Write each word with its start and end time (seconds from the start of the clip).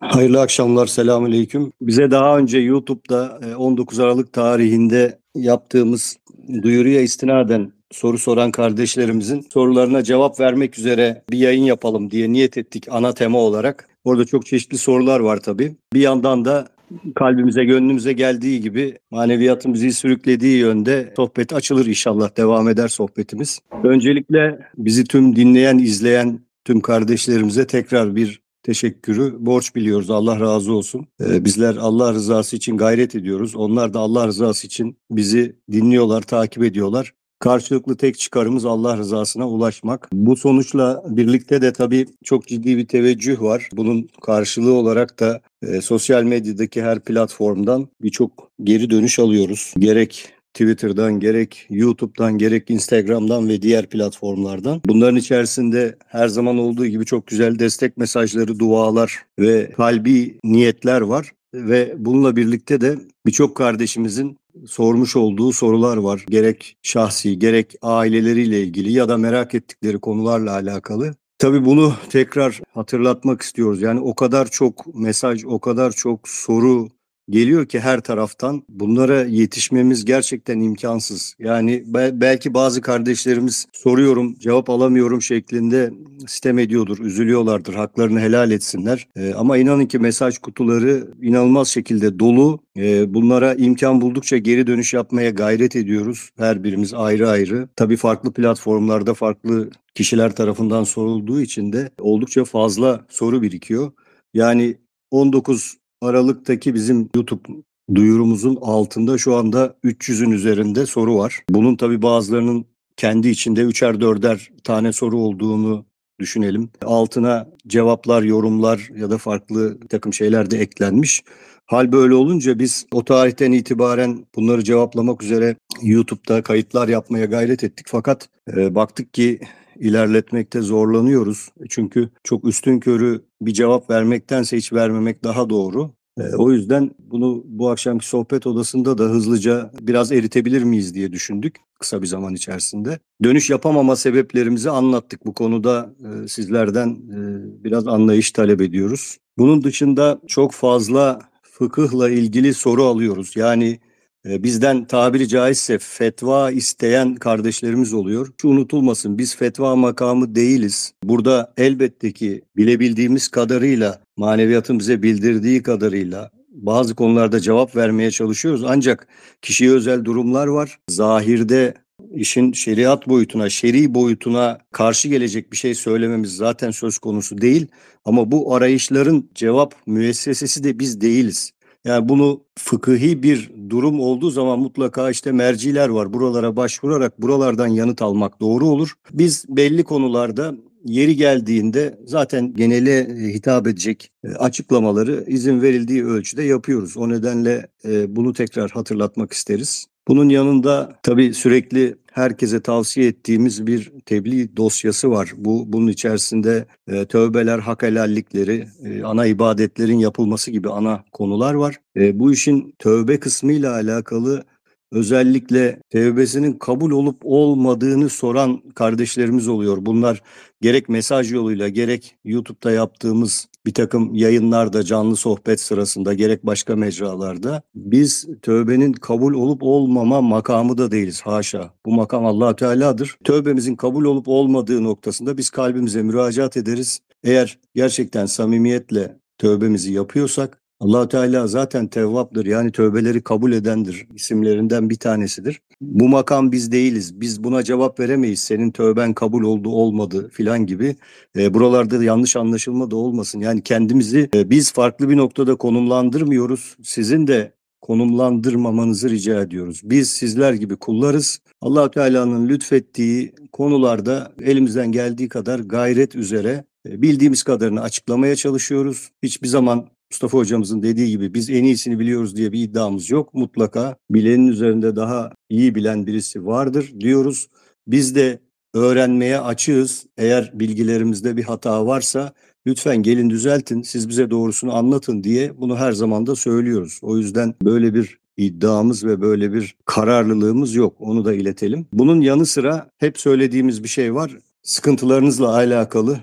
Hayırlı 0.00 0.40
akşamlar, 0.40 0.86
selamünaleyküm. 0.86 1.72
Bize 1.80 2.10
daha 2.10 2.38
önce 2.38 2.58
YouTube'da 2.58 3.40
e, 3.50 3.54
19 3.54 4.00
Aralık 4.00 4.32
tarihinde 4.32 5.18
yaptığımız 5.34 6.16
duyuruya 6.62 7.00
istinaden 7.00 7.72
soru 7.90 8.18
soran 8.18 8.50
kardeşlerimizin 8.50 9.40
sorularına 9.40 10.02
cevap 10.02 10.40
vermek 10.40 10.78
üzere 10.78 11.22
bir 11.30 11.38
yayın 11.38 11.64
yapalım 11.64 12.10
diye 12.10 12.32
niyet 12.32 12.58
ettik 12.58 12.86
ana 12.90 13.14
tema 13.14 13.38
olarak. 13.38 13.88
Orada 14.04 14.24
çok 14.24 14.46
çeşitli 14.46 14.78
sorular 14.78 15.20
var 15.20 15.36
tabii. 15.36 15.76
Bir 15.92 16.00
yandan 16.00 16.44
da 16.44 16.68
kalbimize, 17.14 17.64
gönlümüze 17.64 18.12
geldiği 18.12 18.60
gibi 18.60 18.98
maneviyatın 19.10 19.74
bizi 19.74 19.92
sürüklediği 19.92 20.58
yönde 20.58 21.12
sohbet 21.16 21.52
açılır 21.52 21.86
inşallah. 21.86 22.36
Devam 22.36 22.68
eder 22.68 22.88
sohbetimiz. 22.88 23.60
Öncelikle 23.84 24.58
bizi 24.76 25.04
tüm 25.04 25.36
dinleyen, 25.36 25.78
izleyen 25.78 26.40
tüm 26.64 26.80
kardeşlerimize 26.80 27.66
tekrar 27.66 28.16
bir 28.16 28.40
teşekkürü 28.62 29.36
borç 29.38 29.74
biliyoruz. 29.74 30.10
Allah 30.10 30.40
razı 30.40 30.72
olsun. 30.72 31.06
Ee, 31.20 31.44
bizler 31.44 31.76
Allah 31.76 32.12
rızası 32.12 32.56
için 32.56 32.76
gayret 32.76 33.14
ediyoruz. 33.14 33.56
Onlar 33.56 33.94
da 33.94 33.98
Allah 33.98 34.26
rızası 34.26 34.66
için 34.66 34.96
bizi 35.10 35.56
dinliyorlar, 35.72 36.22
takip 36.22 36.62
ediyorlar. 36.62 37.14
Karşılıklı 37.38 37.96
tek 37.96 38.18
çıkarımız 38.18 38.64
Allah 38.64 38.96
rızasına 38.96 39.48
ulaşmak. 39.48 40.08
Bu 40.12 40.36
sonuçla 40.36 41.02
birlikte 41.06 41.62
de 41.62 41.72
tabii 41.72 42.06
çok 42.24 42.46
ciddi 42.46 42.76
bir 42.76 42.86
teveccüh 42.86 43.40
var. 43.40 43.68
Bunun 43.72 44.08
karşılığı 44.22 44.72
olarak 44.72 45.20
da 45.20 45.40
e, 45.62 45.80
sosyal 45.80 46.22
medyadaki 46.22 46.82
her 46.82 47.00
platformdan 47.00 47.88
birçok 48.02 48.50
geri 48.64 48.90
dönüş 48.90 49.18
alıyoruz. 49.18 49.74
Gerek 49.78 50.32
Twitter'dan 50.54 51.20
gerek 51.20 51.66
YouTube'dan 51.70 52.38
gerek 52.38 52.70
Instagram'dan 52.70 53.48
ve 53.48 53.62
diğer 53.62 53.86
platformlardan. 53.86 54.80
Bunların 54.86 55.16
içerisinde 55.16 55.96
her 56.06 56.28
zaman 56.28 56.58
olduğu 56.58 56.86
gibi 56.86 57.04
çok 57.04 57.26
güzel 57.26 57.58
destek 57.58 57.96
mesajları, 57.96 58.58
dualar 58.58 59.22
ve 59.38 59.70
kalbi 59.76 60.38
niyetler 60.44 61.00
var 61.00 61.30
ve 61.54 61.94
bununla 61.98 62.36
birlikte 62.36 62.80
de 62.80 62.98
birçok 63.26 63.56
kardeşimizin 63.56 64.38
sormuş 64.66 65.16
olduğu 65.16 65.52
sorular 65.52 65.96
var. 65.96 66.24
Gerek 66.28 66.76
şahsi, 66.82 67.38
gerek 67.38 67.74
aileleriyle 67.82 68.62
ilgili 68.62 68.92
ya 68.92 69.08
da 69.08 69.16
merak 69.16 69.54
ettikleri 69.54 69.98
konularla 69.98 70.52
alakalı. 70.52 71.14
Tabii 71.38 71.64
bunu 71.64 71.94
tekrar 72.10 72.60
hatırlatmak 72.74 73.42
istiyoruz. 73.42 73.82
Yani 73.82 74.00
o 74.00 74.14
kadar 74.14 74.50
çok 74.50 74.94
mesaj, 74.94 75.44
o 75.44 75.58
kadar 75.58 75.90
çok 75.92 76.28
soru 76.28 76.88
geliyor 77.30 77.66
ki 77.66 77.80
her 77.80 78.00
taraftan 78.00 78.62
bunlara 78.68 79.22
yetişmemiz 79.24 80.04
gerçekten 80.04 80.60
imkansız. 80.60 81.34
Yani 81.38 81.84
belki 82.12 82.54
bazı 82.54 82.80
kardeşlerimiz 82.80 83.66
soruyorum 83.72 84.34
cevap 84.34 84.70
alamıyorum 84.70 85.22
şeklinde 85.22 85.90
sistem 86.26 86.58
ediyordur, 86.58 86.98
üzülüyorlardır, 86.98 87.74
haklarını 87.74 88.20
helal 88.20 88.50
etsinler. 88.50 89.08
E, 89.16 89.34
ama 89.34 89.56
inanın 89.56 89.86
ki 89.86 89.98
mesaj 89.98 90.38
kutuları 90.38 91.08
inanılmaz 91.22 91.68
şekilde 91.68 92.18
dolu. 92.18 92.60
E, 92.76 93.14
bunlara 93.14 93.54
imkan 93.54 94.00
buldukça 94.00 94.36
geri 94.36 94.66
dönüş 94.66 94.94
yapmaya 94.94 95.30
gayret 95.30 95.76
ediyoruz. 95.76 96.30
Her 96.36 96.64
birimiz 96.64 96.94
ayrı 96.94 97.28
ayrı. 97.28 97.68
Tabii 97.76 97.96
farklı 97.96 98.32
platformlarda 98.32 99.14
farklı 99.14 99.70
kişiler 99.94 100.34
tarafından 100.36 100.84
sorulduğu 100.84 101.40
için 101.40 101.72
de 101.72 101.90
oldukça 101.98 102.44
fazla 102.44 103.06
soru 103.08 103.42
birikiyor. 103.42 103.92
Yani 104.34 104.76
19 105.10 105.76
Aralık'taki 106.02 106.74
bizim 106.74 107.08
YouTube 107.14 107.48
duyurumuzun 107.94 108.58
altında 108.60 109.18
şu 109.18 109.36
anda 109.36 109.76
300'ün 109.84 110.30
üzerinde 110.30 110.86
soru 110.86 111.18
var. 111.18 111.42
Bunun 111.50 111.76
tabi 111.76 112.02
bazılarının 112.02 112.64
kendi 112.96 113.28
içinde 113.28 113.60
üçer 113.62 114.00
dörder 114.00 114.50
tane 114.64 114.92
soru 114.92 115.18
olduğunu 115.18 115.86
düşünelim. 116.20 116.70
Altına 116.84 117.48
cevaplar, 117.66 118.22
yorumlar 118.22 118.90
ya 118.96 119.10
da 119.10 119.18
farklı 119.18 119.80
takım 119.88 120.12
şeyler 120.12 120.50
de 120.50 120.58
eklenmiş. 120.58 121.22
Hal 121.66 121.92
böyle 121.92 122.14
olunca 122.14 122.58
biz 122.58 122.86
o 122.92 123.04
tarihten 123.04 123.52
itibaren 123.52 124.26
bunları 124.36 124.64
cevaplamak 124.64 125.22
üzere 125.22 125.56
YouTube'da 125.82 126.42
kayıtlar 126.42 126.88
yapmaya 126.88 127.24
gayret 127.24 127.64
ettik. 127.64 127.86
Fakat 127.88 128.28
e, 128.56 128.74
baktık 128.74 129.14
ki 129.14 129.40
ilerletmekte 129.80 130.60
zorlanıyoruz. 130.60 131.48
Çünkü 131.68 132.08
çok 132.24 132.44
üstün 132.44 132.80
körü 132.80 133.24
bir 133.42 133.52
cevap 133.52 133.90
vermektense 133.90 134.56
hiç 134.56 134.72
vermemek 134.72 135.24
daha 135.24 135.50
doğru. 135.50 135.90
E, 136.18 136.36
o 136.36 136.52
yüzden 136.52 136.90
bunu 136.98 137.42
bu 137.46 137.70
akşamki 137.70 138.08
sohbet 138.08 138.46
odasında 138.46 138.98
da 138.98 139.04
hızlıca 139.04 139.70
biraz 139.80 140.12
eritebilir 140.12 140.62
miyiz 140.62 140.94
diye 140.94 141.12
düşündük 141.12 141.56
kısa 141.80 142.02
bir 142.02 142.06
zaman 142.06 142.34
içerisinde. 142.34 142.98
Dönüş 143.24 143.50
yapamama 143.50 143.96
sebeplerimizi 143.96 144.70
anlattık. 144.70 145.26
Bu 145.26 145.34
konuda 145.34 145.94
e, 146.00 146.28
sizlerden 146.28 146.88
e, 146.88 147.18
biraz 147.64 147.88
anlayış 147.88 148.30
talep 148.30 148.60
ediyoruz. 148.60 149.18
Bunun 149.38 149.64
dışında 149.64 150.20
çok 150.26 150.52
fazla 150.52 151.20
fıkıhla 151.42 152.10
ilgili 152.10 152.54
soru 152.54 152.84
alıyoruz. 152.84 153.36
Yani 153.36 153.78
bizden 154.24 154.84
tabiri 154.84 155.28
caizse 155.28 155.78
fetva 155.78 156.50
isteyen 156.50 157.14
kardeşlerimiz 157.14 157.94
oluyor. 157.94 158.32
Şu 158.42 158.48
unutulmasın 158.48 159.18
biz 159.18 159.36
fetva 159.36 159.76
makamı 159.76 160.34
değiliz. 160.34 160.92
Burada 161.04 161.52
elbette 161.56 162.12
ki 162.12 162.42
bilebildiğimiz 162.56 163.28
kadarıyla 163.28 164.00
maneviyatın 164.16 164.78
bize 164.78 165.02
bildirdiği 165.02 165.62
kadarıyla 165.62 166.30
bazı 166.48 166.94
konularda 166.94 167.40
cevap 167.40 167.76
vermeye 167.76 168.10
çalışıyoruz. 168.10 168.64
Ancak 168.64 169.08
kişiye 169.42 169.70
özel 169.70 170.04
durumlar 170.04 170.46
var. 170.46 170.78
Zahirde 170.88 171.74
işin 172.14 172.52
şeriat 172.52 173.08
boyutuna, 173.08 173.50
şer'i 173.50 173.94
boyutuna 173.94 174.58
karşı 174.72 175.08
gelecek 175.08 175.52
bir 175.52 175.56
şey 175.56 175.74
söylememiz 175.74 176.36
zaten 176.36 176.70
söz 176.70 176.98
konusu 176.98 177.40
değil. 177.40 177.66
Ama 178.04 178.30
bu 178.30 178.54
arayışların 178.54 179.30
cevap 179.34 179.74
müessesesi 179.86 180.64
de 180.64 180.78
biz 180.78 181.00
değiliz. 181.00 181.52
Yani 181.84 182.08
bunu 182.08 182.44
fıkıhi 182.58 183.22
bir 183.22 183.50
durum 183.70 184.00
olduğu 184.00 184.30
zaman 184.30 184.58
mutlaka 184.58 185.10
işte 185.10 185.32
merciler 185.32 185.88
var. 185.88 186.12
Buralara 186.12 186.56
başvurarak 186.56 187.22
buralardan 187.22 187.66
yanıt 187.66 188.02
almak 188.02 188.40
doğru 188.40 188.66
olur. 188.66 188.94
Biz 189.12 189.44
belli 189.48 189.84
konularda 189.84 190.54
yeri 190.84 191.16
geldiğinde 191.16 191.98
zaten 192.04 192.54
genele 192.54 192.98
e, 192.98 193.34
hitap 193.34 193.66
edecek 193.66 194.10
e, 194.24 194.28
açıklamaları 194.28 195.24
izin 195.28 195.62
verildiği 195.62 196.04
ölçüde 196.04 196.42
yapıyoruz. 196.42 196.96
O 196.96 197.08
nedenle 197.08 197.68
e, 197.84 198.16
bunu 198.16 198.32
tekrar 198.32 198.70
hatırlatmak 198.70 199.32
isteriz. 199.32 199.86
Bunun 200.08 200.28
yanında 200.28 200.98
tabii 201.02 201.34
sürekli 201.34 201.94
herkese 202.10 202.60
tavsiye 202.60 203.06
ettiğimiz 203.06 203.66
bir 203.66 203.92
tebliğ 204.06 204.56
dosyası 204.56 205.10
var. 205.10 205.32
Bu 205.36 205.72
bunun 205.72 205.88
içerisinde 205.88 206.66
e, 206.88 207.04
tövbeler, 207.04 207.58
hak 207.58 207.82
helallikleri, 207.82 208.68
e, 208.84 209.02
ana 209.02 209.26
ibadetlerin 209.26 209.98
yapılması 209.98 210.50
gibi 210.50 210.70
ana 210.70 211.04
konular 211.12 211.54
var. 211.54 211.80
E, 211.96 212.18
bu 212.18 212.32
işin 212.32 212.74
tövbe 212.78 213.20
kısmıyla 213.20 213.72
alakalı 213.72 214.44
özellikle 214.92 215.80
tevbesinin 215.90 216.52
kabul 216.52 216.90
olup 216.90 217.18
olmadığını 217.22 218.08
soran 218.08 218.62
kardeşlerimiz 218.74 219.48
oluyor. 219.48 219.78
Bunlar 219.80 220.22
gerek 220.60 220.88
mesaj 220.88 221.32
yoluyla 221.32 221.68
gerek 221.68 222.16
YouTube'da 222.24 222.70
yaptığımız 222.70 223.48
bir 223.66 223.74
takım 223.74 224.14
yayınlarda 224.14 224.82
canlı 224.82 225.16
sohbet 225.16 225.60
sırasında 225.60 226.14
gerek 226.14 226.46
başka 226.46 226.76
mecralarda 226.76 227.62
biz 227.74 228.28
tövbenin 228.42 228.92
kabul 228.92 229.34
olup 229.34 229.62
olmama 229.62 230.20
makamı 230.20 230.78
da 230.78 230.90
değiliz 230.90 231.20
haşa. 231.22 231.74
Bu 231.86 231.92
makam 231.92 232.26
Allah 232.26 232.56
Teala'dır. 232.56 233.18
Tövbemizin 233.24 233.76
kabul 233.76 234.04
olup 234.04 234.28
olmadığı 234.28 234.84
noktasında 234.84 235.38
biz 235.38 235.50
kalbimize 235.50 236.02
müracaat 236.02 236.56
ederiz. 236.56 237.00
Eğer 237.24 237.58
gerçekten 237.74 238.26
samimiyetle 238.26 239.20
tövbemizi 239.38 239.92
yapıyorsak 239.92 240.59
allah 240.80 241.08
Teala 241.08 241.46
zaten 241.46 241.86
tevvaptır 241.86 242.46
yani 242.46 242.72
tövbeleri 242.72 243.22
kabul 243.22 243.52
edendir 243.52 244.06
isimlerinden 244.14 244.90
bir 244.90 244.96
tanesidir. 244.96 245.60
Bu 245.80 246.08
makam 246.08 246.52
biz 246.52 246.72
değiliz. 246.72 247.20
Biz 247.20 247.44
buna 247.44 247.62
cevap 247.62 248.00
veremeyiz. 248.00 248.40
Senin 248.40 248.70
tövben 248.70 249.14
kabul 249.14 249.42
oldu 249.42 249.68
olmadı 249.68 250.30
filan 250.32 250.66
gibi. 250.66 250.96
E, 251.38 251.54
buralarda 251.54 252.00
da 252.00 252.04
yanlış 252.04 252.36
anlaşılma 252.36 252.90
da 252.90 252.96
olmasın. 252.96 253.40
Yani 253.40 253.62
kendimizi 253.62 254.28
e, 254.34 254.50
biz 254.50 254.72
farklı 254.72 255.08
bir 255.08 255.16
noktada 255.16 255.54
konumlandırmıyoruz. 255.54 256.76
Sizin 256.82 257.26
de 257.26 257.52
konumlandırmamanızı 257.80 259.10
rica 259.10 259.40
ediyoruz. 259.40 259.80
Biz 259.84 260.10
sizler 260.10 260.52
gibi 260.52 260.76
kullarız. 260.76 261.40
allah 261.60 261.90
Teala'nın 261.90 262.48
lütfettiği 262.48 263.34
konularda 263.52 264.32
elimizden 264.42 264.92
geldiği 264.92 265.28
kadar 265.28 265.58
gayret 265.60 266.14
üzere 266.14 266.64
e, 266.88 267.02
bildiğimiz 267.02 267.42
kadarını 267.42 267.82
açıklamaya 267.82 268.36
çalışıyoruz. 268.36 269.10
Hiçbir 269.22 269.48
zaman 269.48 269.86
Mustafa 270.12 270.38
hocamızın 270.38 270.82
dediği 270.82 271.08
gibi 271.10 271.34
biz 271.34 271.50
en 271.50 271.64
iyisini 271.64 271.98
biliyoruz 271.98 272.36
diye 272.36 272.52
bir 272.52 272.62
iddiamız 272.62 273.10
yok. 273.10 273.34
Mutlaka 273.34 273.96
bilenin 274.10 274.46
üzerinde 274.46 274.96
daha 274.96 275.32
iyi 275.50 275.74
bilen 275.74 276.06
birisi 276.06 276.46
vardır 276.46 276.92
diyoruz. 277.00 277.48
Biz 277.86 278.14
de 278.14 278.40
öğrenmeye 278.74 279.40
açığız. 279.40 280.06
Eğer 280.18 280.50
bilgilerimizde 280.54 281.36
bir 281.36 281.42
hata 281.44 281.86
varsa 281.86 282.32
lütfen 282.66 282.96
gelin 282.96 283.30
düzeltin, 283.30 283.82
siz 283.82 284.08
bize 284.08 284.30
doğrusunu 284.30 284.74
anlatın 284.74 285.24
diye 285.24 285.60
bunu 285.60 285.76
her 285.76 285.92
zaman 285.92 286.26
da 286.26 286.36
söylüyoruz. 286.36 286.98
O 287.02 287.18
yüzden 287.18 287.54
böyle 287.62 287.94
bir 287.94 288.18
iddiamız 288.36 289.04
ve 289.04 289.20
böyle 289.20 289.52
bir 289.52 289.76
kararlılığımız 289.84 290.74
yok. 290.74 290.96
Onu 291.00 291.24
da 291.24 291.34
iletelim. 291.34 291.86
Bunun 291.92 292.20
yanı 292.20 292.46
sıra 292.46 292.90
hep 292.98 293.18
söylediğimiz 293.18 293.82
bir 293.82 293.88
şey 293.88 294.14
var. 294.14 294.36
Sıkıntılarınızla 294.62 295.54
alakalı 295.54 296.18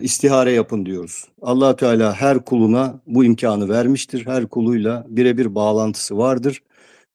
istihare 0.00 0.52
yapın 0.52 0.86
diyoruz. 0.86 1.24
allah 1.42 1.76
Teala 1.76 2.14
her 2.14 2.44
kuluna 2.44 3.00
bu 3.06 3.24
imkanı 3.24 3.68
vermiştir. 3.68 4.26
Her 4.26 4.46
kuluyla 4.46 5.06
birebir 5.08 5.54
bağlantısı 5.54 6.18
vardır. 6.18 6.62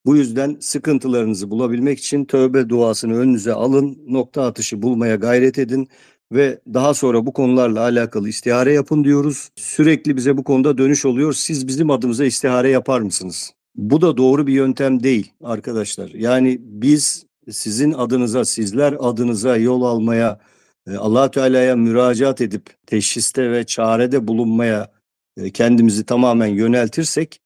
Bu 0.06 0.16
yüzden 0.16 0.58
sıkıntılarınızı 0.60 1.52
bulabilmek 1.52 2.00
için 2.00 2.26
tövbe 2.26 2.70
duasını 2.70 3.18
önünüze 3.18 3.54
alın, 3.54 4.00
nokta 4.08 4.44
atışı 4.46 4.82
bulmaya 4.82 5.16
gayret 5.16 5.60
edin 5.60 5.88
ve 6.32 6.60
daha 6.74 6.94
sonra 6.94 7.26
bu 7.26 7.34
konularla 7.34 7.80
alakalı 7.82 8.30
istihare 8.30 8.74
yapın 8.74 9.04
diyoruz. 9.04 9.50
Sürekli 9.56 10.18
bize 10.18 10.38
bu 10.38 10.44
konuda 10.44 10.78
dönüş 10.78 11.06
oluyor. 11.06 11.34
Siz 11.34 11.68
bizim 11.68 11.90
adımıza 11.90 12.26
istihare 12.26 12.70
yapar 12.70 13.02
mısınız? 13.02 13.52
Bu 13.76 14.02
da 14.02 14.18
doğru 14.18 14.48
bir 14.48 14.54
yöntem 14.54 15.04
değil 15.04 15.32
arkadaşlar. 15.44 16.10
Yani 16.10 16.58
biz 16.62 17.26
sizin 17.52 17.94
adınıza, 17.94 18.46
sizler 18.46 18.96
adınıza 19.00 19.58
yol 19.58 19.82
almaya, 19.82 20.30
e, 20.32 20.51
allah 20.98 21.32
Teala'ya 21.32 21.76
müracaat 21.76 22.42
edip 22.42 22.70
teşhiste 22.86 23.52
ve 23.52 23.66
çarede 23.66 24.28
bulunmaya 24.28 24.92
e, 25.38 25.52
kendimizi 25.52 26.06
tamamen 26.06 26.48
yöneltirsek 26.48 27.42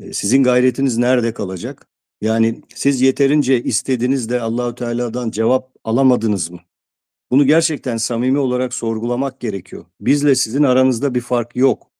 e, 0.00 0.12
sizin 0.12 0.42
gayretiniz 0.42 0.98
nerede 0.98 1.34
kalacak? 1.34 1.86
Yani 2.20 2.62
siz 2.74 3.00
yeterince 3.00 3.62
istediniz 3.62 4.30
de 4.30 4.40
Allahü 4.40 4.74
Teala'dan 4.74 5.30
cevap 5.30 5.72
alamadınız 5.84 6.50
mı? 6.50 6.60
Bunu 7.30 7.46
gerçekten 7.46 7.96
samimi 7.96 8.38
olarak 8.38 8.74
sorgulamak 8.74 9.40
gerekiyor. 9.40 9.84
Bizle 10.00 10.34
sizin 10.34 10.62
aranızda 10.62 11.14
bir 11.14 11.20
fark 11.20 11.56
yok. 11.56 11.90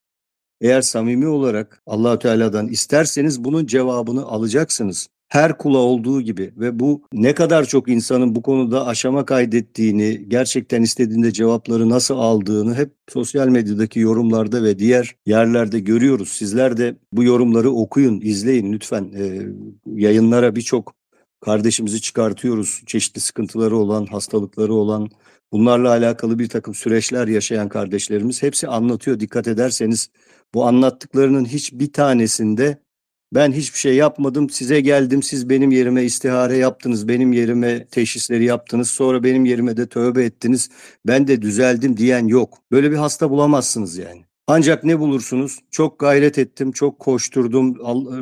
Eğer 0.61 0.83
samimi 0.83 1.29
olarak 1.29 1.83
Allahü 1.87 2.19
Teala'dan 2.19 2.69
isterseniz 2.69 3.45
bunun 3.45 3.67
cevabını 3.67 4.25
alacaksınız 4.25 5.09
her 5.29 5.59
kula 5.59 5.79
olduğu 5.79 6.21
gibi 6.21 6.53
ve 6.57 6.79
bu 6.79 7.03
ne 7.13 7.35
kadar 7.35 7.65
çok 7.65 7.89
insanın 7.89 8.35
bu 8.35 8.43
konuda 8.43 8.87
aşama 8.87 9.25
kaydettiğini, 9.25 10.29
gerçekten 10.29 10.83
istediğinde 10.83 11.33
cevapları 11.33 11.89
nasıl 11.89 12.19
aldığını 12.19 12.75
hep 12.75 12.93
sosyal 13.09 13.49
medyadaki 13.49 14.01
yorumlarda 14.01 14.63
ve 14.63 14.79
diğer 14.79 15.17
yerlerde 15.27 15.81
görüyoruz. 15.81 16.29
Sizler 16.29 16.77
de 16.77 16.97
bu 17.13 17.25
yorumları 17.25 17.71
okuyun, 17.71 18.21
izleyin 18.21 18.73
lütfen. 18.73 19.13
Ee, 19.17 19.47
yayınlara 19.87 20.57
birçok 20.57 20.95
kardeşimizi 21.41 22.01
çıkartıyoruz. 22.01 22.83
Çeşitli 22.87 23.21
sıkıntıları 23.21 23.77
olan, 23.77 24.07
hastalıkları 24.07 24.75
olan, 24.75 25.09
bunlarla 25.53 25.89
alakalı 25.89 26.39
bir 26.39 26.49
takım 26.49 26.75
süreçler 26.75 27.29
yaşayan 27.29 27.69
kardeşlerimiz 27.69 28.43
hepsi 28.43 28.69
anlatıyor. 28.69 29.21
Dikkat 29.21 29.49
ederseniz 29.49 30.11
bu 30.55 30.67
anlattıklarının 30.67 31.45
hiçbir 31.45 31.93
tanesinde 31.93 32.79
ben 33.35 33.53
hiçbir 33.53 33.79
şey 33.79 33.97
yapmadım. 33.97 34.51
Size 34.51 34.81
geldim. 34.81 35.23
Siz 35.23 35.49
benim 35.49 35.71
yerime 35.71 36.05
istihare 36.05 36.57
yaptınız. 36.57 37.09
Benim 37.09 37.33
yerime 37.33 37.87
teşhisleri 37.87 38.45
yaptınız. 38.45 38.91
Sonra 38.91 39.25
benim 39.25 39.45
yerime 39.45 39.77
de 39.77 39.89
tövbe 39.89 40.25
ettiniz. 40.25 40.69
Ben 41.07 41.29
de 41.29 41.43
düzeldim 41.43 41.97
diyen 41.97 42.27
yok. 42.27 42.59
Böyle 42.73 42.91
bir 42.91 42.97
hasta 42.97 43.31
bulamazsınız 43.31 43.97
yani. 43.97 44.25
Ancak 44.47 44.85
ne 44.85 44.99
bulursunuz? 44.99 45.59
Çok 45.71 45.99
gayret 45.99 46.39
ettim, 46.39 46.73
çok 46.73 46.99
koşturdum, 46.99 47.79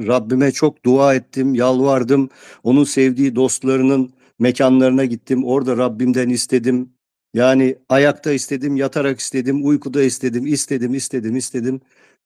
Rabbime 0.06 0.52
çok 0.52 0.84
dua 0.84 1.14
ettim, 1.14 1.54
yalvardım. 1.54 2.30
Onun 2.62 2.84
sevdiği 2.84 3.36
dostlarının 3.36 4.12
mekanlarına 4.38 5.04
gittim. 5.04 5.44
Orada 5.44 5.76
Rabbimden 5.76 6.28
istedim. 6.28 6.92
Yani 7.34 7.76
ayakta 7.88 8.32
istedim, 8.32 8.76
yatarak 8.76 9.20
istedim, 9.20 9.66
uykuda 9.66 10.02
istedim, 10.02 10.46
istedim, 10.46 10.94
istedim, 10.94 11.36
istedim. 11.36 11.80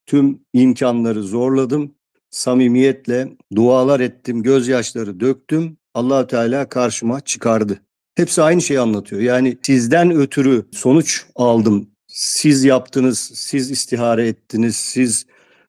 Tüm 0.07 0.41
imkanları 0.53 1.23
zorladım 1.23 1.95
samimiyetle 2.31 3.29
dualar 3.55 4.01
ettim, 4.01 4.43
gözyaşları 4.43 5.21
döktüm. 5.21 5.77
allah 5.95 6.27
Teala 6.27 6.69
karşıma 6.69 7.21
çıkardı. 7.21 7.81
Hepsi 8.15 8.43
aynı 8.43 8.63
şeyi 8.63 8.81
anlatıyor. 8.81 9.23
Yani 9.23 9.59
sizden 9.63 10.11
ötürü 10.11 10.65
sonuç 10.73 11.27
aldım. 11.37 11.91
Siz 12.07 12.65
yaptınız, 12.65 13.19
siz 13.35 13.71
istihare 13.71 14.29
ettiniz, 14.29 14.77
siz 14.77 15.27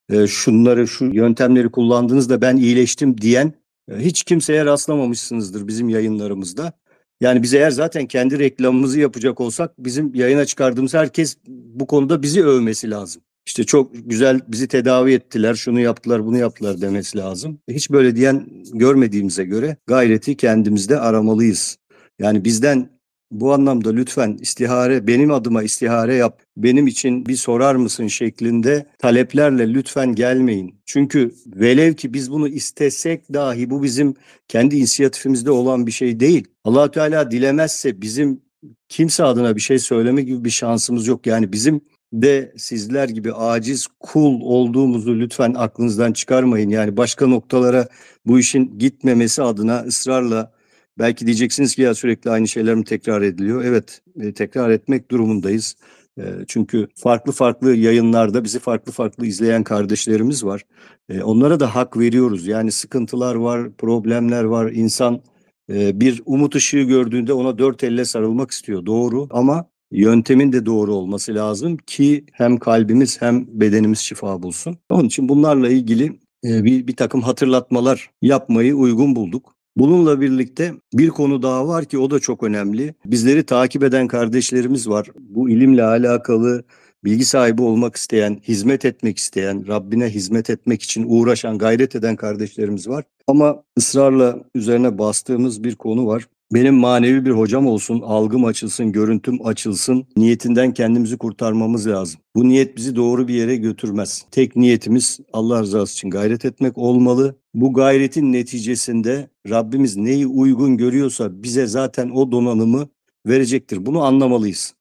e, 0.09 0.27
şunları, 0.27 0.87
şu 0.87 1.05
yöntemleri 1.05 1.71
kullandınız 1.71 2.29
da 2.29 2.41
ben 2.41 2.57
iyileştim 2.57 3.21
diyen 3.21 3.53
e, 3.91 3.97
hiç 3.97 4.23
kimseye 4.23 4.65
rastlamamışsınızdır 4.65 5.67
bizim 5.67 5.89
yayınlarımızda. 5.89 6.73
Yani 7.21 7.43
biz 7.43 7.53
eğer 7.53 7.71
zaten 7.71 8.05
kendi 8.05 8.39
reklamımızı 8.39 8.99
yapacak 8.99 9.41
olsak 9.41 9.71
bizim 9.79 10.15
yayına 10.15 10.45
çıkardığımız 10.45 10.93
herkes 10.93 11.37
bu 11.47 11.87
konuda 11.87 12.21
bizi 12.21 12.43
övmesi 12.43 12.91
lazım 12.91 13.21
işte 13.45 13.63
çok 13.63 13.91
güzel 13.93 14.39
bizi 14.47 14.67
tedavi 14.67 15.13
ettiler, 15.13 15.55
şunu 15.55 15.79
yaptılar, 15.79 16.25
bunu 16.25 16.37
yaptılar 16.37 16.81
demesi 16.81 17.17
lazım. 17.17 17.59
Hiç 17.69 17.91
böyle 17.91 18.15
diyen 18.15 18.47
görmediğimize 18.73 19.43
göre 19.43 19.77
gayreti 19.87 20.37
kendimizde 20.37 20.99
aramalıyız. 20.99 21.77
Yani 22.19 22.45
bizden 22.45 22.89
bu 23.31 23.53
anlamda 23.53 23.91
lütfen 23.91 24.37
istihare, 24.41 25.07
benim 25.07 25.31
adıma 25.31 25.63
istihare 25.63 26.15
yap, 26.15 26.41
benim 26.57 26.87
için 26.87 27.25
bir 27.25 27.35
sorar 27.35 27.75
mısın 27.75 28.07
şeklinde 28.07 28.85
taleplerle 28.99 29.73
lütfen 29.73 30.15
gelmeyin. 30.15 30.81
Çünkü 30.85 31.35
velev 31.47 31.93
ki 31.93 32.13
biz 32.13 32.31
bunu 32.31 32.47
istesek 32.47 33.33
dahi 33.33 33.69
bu 33.69 33.83
bizim 33.83 34.13
kendi 34.47 34.75
inisiyatifimizde 34.75 35.51
olan 35.51 35.87
bir 35.87 35.91
şey 35.91 36.19
değil. 36.19 36.47
allah 36.63 36.91
Teala 36.91 37.31
dilemezse 37.31 38.01
bizim 38.01 38.41
kimse 38.89 39.23
adına 39.23 39.55
bir 39.55 39.61
şey 39.61 39.79
söyleme 39.79 40.21
gibi 40.21 40.45
bir 40.45 40.49
şansımız 40.49 41.07
yok. 41.07 41.27
Yani 41.27 41.53
bizim 41.53 41.81
de 42.13 42.53
sizler 42.57 43.09
gibi 43.09 43.33
aciz 43.33 43.87
kul 43.99 44.41
olduğumuzu 44.41 45.19
lütfen 45.19 45.53
aklınızdan 45.57 46.13
çıkarmayın. 46.13 46.69
Yani 46.69 46.97
başka 46.97 47.27
noktalara 47.27 47.87
bu 48.25 48.39
işin 48.39 48.79
gitmemesi 48.79 49.43
adına 49.43 49.79
ısrarla 49.81 50.51
belki 50.99 51.25
diyeceksiniz 51.25 51.75
ki 51.75 51.81
ya 51.81 51.95
sürekli 51.95 52.31
aynı 52.31 52.47
şeyler 52.47 52.75
mi 52.75 52.83
tekrar 52.83 53.21
ediliyor? 53.21 53.63
Evet 53.65 54.01
e, 54.19 54.33
tekrar 54.33 54.69
etmek 54.69 55.11
durumundayız. 55.11 55.75
E, 56.17 56.23
çünkü 56.47 56.87
farklı 56.95 57.31
farklı 57.31 57.75
yayınlarda 57.75 58.43
bizi 58.43 58.59
farklı 58.59 58.91
farklı 58.91 59.25
izleyen 59.25 59.63
kardeşlerimiz 59.63 60.45
var. 60.45 60.65
E, 61.09 61.23
onlara 61.23 61.59
da 61.59 61.75
hak 61.75 61.97
veriyoruz. 61.97 62.47
Yani 62.47 62.71
sıkıntılar 62.71 63.35
var, 63.35 63.73
problemler 63.73 64.43
var. 64.43 64.71
İnsan 64.71 65.21
bir 65.69 66.21
umut 66.25 66.55
ışığı 66.55 66.81
gördüğünde 66.81 67.33
ona 67.33 67.57
dört 67.57 67.83
elle 67.83 68.05
sarılmak 68.05 68.51
istiyor. 68.51 68.85
Doğru 68.85 69.27
ama 69.31 69.70
yöntemin 69.91 70.53
de 70.53 70.65
doğru 70.65 70.93
olması 70.93 71.35
lazım 71.35 71.77
ki 71.77 72.25
hem 72.31 72.57
kalbimiz 72.57 73.21
hem 73.21 73.45
bedenimiz 73.47 73.99
şifa 73.99 74.43
bulsun. 74.43 74.77
Onun 74.89 75.07
için 75.07 75.29
bunlarla 75.29 75.69
ilgili 75.69 76.19
e, 76.45 76.63
bir, 76.63 76.87
bir 76.87 76.95
takım 76.95 77.21
hatırlatmalar 77.21 78.09
yapmayı 78.21 78.75
uygun 78.75 79.15
bulduk. 79.15 79.55
Bununla 79.77 80.21
birlikte 80.21 80.73
bir 80.93 81.09
konu 81.09 81.41
daha 81.41 81.67
var 81.67 81.85
ki 81.85 81.97
o 81.97 82.11
da 82.11 82.19
çok 82.19 82.43
önemli. 82.43 82.93
Bizleri 83.05 83.45
takip 83.45 83.83
eden 83.83 84.07
kardeşlerimiz 84.07 84.89
var. 84.89 85.07
Bu 85.19 85.49
ilimle 85.49 85.83
alakalı 85.83 86.63
bilgi 87.03 87.25
sahibi 87.25 87.61
olmak 87.61 87.95
isteyen, 87.95 88.39
hizmet 88.43 88.85
etmek 88.85 89.17
isteyen, 89.17 89.67
Rabbine 89.67 90.09
hizmet 90.09 90.49
etmek 90.49 90.83
için 90.83 91.05
uğraşan, 91.07 91.57
gayret 91.57 91.95
eden 91.95 92.15
kardeşlerimiz 92.15 92.87
var. 92.87 93.03
Ama 93.27 93.63
ısrarla 93.77 94.39
üzerine 94.55 94.97
bastığımız 94.97 95.63
bir 95.63 95.75
konu 95.75 96.07
var. 96.07 96.27
Benim 96.51 96.75
manevi 96.75 97.25
bir 97.25 97.31
hocam 97.31 97.67
olsun, 97.67 98.01
algım 98.01 98.45
açılsın, 98.45 98.91
görüntüm 98.91 99.45
açılsın. 99.45 100.07
Niyetinden 100.17 100.73
kendimizi 100.73 101.17
kurtarmamız 101.17 101.87
lazım. 101.87 102.19
Bu 102.35 102.49
niyet 102.49 102.77
bizi 102.77 102.95
doğru 102.95 103.27
bir 103.27 103.33
yere 103.33 103.55
götürmez. 103.55 104.25
Tek 104.31 104.55
niyetimiz 104.55 105.19
Allah 105.33 105.61
rızası 105.61 105.93
için 105.93 106.09
gayret 106.09 106.45
etmek 106.45 106.77
olmalı. 106.77 107.35
Bu 107.53 107.73
gayretin 107.73 108.33
neticesinde 108.33 109.29
Rabbimiz 109.49 109.97
neyi 109.97 110.27
uygun 110.27 110.77
görüyorsa 110.77 111.43
bize 111.43 111.67
zaten 111.67 112.09
o 112.09 112.31
donanımı 112.31 112.89
verecektir. 113.27 113.85
Bunu 113.85 114.03
anlamalıyız. 114.03 114.73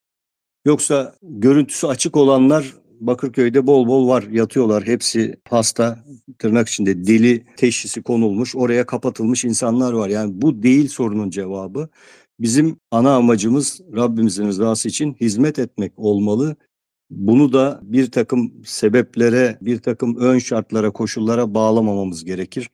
Yoksa 0.64 1.14
görüntüsü 1.22 1.86
açık 1.86 2.16
olanlar 2.16 2.74
Bakırköy'de 3.00 3.66
bol 3.66 3.87
bol 3.87 4.09
var 4.09 4.23
yatıyorlar. 4.23 4.87
Hepsi 4.87 5.37
hasta 5.49 6.04
tırnak 6.38 6.69
içinde 6.69 7.07
deli 7.07 7.45
teşhisi 7.57 8.02
konulmuş 8.02 8.57
oraya 8.57 8.87
kapatılmış 8.87 9.45
insanlar 9.45 9.92
var. 9.92 10.09
Yani 10.09 10.33
bu 10.42 10.62
değil 10.62 10.88
sorunun 10.88 11.30
cevabı. 11.30 11.88
Bizim 12.40 12.76
ana 12.90 13.16
amacımız 13.16 13.80
Rabbimizin 13.97 14.47
rızası 14.47 14.88
için 14.88 15.16
hizmet 15.21 15.59
etmek 15.59 15.92
olmalı. 15.97 16.57
Bunu 17.11 17.52
da 17.52 17.80
bir 17.83 18.11
takım 18.11 18.52
sebeplere, 18.64 19.59
bir 19.62 19.78
takım 19.78 20.16
ön 20.16 20.38
şartlara, 20.38 20.90
koşullara 20.90 21.54
bağlamamamız 21.54 22.25
gerekir. 22.25 22.71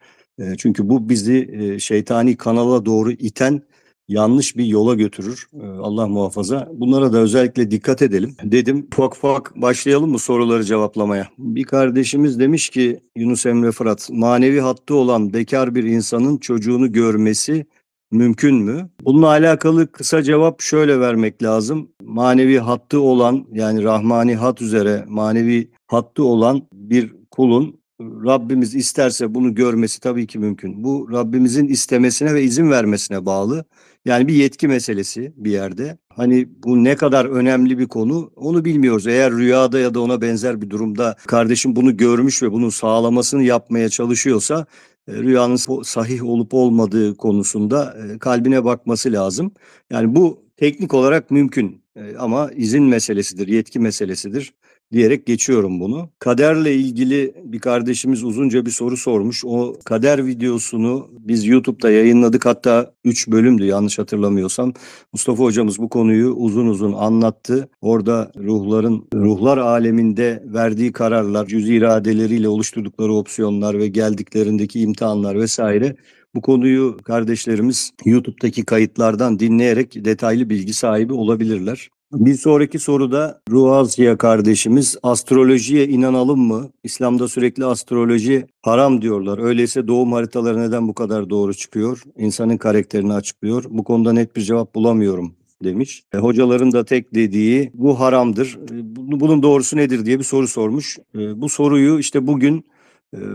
Çünkü 0.59 0.89
bu 0.89 1.09
bizi 1.09 1.77
şeytani 1.81 2.37
kanala 2.37 2.87
doğru 2.87 3.13
iten 3.13 3.63
yanlış 4.09 4.57
bir 4.57 4.65
yola 4.65 4.95
götürür. 4.95 5.49
Ee, 5.63 5.67
Allah 5.67 6.09
muhafaza. 6.09 6.69
Bunlara 6.73 7.13
da 7.13 7.19
özellikle 7.19 7.71
dikkat 7.71 8.03
edelim. 8.03 8.37
Dedim 8.43 8.87
ufak 8.93 9.17
ufak 9.17 9.57
başlayalım 9.57 10.11
mı 10.11 10.19
soruları 10.19 10.65
cevaplamaya? 10.65 11.29
Bir 11.39 11.65
kardeşimiz 11.65 12.39
demiş 12.39 12.69
ki 12.71 13.01
Yunus 13.17 13.47
Emre 13.47 13.73
Fırat, 13.73 14.09
manevi 14.11 14.61
hattı 14.61 14.95
olan 14.95 15.33
bekar 15.33 15.75
bir 15.75 15.85
insanın 15.85 16.39
çocuğunu 16.39 16.93
görmesi 16.93 17.67
mümkün 18.11 18.55
mü? 18.55 18.91
Bununla 19.05 19.27
alakalı 19.27 19.93
kısa 19.93 20.23
cevap 20.23 20.61
şöyle 20.61 21.01
vermek 21.01 21.43
lazım. 21.43 21.89
Manevi 22.03 22.59
hattı 22.59 23.01
olan 23.01 23.47
yani 23.53 23.83
rahmani 23.83 24.37
hat 24.37 24.63
üzere 24.63 25.05
manevi 25.09 25.71
hattı 25.87 26.25
olan 26.25 26.63
bir 26.73 27.15
kulun 27.31 27.81
Rabbimiz 28.01 28.75
isterse 28.75 29.35
bunu 29.35 29.55
görmesi 29.55 30.01
tabii 30.01 30.27
ki 30.27 30.39
mümkün. 30.39 30.85
Bu 30.85 31.09
Rabbimizin 31.13 31.69
istemesine 31.69 32.35
ve 32.35 32.43
izin 32.43 32.71
vermesine 32.71 33.27
bağlı. 33.27 33.65
Yani 34.07 34.29
bir 34.29 34.35
yetki 34.35 34.69
meselesi 34.69 35.33
bir 35.37 35.51
yerde. 35.51 35.99
Hani 36.09 36.49
bu 36.65 36.85
ne 36.85 36.97
kadar 36.97 37.25
önemli 37.25 37.79
bir 37.79 37.89
konu 37.89 38.33
onu 38.37 38.65
bilmiyoruz. 38.65 39.07
Eğer 39.07 39.33
rüyada 39.33 39.79
ya 39.79 39.95
da 39.95 40.01
ona 40.01 40.21
benzer 40.21 40.63
bir 40.63 40.71
durumda 40.71 41.17
kardeşim 41.27 41.77
bunu 41.77 41.97
görmüş 41.97 42.43
ve 42.43 42.53
bunun 42.53 42.69
sağlamasını 42.69 43.43
yapmaya 43.43 43.89
çalışıyorsa 43.89 44.67
e, 45.09 45.13
rüyanın 45.13 45.83
sahih 45.83 46.25
olup 46.25 46.55
olmadığı 46.55 47.17
konusunda 47.17 47.97
e, 48.15 48.19
kalbine 48.19 48.65
bakması 48.65 49.13
lazım. 49.13 49.53
Yani 49.91 50.15
bu 50.17 50.45
teknik 50.57 50.95
olarak 50.95 51.31
mümkün 51.31 51.83
e, 51.97 52.17
ama 52.17 52.51
izin 52.53 52.85
meselesidir, 52.85 53.49
yetki 53.49 53.79
meselesidir 53.79 54.55
diyerek 54.93 55.27
geçiyorum 55.27 55.81
bunu. 55.81 56.11
Kaderle 56.19 56.75
ilgili 56.75 57.35
bir 57.45 57.59
kardeşimiz 57.59 58.25
uzunca 58.25 58.67
bir 58.67 58.71
soru 58.71 58.97
sormuş. 58.97 59.45
O 59.45 59.77
kader 59.85 60.27
videosunu 60.27 61.09
biz 61.19 61.47
YouTube'da 61.47 61.91
yayınladık. 61.91 62.47
Hatta 62.47 62.95
3 63.05 63.29
bölümdü 63.29 63.65
yanlış 63.65 63.99
hatırlamıyorsam. 63.99 64.73
Mustafa 65.13 65.43
hocamız 65.43 65.79
bu 65.79 65.89
konuyu 65.89 66.31
uzun 66.31 66.67
uzun 66.67 66.93
anlattı. 66.93 67.69
Orada 67.81 68.33
ruhların 68.37 69.09
ruhlar 69.15 69.59
aleminde 69.59 70.43
verdiği 70.47 70.93
kararlar, 70.93 71.47
cüz 71.47 71.69
iradeleriyle 71.69 72.49
oluşturdukları 72.49 73.13
opsiyonlar 73.13 73.79
ve 73.79 73.89
geldiklerindeki 73.89 74.81
imtihanlar 74.81 75.37
vesaire 75.37 75.97
bu 76.35 76.41
konuyu 76.41 76.97
kardeşlerimiz 77.05 77.93
YouTube'daki 78.05 78.65
kayıtlardan 78.65 79.39
dinleyerek 79.39 80.05
detaylı 80.05 80.51
bilgi 80.51 80.75
sahibi 80.75 81.13
olabilirler. 81.13 81.89
Bir 82.13 82.35
sonraki 82.35 82.79
soruda 82.79 83.41
Ruazya 83.51 84.17
kardeşimiz 84.17 84.97
astrolojiye 85.03 85.89
inanalım 85.89 86.41
mı? 86.41 86.71
İslam'da 86.85 87.29
sürekli 87.29 87.65
astroloji 87.65 88.47
haram 88.63 89.03
diyorlar. 89.03 89.39
Öyleyse 89.39 89.89
doğum 89.89 90.13
haritaları 90.13 90.61
neden 90.61 90.89
bu 90.89 90.95
kadar 90.95 91.31
doğru 91.31 91.55
çıkıyor? 91.55 92.03
İnsanın 92.17 92.57
karakterini 92.57 93.13
açıklıyor. 93.13 93.65
Bu 93.69 93.85
konuda 93.85 94.13
net 94.13 94.37
bir 94.37 94.41
cevap 94.43 94.75
bulamıyorum 94.75 95.35
demiş. 95.65 96.05
E, 96.15 96.19
hocaların 96.19 96.73
da 96.73 96.85
tek 96.85 97.15
dediği 97.15 97.71
bu 97.75 98.01
haramdır. 98.01 98.59
E, 98.73 98.97
bunun 98.97 99.43
doğrusu 99.43 99.77
nedir 99.77 100.07
diye 100.07 100.19
bir 100.19 100.25
soru 100.25 100.49
sormuş. 100.49 100.99
E, 101.15 101.41
bu 101.41 101.49
soruyu 101.49 101.99
işte 101.99 102.27
bugün 102.27 102.65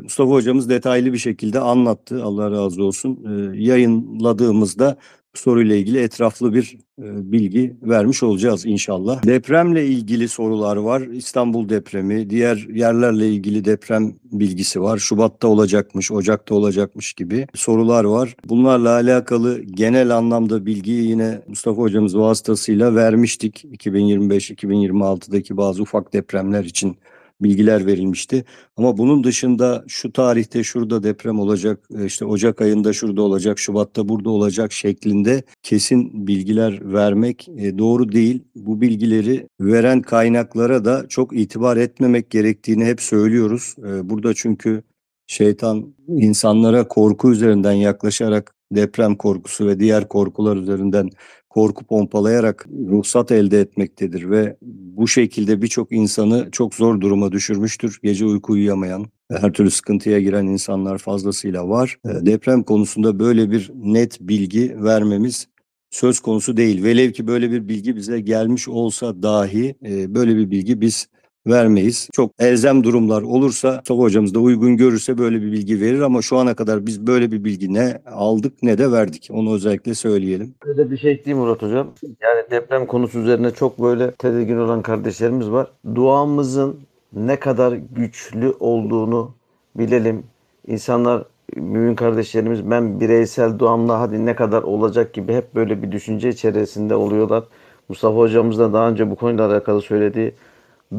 Mustafa 0.03 0.31
hocamız 0.31 0.69
detaylı 0.69 1.13
bir 1.13 1.17
şekilde 1.17 1.59
anlattı. 1.59 2.23
Allah 2.23 2.51
razı 2.51 2.83
olsun. 2.83 3.19
E, 3.25 3.61
yayınladığımızda 3.63 4.97
soruyla 5.33 5.75
ilgili 5.75 5.99
etraflı 5.99 6.53
bir 6.53 6.77
e, 6.99 7.31
bilgi 7.31 7.75
vermiş 7.81 8.23
olacağız 8.23 8.65
inşallah. 8.65 9.23
Depremle 9.23 9.87
ilgili 9.87 10.27
sorular 10.27 10.77
var. 10.77 11.01
İstanbul 11.01 11.69
depremi, 11.69 12.29
diğer 12.29 12.67
yerlerle 12.73 13.29
ilgili 13.29 13.65
deprem 13.65 14.13
bilgisi 14.31 14.81
var. 14.81 14.97
Şubat'ta 14.97 15.47
olacakmış, 15.47 16.11
Ocak'ta 16.11 16.55
olacakmış 16.55 17.13
gibi 17.13 17.47
sorular 17.53 18.03
var. 18.03 18.35
Bunlarla 18.45 18.89
alakalı 18.89 19.61
genel 19.61 20.17
anlamda 20.17 20.65
bilgiyi 20.65 21.09
yine 21.09 21.41
Mustafa 21.47 21.81
hocamız 21.81 22.17
vasıtasıyla 22.17 22.95
vermiştik. 22.95 23.65
2025-2026'daki 23.65 25.57
bazı 25.57 25.81
ufak 25.81 26.13
depremler 26.13 26.63
için 26.63 26.97
bilgiler 27.43 27.85
verilmişti. 27.85 28.45
Ama 28.77 28.97
bunun 28.97 29.23
dışında 29.23 29.83
şu 29.87 30.11
tarihte 30.11 30.63
şurada 30.63 31.03
deprem 31.03 31.39
olacak, 31.39 31.87
e, 31.99 32.05
işte 32.05 32.25
Ocak 32.25 32.61
ayında 32.61 32.93
şurada 32.93 33.21
olacak, 33.21 33.59
Şubat'ta 33.59 34.09
burada 34.09 34.29
olacak 34.29 34.71
şeklinde 34.73 35.43
kesin 35.63 36.27
bilgiler 36.27 36.93
vermek 36.93 37.49
e, 37.57 37.77
doğru 37.77 38.11
değil. 38.11 38.43
Bu 38.55 38.81
bilgileri 38.81 39.47
veren 39.61 40.01
kaynaklara 40.01 40.85
da 40.85 41.05
çok 41.09 41.37
itibar 41.37 41.77
etmemek 41.77 42.29
gerektiğini 42.29 42.85
hep 42.85 43.01
söylüyoruz. 43.01 43.75
E, 43.79 44.09
burada 44.09 44.33
çünkü 44.33 44.83
şeytan 45.27 45.95
insanlara 46.07 46.87
korku 46.87 47.31
üzerinden 47.31 47.71
yaklaşarak 47.71 48.55
deprem 48.71 49.15
korkusu 49.15 49.67
ve 49.67 49.79
diğer 49.79 50.07
korkular 50.07 50.57
üzerinden 50.57 51.09
korku 51.53 51.85
pompalayarak 51.85 52.67
ruhsat 52.89 53.31
elde 53.31 53.59
etmektedir 53.59 54.29
ve 54.29 54.57
bu 54.61 55.07
şekilde 55.07 55.61
birçok 55.61 55.91
insanı 55.91 56.51
çok 56.51 56.75
zor 56.75 57.01
duruma 57.01 57.31
düşürmüştür. 57.31 57.99
Gece 58.03 58.25
uyku 58.25 58.53
uyuyamayan, 58.53 59.05
her 59.31 59.53
türlü 59.53 59.71
sıkıntıya 59.71 60.19
giren 60.19 60.45
insanlar 60.45 60.97
fazlasıyla 60.97 61.69
var. 61.69 61.97
E, 62.05 62.25
deprem 62.25 62.63
konusunda 62.63 63.19
böyle 63.19 63.51
bir 63.51 63.71
net 63.75 64.17
bilgi 64.21 64.75
vermemiz 64.83 65.47
söz 65.89 66.19
konusu 66.19 66.57
değil. 66.57 66.83
Velev 66.83 67.11
ki 67.11 67.27
böyle 67.27 67.51
bir 67.51 67.67
bilgi 67.67 67.95
bize 67.95 68.19
gelmiş 68.19 68.67
olsa 68.67 69.23
dahi 69.23 69.75
e, 69.85 70.15
böyle 70.15 70.35
bir 70.35 70.51
bilgi 70.51 70.81
biz 70.81 71.07
vermeyiz. 71.47 72.09
Çok 72.13 72.31
elzem 72.39 72.83
durumlar 72.83 73.21
olursa 73.21 73.75
Mustafa 73.75 74.01
hocamız 74.01 74.33
da 74.35 74.39
uygun 74.39 74.77
görürse 74.77 75.17
böyle 75.17 75.41
bir 75.41 75.51
bilgi 75.51 75.81
verir 75.81 75.99
ama 75.99 76.21
şu 76.21 76.37
ana 76.37 76.53
kadar 76.53 76.85
biz 76.85 77.07
böyle 77.07 77.31
bir 77.31 77.43
bilgi 77.43 77.73
ne 77.73 78.01
aldık 78.05 78.53
ne 78.63 78.77
de 78.77 78.91
verdik. 78.91 79.29
Onu 79.31 79.53
özellikle 79.53 79.93
söyleyelim. 79.93 80.55
Öyle 80.65 80.91
bir 80.91 80.97
şey 80.97 81.11
ekleyeyim 81.11 81.45
Murat 81.45 81.61
hocam. 81.61 81.87
Yani 82.21 82.43
deprem 82.51 82.85
konusu 82.85 83.19
üzerine 83.19 83.51
çok 83.51 83.81
böyle 83.81 84.11
tedirgin 84.11 84.57
olan 84.57 84.81
kardeşlerimiz 84.81 85.51
var. 85.51 85.67
Duamızın 85.95 86.79
ne 87.13 87.39
kadar 87.39 87.71
güçlü 87.71 88.53
olduğunu 88.59 89.31
bilelim. 89.75 90.23
İnsanlar 90.67 91.23
mümin 91.55 91.95
kardeşlerimiz 91.95 92.69
ben 92.69 92.99
bireysel 92.99 93.59
duamla 93.59 93.99
hadi 93.99 94.25
ne 94.25 94.35
kadar 94.35 94.63
olacak 94.63 95.13
gibi 95.13 95.33
hep 95.33 95.55
böyle 95.55 95.83
bir 95.83 95.91
düşünce 95.91 96.29
içerisinde 96.29 96.95
oluyorlar. 96.95 97.43
Mustafa 97.89 98.17
hocamız 98.17 98.59
da 98.59 98.73
daha 98.73 98.89
önce 98.89 99.11
bu 99.11 99.15
konuyla 99.15 99.47
alakalı 99.47 99.81
söylediği 99.81 100.33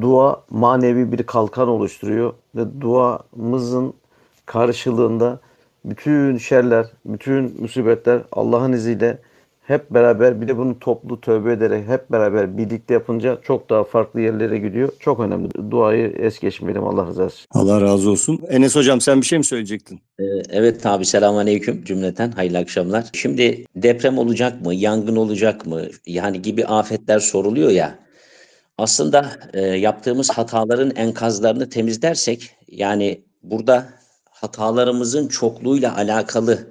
dua 0.01 0.43
manevi 0.51 1.13
bir 1.13 1.23
kalkan 1.23 1.69
oluşturuyor 1.69 2.33
ve 2.57 2.81
duamızın 2.81 3.95
karşılığında 4.47 5.41
bütün 5.85 6.39
şerler, 6.39 6.87
bütün 7.07 7.61
musibetler 7.61 8.23
Allah'ın 8.33 8.73
izniyle 8.73 9.19
hep 9.63 9.91
beraber 9.91 10.41
bir 10.41 10.49
de 10.49 10.59
bunu 10.59 10.79
toplu 10.79 11.21
tövbe 11.21 11.53
ederek 11.53 11.89
hep 11.89 12.13
beraber 12.13 12.59
birlikte 12.59 12.95
yapınca 12.95 13.39
çok 13.43 13.71
daha 13.71 13.85
farklı 13.85 14.21
yerlere 14.21 14.59
gidiyor. 14.59 14.89
Çok 15.01 15.21
önemli. 15.21 15.49
Duayı 15.71 16.09
es 16.19 16.39
geçmeyelim 16.39 16.85
Allah 16.85 17.07
razı 17.07 17.23
olsun. 17.25 17.47
Allah 17.51 17.81
razı 17.81 18.11
olsun. 18.11 18.41
Enes 18.49 18.77
hocam 18.77 19.01
sen 19.01 19.21
bir 19.21 19.27
şey 19.27 19.39
mi 19.39 19.45
söyleyecektin? 19.45 20.01
Ee, 20.19 20.25
evet 20.51 20.87
abi 20.87 21.05
selamünaleyküm 21.05 21.85
cümleten 21.85 22.31
hayırlı 22.31 22.59
akşamlar. 22.59 23.05
Şimdi 23.13 23.65
deprem 23.77 24.19
olacak 24.19 24.65
mı, 24.65 24.75
yangın 24.75 25.17
olacak 25.17 25.67
mı? 25.67 25.83
Yani 26.07 26.43
gibi 26.43 26.67
afetler 26.67 27.19
soruluyor 27.19 27.71
ya. 27.71 27.99
Aslında 28.79 29.33
e, 29.53 29.61
yaptığımız 29.61 30.31
hataların 30.31 30.97
enkazlarını 30.97 31.69
temizlersek 31.69 32.51
yani 32.69 33.25
burada 33.43 33.89
hatalarımızın 34.31 35.29
çokluğuyla 35.29 35.97
alakalı 35.97 36.67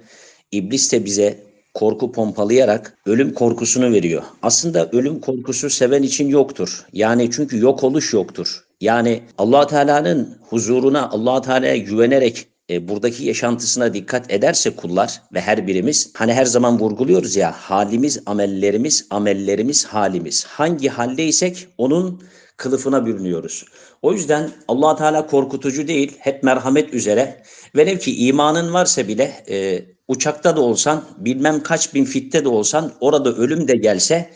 iblis 0.52 0.92
de 0.92 1.04
bize 1.04 1.38
korku 1.74 2.12
pompalayarak 2.12 2.98
ölüm 3.06 3.34
korkusunu 3.34 3.92
veriyor. 3.92 4.22
Aslında 4.42 4.88
ölüm 4.92 5.20
korkusu 5.20 5.70
seven 5.70 6.02
için 6.02 6.28
yoktur. 6.28 6.86
Yani 6.92 7.30
çünkü 7.30 7.58
yok 7.58 7.84
oluş 7.84 8.12
yoktur. 8.12 8.64
Yani 8.80 9.22
Allah 9.38 9.66
Teala'nın 9.66 10.38
huzuruna 10.42 11.10
Allah 11.10 11.42
Teala'ya 11.42 11.76
güvenerek 11.76 12.46
e, 12.72 12.88
buradaki 12.88 13.24
yaşantısına 13.24 13.94
dikkat 13.94 14.32
ederse 14.32 14.76
kullar 14.76 15.22
ve 15.34 15.40
her 15.40 15.66
birimiz 15.66 16.10
hani 16.14 16.32
her 16.32 16.44
zaman 16.44 16.78
vurguluyoruz 16.78 17.36
ya 17.36 17.52
halimiz 17.52 18.22
amellerimiz 18.26 19.06
amellerimiz 19.10 19.84
halimiz 19.84 20.44
hangi 20.44 20.88
haldeysek 20.88 21.68
onun 21.78 22.22
kılıfına 22.56 23.06
bürünüyoruz. 23.06 23.64
O 24.02 24.12
yüzden 24.12 24.50
allah 24.68 24.96
Teala 24.96 25.26
korkutucu 25.26 25.88
değil 25.88 26.16
hep 26.18 26.42
merhamet 26.42 26.94
üzere 26.94 27.42
velev 27.76 27.98
ki 27.98 28.26
imanın 28.26 28.72
varsa 28.72 29.08
bile 29.08 29.44
e, 29.50 29.84
uçakta 30.08 30.56
da 30.56 30.60
olsan 30.60 31.04
bilmem 31.18 31.62
kaç 31.62 31.94
bin 31.94 32.04
fitte 32.04 32.44
de 32.44 32.48
olsan 32.48 32.92
orada 33.00 33.34
ölüm 33.34 33.68
de 33.68 33.76
gelse 33.76 34.30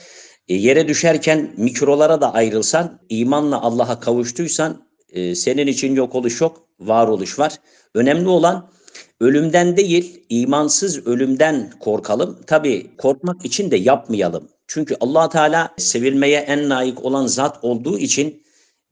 e, 0.48 0.54
yere 0.54 0.88
düşerken 0.88 1.54
mikrolara 1.56 2.20
da 2.20 2.34
ayrılsan 2.34 3.00
imanla 3.08 3.62
Allah'a 3.62 4.00
kavuştuysan 4.00 4.85
e, 5.12 5.34
senin 5.34 5.66
için 5.66 5.94
yok 5.94 6.14
oluş 6.14 6.40
yok 6.40 6.62
varoluş 6.80 7.38
var. 7.38 7.56
Önemli 7.94 8.28
olan 8.28 8.70
ölümden 9.20 9.76
değil, 9.76 10.24
imansız 10.28 11.06
ölümden 11.06 11.72
korkalım. 11.80 12.38
Tabi 12.46 12.96
korkmak 12.98 13.44
için 13.44 13.70
de 13.70 13.76
yapmayalım. 13.76 14.48
Çünkü 14.66 14.96
allah 15.00 15.28
Teala 15.28 15.74
sevilmeye 15.76 16.40
en 16.40 16.70
layık 16.70 17.04
olan 17.04 17.26
zat 17.26 17.64
olduğu 17.64 17.98
için 17.98 18.42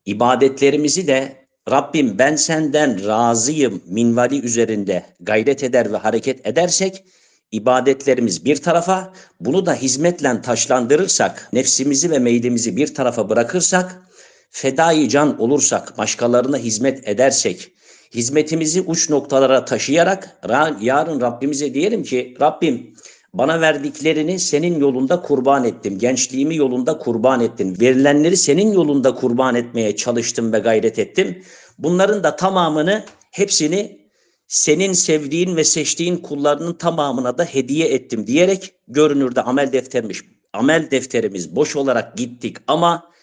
ibadetlerimizi 0.06 1.06
de 1.06 1.44
Rabbim 1.70 2.18
ben 2.18 2.36
senden 2.36 3.06
razıyım 3.06 3.82
minvali 3.86 4.40
üzerinde 4.40 5.04
gayret 5.20 5.62
eder 5.62 5.92
ve 5.92 5.96
hareket 5.96 6.46
edersek 6.46 7.04
ibadetlerimiz 7.50 8.44
bir 8.44 8.56
tarafa, 8.56 9.12
bunu 9.40 9.66
da 9.66 9.74
hizmetle 9.74 10.42
taşlandırırsak, 10.42 11.48
nefsimizi 11.52 12.10
ve 12.10 12.18
meydimizi 12.18 12.76
bir 12.76 12.94
tarafa 12.94 13.28
bırakırsak, 13.28 14.02
fedai 14.54 15.08
can 15.08 15.40
olursak, 15.40 15.98
başkalarına 15.98 16.58
hizmet 16.58 17.08
edersek, 17.08 17.72
hizmetimizi 18.14 18.80
uç 18.80 19.10
noktalara 19.10 19.64
taşıyarak 19.64 20.40
yarın 20.80 21.20
Rabbimize 21.20 21.74
diyelim 21.74 22.02
ki 22.02 22.36
Rabbim 22.40 22.94
bana 23.32 23.60
verdiklerini 23.60 24.38
senin 24.38 24.80
yolunda 24.80 25.22
kurban 25.22 25.64
ettim. 25.64 25.98
Gençliğimi 25.98 26.56
yolunda 26.56 26.98
kurban 26.98 27.40
ettim. 27.40 27.76
Verilenleri 27.80 28.36
senin 28.36 28.72
yolunda 28.72 29.14
kurban 29.14 29.54
etmeye 29.54 29.96
çalıştım 29.96 30.52
ve 30.52 30.58
gayret 30.58 30.98
ettim. 30.98 31.42
Bunların 31.78 32.24
da 32.24 32.36
tamamını 32.36 33.04
hepsini 33.30 34.08
senin 34.48 34.92
sevdiğin 34.92 35.56
ve 35.56 35.64
seçtiğin 35.64 36.16
kullarının 36.16 36.74
tamamına 36.74 37.38
da 37.38 37.44
hediye 37.44 37.88
ettim 37.88 38.26
diyerek 38.26 38.72
görünürde 38.88 39.42
amel 39.42 39.72
deftermiş. 39.72 40.20
Amel 40.52 40.90
defterimiz 40.90 41.56
boş 41.56 41.76
olarak 41.76 42.16
gittik 42.16 42.56
ama 42.66 43.14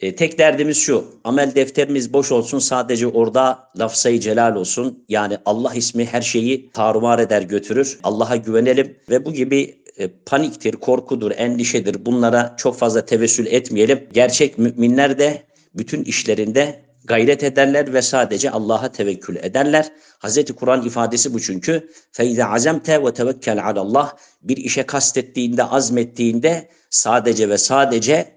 e, 0.00 0.16
tek 0.16 0.38
derdimiz 0.38 0.76
şu, 0.78 1.04
amel 1.24 1.54
defterimiz 1.54 2.12
boş 2.12 2.32
olsun 2.32 2.58
sadece 2.58 3.06
orada 3.06 3.68
lafzayı 3.78 4.20
celal 4.20 4.56
olsun. 4.56 5.04
Yani 5.08 5.38
Allah 5.46 5.74
ismi 5.74 6.04
her 6.04 6.22
şeyi 6.22 6.70
tarumar 6.70 7.18
eder 7.18 7.42
götürür. 7.42 7.98
Allah'a 8.02 8.36
güvenelim 8.36 8.96
ve 9.10 9.24
bu 9.24 9.32
gibi 9.32 9.84
e, 9.96 10.08
paniktir, 10.08 10.72
korkudur, 10.72 11.32
endişedir 11.36 12.06
bunlara 12.06 12.54
çok 12.58 12.78
fazla 12.78 13.04
tevessül 13.04 13.46
etmeyelim. 13.46 14.08
Gerçek 14.12 14.58
müminler 14.58 15.18
de 15.18 15.42
bütün 15.74 16.04
işlerinde 16.04 16.84
gayret 17.04 17.44
ederler 17.44 17.94
ve 17.94 18.02
sadece 18.02 18.50
Allah'a 18.50 18.92
tevekkül 18.92 19.36
ederler. 19.36 19.92
Hazreti 20.18 20.52
Kur'an 20.52 20.86
ifadesi 20.86 21.34
bu 21.34 21.40
çünkü. 21.40 21.90
Feize 22.12 22.44
azemte 22.44 23.04
ve 23.04 23.14
tevekkel 23.14 23.66
alallah. 23.66 24.12
Bir 24.42 24.56
işe 24.56 24.82
kastettiğinde, 24.82 25.64
azmettiğinde 25.64 26.68
sadece 26.90 27.48
ve 27.48 27.58
sadece 27.58 28.34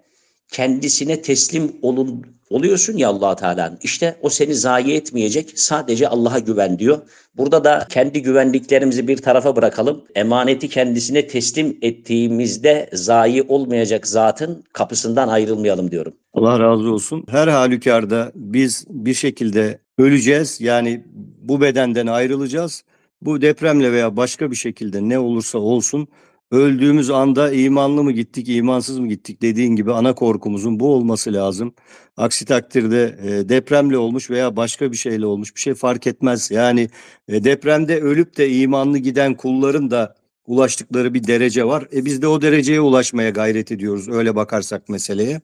kendisine 0.51 1.22
teslim 1.22 1.72
olun, 1.82 2.25
oluyorsun 2.50 2.98
ya 2.98 3.10
allah 3.10 3.36
Teala'nın. 3.36 3.80
İşte 3.82 4.18
o 4.22 4.30
seni 4.30 4.56
zayi 4.56 4.94
etmeyecek. 4.94 5.60
Sadece 5.60 6.08
Allah'a 6.08 6.39
güven 6.39 6.80
diyor. 6.80 7.01
Burada 7.38 7.63
da 7.63 7.88
kendi 7.89 8.22
güvenliklerimizi 8.22 9.08
bir 9.08 9.18
tarafa 9.18 9.56
bırakalım. 9.56 10.04
Emaneti 10.16 10.70
kendisine 10.70 11.27
teslim 11.27 11.77
ettiğimizde 11.82 12.89
zayi 12.94 13.44
olmayacak 13.44 14.08
zatın 14.08 14.63
kapısından 14.74 15.27
ayrılmayalım 15.27 15.92
diyorum. 15.92 16.13
Allah 16.34 16.60
razı 16.60 16.94
olsun. 16.94 17.25
Her 17.30 17.48
halükarda 17.48 18.32
biz 18.36 18.86
bir 18.89 19.13
şekilde 19.13 19.80
öleceğiz. 19.98 20.62
Yani 20.62 21.04
bu 21.42 21.62
bedenden 21.62 22.08
ayrılacağız. 22.08 22.84
Bu 23.22 23.42
depremle 23.42 23.92
veya 23.92 24.18
başka 24.18 24.51
bir 24.51 24.56
şekilde 24.56 25.10
ne 25.10 25.20
olursa 25.20 25.58
olsun 25.58 26.08
öldüğümüz 26.51 27.10
anda 27.10 27.51
imanlı 27.51 28.04
mı 28.04 28.12
gittik, 28.12 28.50
imansız 28.50 29.00
mı 29.00 29.08
gittik 29.08 29.42
dediğin 29.42 29.75
gibi 29.75 29.94
ana 29.94 30.16
korkumuzun 30.16 30.80
bu 30.80 30.94
olması 30.94 31.34
lazım. 31.34 31.74
Aksi 32.18 32.46
takdirde 32.46 33.18
e, 33.24 33.50
depremle 33.50 33.98
olmuş 33.98 34.30
veya 34.30 34.56
başka 34.56 34.92
bir 34.92 34.98
şeyle 34.98 35.25
olmuş 35.25 35.56
bir 35.56 35.62
şey 35.62 35.74
fark 35.74 36.08
etmez. 36.08 36.51
Yani 36.51 36.89
e, 37.27 37.44
depremde 37.44 38.01
ölüp 38.01 38.38
de 38.38 38.50
imanlı 38.51 38.98
giden 38.98 39.38
kulların 39.38 39.92
da 39.92 40.16
ulaştıkları 40.48 41.13
bir 41.13 41.27
derece 41.27 41.66
var. 41.66 41.88
E 41.94 42.06
biz 42.06 42.22
de 42.22 42.27
o 42.27 42.42
dereceye 42.42 42.82
ulaşmaya 42.82 43.30
gayret 43.30 43.72
ediyoruz 43.72 44.10
öyle 44.10 44.36
bakarsak 44.36 44.89
meseleye. 44.89 45.42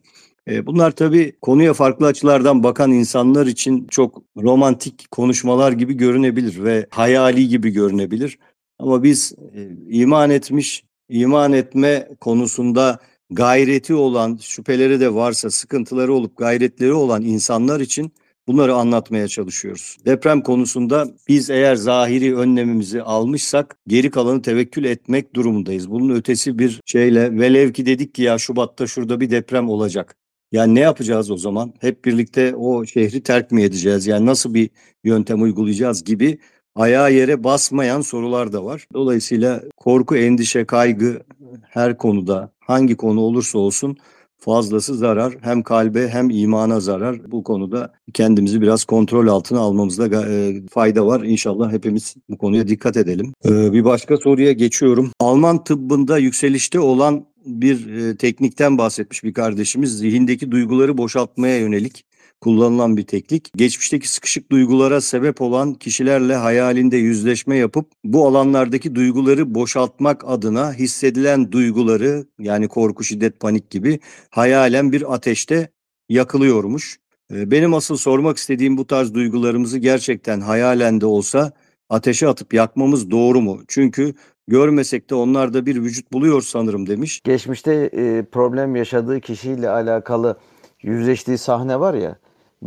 E, 0.48 0.66
Bunlar 0.66 0.92
tabii 0.92 1.34
konuya 1.42 1.74
farklı 1.74 2.06
açılardan 2.08 2.64
bakan 2.64 2.92
insanlar 2.92 3.48
için 3.48 3.88
çok 3.88 4.22
romantik 4.38 5.12
konuşmalar 5.12 5.72
gibi 5.72 5.94
görünebilir 5.94 6.64
ve 6.64 6.88
hayali 6.90 7.48
gibi 7.48 7.70
görünebilir. 7.70 8.40
Ama 8.80 9.04
biz 9.04 9.34
e, 9.56 9.70
iman 9.90 10.30
etmiş, 10.30 10.84
iman 11.10 11.54
etme 11.54 12.08
konusunda 12.20 13.00
gayreti 13.30 13.94
olan, 13.94 14.40
şüpheleri 14.42 15.00
de 15.00 15.14
varsa, 15.14 15.50
sıkıntıları 15.50 16.14
olup 16.14 16.38
gayretleri 16.38 16.94
olan 16.94 17.22
insanlar 17.24 17.80
için 17.80 18.14
bunları 18.48 18.76
anlatmaya 18.76 19.28
çalışıyoruz. 19.28 19.98
Deprem 20.06 20.42
konusunda 20.42 21.08
biz 21.28 21.50
eğer 21.50 21.76
zahiri 21.76 22.38
önlemimizi 22.38 23.02
almışsak 23.02 23.78
geri 23.88 24.10
kalanı 24.10 24.42
tevekkül 24.42 24.84
etmek 24.84 25.36
durumundayız. 25.36 25.92
Bunun 25.92 26.16
ötesi 26.16 26.60
bir 26.60 26.82
şeyle 26.86 27.40
velev 27.40 27.74
ki 27.74 27.86
dedik 27.86 28.16
ki 28.16 28.22
ya 28.22 28.38
Şubat'ta 28.38 28.88
şurada 28.88 29.20
bir 29.20 29.30
deprem 29.30 29.70
olacak. 29.70 30.16
Yani 30.52 30.76
ne 30.76 30.80
yapacağız 30.80 31.32
o 31.32 31.38
zaman? 31.38 31.74
Hep 31.80 32.06
birlikte 32.06 32.56
o 32.56 32.86
şehri 32.86 33.24
terk 33.24 33.52
mi 33.52 33.64
edeceğiz? 33.64 34.08
Yani 34.08 34.26
nasıl 34.26 34.54
bir 34.54 34.70
yöntem 35.04 35.42
uygulayacağız 35.42 36.04
gibi 36.04 36.40
ayağa 36.76 37.10
yere 37.10 37.44
basmayan 37.44 38.02
sorular 38.02 38.54
da 38.54 38.66
var. 38.66 38.88
Dolayısıyla 38.94 39.62
korku, 39.78 40.16
endişe, 40.16 40.66
kaygı 40.66 41.22
her 41.70 41.98
konuda 41.98 42.52
hangi 42.60 42.96
konu 42.96 43.20
olursa 43.20 43.60
olsun 43.60 43.98
fazlası 44.44 44.96
zarar. 44.96 45.34
Hem 45.42 45.64
kalbe 45.64 46.10
hem 46.10 46.30
imana 46.30 46.80
zarar. 46.80 47.32
Bu 47.32 47.44
konuda 47.44 47.94
kendimizi 48.14 48.62
biraz 48.62 48.86
kontrol 48.86 49.28
altına 49.28 49.60
almamızda 49.60 50.26
e, 50.30 50.62
fayda 50.72 51.06
var. 51.06 51.24
İnşallah 51.24 51.72
hepimiz 51.72 52.16
bu 52.30 52.38
konuya 52.38 52.68
dikkat 52.68 52.98
edelim. 52.98 53.34
Ee, 53.46 53.74
bir 53.74 53.86
başka 53.86 54.18
soruya 54.18 54.52
geçiyorum. 54.52 55.12
Alman 55.20 55.64
tıbbında 55.64 56.18
yükselişte 56.18 56.80
olan 56.80 57.26
bir 57.46 57.88
e, 57.94 58.18
teknikten 58.18 58.78
bahsetmiş 58.78 59.24
bir 59.24 59.34
kardeşimiz. 59.34 59.98
Zihindeki 59.98 60.52
duyguları 60.52 60.98
boşaltmaya 60.98 61.60
yönelik 61.60 62.06
kullanılan 62.44 62.98
bir 62.98 63.08
teknik. 63.08 63.52
Geçmişteki 63.56 64.10
sıkışık 64.10 64.52
duygulara 64.52 65.02
sebep 65.02 65.42
olan 65.42 65.74
kişilerle 65.74 66.36
hayalinde 66.36 66.98
yüzleşme 66.98 67.58
yapıp 67.58 67.92
bu 68.04 68.28
alanlardaki 68.28 68.96
duyguları 68.96 69.56
boşaltmak 69.56 70.24
adına 70.28 70.74
hissedilen 70.74 71.52
duyguları 71.52 72.26
yani 72.40 72.68
korku, 72.68 73.04
şiddet, 73.04 73.40
panik 73.40 73.70
gibi 73.70 74.00
hayalen 74.30 74.92
bir 74.92 75.14
ateşte 75.14 75.70
yakılıyormuş. 76.10 77.00
Ee, 77.34 77.52
Benim 77.52 77.74
asıl 77.74 77.98
sormak 77.98 78.38
istediğim 78.38 78.78
bu 78.78 78.88
tarz 78.88 79.14
duygularımızı 79.14 79.78
gerçekten 79.78 80.42
hayalen 80.42 81.02
de 81.02 81.06
olsa 81.06 81.52
ateşe 81.90 82.28
atıp 82.28 82.54
yakmamız 82.54 83.12
doğru 83.12 83.42
mu? 83.42 83.62
Çünkü 83.68 84.14
görmesek 84.48 85.10
de 85.10 85.16
onlarda 85.16 85.66
bir 85.66 85.76
vücut 85.76 86.14
buluyor 86.14 86.42
sanırım 86.42 86.88
demiş. 86.88 87.22
Geçmişte 87.24 87.74
e, 87.74 88.26
problem 88.32 88.76
yaşadığı 88.76 89.22
kişiyle 89.22 89.70
alakalı 89.70 90.38
yüzleştiği 90.82 91.38
sahne 91.38 91.80
var 91.80 91.94
ya. 91.94 92.18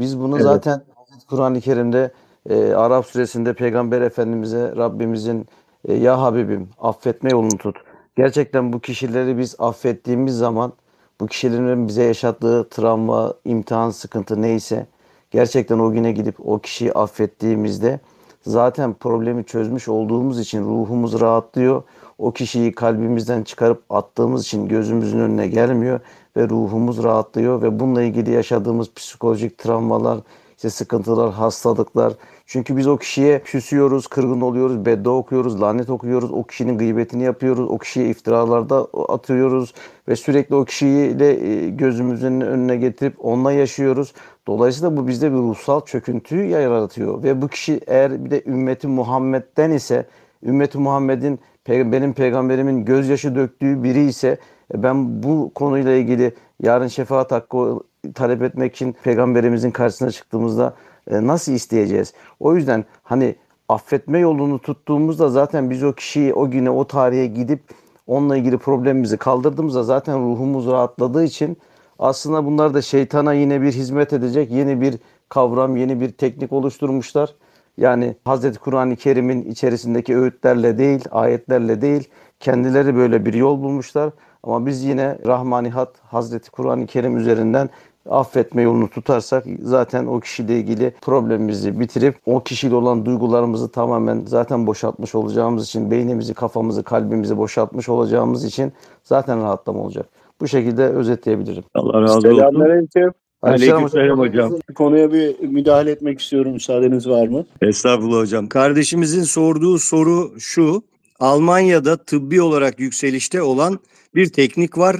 Biz 0.00 0.20
bunu 0.20 0.34
Evet. 0.34 0.42
zaten 0.44 0.82
Kur'an-ı 1.28 1.60
Kerim'de 1.60 2.10
e, 2.50 2.72
Arap 2.72 3.06
suresinde 3.06 3.54
Peygamber 3.54 4.00
Efendimiz'e 4.00 4.76
Rabbimizin 4.76 5.46
e, 5.88 5.94
ya 5.94 6.22
Habibim 6.22 6.68
affetme 6.80 7.30
yolunu 7.30 7.58
tut. 7.58 7.76
Gerçekten 8.16 8.72
bu 8.72 8.80
kişileri 8.80 9.38
biz 9.38 9.56
affettiğimiz 9.58 10.38
zaman 10.38 10.72
bu 11.20 11.26
kişilerin 11.26 11.88
bize 11.88 12.02
yaşattığı 12.02 12.68
travma, 12.68 13.34
imtihan, 13.44 13.90
sıkıntı 13.90 14.42
neyse 14.42 14.86
gerçekten 15.30 15.78
o 15.78 15.92
güne 15.92 16.12
gidip 16.12 16.48
o 16.48 16.58
kişiyi 16.58 16.92
affettiğimizde 16.92 18.00
zaten 18.46 18.94
problemi 18.94 19.44
çözmüş 19.44 19.88
olduğumuz 19.88 20.40
için 20.40 20.64
ruhumuz 20.64 21.20
rahatlıyor. 21.20 21.82
O 22.18 22.32
kişiyi 22.32 22.72
kalbimizden 22.72 23.42
çıkarıp 23.42 23.82
attığımız 23.90 24.42
için 24.44 24.68
gözümüzün 24.68 25.20
önüne 25.20 25.48
gelmiyor 25.48 26.00
ve 26.36 26.48
ruhumuz 26.48 27.04
rahatlıyor 27.04 27.62
ve 27.62 27.80
bununla 27.80 28.02
ilgili 28.02 28.30
yaşadığımız 28.30 28.94
psikolojik 28.94 29.58
travmalar, 29.58 30.18
işte 30.56 30.70
sıkıntılar, 30.70 31.32
hastalıklar. 31.32 32.12
Çünkü 32.46 32.76
biz 32.76 32.86
o 32.86 32.96
kişiye 32.96 33.42
küsüyoruz, 33.42 34.06
kırgın 34.06 34.40
oluyoruz, 34.40 34.86
beddua 34.86 35.12
okuyoruz, 35.12 35.60
lanet 35.60 35.90
okuyoruz, 35.90 36.32
o 36.32 36.42
kişinin 36.42 36.78
gıybetini 36.78 37.22
yapıyoruz, 37.22 37.70
o 37.70 37.78
kişiye 37.78 38.08
iftiralarda 38.08 38.86
atıyoruz 39.08 39.74
ve 40.08 40.16
sürekli 40.16 40.54
o 40.54 40.64
kişiyle 40.64 41.48
e, 41.48 41.70
gözümüzün 41.70 42.40
önüne 42.40 42.76
getirip 42.76 43.24
onunla 43.24 43.52
yaşıyoruz. 43.52 44.12
Dolayısıyla 44.46 44.96
bu 44.96 45.08
bizde 45.08 45.32
bir 45.32 45.36
ruhsal 45.36 45.80
çöküntüyü 45.80 46.46
yaratıyor 46.46 47.22
ve 47.22 47.42
bu 47.42 47.48
kişi 47.48 47.80
eğer 47.86 48.24
bir 48.24 48.30
de 48.30 48.42
ümmeti 48.46 48.88
Muhammed'den 48.88 49.70
ise 49.70 50.06
ümmeti 50.42 50.78
Muhammed'in 50.78 51.40
benim 51.68 52.12
peygamberimin 52.12 52.84
gözyaşı 52.84 53.34
döktüğü 53.34 53.82
biri 53.82 54.04
ise 54.04 54.38
ben 54.74 55.22
bu 55.22 55.52
konuyla 55.54 55.92
ilgili 55.92 56.34
yarın 56.62 56.88
şefaat 56.88 57.32
hakkı 57.32 57.80
talep 58.14 58.42
etmek 58.42 58.74
için 58.74 58.96
peygamberimizin 59.02 59.70
karşısına 59.70 60.10
çıktığımızda 60.10 60.74
e, 61.10 61.26
nasıl 61.26 61.52
isteyeceğiz? 61.52 62.12
O 62.40 62.54
yüzden 62.54 62.84
hani 63.02 63.36
affetme 63.68 64.18
yolunu 64.18 64.58
tuttuğumuzda 64.58 65.28
zaten 65.28 65.70
biz 65.70 65.82
o 65.82 65.92
kişiyi 65.92 66.34
o 66.34 66.50
güne 66.50 66.70
o 66.70 66.86
tarihe 66.86 67.26
gidip 67.26 67.60
onunla 68.06 68.36
ilgili 68.36 68.58
problemimizi 68.58 69.16
kaldırdığımızda 69.16 69.82
zaten 69.82 70.18
ruhumuz 70.18 70.66
rahatladığı 70.66 71.24
için 71.24 71.58
aslında 71.98 72.44
bunlar 72.44 72.74
da 72.74 72.82
şeytana 72.82 73.32
yine 73.32 73.62
bir 73.62 73.72
hizmet 73.72 74.12
edecek 74.12 74.50
yeni 74.50 74.80
bir 74.80 74.98
kavram, 75.28 75.76
yeni 75.76 76.00
bir 76.00 76.12
teknik 76.12 76.52
oluşturmuşlar. 76.52 77.34
Yani 77.76 78.16
Hazreti 78.24 78.58
Kur'an-ı 78.58 78.96
Kerim'in 78.96 79.50
içerisindeki 79.50 80.16
öğütlerle 80.16 80.78
değil, 80.78 81.04
ayetlerle 81.10 81.80
değil, 81.80 82.08
kendileri 82.40 82.96
böyle 82.96 83.26
bir 83.26 83.34
yol 83.34 83.62
bulmuşlar. 83.62 84.10
Ama 84.46 84.66
biz 84.66 84.84
yine 84.84 85.18
Rahmanihat 85.26 85.92
Hazreti 86.02 86.50
Kur'an-ı 86.50 86.86
Kerim 86.86 87.16
üzerinden 87.16 87.70
affetme 88.10 88.62
yolunu 88.62 88.88
tutarsak 88.88 89.44
zaten 89.62 90.06
o 90.06 90.20
kişiyle 90.20 90.58
ilgili 90.58 90.94
problemimizi 91.00 91.80
bitirip 91.80 92.16
o 92.26 92.42
kişiyle 92.42 92.74
olan 92.74 93.06
duygularımızı 93.06 93.68
tamamen 93.68 94.22
zaten 94.26 94.66
boşaltmış 94.66 95.14
olacağımız 95.14 95.66
için 95.66 95.90
beynimizi, 95.90 96.34
kafamızı, 96.34 96.82
kalbimizi 96.82 97.36
boşaltmış 97.36 97.88
olacağımız 97.88 98.44
için 98.44 98.72
zaten 99.04 99.42
rahatlama 99.42 99.80
olacak. 99.80 100.06
Bu 100.40 100.48
şekilde 100.48 100.82
özetleyebilirim. 100.84 101.64
Allah 101.74 102.02
razı 102.02 102.16
olsun. 102.16 102.30
Selamünaleyküm. 102.30 103.12
Aleykümselam 103.42 104.18
hocam. 104.18 104.52
Konuya 104.74 105.12
bir 105.12 105.40
müdahale 105.40 105.90
etmek 105.90 106.20
istiyorum. 106.20 106.52
Müsaadeniz 106.52 107.08
var 107.08 107.28
mı? 107.28 107.46
Estağfurullah 107.62 108.20
hocam. 108.20 108.46
Kardeşimizin 108.46 109.22
sorduğu 109.22 109.78
soru 109.78 110.40
şu. 110.40 110.82
Almanya'da 111.20 111.96
tıbbi 111.96 112.42
olarak 112.42 112.80
yükselişte 112.80 113.42
olan 113.42 113.78
bir 114.16 114.26
teknik 114.26 114.78
var. 114.78 114.96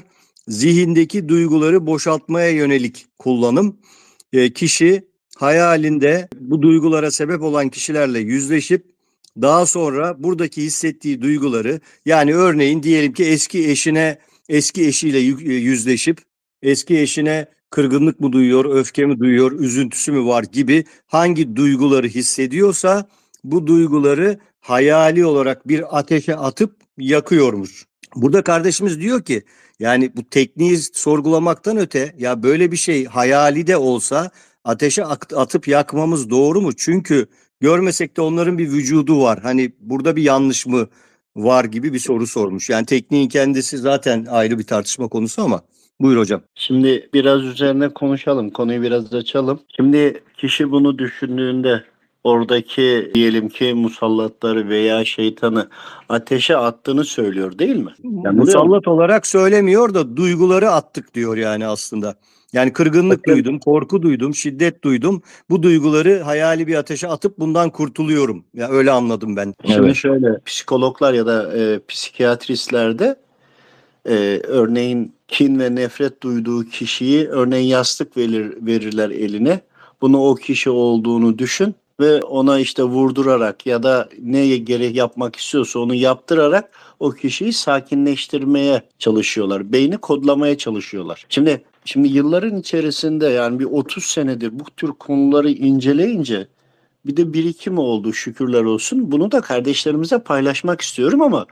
Zihindeki 0.48 1.28
duyguları 1.28 1.86
boşaltmaya 1.86 2.50
yönelik 2.50 3.06
kullanım. 3.18 3.76
E, 4.32 4.52
kişi 4.52 5.08
hayalinde 5.36 6.28
bu 6.40 6.62
duygulara 6.62 7.10
sebep 7.10 7.42
olan 7.42 7.68
kişilerle 7.68 8.18
yüzleşip 8.18 8.86
daha 9.42 9.66
sonra 9.66 10.22
buradaki 10.22 10.62
hissettiği 10.62 11.22
duyguları 11.22 11.80
yani 12.06 12.34
örneğin 12.34 12.82
diyelim 12.82 13.12
ki 13.12 13.24
eski 13.24 13.68
eşine 13.70 14.18
eski 14.48 14.86
eşiyle 14.86 15.20
yü- 15.20 15.42
yüzleşip 15.42 16.18
eski 16.62 17.00
eşine 17.00 17.46
kırgınlık 17.70 18.20
mı 18.20 18.32
duyuyor, 18.32 18.64
öfke 18.64 19.06
mi 19.06 19.18
duyuyor, 19.18 19.52
üzüntüsü 19.60 20.12
mü 20.12 20.26
var 20.26 20.44
gibi 20.52 20.84
hangi 21.06 21.56
duyguları 21.56 22.06
hissediyorsa 22.08 23.08
bu 23.44 23.66
duyguları 23.66 24.38
hayali 24.60 25.26
olarak 25.26 25.68
bir 25.68 25.98
ateşe 25.98 26.36
atıp 26.36 26.76
yakıyormuş. 26.98 27.85
Burada 28.16 28.42
kardeşimiz 28.42 29.00
diyor 29.00 29.22
ki 29.22 29.42
yani 29.80 30.16
bu 30.16 30.24
tekniği 30.24 30.78
sorgulamaktan 30.78 31.76
öte 31.76 32.14
ya 32.18 32.42
böyle 32.42 32.72
bir 32.72 32.76
şey 32.76 33.04
hayali 33.04 33.66
de 33.66 33.76
olsa 33.76 34.30
ateşe 34.64 35.04
atıp 35.04 35.68
yakmamız 35.68 36.30
doğru 36.30 36.60
mu? 36.60 36.72
Çünkü 36.76 37.26
görmesek 37.60 38.16
de 38.16 38.20
onların 38.20 38.58
bir 38.58 38.68
vücudu 38.68 39.22
var. 39.22 39.38
Hani 39.42 39.72
burada 39.80 40.16
bir 40.16 40.22
yanlış 40.22 40.66
mı 40.66 40.88
var 41.36 41.64
gibi 41.64 41.92
bir 41.92 41.98
soru 41.98 42.26
sormuş. 42.26 42.70
Yani 42.70 42.86
tekniğin 42.86 43.28
kendisi 43.28 43.78
zaten 43.78 44.26
ayrı 44.30 44.58
bir 44.58 44.64
tartışma 44.64 45.08
konusu 45.08 45.42
ama 45.42 45.60
buyur 46.00 46.18
hocam. 46.18 46.42
Şimdi 46.54 47.08
biraz 47.14 47.44
üzerine 47.44 47.88
konuşalım. 47.88 48.50
Konuyu 48.50 48.82
biraz 48.82 49.14
açalım. 49.14 49.60
Şimdi 49.76 50.22
kişi 50.36 50.70
bunu 50.70 50.98
düşündüğünde 50.98 51.84
oradaki 52.26 53.10
diyelim 53.14 53.48
ki 53.48 53.74
musallatları 53.74 54.68
veya 54.68 55.04
şeytanı 55.04 55.68
ateşe 56.08 56.56
attığını 56.56 57.04
söylüyor 57.04 57.58
değil 57.58 57.76
mi? 57.76 57.90
Musallat 58.32 58.88
olarak 58.88 59.26
söylemiyor 59.26 59.94
da 59.94 60.16
duyguları 60.16 60.70
attık 60.70 61.14
diyor 61.14 61.36
yani 61.36 61.66
aslında. 61.66 62.14
Yani 62.52 62.72
kırgınlık 62.72 63.18
Bakın- 63.18 63.32
duydum, 63.32 63.58
korku 63.58 64.02
duydum, 64.02 64.34
şiddet 64.34 64.84
duydum. 64.84 65.22
Bu 65.50 65.62
duyguları 65.62 66.20
hayali 66.20 66.66
bir 66.66 66.74
ateşe 66.74 67.08
atıp 67.08 67.38
bundan 67.38 67.70
kurtuluyorum. 67.70 68.44
Ya 68.54 68.68
öyle 68.68 68.90
anladım 68.90 69.36
ben. 69.36 69.54
Şimdi 69.66 69.94
şöyle 69.94 70.40
psikologlar 70.46 71.12
ya 71.12 71.26
da 71.26 71.58
e, 71.58 71.80
psikiyatristlerde 71.88 73.16
e, 74.08 74.40
örneğin 74.44 75.14
kin 75.28 75.58
ve 75.58 75.74
nefret 75.74 76.22
duyduğu 76.22 76.64
kişiyi 76.64 77.28
örneğin 77.28 77.68
yastık 77.68 78.16
verir, 78.16 78.54
verirler 78.60 79.10
eline. 79.10 79.60
Bunu 80.00 80.22
o 80.22 80.34
kişi 80.34 80.70
olduğunu 80.70 81.38
düşün 81.38 81.74
ve 82.00 82.22
ona 82.22 82.58
işte 82.58 82.82
vurdurarak 82.82 83.66
ya 83.66 83.82
da 83.82 84.08
neye 84.22 84.56
gerek 84.56 84.96
yapmak 84.96 85.36
istiyorsa 85.36 85.78
onu 85.78 85.94
yaptırarak 85.94 86.70
o 87.00 87.10
kişiyi 87.10 87.52
sakinleştirmeye 87.52 88.82
çalışıyorlar. 88.98 89.72
Beyni 89.72 89.98
kodlamaya 89.98 90.58
çalışıyorlar. 90.58 91.26
Şimdi 91.28 91.64
şimdi 91.84 92.08
yılların 92.08 92.60
içerisinde 92.60 93.26
yani 93.26 93.58
bir 93.58 93.64
30 93.64 94.04
senedir 94.04 94.58
bu 94.58 94.64
tür 94.76 94.92
konuları 94.92 95.50
inceleyince 95.50 96.48
bir 97.06 97.16
de 97.16 97.32
birikim 97.32 97.78
oldu 97.78 98.12
şükürler 98.12 98.62
olsun. 98.62 99.12
Bunu 99.12 99.32
da 99.32 99.40
kardeşlerimize 99.40 100.18
paylaşmak 100.18 100.80
istiyorum 100.80 101.22
ama 101.22 101.46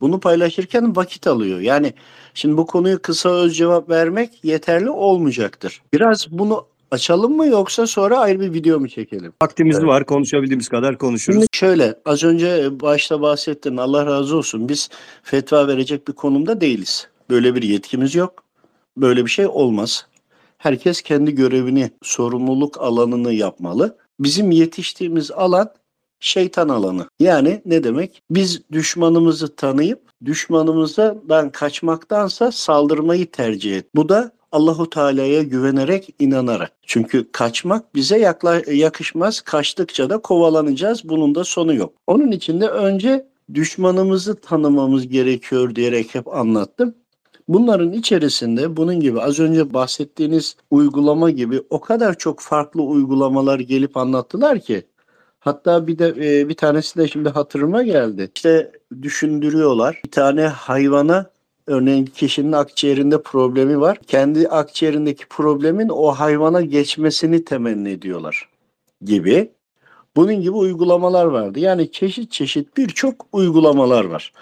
bunu 0.00 0.20
paylaşırken 0.20 0.96
vakit 0.96 1.26
alıyor. 1.26 1.60
Yani 1.60 1.94
şimdi 2.34 2.56
bu 2.56 2.66
konuyu 2.66 3.02
kısa 3.02 3.30
öz 3.30 3.56
cevap 3.56 3.90
vermek 3.90 4.44
yeterli 4.44 4.90
olmayacaktır. 4.90 5.82
Biraz 5.92 6.30
bunu 6.30 6.66
açalım 6.92 7.36
mı 7.36 7.46
yoksa 7.46 7.86
sonra 7.86 8.18
ayrı 8.18 8.40
bir 8.40 8.52
video 8.52 8.80
mu 8.80 8.88
çekelim? 8.88 9.32
Vaktimiz 9.42 9.76
Evet. 9.76 9.86
var, 9.86 10.06
konuşabildiğimiz 10.06 10.68
kadar 10.68 10.98
konuşuruz. 10.98 11.34
Şimdi 11.36 11.46
şöyle 11.52 11.94
az 12.04 12.24
önce 12.24 12.80
başta 12.80 13.20
bahsettin 13.20 13.76
Allah 13.76 14.06
razı 14.06 14.36
olsun 14.36 14.68
biz 14.68 14.88
fetva 15.22 15.68
verecek 15.68 16.08
bir 16.08 16.12
konumda 16.12 16.60
değiliz. 16.60 17.08
Böyle 17.30 17.54
bir 17.54 17.62
yetkimiz 17.62 18.14
yok. 18.14 18.44
Böyle 18.96 19.24
bir 19.24 19.30
şey 19.30 19.46
olmaz. 19.46 20.06
Herkes 20.58 21.02
kendi 21.02 21.34
görevini, 21.34 21.90
sorumluluk 22.02 22.80
alanını 22.80 23.32
yapmalı. 23.32 23.96
Bizim 24.20 24.50
yetiştiğimiz 24.50 25.30
alan 25.30 25.70
şeytan 26.20 26.68
alanı. 26.68 27.06
Yani 27.20 27.62
ne 27.66 27.84
demek? 27.84 28.22
Biz 28.30 28.62
düşmanımızı 28.72 29.56
tanıyıp 29.56 30.00
düşmanımızdan 30.24 31.50
kaçmaktansa 31.50 32.52
saldırmayı 32.52 33.30
tercih 33.30 33.76
et. 33.76 33.86
Bu 33.94 34.08
da 34.08 34.32
Allahu 34.52 34.90
Teala'ya 34.90 35.42
güvenerek, 35.42 36.14
inanarak. 36.18 36.72
Çünkü 36.86 37.32
kaçmak 37.32 37.94
bize 37.94 38.18
yakla, 38.18 38.62
yakışmaz. 38.72 39.40
Kaçtıkça 39.40 40.10
da 40.10 40.18
kovalanacağız. 40.18 41.00
Bunun 41.04 41.34
da 41.34 41.44
sonu 41.44 41.74
yok. 41.74 41.92
Onun 42.06 42.30
için 42.30 42.60
de 42.60 42.68
önce 42.68 43.26
düşmanımızı 43.54 44.40
tanımamız 44.40 45.08
gerekiyor 45.08 45.74
diyerek 45.74 46.14
hep 46.14 46.28
anlattım. 46.28 46.94
Bunların 47.48 47.92
içerisinde 47.92 48.76
bunun 48.76 49.00
gibi 49.00 49.20
az 49.20 49.40
önce 49.40 49.74
bahsettiğiniz 49.74 50.56
uygulama 50.70 51.30
gibi 51.30 51.62
o 51.70 51.80
kadar 51.80 52.18
çok 52.18 52.40
farklı 52.40 52.82
uygulamalar 52.82 53.60
gelip 53.60 53.96
anlattılar 53.96 54.60
ki 54.60 54.86
hatta 55.40 55.86
bir 55.86 55.98
de 55.98 56.08
e, 56.08 56.48
bir 56.48 56.54
tanesi 56.54 56.98
de 56.98 57.08
şimdi 57.08 57.28
hatırıma 57.28 57.82
geldi. 57.82 58.30
İşte 58.34 58.72
düşündürüyorlar. 59.02 60.00
Bir 60.04 60.10
tane 60.10 60.42
hayvana 60.46 61.30
örneğin 61.66 62.04
kişinin 62.04 62.52
akciğerinde 62.52 63.22
problemi 63.22 63.80
var. 63.80 63.98
Kendi 64.06 64.48
akciğerindeki 64.48 65.26
problemin 65.26 65.88
o 65.88 66.06
hayvana 66.12 66.60
geçmesini 66.60 67.44
temenni 67.44 67.90
ediyorlar 67.90 68.48
gibi. 69.04 69.50
Bunun 70.16 70.34
gibi 70.34 70.50
uygulamalar 70.50 71.24
vardı. 71.24 71.60
Yani 71.60 71.92
çeşit 71.92 72.32
çeşit 72.32 72.76
birçok 72.76 73.26
uygulamalar 73.32 74.04
var. 74.04 74.32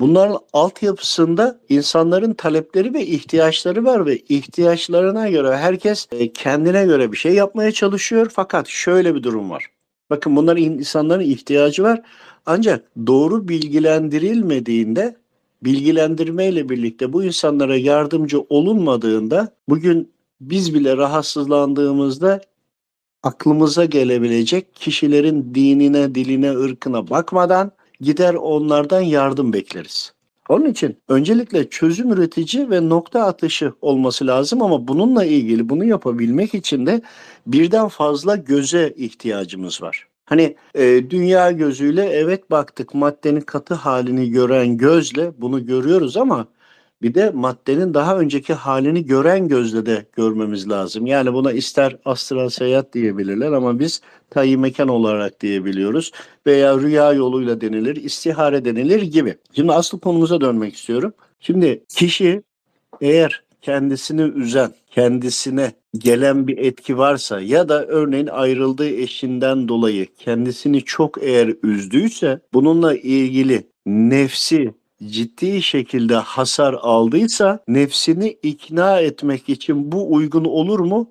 Bunların 0.00 0.38
altyapısında 0.52 1.60
insanların 1.68 2.34
talepleri 2.34 2.94
ve 2.94 3.06
ihtiyaçları 3.06 3.84
var 3.84 4.06
ve 4.06 4.18
ihtiyaçlarına 4.18 5.28
göre 5.28 5.56
herkes 5.56 6.08
e, 6.12 6.32
kendine 6.32 6.84
göre 6.84 7.12
bir 7.12 7.16
şey 7.16 7.34
yapmaya 7.34 7.72
çalışıyor. 7.72 8.30
Fakat 8.34 8.68
şöyle 8.68 9.14
bir 9.14 9.22
durum 9.22 9.50
var. 9.50 9.66
Bakın 10.10 10.36
bunların 10.36 10.62
insanların 10.62 11.22
ihtiyacı 11.22 11.82
var. 11.82 12.02
Ancak 12.46 12.84
doğru 13.06 13.48
bilgilendirilmediğinde 13.48 15.16
bilgilendirmeyle 15.62 16.68
birlikte 16.68 17.12
bu 17.12 17.24
insanlara 17.24 17.76
yardımcı 17.76 18.40
olunmadığında 18.40 19.48
bugün 19.68 20.12
biz 20.40 20.74
bile 20.74 20.96
rahatsızlandığımızda 20.96 22.40
aklımıza 23.22 23.84
gelebilecek 23.84 24.74
kişilerin 24.74 25.54
dinine, 25.54 26.14
diline, 26.14 26.50
ırkına 26.50 27.10
bakmadan 27.10 27.72
gider 28.00 28.34
onlardan 28.34 29.00
yardım 29.00 29.52
bekleriz. 29.52 30.12
Onun 30.48 30.66
için 30.66 30.96
öncelikle 31.08 31.68
çözüm 31.70 32.12
üretici 32.12 32.70
ve 32.70 32.88
nokta 32.88 33.22
atışı 33.24 33.72
olması 33.80 34.26
lazım 34.26 34.62
ama 34.62 34.88
bununla 34.88 35.24
ilgili 35.24 35.68
bunu 35.68 35.84
yapabilmek 35.84 36.54
için 36.54 36.86
de 36.86 37.02
birden 37.46 37.88
fazla 37.88 38.36
göze 38.36 38.94
ihtiyacımız 38.96 39.82
var. 39.82 40.09
Hani 40.30 40.56
e, 40.74 41.10
dünya 41.10 41.50
gözüyle 41.50 42.04
evet 42.04 42.50
baktık 42.50 42.94
maddenin 42.94 43.40
katı 43.40 43.74
halini 43.74 44.30
gören 44.30 44.76
gözle 44.76 45.32
bunu 45.38 45.66
görüyoruz 45.66 46.16
ama 46.16 46.46
bir 47.02 47.14
de 47.14 47.30
maddenin 47.30 47.94
daha 47.94 48.18
önceki 48.18 48.54
halini 48.54 49.06
gören 49.06 49.48
gözle 49.48 49.86
de 49.86 50.06
görmemiz 50.12 50.68
lazım. 50.68 51.06
Yani 51.06 51.32
buna 51.32 51.52
ister 51.52 51.96
astral 52.04 52.48
seyahat 52.48 52.92
diyebilirler 52.92 53.52
ama 53.52 53.78
biz 53.78 54.00
tayyi 54.30 54.56
mekan 54.56 54.88
olarak 54.88 55.40
diyebiliyoruz. 55.40 56.12
Veya 56.46 56.78
rüya 56.78 57.12
yoluyla 57.12 57.60
denilir, 57.60 57.96
istihare 57.96 58.64
denilir 58.64 59.02
gibi. 59.02 59.36
Şimdi 59.56 59.72
asıl 59.72 59.98
konumuza 59.98 60.40
dönmek 60.40 60.74
istiyorum. 60.76 61.12
Şimdi 61.40 61.84
kişi 61.88 62.42
eğer 63.00 63.42
kendisini 63.62 64.22
üzen, 64.22 64.70
kendisine 64.90 65.72
gelen 65.98 66.46
bir 66.46 66.58
etki 66.58 66.98
varsa 66.98 67.40
ya 67.40 67.68
da 67.68 67.86
örneğin 67.86 68.26
ayrıldığı 68.26 68.90
eşinden 68.90 69.68
dolayı 69.68 70.06
kendisini 70.14 70.84
çok 70.84 71.22
eğer 71.22 71.54
üzdüyse 71.62 72.40
bununla 72.52 72.94
ilgili 72.94 73.66
nefsi 73.86 74.74
ciddi 75.06 75.62
şekilde 75.62 76.14
hasar 76.14 76.76
aldıysa 76.80 77.58
nefsini 77.68 78.28
ikna 78.28 79.00
etmek 79.00 79.48
için 79.48 79.92
bu 79.92 80.14
uygun 80.14 80.44
olur 80.44 80.80
mu? 80.80 81.10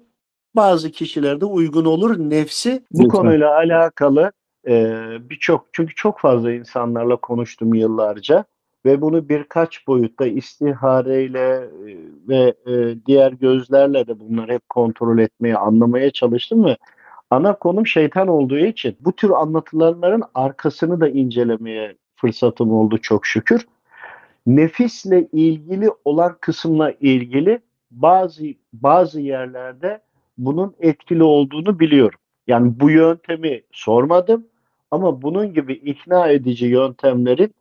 Bazı 0.56 0.92
kişilerde 0.92 1.46
uygun 1.46 1.86
olur. 1.86 2.20
Nefsi 2.20 2.84
bu 2.92 3.04
Lütfen. 3.04 3.18
konuyla 3.18 3.56
alakalı 3.56 4.32
e, 4.68 4.94
birçok 5.30 5.68
çünkü 5.74 5.96
çok 5.96 6.20
fazla 6.20 6.52
insanlarla 6.52 7.16
konuştum 7.16 7.74
yıllarca 7.74 8.46
ve 8.86 9.02
bunu 9.02 9.30
birkaç 9.30 9.88
boyutta 9.88 10.26
istihareyle 10.26 11.40
e, 11.40 11.98
ve 12.28 12.54
e, 12.68 12.96
diğer 13.06 13.32
gözlerle 13.32 14.08
de 14.08 14.20
bunları 14.20 14.54
hep 14.54 14.70
kontrol 14.70 15.20
etmeye, 15.20 15.56
anlamaya 15.58 16.12
çalıştım 16.12 16.66
ve 16.66 16.78
ana 17.30 17.56
konum 17.56 17.88
şeytan 17.88 18.28
olduğu 18.28 18.58
için 18.58 18.98
bu 19.00 19.12
tür 19.12 19.30
anlatılanların 19.30 20.24
arkasını 20.36 21.02
da 21.02 21.10
incelemeye 21.10 21.96
fırsatım 22.16 22.72
oldu 22.72 22.98
çok 22.98 23.26
şükür. 23.26 23.68
Nefisle 24.48 25.28
ilgili 25.32 25.90
olan 26.06 26.38
kısımla 26.42 26.92
ilgili 26.92 27.60
bazı 27.92 28.44
bazı 28.74 29.22
yerlerde 29.22 30.02
bunun 30.38 30.76
etkili 30.80 31.24
olduğunu 31.24 31.80
biliyorum. 31.80 32.20
Yani 32.48 32.80
bu 32.80 32.90
yöntemi 32.90 33.62
sormadım 33.72 34.48
ama 34.92 35.22
bunun 35.22 35.54
gibi 35.54 35.74
ikna 35.74 36.28
edici 36.28 36.66
yöntemlerin 36.66 37.54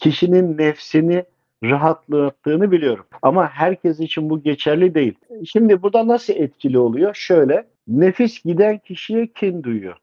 kişinin 0.00 0.58
nefsini 0.58 1.24
rahatlattığını 1.64 2.72
biliyorum. 2.72 3.06
Ama 3.22 3.48
herkes 3.48 4.00
için 4.00 4.30
bu 4.30 4.42
geçerli 4.42 4.94
değil. 4.94 5.14
Şimdi 5.44 5.82
burada 5.82 6.06
nasıl 6.06 6.32
etkili 6.32 6.78
oluyor? 6.78 7.14
Şöyle, 7.14 7.66
nefis 7.88 8.44
giden 8.44 8.78
kişiye 8.78 9.26
kin 9.26 9.62
duyuyor 9.62 9.96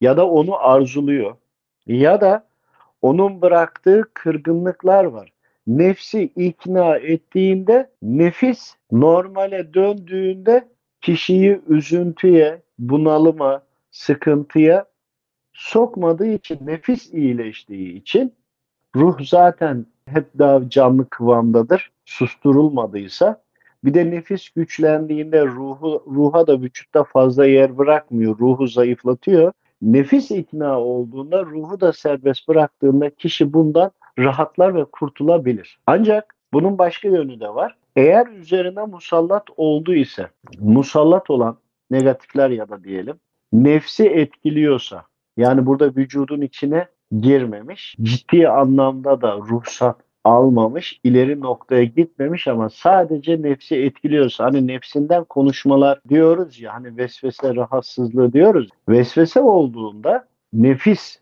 ya 0.00 0.16
da 0.16 0.28
onu 0.28 0.56
arzuluyor 0.58 1.36
ya 1.86 2.20
da 2.20 2.46
onun 3.02 3.42
bıraktığı 3.42 4.02
kırgınlıklar 4.14 5.04
var. 5.04 5.32
Nefsi 5.66 6.22
ikna 6.22 6.96
ettiğinde 6.96 7.90
nefis 8.02 8.74
normale 8.92 9.74
döndüğünde 9.74 10.68
kişiyi 11.00 11.60
üzüntüye, 11.68 12.62
bunalıma, 12.78 13.62
sıkıntıya 13.90 14.84
sokmadığı 15.52 16.26
için, 16.26 16.58
nefis 16.66 17.14
iyileştiği 17.14 17.94
için 17.94 18.34
ruh 18.96 19.16
zaten 19.20 19.86
hep 20.08 20.26
daha 20.38 20.70
canlı 20.70 21.08
kıvamdadır. 21.08 21.90
Susturulmadıysa 22.04 23.42
bir 23.84 23.94
de 23.94 24.10
nefis 24.10 24.50
güçlendiğinde 24.50 25.46
ruhu 25.46 26.04
ruha 26.06 26.46
da 26.46 26.60
vücutta 26.60 27.04
fazla 27.04 27.46
yer 27.46 27.78
bırakmıyor. 27.78 28.38
Ruhu 28.38 28.66
zayıflatıyor. 28.66 29.52
Nefis 29.82 30.30
ikna 30.30 30.80
olduğunda 30.80 31.44
ruhu 31.44 31.80
da 31.80 31.92
serbest 31.92 32.48
bıraktığında 32.48 33.10
kişi 33.10 33.52
bundan 33.52 33.90
rahatlar 34.18 34.74
ve 34.74 34.84
kurtulabilir. 34.84 35.78
Ancak 35.86 36.34
bunun 36.52 36.78
başka 36.78 37.08
yönü 37.08 37.40
de 37.40 37.48
var. 37.48 37.76
Eğer 37.96 38.26
üzerine 38.26 38.82
musallat 38.82 39.44
oldu 39.56 39.94
ise 39.94 40.26
musallat 40.58 41.30
olan 41.30 41.56
negatifler 41.90 42.50
ya 42.50 42.68
da 42.68 42.84
diyelim 42.84 43.16
nefsi 43.52 44.08
etkiliyorsa 44.08 45.02
yani 45.36 45.66
burada 45.66 45.86
vücudun 45.86 46.40
içine 46.40 46.88
girmemiş, 47.20 47.96
ciddi 48.02 48.48
anlamda 48.48 49.20
da 49.20 49.36
ruhsat 49.36 49.96
almamış, 50.24 51.00
ileri 51.04 51.40
noktaya 51.40 51.84
gitmemiş 51.84 52.48
ama 52.48 52.70
sadece 52.70 53.42
nefsi 53.42 53.76
etkiliyorsa 53.76 54.44
hani 54.44 54.66
nefsinden 54.66 55.24
konuşmalar 55.24 56.00
diyoruz 56.08 56.60
ya 56.60 56.74
hani 56.74 56.96
vesvese 56.96 57.56
rahatsızlığı 57.56 58.32
diyoruz. 58.32 58.68
Vesvese 58.88 59.40
olduğunda 59.40 60.28
nefis 60.52 61.18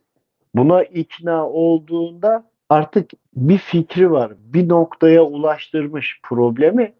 buna 0.55 0.83
ikna 0.83 1.49
olduğunda 1.49 2.45
artık 2.69 3.11
bir 3.37 3.59
fikri 3.59 4.11
var. 4.11 4.33
Bir 4.39 4.69
noktaya 4.69 5.23
ulaştırmış 5.23 6.21
problemi. 6.23 6.93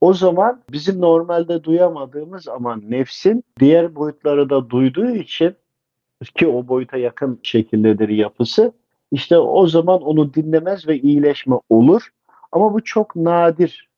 O 0.00 0.14
zaman 0.14 0.62
bizim 0.72 1.00
normalde 1.00 1.64
duyamadığımız 1.64 2.48
ama 2.48 2.76
nefsin 2.76 3.44
diğer 3.60 3.94
boyutları 3.94 4.50
da 4.50 4.70
duyduğu 4.70 5.10
için 5.10 5.54
ki 6.24 6.46
o 6.46 6.68
boyuta 6.68 6.96
yakın 6.96 7.40
şekildedir 7.42 8.08
yapısı. 8.08 8.72
İşte 9.12 9.38
o 9.38 9.66
zaman 9.66 10.02
onu 10.02 10.34
dinlemez 10.34 10.88
ve 10.88 11.00
iyileşme 11.00 11.56
olur. 11.70 12.12
Ama 12.52 12.74
bu 12.74 12.84
çok 12.84 13.16
nadir 13.16 13.88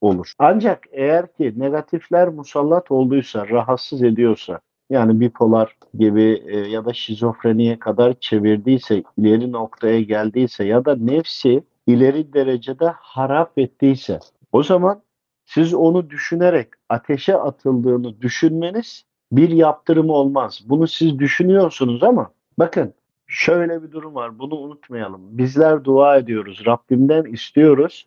olur. 0.00 0.32
Ancak 0.38 0.84
eğer 0.92 1.32
ki 1.32 1.54
negatifler 1.56 2.28
musallat 2.28 2.90
olduysa, 2.90 3.48
rahatsız 3.48 4.02
ediyorsa, 4.02 4.60
yani 4.90 5.20
bipolar 5.20 5.76
gibi 5.98 6.42
e, 6.46 6.56
ya 6.56 6.84
da 6.84 6.92
şizofreniye 6.92 7.78
kadar 7.78 8.14
çevirdiyse, 8.20 9.02
ileri 9.18 9.52
noktaya 9.52 10.00
geldiyse 10.00 10.64
ya 10.64 10.84
da 10.84 10.96
nefsi 10.96 11.62
ileri 11.86 12.32
derecede 12.32 12.86
harap 12.86 13.58
ettiyse, 13.58 14.18
o 14.52 14.62
zaman 14.62 15.02
siz 15.46 15.74
onu 15.74 16.10
düşünerek 16.10 16.68
ateşe 16.88 17.36
atıldığını 17.36 18.20
düşünmeniz 18.20 19.04
bir 19.32 19.48
yaptırım 19.48 20.10
olmaz. 20.10 20.60
Bunu 20.66 20.86
siz 20.86 21.18
düşünüyorsunuz 21.18 22.02
ama 22.02 22.30
bakın 22.58 22.94
şöyle 23.26 23.82
bir 23.82 23.92
durum 23.92 24.14
var. 24.14 24.38
Bunu 24.38 24.54
unutmayalım. 24.54 25.38
Bizler 25.38 25.84
dua 25.84 26.16
ediyoruz. 26.16 26.62
Rabbimden 26.66 27.24
istiyoruz. 27.24 28.06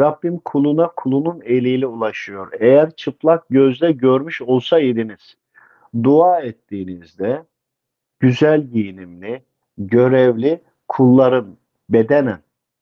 Rabbim 0.00 0.38
kuluna 0.38 0.88
kulunun 0.96 1.40
eliyle 1.44 1.86
ulaşıyor. 1.86 2.52
Eğer 2.60 2.90
çıplak 2.90 3.44
gözle 3.50 3.92
görmüş 3.92 4.42
olsaydınız, 4.42 5.36
dua 6.02 6.40
ettiğinizde 6.40 7.42
güzel 8.20 8.62
giyinimli, 8.62 9.42
görevli 9.78 10.60
kulların 10.88 11.56
bedenen 11.90 12.38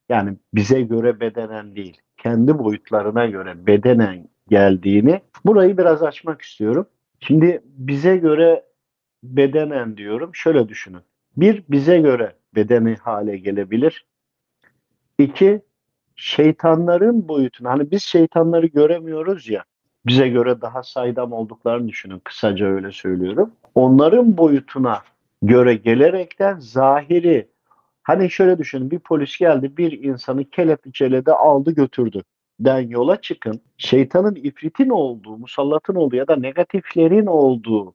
yani 0.09 0.37
bize 0.55 0.83
göre 0.83 1.21
bedenen 1.21 1.77
değil, 1.77 2.01
kendi 2.17 2.59
boyutlarına 2.59 3.27
göre 3.27 3.67
bedenen 3.67 4.29
geldiğini 4.49 5.21
burayı 5.45 5.79
biraz 5.79 6.03
açmak 6.03 6.43
istiyorum. 6.43 6.87
Şimdi 7.21 7.63
bize 7.65 8.17
göre 8.17 8.65
bedenen 9.23 9.97
diyorum. 9.97 10.31
Şöyle 10.35 10.69
düşünün. 10.69 11.01
Bir, 11.37 11.65
bize 11.69 11.99
göre 11.99 12.37
bedeni 12.55 12.97
hale 12.97 13.37
gelebilir. 13.37 14.07
İki, 15.19 15.63
şeytanların 16.17 17.29
boyutuna. 17.29 17.71
Hani 17.71 17.91
biz 17.91 18.03
şeytanları 18.03 18.67
göremiyoruz 18.67 19.49
ya. 19.49 19.65
Bize 20.07 20.29
göre 20.29 20.61
daha 20.61 20.83
saydam 20.83 21.33
olduklarını 21.33 21.89
düşünün. 21.89 22.21
Kısaca 22.25 22.67
öyle 22.67 22.93
söylüyorum. 22.93 23.53
Onların 23.75 24.37
boyutuna 24.37 25.03
göre 25.43 25.75
gelerekten 25.75 26.59
zahiri 26.59 27.49
Hani 28.05 28.31
şöyle 28.31 28.59
düşünün 28.59 28.91
bir 28.91 28.99
polis 28.99 29.39
geldi 29.39 29.77
bir 29.77 30.03
insanı 30.03 30.51
kelepçeledi 30.51 31.33
aldı 31.33 31.71
götürdü 31.71 32.23
den 32.61 32.89
yola 32.89 33.21
çıkın. 33.21 33.61
Şeytanın 33.79 34.35
ifritin 34.35 34.89
olduğu, 34.89 35.37
musallatın 35.37 35.95
olduğu 35.95 36.17
ya 36.17 36.29
da 36.29 36.37
negatiflerin 36.37 37.27
olduğu 37.27 37.95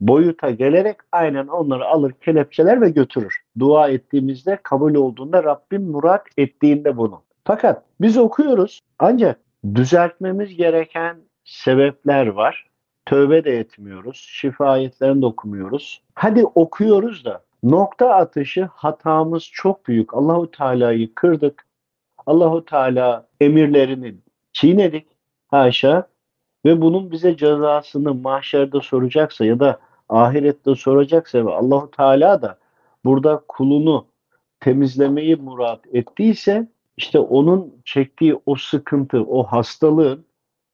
boyuta 0.00 0.50
gelerek 0.50 0.96
aynen 1.12 1.46
onları 1.46 1.84
alır 1.86 2.12
kelepçeler 2.12 2.80
ve 2.80 2.90
götürür. 2.90 3.40
Dua 3.58 3.88
ettiğimizde 3.88 4.58
kabul 4.62 4.94
olduğunda 4.94 5.44
Rabbim 5.44 5.82
murat 5.82 6.26
ettiğinde 6.36 6.96
bunu. 6.96 7.22
Fakat 7.44 7.82
biz 8.00 8.18
okuyoruz 8.18 8.80
ancak 8.98 9.40
düzeltmemiz 9.74 10.56
gereken 10.56 11.16
sebepler 11.44 12.26
var. 12.26 12.66
Tövbe 13.06 13.44
de 13.44 13.58
etmiyoruz. 13.58 14.26
Şifa 14.30 14.70
ayetlerini 14.70 15.22
de 15.22 15.26
okumuyoruz. 15.26 16.02
Hadi 16.14 16.44
okuyoruz 16.44 17.24
da 17.24 17.42
nokta 17.62 18.10
atışı 18.10 18.64
hatamız 18.64 19.50
çok 19.52 19.86
büyük. 19.86 20.14
Allahu 20.14 20.50
Teala'yı 20.50 21.14
kırdık. 21.14 21.66
Allahu 22.26 22.64
Teala 22.64 23.28
emirlerini 23.40 24.14
çiğnedik. 24.52 25.06
Haşa. 25.48 26.08
Ve 26.64 26.80
bunun 26.80 27.10
bize 27.10 27.36
cezasını 27.36 28.14
mahşerde 28.14 28.80
soracaksa 28.80 29.44
ya 29.44 29.60
da 29.60 29.80
ahirette 30.08 30.74
soracaksa 30.74 31.46
ve 31.46 31.50
Allahu 31.50 31.90
Teala 31.90 32.42
da 32.42 32.58
burada 33.04 33.44
kulunu 33.48 34.06
temizlemeyi 34.60 35.36
murat 35.36 35.80
ettiyse 35.92 36.68
işte 36.96 37.18
onun 37.18 37.74
çektiği 37.84 38.40
o 38.46 38.54
sıkıntı, 38.54 39.22
o 39.22 39.42
hastalığın 39.42 40.26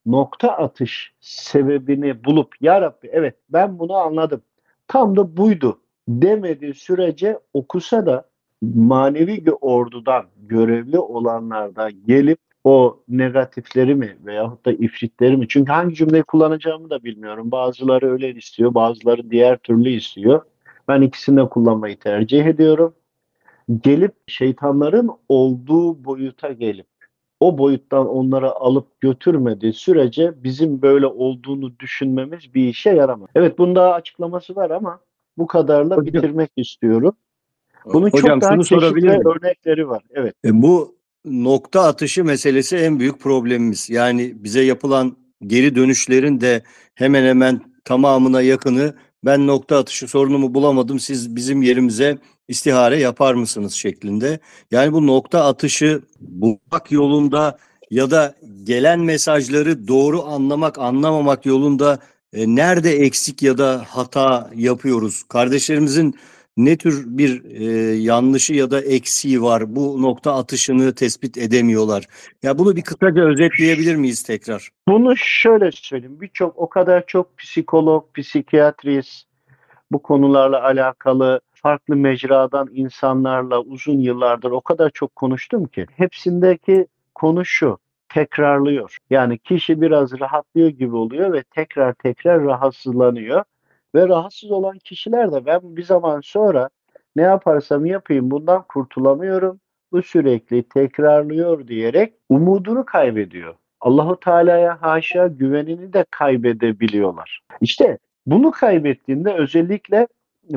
nokta 0.06 0.48
atış 0.48 1.14
sebebini 1.20 2.24
bulup 2.24 2.54
ya 2.60 2.80
Rabbi 2.80 3.08
evet 3.12 3.36
ben 3.48 3.78
bunu 3.78 3.94
anladım. 3.94 4.42
Tam 4.88 5.16
da 5.16 5.36
buydu 5.36 5.80
demediği 6.08 6.74
sürece 6.74 7.40
okusa 7.54 8.06
da 8.06 8.28
manevi 8.74 9.44
ordudan 9.60 10.24
görevli 10.38 10.98
olanlardan 10.98 11.92
gelip 12.06 12.38
o 12.64 13.02
negatifleri 13.08 13.94
mi 13.94 14.16
veyahut 14.26 14.66
da 14.66 14.72
ifritleri 14.72 15.36
mi? 15.36 15.46
Çünkü 15.48 15.72
hangi 15.72 15.94
cümleyi 15.94 16.22
kullanacağımı 16.22 16.90
da 16.90 17.04
bilmiyorum. 17.04 17.50
Bazıları 17.50 18.12
öyle 18.12 18.34
istiyor, 18.34 18.74
bazıları 18.74 19.30
diğer 19.30 19.56
türlü 19.56 19.90
istiyor. 19.90 20.42
Ben 20.88 21.02
ikisini 21.02 21.36
de 21.36 21.48
kullanmayı 21.48 21.98
tercih 21.98 22.44
ediyorum. 22.44 22.94
Gelip 23.82 24.12
şeytanların 24.26 25.10
olduğu 25.28 26.04
boyuta 26.04 26.52
gelip 26.52 26.86
o 27.40 27.58
boyuttan 27.58 28.08
onları 28.08 28.50
alıp 28.50 29.00
götürmediği 29.00 29.72
sürece 29.72 30.44
bizim 30.44 30.82
böyle 30.82 31.06
olduğunu 31.06 31.78
düşünmemiz 31.78 32.54
bir 32.54 32.68
işe 32.68 32.90
yaramaz. 32.90 33.28
Evet 33.34 33.58
bunun 33.58 33.74
daha 33.74 33.92
açıklaması 33.92 34.56
var 34.56 34.70
ama 34.70 35.00
bu 35.38 35.46
kadarla 35.46 36.04
bitirmek 36.06 36.50
istiyorum. 36.56 37.16
Bunun 37.92 38.10
Hocam, 38.10 38.40
çok 38.40 38.42
daha 38.42 38.54
şunu 38.54 38.64
sorabilir 38.64 39.08
çeşitli 39.08 39.28
örnekleri 39.28 39.88
var. 39.88 40.02
Evet. 40.14 40.34
E, 40.44 40.62
bu 40.62 40.96
nokta 41.24 41.82
atışı 41.82 42.24
meselesi 42.24 42.76
en 42.76 43.00
büyük 43.00 43.20
problemimiz. 43.20 43.90
Yani 43.90 44.34
bize 44.36 44.60
yapılan 44.60 45.16
geri 45.46 45.74
dönüşlerin 45.74 46.40
de 46.40 46.62
hemen 46.94 47.24
hemen 47.24 47.60
tamamına 47.84 48.42
yakını 48.42 48.94
ben 49.24 49.46
nokta 49.46 49.78
atışı 49.78 50.08
sorunumu 50.08 50.54
bulamadım 50.54 51.00
siz 51.00 51.36
bizim 51.36 51.62
yerimize 51.62 52.18
istihare 52.48 52.98
yapar 52.98 53.34
mısınız 53.34 53.74
şeklinde. 53.74 54.40
Yani 54.70 54.92
bu 54.92 55.06
nokta 55.06 55.44
atışı 55.44 56.02
bulmak 56.20 56.92
yolunda 56.92 57.58
ya 57.90 58.10
da 58.10 58.34
gelen 58.62 59.00
mesajları 59.00 59.88
doğru 59.88 60.22
anlamak 60.22 60.78
anlamamak 60.78 61.46
yolunda 61.46 61.98
e, 62.32 62.46
nerede 62.46 62.92
eksik 62.92 63.42
ya 63.42 63.58
da 63.58 63.84
hata 63.88 64.50
yapıyoruz? 64.54 65.22
Kardeşlerimizin 65.22 66.14
ne 66.56 66.76
tür 66.76 67.04
bir 67.06 67.44
e, 67.44 67.64
yanlışı 67.94 68.54
ya 68.54 68.70
da 68.70 68.80
eksiği 68.80 69.42
var? 69.42 69.76
Bu 69.76 70.02
nokta 70.02 70.34
atışını 70.34 70.94
tespit 70.94 71.38
edemiyorlar. 71.38 72.04
Ya 72.42 72.58
bunu 72.58 72.76
bir 72.76 72.82
kısaca 72.82 73.22
özetleyebilir 73.22 73.96
miyiz 73.96 74.22
tekrar? 74.22 74.68
Bunu 74.88 75.16
şöyle 75.16 75.72
söyleyeyim. 75.72 76.20
Birçok 76.20 76.58
o 76.58 76.68
kadar 76.68 77.06
çok 77.06 77.38
psikolog, 77.38 78.04
psikiyatrist 78.14 79.26
bu 79.92 80.02
konularla 80.02 80.62
alakalı 80.62 81.40
farklı 81.54 81.96
mecradan 81.96 82.68
insanlarla 82.72 83.60
uzun 83.60 83.98
yıllardır 83.98 84.50
o 84.50 84.60
kadar 84.60 84.90
çok 84.90 85.16
konuştum 85.16 85.66
ki 85.66 85.86
hepsindeki 85.96 86.86
konu 87.14 87.44
şu. 87.44 87.78
Tekrarlıyor. 88.08 88.96
Yani 89.10 89.38
kişi 89.38 89.80
biraz 89.80 90.20
rahatlıyor 90.20 90.68
gibi 90.68 90.96
oluyor 90.96 91.32
ve 91.32 91.42
tekrar 91.42 91.94
tekrar 91.94 92.42
rahatsızlanıyor. 92.42 93.44
Ve 93.96 94.08
rahatsız 94.08 94.50
olan 94.50 94.78
kişiler 94.78 95.32
de 95.32 95.46
ben 95.46 95.60
bir 95.62 95.82
zaman 95.82 96.20
sonra 96.20 96.68
ne 97.16 97.22
yaparsam 97.22 97.86
yapayım 97.86 98.30
bundan 98.30 98.62
kurtulamıyorum. 98.68 99.60
Bu 99.92 100.02
sürekli 100.02 100.62
tekrarlıyor 100.62 101.68
diyerek 101.68 102.14
umudunu 102.28 102.84
kaybediyor. 102.84 103.54
Allahu 103.80 104.20
Teala'ya 104.20 104.82
haşa 104.82 105.26
güvenini 105.26 105.92
de 105.92 106.04
kaybedebiliyorlar. 106.10 107.40
İşte 107.60 107.98
bunu 108.26 108.50
kaybettiğinde 108.50 109.34
özellikle 109.34 110.08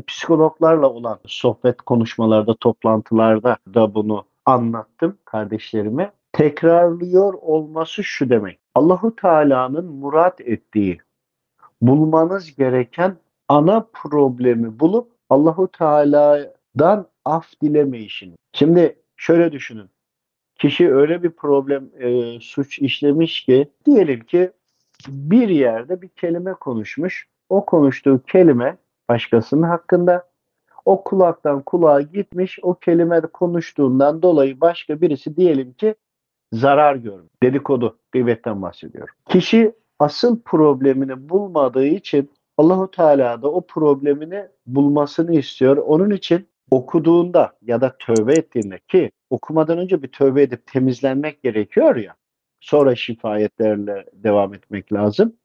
psikologlarla 0.08 0.90
olan 0.90 1.20
sohbet 1.26 1.82
konuşmalarda, 1.82 2.56
toplantılarda 2.56 3.58
da 3.74 3.96
bunu 3.96 4.26
anlattım 4.46 5.18
kardeşlerime. 5.26 6.12
Tekrarlıyor 6.32 7.34
olması 7.34 8.04
şu 8.04 8.30
demek. 8.30 8.60
Allahu 8.76 9.16
Teala'nın 9.16 9.86
murat 9.86 10.42
ettiği, 10.42 10.98
bulmanız 11.82 12.56
gereken 12.56 13.16
ana 13.50 13.88
problemi 13.94 14.80
bulup 14.80 15.12
Allahu 15.30 15.68
Teala'dan 15.68 17.08
af 17.26 17.62
dilemeyişin. 17.62 18.36
Şimdi 18.54 19.00
şöyle 19.18 19.52
düşünün. 19.52 19.90
Kişi 20.56 20.94
öyle 20.94 21.24
bir 21.24 21.30
problem, 21.30 21.90
e, 22.00 22.40
suç 22.40 22.80
işlemiş 22.80 23.46
ki 23.46 23.72
diyelim 23.86 24.20
ki 24.20 24.52
bir 25.08 25.50
yerde 25.50 26.02
bir 26.02 26.08
kelime 26.08 26.54
konuşmuş. 26.54 27.28
O 27.50 27.66
konuştuğu 27.66 28.22
kelime 28.28 28.78
başkasının 29.10 29.64
hakkında. 29.64 30.30
O 30.86 31.04
kulaktan 31.04 31.62
kulağa 31.62 32.02
gitmiş. 32.02 32.60
O 32.62 32.74
kelime 32.74 33.22
konuştuğundan 33.22 34.22
dolayı 34.22 34.62
başka 34.62 35.02
birisi 35.02 35.36
diyelim 35.38 35.74
ki 35.74 35.96
zarar 36.54 36.96
görmüş. 36.96 37.30
Dedikodu, 37.44 37.98
gıybetten 38.12 38.62
bahsediyorum. 38.62 39.16
Kişi 39.30 39.74
asıl 40.00 40.42
problemini 40.42 41.30
bulmadığı 41.30 41.86
için 41.86 42.30
Allahu 42.60 42.92
Teala 42.92 43.42
da 43.42 43.52
o 43.52 43.66
problemini 43.66 44.48
bulmasını 44.66 45.36
istiyor. 45.36 45.78
Onun 45.78 46.10
için 46.10 46.50
okuduğunda 46.72 47.58
ya 47.62 47.82
da 47.82 47.98
tövbe 48.00 48.34
ettiğinde 48.34 48.80
ki 48.88 49.12
okumadan 49.30 49.78
önce 49.78 50.04
bir 50.04 50.12
tövbe 50.12 50.42
edip 50.42 50.68
temizlenmek 50.68 51.44
gerekiyor 51.44 51.96
ya. 51.96 52.16
Sonra 52.60 52.96
şifayetlerle 52.96 54.06
devam 54.14 54.54
etmek 54.54 54.94
lazım. 54.94 55.36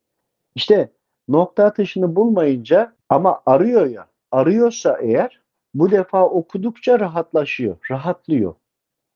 İşte 0.55 0.93
nokta 1.29 1.65
atışını 1.65 2.17
bulmayınca 2.17 2.93
ama 3.09 3.43
arıyor 3.47 3.87
ya. 3.87 4.07
Arıyorsa 4.31 4.99
eğer 5.03 5.41
bu 5.75 5.91
defa 5.91 6.29
okudukça 6.29 7.01
rahatlaşıyor, 7.01 7.77
rahatlıyor. 7.91 8.55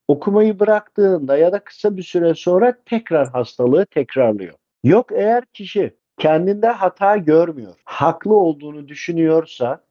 Okumayı 0.08 0.60
bıraktığında 0.60 1.36
ya 1.36 1.52
da 1.52 1.58
kısa 1.58 1.96
bir 1.96 2.02
süre 2.02 2.34
sonra 2.34 2.78
tekrar 2.86 3.28
hastalığı 3.28 3.86
tekrarlıyor. 3.86 4.54
Yok 4.84 5.12
eğer 5.12 5.44
kişi 5.44 5.98
kendinde 6.18 6.66
hata 6.66 7.16
görmüyor, 7.16 7.74
haklı 7.84 8.34
olduğunu 8.34 8.88
düşünüyorsa, 8.88 9.84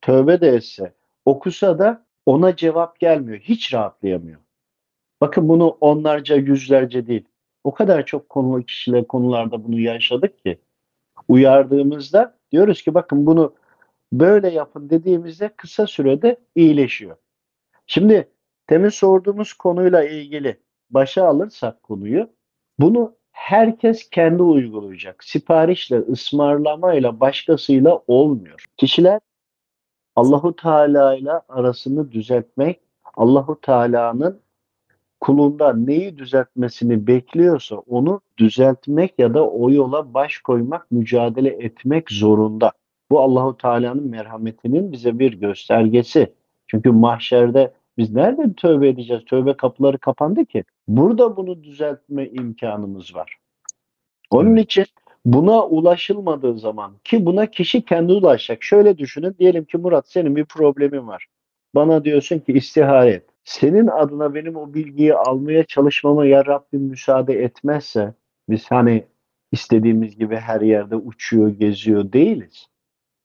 tövbe 0.00 0.40
de 0.40 0.48
etse, 0.48 0.92
okusa 1.24 1.78
da 1.78 2.06
ona 2.26 2.56
cevap 2.56 3.00
gelmiyor, 3.00 3.38
hiç 3.38 3.74
rahatlayamıyor. 3.74 4.40
Bakın 5.20 5.48
bunu 5.48 5.68
onlarca, 5.68 6.36
yüzlerce 6.36 7.06
değil. 7.06 7.24
O 7.64 7.74
kadar 7.74 8.06
çok 8.06 8.28
konulu 8.28 8.62
kişiler 8.62 9.06
konularda 9.06 9.64
bunu 9.64 9.80
yaşadık 9.80 10.44
ki 10.44 10.58
uyardığımızda 11.28 12.38
diyoruz 12.52 12.82
ki 12.82 12.94
bakın 12.94 13.26
bunu 13.26 13.54
böyle 14.12 14.50
yapın 14.50 14.90
dediğimizde 14.90 15.48
kısa 15.56 15.86
sürede 15.86 16.36
iyileşiyor. 16.54 17.16
Şimdi 17.86 18.28
temin 18.66 18.88
sorduğumuz 18.88 19.52
konuyla 19.52 20.04
ilgili 20.04 20.60
başa 20.90 21.26
alırsak 21.28 21.82
konuyu 21.82 22.30
bunu 22.78 23.16
herkes 23.32 24.10
kendi 24.10 24.42
uygulayacak. 24.42 25.24
Siparişle, 25.24 25.96
ısmarlamayla, 25.96 27.20
başkasıyla 27.20 28.02
olmuyor. 28.06 28.64
Kişiler 28.76 29.20
Allahu 30.16 30.56
Teala 30.56 31.16
ile 31.16 31.32
arasını 31.48 32.12
düzeltmek, 32.12 32.80
Allahu 33.16 33.60
Teala'nın 33.60 34.40
kulunda 35.20 35.74
neyi 35.74 36.18
düzeltmesini 36.18 37.06
bekliyorsa 37.06 37.76
onu 37.76 38.20
düzeltmek 38.38 39.18
ya 39.18 39.34
da 39.34 39.48
o 39.48 39.70
yola 39.70 40.14
baş 40.14 40.38
koymak, 40.38 40.90
mücadele 40.90 41.48
etmek 41.48 42.10
zorunda. 42.10 42.72
Bu 43.10 43.20
Allahu 43.20 43.56
Teala'nın 43.56 44.08
merhametinin 44.08 44.92
bize 44.92 45.18
bir 45.18 45.32
göstergesi. 45.32 46.32
Çünkü 46.66 46.90
mahşerde 46.90 47.72
biz 47.98 48.14
nerede 48.14 48.54
tövbe 48.56 48.88
edeceğiz? 48.88 49.24
Tövbe 49.24 49.56
kapıları 49.56 49.98
kapandı 49.98 50.44
ki. 50.44 50.64
Burada 50.88 51.36
bunu 51.36 51.64
düzeltme 51.64 52.28
imkanımız 52.28 53.14
var. 53.14 53.36
Onun 54.30 54.56
için 54.56 54.84
buna 55.24 55.66
ulaşılmadığı 55.66 56.58
zaman 56.58 56.92
ki 57.04 57.26
buna 57.26 57.46
kişi 57.46 57.84
kendi 57.84 58.12
ulaşacak. 58.12 58.62
Şöyle 58.62 58.98
düşünün 58.98 59.36
diyelim 59.38 59.64
ki 59.64 59.78
Murat 59.78 60.08
senin 60.08 60.36
bir 60.36 60.44
problemin 60.44 61.06
var. 61.06 61.26
Bana 61.74 62.04
diyorsun 62.04 62.38
ki 62.38 62.52
istihare 62.52 63.10
et. 63.10 63.24
Senin 63.44 63.86
adına 63.86 64.34
benim 64.34 64.56
o 64.56 64.74
bilgiyi 64.74 65.14
almaya 65.14 65.64
çalışmama 65.64 66.26
ya 66.26 66.46
Rabbim 66.46 66.80
müsaade 66.80 67.42
etmezse 67.42 68.14
biz 68.48 68.70
hani 68.70 69.04
istediğimiz 69.52 70.18
gibi 70.18 70.36
her 70.36 70.60
yerde 70.60 70.96
uçuyor, 70.96 71.48
geziyor 71.48 72.12
değiliz. 72.12 72.66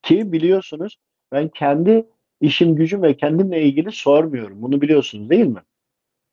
Ki 0.03 0.31
biliyorsunuz 0.31 0.99
ben 1.31 1.47
kendi 1.47 2.05
işim 2.41 2.75
gücüm 2.75 3.01
ve 3.01 3.17
kendimle 3.17 3.61
ilgili 3.61 3.91
sormuyorum. 3.91 4.61
Bunu 4.61 4.81
biliyorsunuz 4.81 5.29
değil 5.29 5.47
mi? 5.47 5.61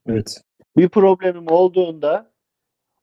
Evet. 0.09 0.43
Bir 0.77 0.89
problemim 0.89 1.51
olduğunda 1.51 2.31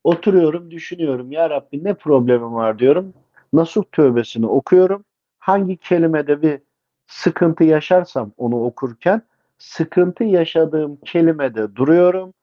oturuyorum, 0.04 0.72
düşünüyorum. 0.72 1.32
Ya 1.32 1.50
Rabbi 1.50 1.84
ne 1.84 1.94
problemim 1.94 2.54
var 2.54 2.80
diyorum. 2.80 3.14
Nasuh 3.54 3.84
tövbesini 3.92 4.48
okuyorum. 4.48 5.06
Hangi 5.40 5.78
kelimede 5.78 6.42
bir 6.42 6.60
sıkıntı 7.08 7.64
yaşarsam 7.64 8.32
onu 8.38 8.64
okurken 8.64 9.22
sıkıntı 9.58 10.24
yaşadığım 10.24 10.96
kelimede 11.06 11.76
duruyorum. 11.76 12.34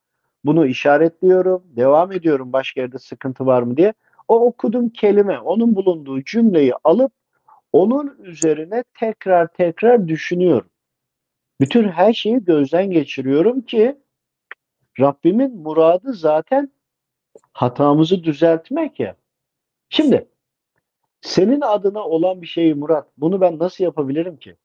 Bunu 0.44 0.66
işaretliyorum. 0.66 1.62
Devam 1.76 2.12
ediyorum 2.12 2.52
başka 2.52 2.80
yerde 2.80 2.98
sıkıntı 2.98 3.46
var 3.46 3.62
mı 3.62 3.76
diye. 3.76 3.94
O 4.28 4.46
okuduğum 4.46 4.88
kelime, 4.88 5.38
onun 5.38 5.76
bulunduğu 5.76 6.24
cümleyi 6.24 6.72
alıp 6.84 7.12
onun 7.72 8.16
üzerine 8.22 8.84
tekrar 8.94 9.46
tekrar 9.46 10.08
düşünüyorum. 10.08 10.70
Bütün 11.60 11.88
her 11.88 12.12
şeyi 12.12 12.44
gözden 12.44 12.90
geçiriyorum 12.90 13.60
ki 13.60 13.98
Rabbimin 15.00 15.56
muradı 15.56 16.12
zaten 16.12 16.72
hatamızı 17.52 18.24
düzeltmek 18.24 19.00
ya. 19.00 19.16
Şimdi 19.88 20.28
senin 21.20 21.60
adına 21.60 22.04
olan 22.04 22.42
bir 22.42 22.46
şeyi 22.46 22.74
Murat, 22.74 23.08
bunu 23.18 23.40
ben 23.40 23.58
nasıl 23.58 23.84
yapabilirim 23.84 24.36
ki? 24.36 24.56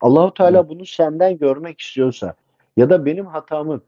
Allahu 0.00 0.34
Teala 0.34 0.68
bunu 0.68 0.86
senden 0.86 1.38
görmek 1.38 1.80
istiyorsa 1.80 2.34
ya 2.76 2.90
da 2.90 3.06
benim 3.06 3.26
hatamı 3.26 3.80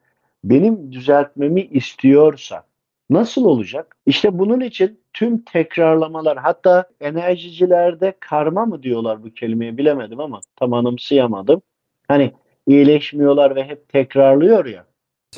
benim 0.44 0.92
düzeltmemi 0.92 1.62
istiyorsa 1.62 2.64
nasıl 3.10 3.44
olacak? 3.44 3.96
İşte 4.06 4.38
bunun 4.38 4.60
için 4.60 5.00
tüm 5.12 5.38
tekrarlamalar 5.38 6.38
hatta 6.38 6.88
enerjicilerde 7.00 8.14
karma 8.20 8.66
mı 8.66 8.82
diyorlar 8.82 9.24
bu 9.24 9.34
kelimeyi 9.34 9.78
bilemedim 9.78 10.20
ama 10.20 10.40
tam 10.56 10.72
anımsayamadım. 10.72 11.62
Hani 12.08 12.32
iyileşmiyorlar 12.66 13.56
ve 13.56 13.64
hep 13.64 13.88
tekrarlıyor 13.88 14.66
ya. 14.66 14.86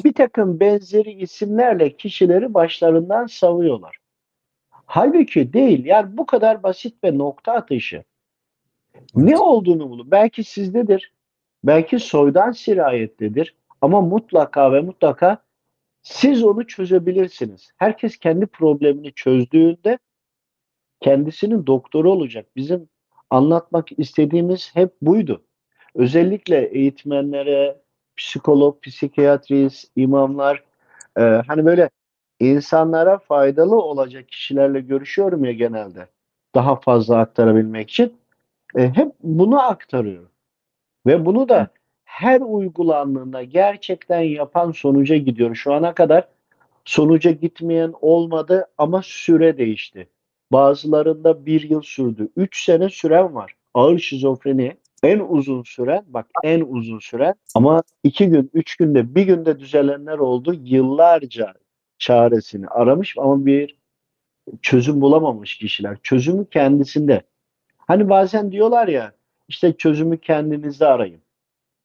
Bir 0.05 0.13
takım 0.13 0.61
benzeri 0.61 1.11
isimlerle 1.13 1.97
kişileri 1.97 2.55
başlarından 2.55 3.27
savuyorlar. 3.27 3.99
Halbuki 4.71 5.53
değil. 5.53 5.85
Yani 5.85 6.17
bu 6.17 6.27
kadar 6.27 6.63
basit 6.63 7.05
ve 7.05 7.19
nokta 7.19 7.53
atışı. 7.53 8.05
Ne 9.15 9.39
olduğunu 9.39 9.91
bulun. 9.91 10.11
Belki 10.11 10.45
sizdedir. 10.45 11.13
Belki 11.65 11.99
soydan 11.99 12.51
sirayettedir. 12.51 13.55
Ama 13.81 14.01
mutlaka 14.01 14.73
ve 14.73 14.81
mutlaka 14.81 15.39
siz 16.09 16.45
onu 16.45 16.67
çözebilirsiniz. 16.67 17.71
Herkes 17.77 18.17
kendi 18.17 18.47
problemini 18.47 19.13
çözdüğünde 19.13 19.99
kendisinin 21.01 21.67
doktoru 21.67 22.13
olacak. 22.13 22.47
Bizim 22.57 22.89
anlatmak 23.31 23.99
istediğimiz 23.99 24.71
hep 24.75 24.93
buydu. 25.03 25.45
Özellikle 25.95 26.67
eğitmenlere, 26.67 27.77
psikolog, 28.17 28.83
psikiyatrist, 28.83 29.91
imamlar 29.97 30.65
e, 31.19 31.23
hani 31.23 31.65
böyle 31.67 31.91
insanlara 32.41 33.19
faydalı 33.19 33.77
olacak 33.83 34.29
kişilerle 34.29 34.81
görüşüyorum 34.81 35.45
ya 35.45 35.53
genelde. 35.53 36.07
Daha 36.55 36.81
fazla 36.81 37.19
aktarabilmek 37.19 37.91
için. 37.91 38.17
E, 38.77 38.89
hep 38.95 39.13
bunu 39.23 39.63
aktarıyorum. 39.63 40.31
Ve 41.07 41.27
bunu 41.27 41.49
da 41.49 41.69
her 42.09 42.41
uygulandığında 42.41 43.43
gerçekten 43.43 44.21
yapan 44.21 44.73
sonuca 44.73 45.17
gidiyor. 45.17 45.55
Şu 45.55 45.73
ana 45.73 45.95
kadar 45.95 46.29
sonuca 46.85 47.31
gitmeyen 47.31 47.93
olmadı 48.01 48.67
ama 48.79 49.03
süre 49.05 49.59
değişti. 49.59 50.09
Bazılarında 50.53 51.47
bir 51.47 51.71
yıl 51.71 51.83
sürdü. 51.83 52.29
Üç 52.37 52.65
sene 52.65 52.89
süren 52.89 53.35
var. 53.35 53.55
Ağır 53.75 53.99
şizofreni 53.99 54.77
en 55.03 55.19
uzun 55.19 55.63
süren, 55.63 56.05
bak 56.07 56.27
en 56.45 56.61
uzun 56.61 56.99
süren 56.99 57.35
ama 57.55 57.83
iki 58.05 58.29
gün, 58.29 58.51
üç 58.55 58.77
günde, 58.77 59.15
bir 59.15 59.23
günde 59.23 59.61
düzelenler 59.61 60.19
oldu. 60.19 60.55
Yıllarca 60.65 61.55
çaresini 61.99 62.69
aramış 62.69 63.15
ama 63.19 63.47
bir 63.47 63.79
çözüm 64.63 65.01
bulamamış 65.01 65.59
kişiler. 65.59 65.99
Çözümü 66.03 66.47
kendisinde. 66.51 67.23
Hani 67.79 68.09
bazen 68.09 68.53
diyorlar 68.53 68.89
ya 68.89 69.13
işte 69.49 69.77
çözümü 69.77 70.19
kendinizde 70.19 70.87
arayın. 70.87 71.21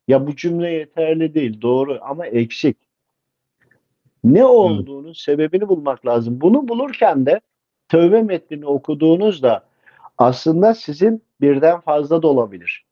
Ya 0.08 0.28
bu 0.28 0.36
cümle 0.36 0.70
yeterli 0.70 1.34
değil, 1.34 1.62
doğru 1.62 2.00
ama 2.02 2.26
eksik. 2.28 2.78
Ne 4.24 4.46
olduğunu, 4.46 5.16
sebebini 5.16 5.68
bulmak 5.68 6.06
lazım. 6.06 6.42
Bunu 6.42 6.68
bulurken 6.68 7.26
de 7.26 7.42
tövbe 7.90 8.22
metnini 8.22 8.66
okuduğunuzda 8.66 9.64
aslında 10.18 10.74
sizin 10.74 11.24
birden 11.42 11.80
fazla 11.80 12.22
da 12.22 12.28
olabilir. 12.28 12.86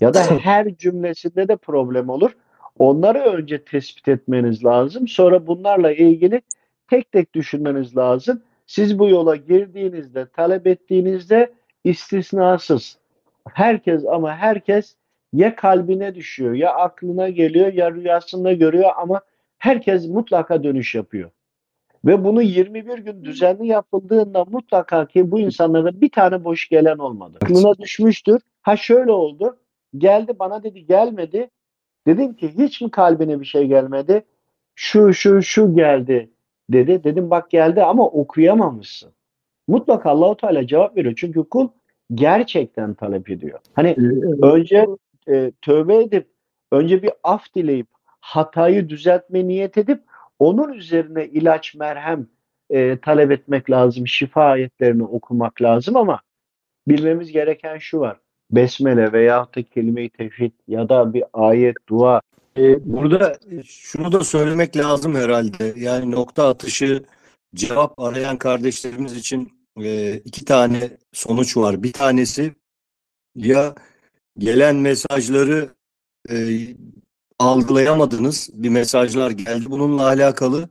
Ya 0.00 0.14
da 0.14 0.24
her 0.24 0.76
cümlesinde 0.76 1.48
de 1.48 1.56
problem 1.56 2.08
olur. 2.08 2.36
Onları 2.78 3.18
önce 3.18 3.64
tespit 3.64 4.08
etmeniz 4.08 4.64
lazım. 4.64 5.08
Sonra 5.08 5.46
bunlarla 5.46 5.92
ilgili 5.92 6.42
tek 6.88 7.12
tek 7.12 7.34
düşünmeniz 7.34 7.96
lazım. 7.96 8.42
Siz 8.66 8.98
bu 8.98 9.08
yola 9.08 9.36
girdiğinizde, 9.36 10.26
talep 10.26 10.66
ettiğinizde 10.66 11.52
istisnasız. 11.84 12.98
Herkes 13.48 14.04
ama 14.04 14.36
herkes 14.36 14.96
ya 15.32 15.56
kalbine 15.56 16.14
düşüyor, 16.14 16.54
ya 16.54 16.74
aklına 16.74 17.28
geliyor, 17.28 17.72
ya 17.72 17.92
rüyasında 17.92 18.52
görüyor 18.52 18.90
ama 18.96 19.20
herkes 19.58 20.08
mutlaka 20.08 20.62
dönüş 20.62 20.94
yapıyor. 20.94 21.30
Ve 22.04 22.24
bunu 22.24 22.42
21 22.42 22.98
gün 22.98 23.24
düzenli 23.24 23.66
yapıldığında 23.66 24.44
mutlaka 24.44 25.06
ki 25.06 25.30
bu 25.30 25.40
insanlara 25.40 26.00
bir 26.00 26.10
tane 26.10 26.44
boş 26.44 26.68
gelen 26.68 26.98
olmadı. 26.98 27.38
Aklına 27.42 27.78
düşmüştür. 27.78 28.40
Ha 28.62 28.76
şöyle 28.76 29.12
oldu. 29.12 29.58
Geldi 29.98 30.38
bana 30.38 30.62
dedi 30.62 30.86
gelmedi. 30.86 31.50
Dedim 32.06 32.34
ki 32.34 32.54
hiç 32.58 32.80
mi 32.80 32.90
kalbine 32.90 33.40
bir 33.40 33.44
şey 33.44 33.66
gelmedi? 33.66 34.24
Şu 34.74 35.14
şu 35.14 35.42
şu 35.42 35.74
geldi 35.74 36.30
dedi. 36.70 37.04
Dedim 37.04 37.30
bak 37.30 37.50
geldi 37.50 37.82
ama 37.82 38.06
okuyamamışsın. 38.06 39.12
Mutlaka 39.68 40.10
Allahu 40.10 40.36
Teala 40.36 40.66
cevap 40.66 40.96
veriyor. 40.96 41.14
Çünkü 41.16 41.44
kul 41.44 41.68
gerçekten 42.14 42.94
talep 42.94 43.30
ediyor. 43.30 43.58
Hani 43.72 43.96
önce 44.42 44.86
e, 45.28 45.52
tövbe 45.62 45.96
edip 45.96 46.28
önce 46.72 47.02
bir 47.02 47.10
af 47.22 47.54
dileyip 47.54 47.88
hatayı 48.20 48.88
düzeltme 48.88 49.48
niyet 49.48 49.78
edip 49.78 50.02
onun 50.38 50.72
üzerine 50.72 51.26
ilaç 51.26 51.74
merhem 51.74 52.26
e, 52.70 52.98
talep 52.98 53.30
etmek 53.30 53.70
lazım. 53.70 54.08
Şifa 54.08 54.44
ayetlerini 54.44 55.04
okumak 55.04 55.62
lazım 55.62 55.96
ama 55.96 56.20
bilmemiz 56.88 57.32
gereken 57.32 57.78
şu 57.78 58.00
var. 58.00 58.20
Besmele 58.50 59.12
veya 59.12 59.48
da 59.56 59.62
kelime-i 59.62 60.10
tevhid 60.10 60.52
ya 60.68 60.88
da 60.88 61.14
bir 61.14 61.24
ayet, 61.32 61.76
dua 61.88 62.20
E, 62.56 62.92
burada 62.92 63.38
şunu 63.64 64.12
da 64.12 64.24
söylemek 64.24 64.76
lazım 64.76 65.14
herhalde. 65.14 65.74
Yani 65.76 66.10
nokta 66.10 66.48
atışı 66.48 67.04
cevap 67.54 68.00
arayan 68.00 68.36
kardeşlerimiz 68.36 69.16
için 69.16 69.52
e, 69.82 70.14
iki 70.14 70.44
tane 70.44 70.90
sonuç 71.12 71.56
var. 71.56 71.82
Bir 71.82 71.92
tanesi 71.92 72.54
ya 73.34 73.74
gelen 74.38 74.76
mesajları 74.76 75.74
e, 76.30 76.58
algılayamadınız. 77.38 78.50
Bir 78.52 78.68
mesajlar 78.68 79.30
geldi 79.30 79.64
bununla 79.70 80.06
alakalı. 80.06 80.68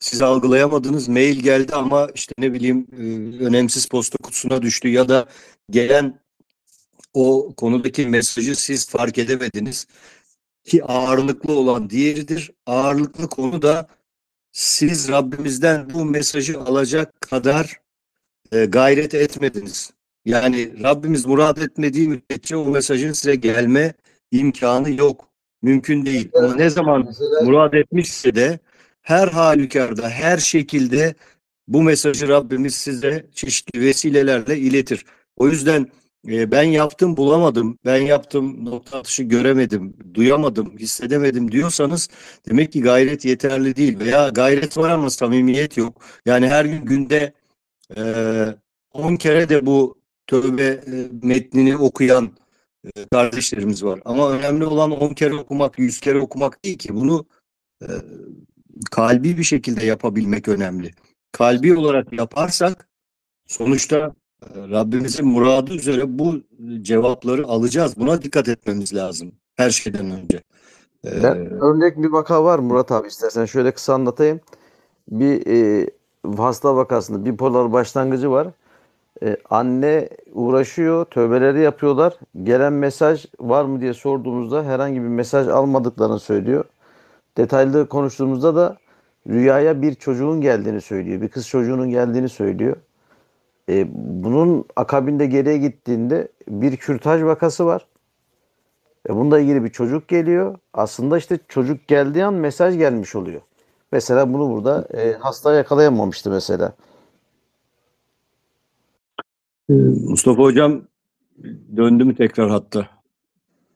Siz 0.00 0.22
algılayamadınız. 0.22 1.08
Mail 1.08 1.36
geldi 1.40 1.74
ama 1.74 2.08
işte 2.14 2.32
ne 2.38 2.52
bileyim 2.52 2.86
e, 2.92 3.44
önemsiz 3.44 3.86
posta 3.86 4.18
kutusuna 4.22 4.62
düştü 4.62 4.88
ya 4.88 5.08
da 5.08 5.26
gelen 5.70 6.20
o 7.14 7.54
konudaki 7.56 8.06
mesajı 8.06 8.56
siz 8.56 8.88
fark 8.88 9.18
edemediniz 9.18 9.86
ki 10.64 10.84
ağırlıklı 10.84 11.52
olan 11.58 11.90
diğeridir. 11.90 12.50
Ağırlıklı 12.66 13.28
konu 13.28 13.62
da 13.62 13.88
siz 14.52 15.08
Rabbimizden 15.08 15.90
bu 15.94 16.04
mesajı 16.04 16.60
alacak 16.60 17.20
kadar 17.20 17.80
e, 18.52 18.64
gayret 18.64 19.14
etmediniz. 19.14 19.95
Yani 20.26 20.82
Rabbimiz 20.82 21.26
murad 21.26 21.56
etmediği 21.56 22.08
müddetçe 22.08 22.56
o 22.56 22.64
mesajın 22.64 23.12
size 23.12 23.34
gelme 23.34 23.94
imkanı 24.30 24.90
yok. 24.90 25.28
Mümkün 25.62 26.06
değil. 26.06 26.30
Ama 26.34 26.54
ne 26.54 26.70
zaman 26.70 27.12
murad 27.44 27.72
etmişse 27.72 28.34
de 28.34 28.58
her 29.02 29.28
halükarda, 29.28 30.10
her 30.10 30.38
şekilde 30.38 31.14
bu 31.68 31.82
mesajı 31.82 32.28
Rabbimiz 32.28 32.74
size 32.74 33.26
çeşitli 33.34 33.80
vesilelerle 33.80 34.58
iletir. 34.58 35.04
O 35.36 35.48
yüzden 35.48 35.86
e, 36.28 36.50
ben 36.50 36.62
yaptım 36.62 37.16
bulamadım, 37.16 37.78
ben 37.84 38.02
yaptım 38.02 38.64
nokta 38.64 38.98
atışı 38.98 39.22
göremedim, 39.22 39.96
duyamadım, 40.14 40.78
hissedemedim 40.78 41.52
diyorsanız 41.52 42.08
demek 42.48 42.72
ki 42.72 42.82
gayret 42.82 43.24
yeterli 43.24 43.76
değil 43.76 43.98
veya 43.98 44.28
gayret 44.28 44.78
var 44.78 44.90
ama 44.90 45.10
samimiyet 45.10 45.76
yok. 45.76 46.02
Yani 46.26 46.48
her 46.48 46.64
gün 46.64 46.84
günde 46.84 47.32
e, 47.96 48.02
10 48.92 49.16
kere 49.16 49.48
de 49.48 49.66
bu 49.66 50.05
tövbe 50.26 50.62
e, 50.62 51.08
metnini 51.22 51.76
okuyan 51.76 52.30
e, 52.84 52.90
kardeşlerimiz 53.12 53.84
var. 53.84 54.00
Ama 54.04 54.30
önemli 54.30 54.64
olan 54.64 54.90
10 54.90 55.14
kere 55.14 55.34
okumak, 55.34 55.78
100 55.78 56.00
kere 56.00 56.20
okumak 56.20 56.64
değil 56.64 56.78
ki. 56.78 56.94
Bunu 56.94 57.26
e, 57.82 57.88
kalbi 58.90 59.38
bir 59.38 59.44
şekilde 59.44 59.86
yapabilmek 59.86 60.48
önemli. 60.48 60.90
Kalbi 61.32 61.76
olarak 61.76 62.12
yaparsak 62.12 62.88
sonuçta 63.46 64.14
Rabbimizin 64.56 65.26
muradı 65.26 65.74
üzere 65.74 66.18
bu 66.18 66.42
cevapları 66.82 67.46
alacağız. 67.46 67.96
Buna 67.96 68.22
dikkat 68.22 68.48
etmemiz 68.48 68.94
lazım 68.94 69.32
her 69.56 69.70
şeyden 69.70 70.10
önce. 70.10 70.42
Ben 71.04 71.62
örnek 71.62 71.96
bir 72.02 72.08
vaka 72.08 72.44
var 72.44 72.58
Murat 72.58 72.92
abi 72.92 73.08
istersen 73.08 73.44
şöyle 73.44 73.72
kısa 73.72 73.94
anlatayım. 73.94 74.40
Bir 75.08 75.46
e, 75.46 75.90
hasta 76.36 76.76
vakasında 76.76 77.24
bipolar 77.24 77.72
başlangıcı 77.72 78.30
var. 78.30 78.48
E, 79.22 79.36
anne 79.50 80.08
uğraşıyor, 80.32 81.04
tövbeleri 81.04 81.60
yapıyorlar. 81.60 82.14
Gelen 82.42 82.72
mesaj 82.72 83.26
var 83.40 83.64
mı 83.64 83.80
diye 83.80 83.94
sorduğumuzda 83.94 84.64
herhangi 84.64 85.02
bir 85.02 85.08
mesaj 85.08 85.48
almadıklarını 85.48 86.18
söylüyor. 86.18 86.64
Detaylı 87.36 87.88
konuştuğumuzda 87.88 88.56
da 88.56 88.76
rüyaya 89.28 89.82
bir 89.82 89.94
çocuğun 89.94 90.40
geldiğini 90.40 90.80
söylüyor. 90.80 91.20
Bir 91.20 91.28
kız 91.28 91.48
çocuğunun 91.48 91.90
geldiğini 91.90 92.28
söylüyor. 92.28 92.76
E, 93.68 93.86
bunun 93.94 94.64
akabinde 94.76 95.26
geriye 95.26 95.58
gittiğinde 95.58 96.28
bir 96.48 96.76
kürtaj 96.76 97.22
vakası 97.22 97.66
var. 97.66 97.86
E, 99.08 99.14
bununla 99.14 99.40
ilgili 99.40 99.64
bir 99.64 99.70
çocuk 99.70 100.08
geliyor. 100.08 100.58
Aslında 100.74 101.18
işte 101.18 101.38
çocuk 101.48 101.88
geldiği 101.88 102.24
an 102.24 102.34
mesaj 102.34 102.78
gelmiş 102.78 103.14
oluyor. 103.14 103.40
Mesela 103.92 104.32
bunu 104.32 104.50
burada 104.50 104.88
e, 104.94 105.12
hasta 105.12 105.54
yakalayamamıştı 105.54 106.30
mesela. 106.30 106.72
Mustafa 109.68 110.42
Hocam 110.42 110.82
döndü 111.76 112.04
mü 112.04 112.14
tekrar 112.14 112.50
hatta? 112.50 112.88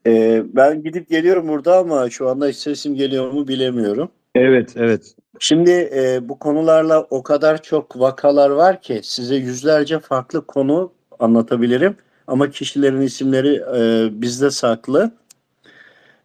Ee, 0.07 0.43
ben 0.55 0.83
gidip 0.83 1.09
geliyorum 1.09 1.49
burada 1.49 1.79
ama 1.79 2.11
şu 2.11 2.29
anda 2.29 2.53
sesim 2.53 2.95
geliyor 2.95 3.31
mu 3.31 3.49
bilemiyorum. 3.49 4.11
Evet, 4.35 4.73
evet. 4.77 5.15
Şimdi 5.39 5.71
e, 5.71 6.29
bu 6.29 6.39
konularla 6.39 7.01
o 7.11 7.23
kadar 7.23 7.63
çok 7.63 8.01
vakalar 8.01 8.51
var 8.51 8.83
ki 8.83 9.01
size 9.03 9.37
yüzlerce 9.37 9.99
farklı 9.99 10.47
konu 10.47 10.93
anlatabilirim. 11.19 11.97
Ama 12.27 12.51
kişilerin 12.51 13.01
isimleri 13.01 13.63
e, 13.77 14.09
bizde 14.23 14.51
saklı. 14.51 15.11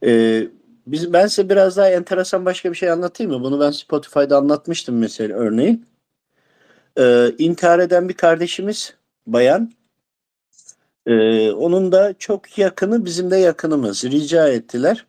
E, 0.06 0.42
biz, 0.88 1.14
ben 1.14 1.28
size 1.28 1.50
biraz 1.50 1.78
daha 1.78 1.90
enteresan 1.90 2.46
başka 2.46 2.72
bir 2.72 2.78
şey 2.78 2.92
anlatayım 2.92 3.34
mı? 3.34 3.44
Bunu 3.44 3.60
ben 3.60 3.72
Spotify'da 3.72 4.38
anlatmıştım 4.38 4.98
mesela 4.98 5.38
örneğin. 5.38 5.86
E, 7.00 7.32
intihar 7.38 7.80
eden 7.80 8.10
bir 8.10 8.14
kardeşimiz 8.14 8.94
bayan. 9.28 9.72
E, 11.06 11.52
onun 11.52 11.92
da 11.92 12.14
çok 12.20 12.58
yakını 12.58 13.06
bizim 13.06 13.32
de 13.32 13.38
yakınımız. 13.38 14.04
Rica 14.04 14.48
ettiler. 14.48 15.06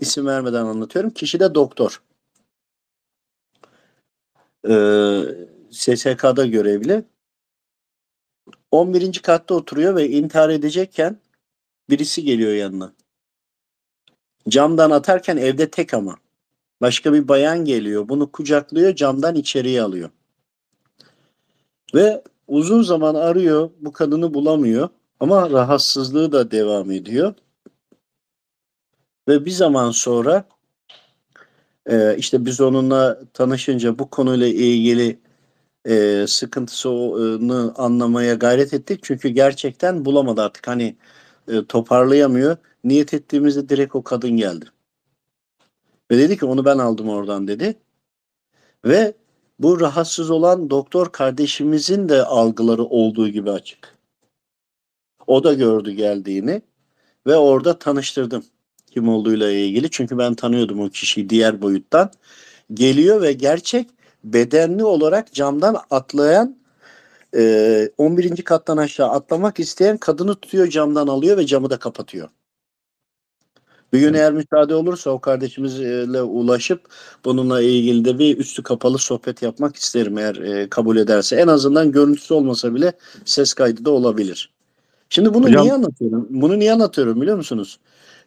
İsim 0.00 0.26
vermeden 0.26 0.64
anlatıyorum. 0.64 1.10
Kişi 1.10 1.40
de 1.40 1.54
doktor. 1.54 2.02
Ee, 4.68 5.22
SSK'da 5.70 6.46
görevli. 6.46 7.04
11. 8.70 9.18
katta 9.22 9.54
oturuyor 9.54 9.96
ve 9.96 10.08
intihar 10.08 10.50
edecekken 10.50 11.18
birisi 11.90 12.24
geliyor 12.24 12.52
yanına. 12.52 12.92
Camdan 14.48 14.90
atarken 14.90 15.36
evde 15.36 15.70
tek 15.70 15.94
ama. 15.94 16.16
Başka 16.80 17.12
bir 17.12 17.28
bayan 17.28 17.64
geliyor. 17.64 18.08
Bunu 18.08 18.32
kucaklıyor, 18.32 18.94
camdan 18.94 19.34
içeriye 19.34 19.82
alıyor. 19.82 20.10
Ve 21.94 22.22
uzun 22.50 22.82
zaman 22.82 23.14
arıyor, 23.14 23.70
bu 23.80 23.92
kadını 23.92 24.34
bulamıyor. 24.34 24.88
Ama 25.20 25.50
rahatsızlığı 25.50 26.32
da 26.32 26.50
devam 26.50 26.90
ediyor. 26.90 27.34
Ve 29.28 29.44
bir 29.44 29.50
zaman 29.50 29.90
sonra 29.90 30.44
ee, 31.90 32.16
işte 32.18 32.44
biz 32.44 32.60
onunla 32.60 33.20
tanışınca 33.34 33.98
bu 33.98 34.10
konuyla 34.10 34.46
ilgili 34.46 35.18
e, 35.86 36.24
sıkıntısını 36.28 37.74
anlamaya 37.76 38.34
gayret 38.34 38.74
ettik. 38.74 39.00
Çünkü 39.02 39.28
gerçekten 39.28 40.04
bulamadı 40.04 40.42
artık. 40.42 40.68
Hani 40.68 40.96
e, 41.48 41.66
toparlayamıyor. 41.66 42.56
Niyet 42.84 43.14
ettiğimizde 43.14 43.68
direkt 43.68 43.96
o 43.96 44.02
kadın 44.02 44.30
geldi. 44.30 44.66
Ve 46.10 46.18
dedi 46.18 46.38
ki 46.38 46.46
onu 46.46 46.64
ben 46.64 46.78
aldım 46.78 47.08
oradan 47.08 47.48
dedi. 47.48 47.78
Ve 48.84 49.14
bu 49.60 49.80
rahatsız 49.80 50.30
olan 50.30 50.70
doktor 50.70 51.12
kardeşimizin 51.12 52.08
de 52.08 52.24
algıları 52.24 52.84
olduğu 52.84 53.28
gibi 53.28 53.50
açık. 53.50 53.98
O 55.26 55.44
da 55.44 55.54
gördü 55.54 55.90
geldiğini 55.90 56.62
ve 57.26 57.36
orada 57.36 57.78
tanıştırdım 57.78 58.44
kim 58.90 59.08
olduğuyla 59.08 59.50
ilgili. 59.50 59.90
Çünkü 59.90 60.18
ben 60.18 60.34
tanıyordum 60.34 60.80
o 60.80 60.88
kişiyi 60.88 61.30
diğer 61.30 61.62
boyuttan. 61.62 62.10
Geliyor 62.74 63.22
ve 63.22 63.32
gerçek 63.32 63.88
bedenli 64.24 64.84
olarak 64.84 65.32
camdan 65.32 65.76
atlayan 65.90 66.58
e, 67.36 67.90
11. 67.98 68.42
kattan 68.42 68.76
aşağı 68.76 69.08
atlamak 69.08 69.60
isteyen 69.60 69.98
kadını 69.98 70.34
tutuyor 70.34 70.68
camdan 70.68 71.06
alıyor 71.06 71.36
ve 71.36 71.46
camı 71.46 71.70
da 71.70 71.78
kapatıyor. 71.78 72.28
Bir 73.92 74.00
gün 74.00 74.14
eğer 74.14 74.32
müsaade 74.32 74.74
olursa 74.74 75.10
o 75.10 75.20
kardeşimizle 75.20 76.22
ulaşıp 76.22 76.80
bununla 77.24 77.62
ilgili 77.62 78.04
de 78.04 78.18
bir 78.18 78.38
üstü 78.38 78.62
kapalı 78.62 78.98
sohbet 78.98 79.42
yapmak 79.42 79.76
isterim 79.76 80.18
eğer 80.18 80.36
e, 80.36 80.68
kabul 80.68 80.96
ederse. 80.96 81.36
En 81.36 81.46
azından 81.48 81.92
görüntüsü 81.92 82.34
olmasa 82.34 82.74
bile 82.74 82.92
ses 83.24 83.54
kaydı 83.54 83.84
da 83.84 83.90
olabilir. 83.90 84.50
Şimdi 85.08 85.34
bunu 85.34 85.46
Hocam- 85.46 85.62
niye 85.62 85.72
anlatıyorum? 85.72 86.26
Bunu 86.30 86.58
niye 86.58 86.72
anlatıyorum 86.72 87.20
biliyor 87.20 87.36
musunuz? 87.36 87.78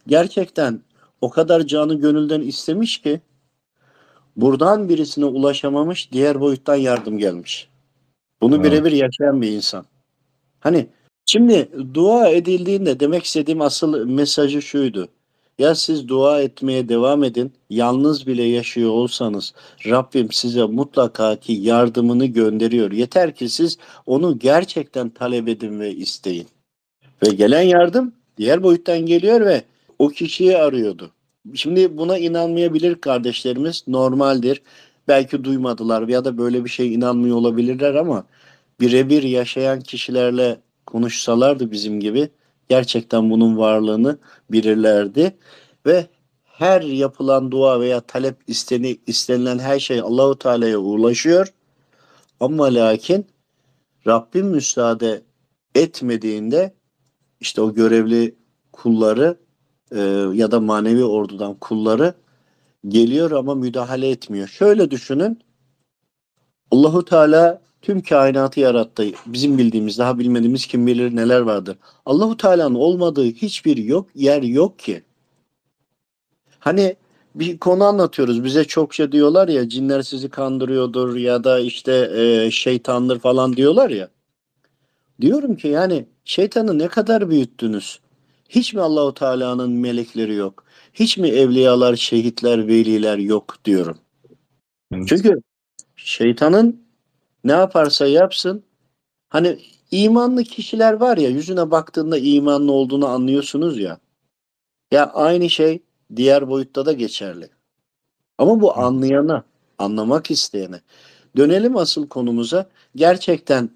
Gerçekten 0.07 0.81
o 1.21 1.29
kadar 1.29 1.61
canı 1.61 1.95
gönülden 1.95 2.41
istemiş 2.41 3.01
ki 3.01 3.21
buradan 4.35 4.89
birisine 4.89 5.25
ulaşamamış, 5.25 6.11
diğer 6.11 6.39
boyuttan 6.41 6.75
yardım 6.75 7.17
gelmiş. 7.17 7.69
Bunu 8.41 8.55
Evet. 8.55 8.65
birebir 8.65 8.91
yaşayan 8.91 9.41
bir 9.41 9.49
insan. 9.51 9.85
Hani 10.59 10.87
şimdi 11.25 11.69
dua 11.93 12.29
edildiğinde 12.29 12.99
demek 12.99 13.23
istediğim 13.23 13.61
asıl 13.61 14.05
mesajı 14.05 14.61
şuydu. 14.61 15.07
Ya 15.59 15.75
siz 15.75 16.07
dua 16.07 16.41
etmeye 16.41 16.89
devam 16.89 17.23
edin. 17.23 17.53
Yalnız 17.69 18.27
bile 18.27 18.43
yaşıyor 18.43 18.89
olsanız 18.89 19.53
Rabbim 19.85 20.31
size 20.31 20.63
mutlaka 20.63 21.35
ki 21.35 21.53
yardımını 21.53 22.25
gönderiyor. 22.25 22.91
Yeter 22.91 23.35
ki 23.35 23.49
siz 23.49 23.77
onu 24.05 24.39
gerçekten 24.39 25.09
talep 25.09 25.47
edin 25.47 25.79
ve 25.79 25.95
isteyin. 25.95 26.47
Ve 27.23 27.29
gelen 27.29 27.61
yardım 27.61 28.13
diğer 28.37 28.63
boyuttan 28.63 28.99
geliyor 28.99 29.41
ve 29.41 29.63
o 29.99 30.09
kişiyi 30.09 30.57
arıyordu. 30.57 31.11
Şimdi 31.55 31.97
buna 31.97 32.17
inanmayabilir 32.17 32.95
kardeşlerimiz 32.95 33.83
normaldir. 33.87 34.61
Belki 35.07 35.43
duymadılar 35.43 36.07
ya 36.07 36.25
da 36.25 36.37
böyle 36.37 36.65
bir 36.65 36.69
şey 36.69 36.93
inanmıyor 36.93 37.37
olabilirler 37.37 37.95
ama 37.95 38.25
birebir 38.79 39.23
yaşayan 39.23 39.81
kişilerle 39.81 40.57
konuşsalardı 40.85 41.71
bizim 41.71 41.99
gibi 41.99 42.29
gerçekten 42.69 43.29
bunun 43.29 43.57
varlığını 43.57 44.17
bilirlerdi 44.49 45.37
ve 45.85 46.07
her 46.43 46.81
yapılan 46.81 47.51
dua 47.51 47.79
veya 47.79 48.01
talep 48.01 48.35
isteni, 48.47 48.97
istenilen 49.07 49.59
her 49.59 49.79
şey 49.79 49.99
Allahu 49.99 50.39
Teala'ya 50.39 50.77
ulaşıyor. 50.77 51.53
Ama 52.39 52.63
lakin 52.63 53.25
Rabbim 54.07 54.47
müsaade 54.47 55.21
etmediğinde 55.75 56.73
işte 57.39 57.61
o 57.61 57.73
görevli 57.73 58.35
kulları 58.71 59.37
e, 59.91 59.99
ya 60.33 60.51
da 60.51 60.59
manevi 60.59 61.03
ordudan 61.03 61.53
kulları 61.53 62.13
geliyor 62.87 63.31
ama 63.31 63.55
müdahale 63.55 64.09
etmiyor. 64.09 64.47
Şöyle 64.47 64.91
düşünün. 64.91 65.39
Allahu 66.71 67.05
Teala 67.05 67.61
tüm 67.83 68.01
kainatı 68.01 68.59
yarattı. 68.59 69.05
Bizim 69.25 69.57
bildiğimiz, 69.57 69.97
daha 69.97 70.19
bilmediğimiz 70.19 70.67
kim 70.67 70.87
bilir 70.87 71.15
neler 71.15 71.39
vardır. 71.39 71.77
Allahu 72.05 72.37
Teala'nın 72.37 72.75
olmadığı 72.75 73.25
hiçbir 73.25 73.77
yok 73.77 74.09
yer 74.15 74.41
yok 74.41 74.79
ki. 74.79 75.03
Hani 76.59 76.95
bir 77.35 77.57
konu 77.57 77.83
anlatıyoruz. 77.83 78.43
Bize 78.43 78.63
çokça 78.65 79.11
diyorlar 79.11 79.47
ya 79.47 79.69
cinler 79.69 80.01
sizi 80.01 80.29
kandırıyordur 80.29 81.15
ya 81.15 81.43
da 81.43 81.59
işte 81.59 82.11
e, 82.15 82.51
şeytandır 82.51 83.19
falan 83.19 83.55
diyorlar 83.55 83.89
ya. 83.89 84.09
Diyorum 85.21 85.55
ki 85.55 85.67
yani 85.67 86.05
şeytanı 86.25 86.79
ne 86.79 86.87
kadar 86.87 87.29
büyüttünüz? 87.29 87.99
Hiç 88.49 88.73
mi 88.73 88.81
Allahu 88.81 89.13
Teala'nın 89.13 89.71
melekleri 89.71 90.33
yok? 90.33 90.63
Hiç 90.93 91.17
mi 91.17 91.27
evliyalar, 91.27 91.95
şehitler, 91.95 92.67
veliler 92.67 93.17
yok 93.17 93.57
diyorum. 93.65 93.97
Evet. 94.93 95.07
Çünkü 95.07 95.41
şeytanın 95.95 96.82
ne 97.43 97.51
yaparsa 97.51 98.07
yapsın 98.07 98.63
hani 99.29 99.59
imanlı 99.91 100.43
kişiler 100.43 100.93
var 100.93 101.17
ya 101.17 101.29
yüzüne 101.29 101.71
baktığında 101.71 102.17
imanlı 102.17 102.71
olduğunu 102.71 103.07
anlıyorsunuz 103.07 103.79
ya. 103.79 103.99
Ya 104.91 105.11
aynı 105.13 105.49
şey 105.49 105.83
diğer 106.15 106.49
boyutta 106.49 106.85
da 106.85 106.93
geçerli. 106.93 107.49
Ama 108.37 108.61
bu 108.61 108.77
anlayana, 108.77 109.43
anlamak 109.77 110.31
isteyene. 110.31 110.81
Dönelim 111.37 111.77
asıl 111.77 112.07
konumuza. 112.07 112.69
Gerçekten 112.95 113.69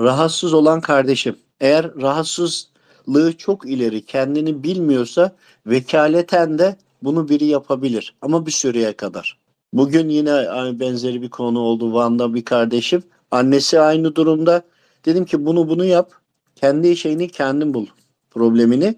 rahatsız 0.00 0.54
olan 0.54 0.80
kardeşim 0.80 1.36
eğer 1.60 1.94
rahatsızlığı 1.94 3.36
çok 3.38 3.66
ileri 3.66 4.04
kendini 4.04 4.62
bilmiyorsa 4.62 5.36
vekaleten 5.66 6.58
de 6.58 6.76
bunu 7.02 7.28
biri 7.28 7.44
yapabilir 7.44 8.14
ama 8.22 8.46
bir 8.46 8.50
süreye 8.50 8.92
kadar. 8.92 9.41
Bugün 9.72 10.08
yine 10.08 10.32
benzeri 10.80 11.22
bir 11.22 11.30
konu 11.30 11.60
oldu 11.60 11.92
Van'da 11.92 12.34
bir 12.34 12.44
kardeşim. 12.44 13.02
Annesi 13.30 13.80
aynı 13.80 14.14
durumda. 14.14 14.62
Dedim 15.04 15.24
ki 15.24 15.46
bunu 15.46 15.68
bunu 15.68 15.84
yap. 15.84 16.12
Kendi 16.56 16.96
şeyini 16.96 17.28
kendin 17.28 17.74
bul 17.74 17.86
problemini. 18.30 18.94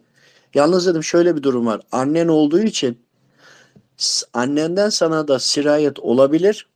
Yalnız 0.55 0.87
dedim 0.87 1.05
şöyle 1.05 1.37
bir 1.37 1.43
durum 1.43 1.67
var. 1.67 1.81
Annen 1.93 2.29
olduğu 2.29 2.61
için 2.61 2.99
annenden 4.33 4.89
sana 4.89 5.29
da 5.29 5.39
sirayet 5.39 6.01
olabilir. 6.01 6.69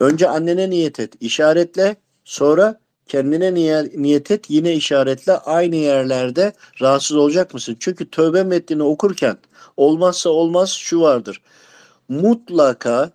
Önce 0.00 0.28
annene 0.28 0.70
niyet 0.70 1.00
et, 1.00 1.12
işaretle. 1.20 1.96
Sonra 2.24 2.80
kendine 3.06 3.54
niye- 3.54 3.92
niyet 3.96 4.30
et, 4.30 4.50
yine 4.50 4.74
işaretle. 4.74 5.32
Aynı 5.32 5.76
yerlerde 5.76 6.52
rahatsız 6.80 7.16
olacak 7.16 7.54
mısın? 7.54 7.76
Çünkü 7.80 8.10
tövbe 8.10 8.42
metnini 8.44 8.82
okurken 8.82 9.36
olmazsa 9.76 10.30
olmaz 10.30 10.70
şu 10.70 11.00
vardır. 11.00 11.40
Mutlaka 12.08 13.10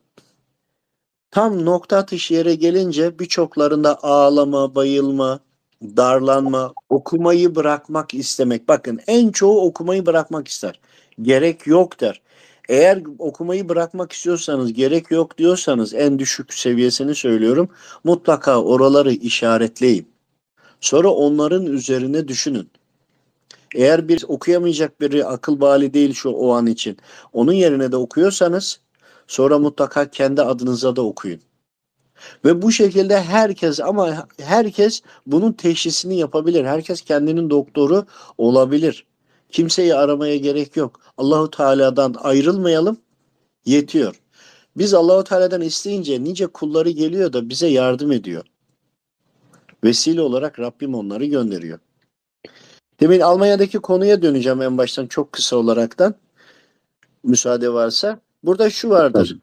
tam 1.32 1.66
nokta 1.66 1.98
atış 1.98 2.32
yere 2.32 2.56
gelince 2.56 3.20
birçoklarında 3.20 4.04
ağlama, 4.04 4.76
bayılma, 4.76 5.40
darlanma, 5.82 6.74
okumayı 6.90 7.56
bırakmak 7.56 8.14
istemek. 8.14 8.68
Bakın 8.68 9.00
en 9.08 9.32
çoğu 9.32 9.62
okumayı 9.62 10.06
bırakmak 10.06 10.48
ister. 10.48 10.80
Gerek 11.22 11.68
yok 11.68 12.00
der. 12.00 12.22
Eğer 12.70 13.04
okumayı 13.20 13.70
bırakmak 13.70 14.12
istiyorsanız, 14.12 14.74
gerek 14.74 15.12
yok 15.12 15.38
diyorsanız 15.38 15.94
en 15.94 16.20
düşük 16.20 16.54
seviyesini 16.54 17.16
söylüyorum. 17.16 17.70
Mutlaka 18.04 18.64
oraları 18.64 19.12
işaretleyin. 19.14 20.08
Sonra 20.82 21.10
onların 21.10 21.66
üzerine 21.66 22.28
düşünün. 22.28 22.70
Eğer 23.76 24.08
bir 24.08 24.24
okuyamayacak 24.28 25.02
biri 25.02 25.26
akıl 25.26 25.62
bali 25.62 25.94
değil 25.94 26.14
şu 26.14 26.30
o 26.30 26.52
an 26.52 26.66
için. 26.66 26.98
Onun 27.34 27.54
yerine 27.54 27.92
de 27.92 27.98
okuyorsanız 27.98 28.80
sonra 29.28 29.60
mutlaka 29.60 30.10
kendi 30.10 30.42
adınıza 30.42 30.96
da 30.96 31.02
okuyun. 31.02 31.42
Ve 32.46 32.62
bu 32.62 32.72
şekilde 32.72 33.22
herkes 33.22 33.80
ama 33.80 34.28
herkes 34.40 35.02
bunun 35.26 35.52
teşhisini 35.52 36.18
yapabilir. 36.18 36.66
Herkes 36.66 37.02
kendinin 37.02 37.50
doktoru 37.50 38.06
olabilir. 38.38 39.06
Kimseyi 39.50 39.96
aramaya 39.96 40.38
gerek 40.38 40.78
yok. 40.78 41.00
Allahu 41.18 41.52
Teala'dan 41.52 42.16
ayrılmayalım. 42.20 42.98
Yetiyor. 43.66 44.22
Biz 44.78 44.94
Allahu 44.94 45.24
Teala'dan 45.24 45.62
isteyince 45.62 46.24
nice 46.24 46.48
kulları 46.48 46.90
geliyor 46.90 47.34
da 47.34 47.50
bize 47.50 47.68
yardım 47.68 48.12
ediyor. 48.12 48.46
Vesile 49.84 50.22
olarak 50.22 50.60
Rabbim 50.60 50.96
onları 50.96 51.26
gönderiyor. 51.26 51.80
Demin 53.00 53.20
Almanya'daki 53.20 53.80
konuya 53.80 54.22
döneceğim 54.22 54.62
en 54.62 54.78
baştan 54.78 55.08
çok 55.08 55.32
kısa 55.32 55.56
olaraktan. 55.56 56.16
Müsaade 57.24 57.74
varsa. 57.74 58.20
Burada 58.44 58.70
şu 58.70 58.90
vardır. 58.90 59.38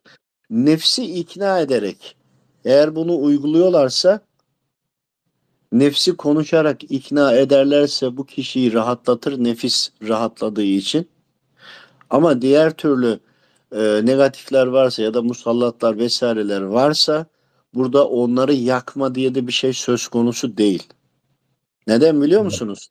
Nefsi 0.50 1.04
ikna 1.04 1.60
ederek 1.60 2.16
eğer 2.64 2.94
bunu 2.94 3.22
uyguluyorlarsa 3.22 4.20
nefsi 5.72 6.16
konuşarak 6.16 6.84
ikna 6.92 7.32
ederlerse 7.32 8.16
bu 8.16 8.26
kişiyi 8.26 8.72
rahatlatır 8.72 9.44
nefis 9.44 9.90
rahatladığı 10.08 10.62
için. 10.62 11.08
Ama 12.10 12.42
diğer 12.42 12.76
türlü 12.76 13.20
e, 13.72 14.00
negatifler 14.04 14.66
varsa 14.66 15.02
ya 15.02 15.14
da 15.14 15.22
musallatlar 15.22 15.98
vesaireler 15.98 16.60
varsa 16.60 17.26
burada 17.74 18.08
onları 18.08 18.54
yakma 18.54 19.14
diye 19.14 19.34
de 19.34 19.46
bir 19.46 19.52
şey 19.52 19.72
söz 19.72 20.08
konusu 20.08 20.56
değil. 20.56 20.82
Neden 21.86 22.22
biliyor 22.22 22.42
musunuz? 22.42 22.90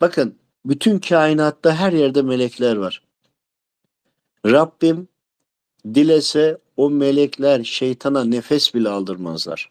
Bakın 0.00 0.38
bütün 0.64 0.98
kainatta 0.98 1.74
her 1.74 1.92
yerde 1.92 2.22
melekler 2.22 2.76
var. 2.76 3.02
Rabbim 4.46 5.08
dilese 5.94 6.58
o 6.76 6.90
melekler 6.90 7.64
şeytana 7.64 8.24
nefes 8.24 8.74
bile 8.74 8.88
aldırmazlar. 8.88 9.70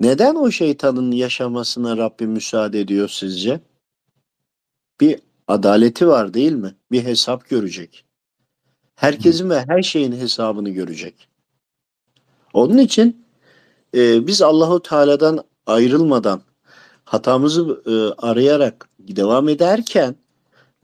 Neden 0.00 0.34
o 0.34 0.50
şeytanın 0.50 1.12
yaşamasına 1.12 1.96
Rabbim 1.96 2.30
müsaade 2.30 2.80
ediyor 2.80 3.08
sizce? 3.08 3.60
Bir 5.00 5.20
adaleti 5.48 6.08
var 6.08 6.34
değil 6.34 6.52
mi? 6.52 6.74
Bir 6.92 7.04
hesap 7.04 7.48
görecek. 7.48 8.04
Herkesin 8.94 9.50
ve 9.50 9.64
her 9.68 9.82
şeyin 9.82 10.12
hesabını 10.12 10.70
görecek. 10.70 11.28
Onun 12.52 12.78
için 12.78 13.26
e, 13.94 14.26
biz 14.26 14.42
Allahu 14.42 14.82
Teala'dan 14.82 15.44
ayrılmadan 15.66 16.42
hatamızı 17.12 17.82
e, 17.86 18.26
arayarak 18.26 18.88
devam 18.98 19.48
ederken 19.48 20.14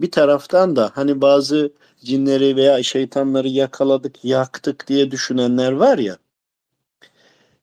bir 0.01 0.11
taraftan 0.11 0.77
da 0.77 0.91
hani 0.95 1.21
bazı 1.21 1.73
cinleri 2.05 2.57
veya 2.57 2.83
şeytanları 2.83 3.49
yakaladık, 3.49 4.25
yaktık 4.25 4.89
diye 4.89 5.11
düşünenler 5.11 5.73
var 5.73 5.99
ya. 5.99 6.17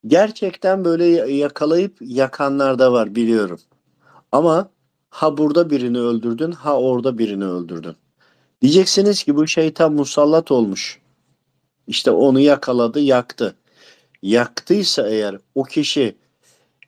Gerçekten 0.08 0.86
böyle 0.86 1.06
yakalayıp 1.34 1.98
yakanlar 2.02 2.80
da 2.80 2.92
var 2.92 3.16
biliyorum. 3.16 3.60
Ama 4.32 4.70
ha 5.10 5.38
burada 5.38 5.70
birini 5.70 6.00
öldürdün, 6.00 6.52
ha 6.52 6.80
orada 6.80 7.18
birini 7.18 7.46
öldürdün. 7.46 7.96
Diyeceksiniz 8.62 9.24
ki 9.24 9.36
bu 9.36 9.48
şeytan 9.48 9.94
musallat 9.94 10.52
olmuş. 10.52 11.02
İşte 11.88 12.12
onu 12.12 12.40
yakaladı, 12.40 13.00
yaktı. 13.00 13.56
Yaktıysa 14.22 15.10
eğer 15.10 15.38
o 15.56 15.64
kişi 15.64 16.16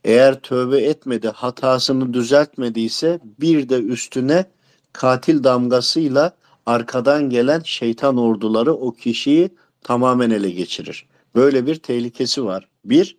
eğer 0.07 0.39
tövbe 0.39 0.81
etmedi, 0.81 1.27
hatasını 1.27 2.13
düzeltmediyse 2.13 3.19
bir 3.39 3.69
de 3.69 3.75
üstüne 3.75 4.45
katil 4.93 5.43
damgasıyla 5.43 6.35
arkadan 6.65 7.29
gelen 7.29 7.61
şeytan 7.65 8.17
orduları 8.17 8.73
o 8.73 8.91
kişiyi 8.91 9.49
tamamen 9.81 10.29
ele 10.29 10.49
geçirir. 10.49 11.07
Böyle 11.35 11.65
bir 11.65 11.75
tehlikesi 11.75 12.45
var. 12.45 12.67
Bir. 12.85 13.17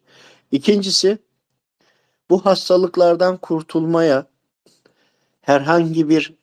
İkincisi 0.53 1.19
bu 2.31 2.47
hastalıklardan 2.47 3.37
kurtulmaya 3.37 4.27
herhangi 5.41 6.09
bir 6.09 6.35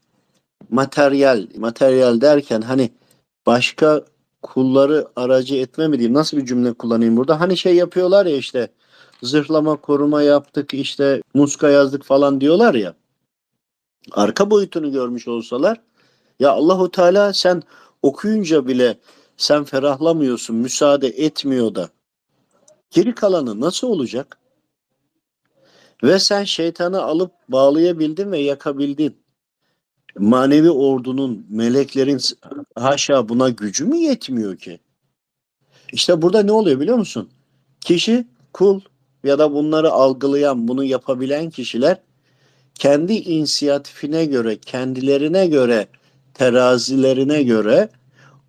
materyal, 0.69 1.47
materyal 1.57 2.21
derken 2.21 2.61
hani 2.61 2.89
başka 3.45 4.05
kulları 4.41 5.07
aracı 5.15 5.55
etme 5.55 5.87
mi 5.87 5.99
diyeyim? 5.99 6.13
Nasıl 6.13 6.37
bir 6.37 6.45
cümle 6.45 6.73
kullanayım 6.73 7.17
burada? 7.17 7.39
Hani 7.39 7.57
şey 7.57 7.75
yapıyorlar 7.75 8.25
ya 8.25 8.37
işte 8.37 8.69
zırhlama 9.23 9.75
koruma 9.75 10.21
yaptık 10.21 10.73
işte 10.73 11.21
muska 11.33 11.69
yazdık 11.69 12.03
falan 12.03 12.41
diyorlar 12.41 12.73
ya. 12.73 12.95
Arka 14.11 14.51
boyutunu 14.51 14.91
görmüş 14.91 15.27
olsalar 15.27 15.81
ya 16.39 16.51
Allahu 16.51 16.91
Teala 16.91 17.33
sen 17.33 17.63
okuyunca 18.01 18.67
bile 18.67 18.97
sen 19.37 19.63
ferahlamıyorsun, 19.63 20.55
müsaade 20.55 21.07
etmiyor 21.07 21.75
da. 21.75 21.89
Geri 22.91 23.15
kalanı 23.15 23.61
nasıl 23.61 23.87
olacak? 23.87 24.39
Ve 26.03 26.19
sen 26.19 26.43
şeytanı 26.43 27.01
alıp 27.01 27.31
bağlayabildin 27.49 28.31
ve 28.31 28.39
yakabildin. 28.39 29.17
Manevi 30.17 30.69
ordunun, 30.69 31.45
meleklerin 31.49 32.19
haşa 32.75 33.29
buna 33.29 33.49
gücü 33.49 33.85
mü 33.85 33.97
yetmiyor 33.97 34.57
ki? 34.57 34.79
İşte 35.91 36.21
burada 36.21 36.43
ne 36.43 36.51
oluyor 36.51 36.79
biliyor 36.79 36.97
musun? 36.97 37.29
Kişi, 37.81 38.27
kul 38.53 38.81
ya 39.25 39.39
da 39.39 39.53
bunları 39.53 39.91
algılayan, 39.91 40.67
bunu 40.67 40.83
yapabilen 40.83 41.49
kişiler 41.49 41.97
kendi 42.75 43.13
inisiyatifine 43.13 44.25
göre, 44.25 44.57
kendilerine 44.57 45.47
göre, 45.47 45.87
terazilerine 46.33 47.43
göre 47.43 47.89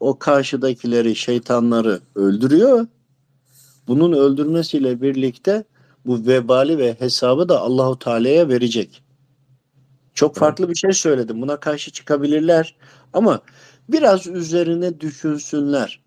o 0.00 0.18
karşıdakileri, 0.18 1.16
şeytanları 1.16 2.00
öldürüyor. 2.14 2.86
Bunun 3.88 4.12
öldürmesiyle 4.12 5.02
birlikte 5.02 5.64
bu 6.06 6.26
vebali 6.26 6.78
ve 6.78 6.96
hesabı 6.98 7.48
da 7.48 7.60
Allahu 7.60 7.98
Teala'ya 7.98 8.48
verecek. 8.48 9.02
Çok 10.14 10.36
farklı 10.36 10.68
bir 10.68 10.74
şey 10.74 10.92
söyledim. 10.92 11.42
Buna 11.42 11.60
karşı 11.60 11.90
çıkabilirler 11.90 12.76
ama 13.12 13.40
biraz 13.88 14.26
üzerine 14.26 15.00
düşünsünler. 15.00 16.05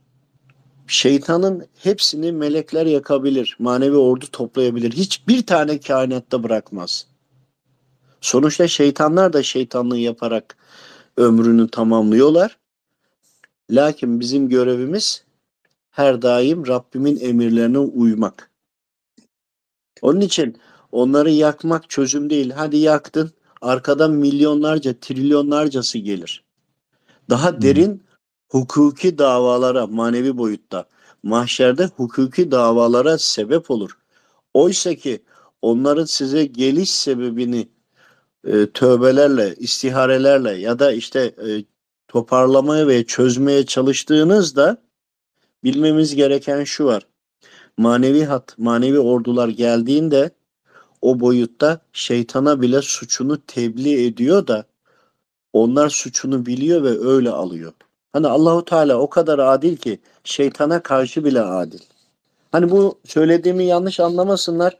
Şeytanın 0.90 1.68
hepsini 1.78 2.32
melekler 2.32 2.86
yakabilir. 2.86 3.56
Manevi 3.60 3.98
ordu 3.98 4.26
toplayabilir. 4.32 4.92
Hiçbir 4.92 5.46
tane 5.46 5.80
kainatta 5.80 6.44
bırakmaz. 6.44 7.08
Sonuçta 8.22 8.68
şeytanlar 8.68 9.34
da 9.34 9.44
şeytanlığı 9.44 9.98
yaparak 9.98 10.58
ömrünü 11.18 11.70
tamamlıyorlar. 11.70 12.58
Lakin 13.72 14.20
bizim 14.20 14.50
görevimiz 14.50 15.24
her 15.90 16.22
daim 16.22 16.68
Rabbimin 16.68 17.20
emirlerine 17.20 17.80
uymak. 17.80 18.52
Onun 20.02 20.22
için 20.22 20.58
onları 20.92 21.32
yakmak 21.32 21.90
çözüm 21.90 22.30
değil. 22.30 22.52
Hadi 22.52 22.78
yaktın, 22.78 23.32
arkadan 23.62 24.12
milyonlarca, 24.12 25.00
trilyonlarcası 25.00 25.98
gelir. 25.98 26.44
Daha 27.30 27.62
derin 27.62 28.04
hukuki 28.50 29.18
davalara, 29.18 29.88
manevi 29.88 30.38
boyutta, 30.38 30.86
mahşerde 31.24 31.86
hukuki 31.86 32.52
davalara 32.52 33.18
sebep 33.18 33.72
olur. 33.72 33.97
Oysa 34.54 34.95
ki 34.95 35.24
onların 35.62 36.06
size 36.06 36.45
geliş 36.45 36.91
sebebini 36.91 37.68
e, 38.47 38.72
tövbelerle, 38.72 39.56
istiharelerle 39.56 40.52
ya 40.52 40.80
da 40.80 40.91
işte 40.91 41.20
e, 41.20 41.66
toparlamaya 42.08 42.88
ve 42.88 43.06
çözmeye 43.06 43.66
çalıştığınızda 43.66 44.78
bilmemiz 45.64 46.16
gereken 46.16 46.64
şu 46.64 46.86
var. 46.86 47.08
Manevi 47.78 48.26
hat, 48.26 48.56
manevi 48.58 49.00
ordular 49.00 49.47
geldiğinde 49.47 50.32
o 51.02 51.20
boyutta 51.20 51.82
şeytana 51.93 52.62
bile 52.62 52.82
suçunu 52.82 53.45
tebliğ 53.45 54.06
ediyor 54.06 54.47
da 54.47 54.66
onlar 55.54 55.89
suçunu 55.89 56.45
biliyor 56.45 56.84
ve 56.84 57.00
öyle 57.00 57.30
alıyor. 57.30 57.74
Hani 58.14 58.28
Allahu 58.28 58.66
Teala 58.66 58.97
o 58.97 59.10
kadar 59.10 59.39
adil 59.39 59.78
ki 59.78 59.99
şeytana 60.24 60.84
karşı 60.84 61.26
bile 61.26 61.41
adil. 61.41 61.80
Hani 62.51 62.72
bu 62.72 62.99
söylediğimi 63.05 63.64
yanlış 63.64 63.99
anlamasınlar. 63.99 64.78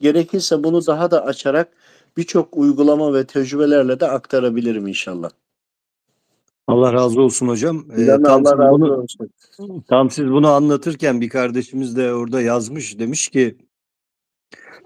Gerekirse 0.00 0.64
bunu 0.64 0.86
daha 0.86 1.10
da 1.10 1.24
açarak 1.24 1.68
birçok 2.16 2.56
uygulama 2.56 3.14
ve 3.14 3.26
tecrübelerle 3.26 4.00
de 4.00 4.08
aktarabilirim 4.08 4.86
inşallah. 4.86 5.30
Allah 6.66 6.92
razı 6.92 7.20
olsun 7.20 7.48
hocam. 7.48 7.84
Ee, 7.96 8.06
tam, 8.06 8.24
Allah 8.24 8.50
siz 8.50 8.58
razı 8.58 8.72
bunu, 8.72 8.96
olsun. 8.96 9.30
tam 9.88 10.10
siz 10.10 10.26
bunu 10.26 10.48
anlatırken 10.48 11.20
bir 11.20 11.28
kardeşimiz 11.28 11.96
de 11.96 12.14
orada 12.14 12.40
yazmış. 12.42 12.98
Demiş 12.98 13.28
ki 13.28 13.56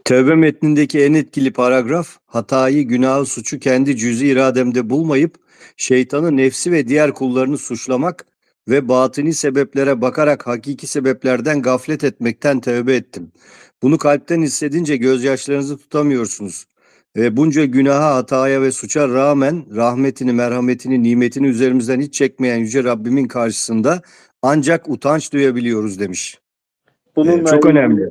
Tevbe 0.05 0.35
metnindeki 0.35 1.01
en 1.01 1.15
etkili 1.15 1.53
paragraf 1.53 2.09
hatayı, 2.27 2.83
günahı, 2.83 3.27
suçu 3.27 3.59
kendi 3.59 3.97
cüzi 3.97 4.27
irademde 4.27 4.91
bulmayıp 4.91 5.35
şeytanı, 5.77 6.37
nefsi 6.37 6.73
ve 6.73 6.89
diğer 6.89 7.13
kullarını 7.15 7.59
suçlamak 7.59 8.27
ve 8.69 8.89
batini 8.89 9.35
sebeplere 9.35 10.01
bakarak 10.01 10.47
hakiki 10.47 10.87
sebeplerden 10.87 11.63
gaflet 11.63 12.05
etmekten 12.05 12.61
tevbe 12.61 12.95
ettim. 12.95 13.33
Bunu 13.83 13.99
kalpten 13.99 14.43
hissedince 14.43 14.97
gözyaşlarınızı 14.97 15.79
tutamıyorsunuz. 15.79 16.67
Ve 17.17 17.37
bunca 17.37 17.65
günaha, 17.65 18.15
hataya 18.15 18.63
ve 18.63 18.73
suça 18.73 19.09
rağmen 19.09 19.65
rahmetini, 19.77 20.33
merhametini, 20.33 21.03
nimetini 21.03 21.47
üzerimizden 21.47 22.01
hiç 22.01 22.15
çekmeyen 22.15 22.57
Yüce 22.57 22.85
Rabbimin 22.85 23.29
karşısında 23.29 24.03
ancak 24.43 24.89
utanç 24.89 25.33
duyabiliyoruz 25.33 26.01
demiş. 26.01 26.39
Ee, 26.89 26.93
Bununla 27.17 27.51
çok 27.51 27.65
ilgili- 27.65 27.79
önemli. 27.79 28.11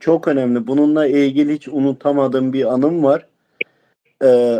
Çok 0.00 0.28
önemli. 0.28 0.66
Bununla 0.66 1.06
ilgili 1.06 1.54
hiç 1.54 1.68
unutamadığım 1.68 2.52
bir 2.52 2.72
anım 2.72 3.02
var. 3.02 3.26
Ee, 4.24 4.56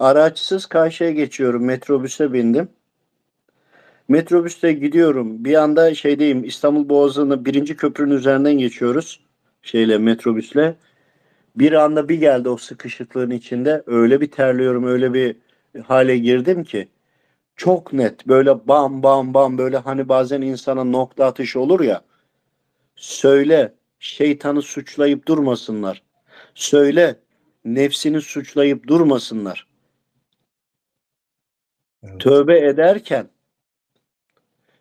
araçsız 0.00 0.66
karşıya 0.66 1.10
geçiyorum. 1.10 1.64
Metrobüse 1.64 2.32
bindim. 2.32 2.68
Metrobüste 4.08 4.72
gidiyorum. 4.72 5.44
Bir 5.44 5.54
anda 5.54 5.94
şeydeyim 5.94 6.44
İstanbul 6.44 6.88
Boğazı'nı 6.88 7.44
birinci 7.44 7.76
köprünün 7.76 8.14
üzerinden 8.14 8.58
geçiyoruz. 8.58 9.20
Şeyle 9.62 9.98
metrobüsle. 9.98 10.76
Bir 11.56 11.72
anda 11.72 12.08
bir 12.08 12.14
geldi 12.14 12.48
o 12.48 12.56
sıkışıklığın 12.56 13.30
içinde. 13.30 13.82
Öyle 13.86 14.20
bir 14.20 14.30
terliyorum, 14.30 14.84
öyle 14.84 15.14
bir 15.14 15.36
hale 15.84 16.18
girdim 16.18 16.64
ki. 16.64 16.88
Çok 17.56 17.92
net 17.92 18.28
böyle 18.28 18.68
bam 18.68 19.02
bam 19.02 19.34
bam 19.34 19.58
böyle 19.58 19.76
hani 19.76 20.08
bazen 20.08 20.42
insana 20.42 20.84
nokta 20.84 21.26
atışı 21.26 21.60
olur 21.60 21.80
ya. 21.80 22.02
Söyle 22.96 23.74
şeytanı 23.98 24.62
suçlayıp 24.62 25.28
durmasınlar. 25.28 26.02
Söyle 26.54 27.16
nefsini 27.64 28.20
suçlayıp 28.20 28.86
durmasınlar. 28.86 29.69
Evet. 32.02 32.20
Tövbe 32.20 32.58
ederken 32.58 33.28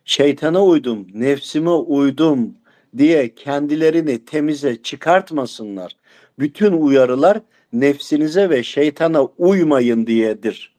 şeytana 0.06 0.66
uydum, 0.66 1.08
nefsime 1.14 1.70
uydum 1.70 2.58
diye 2.98 3.36
kendilerini 3.36 4.26
temize 4.26 4.82
çıkartmasınlar. 4.82 5.96
Bütün 6.40 6.72
uyarılar 6.74 7.42
nefsinize 7.74 8.50
ve 8.50 8.64
şeytana 8.64 9.24
uymayın 9.24 10.08
diyedir 10.08 10.76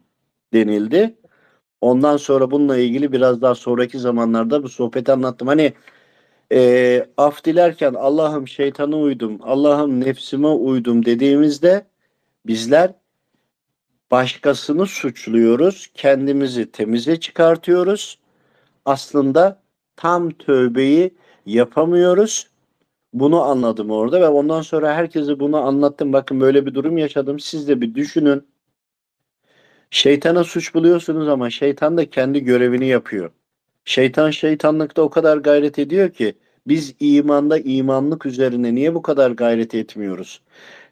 denildi. 0.53 1.15
Ondan 1.81 2.17
sonra 2.17 2.51
bununla 2.51 2.77
ilgili 2.77 3.13
biraz 3.13 3.43
daha 3.43 3.55
sonraki 3.55 3.99
zamanlarda 3.99 4.63
bu 4.63 4.69
sohbeti 4.69 5.13
anlattım. 5.13 5.49
Hani 5.49 5.73
e, 6.53 7.07
af 7.17 7.45
dilerken 7.45 7.95
Allah'ım 7.95 8.49
şeytana 8.49 8.99
uydum, 8.99 9.39
Allah'ım 9.43 10.01
nefsime 10.01 10.49
uydum 10.49 11.05
dediğimizde 11.05 11.87
bizler 12.47 12.93
başkasını 14.11 14.87
suçluyoruz, 14.87 15.91
kendimizi 15.95 16.71
temize 16.71 17.21
çıkartıyoruz. 17.21 18.19
Aslında 18.85 19.63
tam 19.97 20.31
tövbeyi 20.31 21.15
yapamıyoruz. 21.47 22.51
Bunu 23.13 23.43
anladım 23.43 23.91
orada 23.91 24.21
ve 24.21 24.29
ondan 24.29 24.63
sonra 24.63 24.95
herkese 24.95 25.41
bunu 25.41 25.57
anlattım. 25.57 26.13
Bakın 26.13 26.41
böyle 26.41 26.67
bir 26.67 26.75
durum 26.75 26.99
yaşadım. 26.99 27.41
Siz 27.41 27.69
de 27.69 27.81
bir 27.81 27.95
düşünün. 27.95 28.47
Şeytana 29.91 30.45
suç 30.45 30.75
buluyorsunuz 30.75 31.29
ama 31.29 31.51
şeytan 31.51 31.97
da 31.97 32.11
kendi 32.11 32.45
görevini 32.45 32.87
yapıyor. 32.87 33.31
Şeytan 33.85 34.31
şeytanlıkta 34.31 35.03
o 35.03 35.11
kadar 35.11 35.37
gayret 35.37 35.79
ediyor 35.79 36.11
ki 36.11 36.35
biz 36.67 36.95
imanda 37.01 37.59
imanlık 37.59 38.27
üzerine 38.27 38.75
niye 38.75 38.95
bu 38.95 39.03
kadar 39.03 39.31
gayret 39.31 39.75
etmiyoruz? 39.75 40.43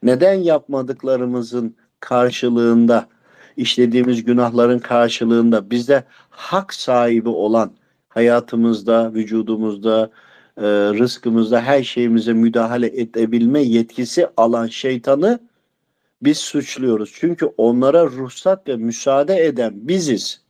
Neden 0.03 0.35
yapmadıklarımızın 0.35 1.77
karşılığında, 2.01 3.09
işlediğimiz 3.57 4.25
günahların 4.25 4.79
karşılığında 4.79 5.71
bize 5.71 6.05
hak 6.31 6.75
sahibi 6.75 7.29
olan 7.29 7.73
hayatımızda, 8.09 9.15
vücudumuzda, 9.15 10.11
e, 10.57 10.63
rızkımızda 10.99 11.61
her 11.61 11.83
şeyimize 11.83 12.33
müdahale 12.33 12.87
edebilme 13.01 13.63
yetkisi 13.63 14.29
alan 14.37 14.67
şeytanı 14.67 15.41
biz 16.23 16.39
suçluyoruz. 16.39 17.13
Çünkü 17.15 17.47
onlara 17.47 18.07
ruhsat 18.07 18.69
ve 18.69 18.77
müsaade 18.77 19.47
eden 19.47 19.89
biziz. 19.89 20.43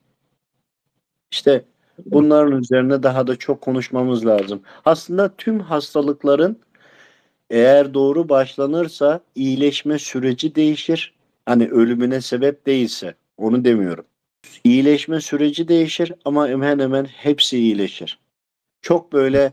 İşte 1.30 1.64
bunların 2.06 2.60
üzerine 2.60 3.02
daha 3.02 3.26
da 3.26 3.36
çok 3.36 3.60
konuşmamız 3.60 4.26
lazım. 4.26 4.62
Aslında 4.84 5.36
tüm 5.36 5.60
hastalıkların 5.60 6.58
eğer 7.50 7.94
doğru 7.94 8.28
başlanırsa 8.28 9.20
iyileşme 9.34 9.98
süreci 9.98 10.54
değişir. 10.54 11.17
Hani 11.48 11.68
ölümüne 11.68 12.20
sebep 12.20 12.66
değilse 12.66 13.14
onu 13.36 13.64
demiyorum. 13.64 14.04
İyileşme 14.64 15.20
süreci 15.20 15.68
değişir 15.68 16.12
ama 16.24 16.48
hemen 16.48 16.78
hemen 16.78 17.04
hepsi 17.04 17.58
iyileşir. 17.58 18.18
Çok 18.82 19.12
böyle 19.12 19.52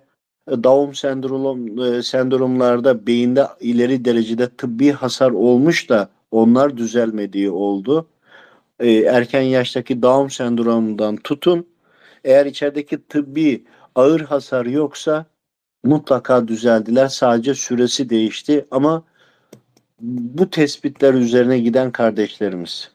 e, 0.52 0.64
Down 0.64 0.92
sendrom 0.92 1.80
e, 1.80 2.04
sendromlarda 2.04 3.08
beyinde 3.08 3.48
ileri 3.60 4.06
derecede 4.06 4.50
tıbbi 4.50 4.92
hasar 4.92 5.32
olmuş 5.32 5.90
da 5.90 6.10
onlar 6.32 6.78
düzelmediği 6.78 7.50
oldu. 7.50 8.08
E, 8.80 8.92
erken 8.92 9.42
yaştaki 9.42 10.02
Down 10.02 10.28
sendromundan 10.28 11.16
tutun 11.16 11.68
eğer 12.24 12.46
içerideki 12.46 13.08
tıbbi 13.08 13.64
ağır 13.96 14.22
hasar 14.22 14.66
yoksa 14.66 15.26
mutlaka 15.84 16.48
düzeldiler. 16.48 17.08
Sadece 17.08 17.56
süresi 17.56 18.10
değişti 18.10 18.66
ama 18.72 19.04
bu 20.02 20.50
tespitler 20.50 21.14
üzerine 21.14 21.60
giden 21.60 21.92
kardeşlerimiz. 21.92 22.92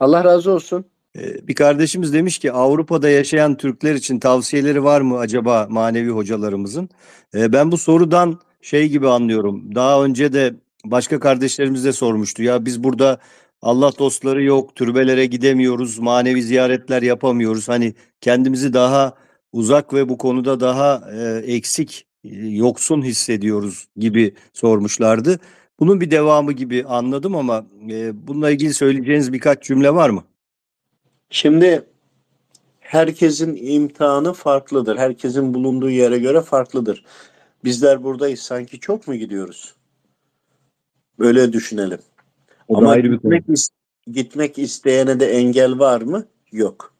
Allah 0.00 0.24
razı 0.24 0.50
olsun. 0.52 0.84
Ee, 1.18 1.48
Bir 1.48 1.54
kardeşimiz 1.54 2.12
demiş 2.12 2.38
ki 2.38 2.52
Avrupa'da 2.52 3.08
yaşayan 3.08 3.56
Türkler 3.56 3.94
için 3.94 4.18
tavsiyeleri 4.18 4.84
var 4.84 5.00
mı 5.00 5.18
acaba 5.18 5.66
manevi 5.70 6.10
hocalarımızın? 6.10 6.88
Ee, 7.34 7.52
Ben 7.52 7.72
bu 7.72 7.78
sorudan 7.78 8.40
şey 8.62 8.88
gibi 8.88 9.08
anlıyorum. 9.08 9.74
Daha 9.74 10.04
önce 10.04 10.32
de 10.32 10.54
başka 10.84 11.20
kardeşlerimiz 11.20 11.84
de 11.84 11.92
sormuştu. 11.92 12.42
Ya 12.42 12.64
biz 12.64 12.84
burada 12.84 13.18
Allah 13.62 13.92
dostları 13.98 14.42
yok, 14.42 14.76
türbelere 14.76 15.26
gidemiyoruz, 15.26 15.98
manevi 15.98 16.42
ziyaretler 16.42 17.02
yapamıyoruz. 17.02 17.68
Hani 17.68 17.94
kendimizi 18.20 18.72
daha 18.72 19.14
uzak 19.52 19.94
ve 19.94 20.08
bu 20.08 20.18
konuda 20.18 20.60
daha 20.60 21.02
e, 21.14 21.42
eksik, 21.54 22.06
e, 22.24 22.28
yoksun 22.36 23.02
hissediyoruz 23.02 23.86
gibi 23.96 24.34
sormuşlardı. 24.52 25.38
Bunun 25.82 26.00
bir 26.00 26.10
devamı 26.10 26.52
gibi 26.52 26.84
anladım 26.84 27.36
ama 27.36 27.66
e, 27.90 28.26
bununla 28.28 28.50
ilgili 28.50 28.74
söyleyeceğiniz 28.74 29.32
birkaç 29.32 29.62
cümle 29.62 29.94
var 29.94 30.10
mı? 30.10 30.24
Şimdi 31.30 31.84
herkesin 32.80 33.56
imtihanı 33.62 34.32
farklıdır. 34.32 34.96
Herkesin 34.96 35.54
bulunduğu 35.54 35.90
yere 35.90 36.18
göre 36.18 36.40
farklıdır. 36.40 37.04
Bizler 37.64 38.02
buradayız. 38.02 38.40
Sanki 38.40 38.80
çok 38.80 39.08
mu 39.08 39.14
gidiyoruz? 39.14 39.74
Böyle 41.18 41.52
düşünelim. 41.52 41.98
O 42.68 42.78
Ama 42.78 42.90
ayrı 42.90 43.12
bir 43.12 43.18
konu. 43.18 43.36
gitmek, 43.36 43.58
is- 43.58 43.70
gitmek 44.06 44.58
isteyene 44.58 45.20
de 45.20 45.26
engel 45.26 45.78
var 45.78 46.02
mı? 46.02 46.26
Yok. 46.52 46.94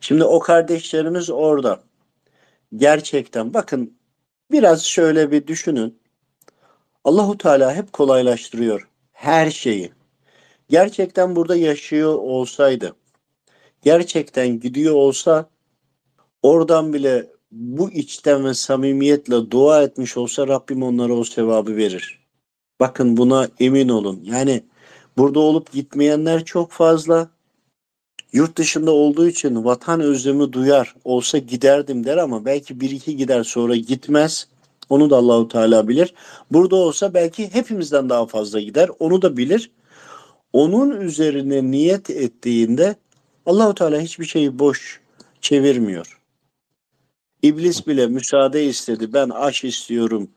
Şimdi 0.00 0.24
o 0.24 0.38
kardeşlerimiz 0.40 1.30
orada. 1.30 1.82
Gerçekten 2.76 3.54
bakın 3.54 3.94
biraz 4.50 4.84
şöyle 4.84 5.30
bir 5.30 5.46
düşünün. 5.46 6.01
Allahu 7.04 7.38
Teala 7.38 7.74
hep 7.74 7.92
kolaylaştırıyor 7.92 8.88
her 9.12 9.50
şeyi. 9.50 9.92
Gerçekten 10.68 11.36
burada 11.36 11.56
yaşıyor 11.56 12.14
olsaydı, 12.14 12.96
gerçekten 13.82 14.60
gidiyor 14.60 14.94
olsa 14.94 15.50
oradan 16.42 16.92
bile 16.92 17.26
bu 17.50 17.90
içten 17.90 18.44
ve 18.44 18.54
samimiyetle 18.54 19.50
dua 19.50 19.82
etmiş 19.82 20.16
olsa 20.16 20.48
Rabbim 20.48 20.82
onlara 20.82 21.12
o 21.12 21.24
sevabı 21.24 21.76
verir. 21.76 22.26
Bakın 22.80 23.16
buna 23.16 23.48
emin 23.60 23.88
olun. 23.88 24.20
Yani 24.24 24.64
burada 25.18 25.40
olup 25.40 25.72
gitmeyenler 25.72 26.44
çok 26.44 26.72
fazla. 26.72 27.30
Yurt 28.32 28.58
dışında 28.58 28.90
olduğu 28.90 29.28
için 29.28 29.64
vatan 29.64 30.00
özlemi 30.00 30.52
duyar. 30.52 30.94
Olsa 31.04 31.38
giderdim 31.38 32.04
der 32.04 32.16
ama 32.16 32.44
belki 32.44 32.80
bir 32.80 32.90
iki 32.90 33.16
gider 33.16 33.44
sonra 33.44 33.76
gitmez. 33.76 34.48
Onu 34.92 35.10
da 35.10 35.16
Allahu 35.16 35.48
Teala 35.48 35.88
bilir. 35.88 36.14
Burada 36.50 36.76
olsa 36.76 37.14
belki 37.14 37.54
hepimizden 37.54 38.08
daha 38.08 38.26
fazla 38.26 38.60
gider. 38.60 38.88
Onu 38.98 39.22
da 39.22 39.36
bilir. 39.36 39.70
Onun 40.52 41.00
üzerine 41.00 41.70
niyet 41.70 42.10
ettiğinde 42.10 42.96
Allahu 43.46 43.74
Teala 43.74 44.00
hiçbir 44.00 44.24
şeyi 44.24 44.58
boş 44.58 45.00
çevirmiyor. 45.40 46.20
İblis 47.42 47.86
bile 47.86 48.06
müsaade 48.06 48.64
istedi. 48.64 49.12
Ben 49.12 49.28
aş 49.28 49.64
istiyorum. 49.64 50.30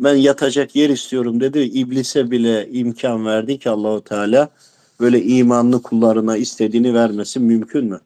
Ben 0.00 0.14
yatacak 0.14 0.76
yer 0.76 0.90
istiyorum 0.90 1.40
dedi. 1.40 1.58
İblise 1.58 2.30
bile 2.30 2.68
imkan 2.70 3.26
verdi 3.26 3.58
ki 3.58 3.70
Allahu 3.70 4.04
Teala 4.04 4.48
böyle 5.00 5.22
imanlı 5.22 5.82
kullarına 5.82 6.36
istediğini 6.36 6.94
vermesi 6.94 7.40
mümkün 7.40 7.84
mü? 7.84 8.00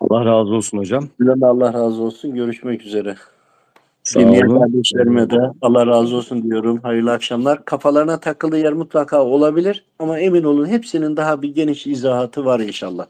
Allah 0.00 0.24
razı 0.24 0.50
olsun 0.50 0.78
hocam. 0.78 1.08
Allah 1.42 1.72
razı 1.72 2.02
olsun. 2.02 2.34
Görüşmek 2.34 2.82
üzere. 2.82 3.16
Dinleyen 4.14 4.58
kardeşlerime 4.58 5.30
de 5.30 5.36
Allah 5.62 5.86
razı 5.86 6.16
olsun 6.16 6.42
diyorum. 6.42 6.80
Hayırlı 6.82 7.12
akşamlar. 7.12 7.64
Kafalarına 7.64 8.20
takıldığı 8.20 8.58
yer 8.58 8.72
mutlaka 8.72 9.24
olabilir 9.24 9.84
ama 9.98 10.18
emin 10.18 10.42
olun 10.42 10.66
hepsinin 10.66 11.16
daha 11.16 11.42
bir 11.42 11.54
geniş 11.54 11.86
izahatı 11.86 12.44
var 12.44 12.60
inşallah. 12.60 13.06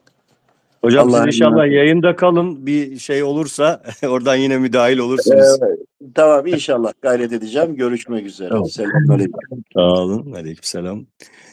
Hocam 0.80 1.08
Allah'a 1.08 1.24
siz 1.24 1.26
inşallah 1.26 1.72
yayında 1.72 2.16
kalın. 2.16 2.66
Bir 2.66 2.98
şey 2.98 3.22
olursa 3.22 3.82
oradan 4.08 4.36
yine 4.36 4.58
müdahil 4.58 4.98
olursunuz. 4.98 5.58
Evet. 5.62 5.78
Tamam 6.14 6.46
inşallah 6.46 6.92
gayret 7.02 7.32
edeceğim. 7.32 7.76
Görüşmek 7.76 8.26
üzere. 8.26 8.48
Tamam. 8.48 8.66
Selamünaleyküm. 8.66 9.64
Sağ 9.74 9.80
olun. 9.80 10.32
Aleykümselam. 10.32 11.06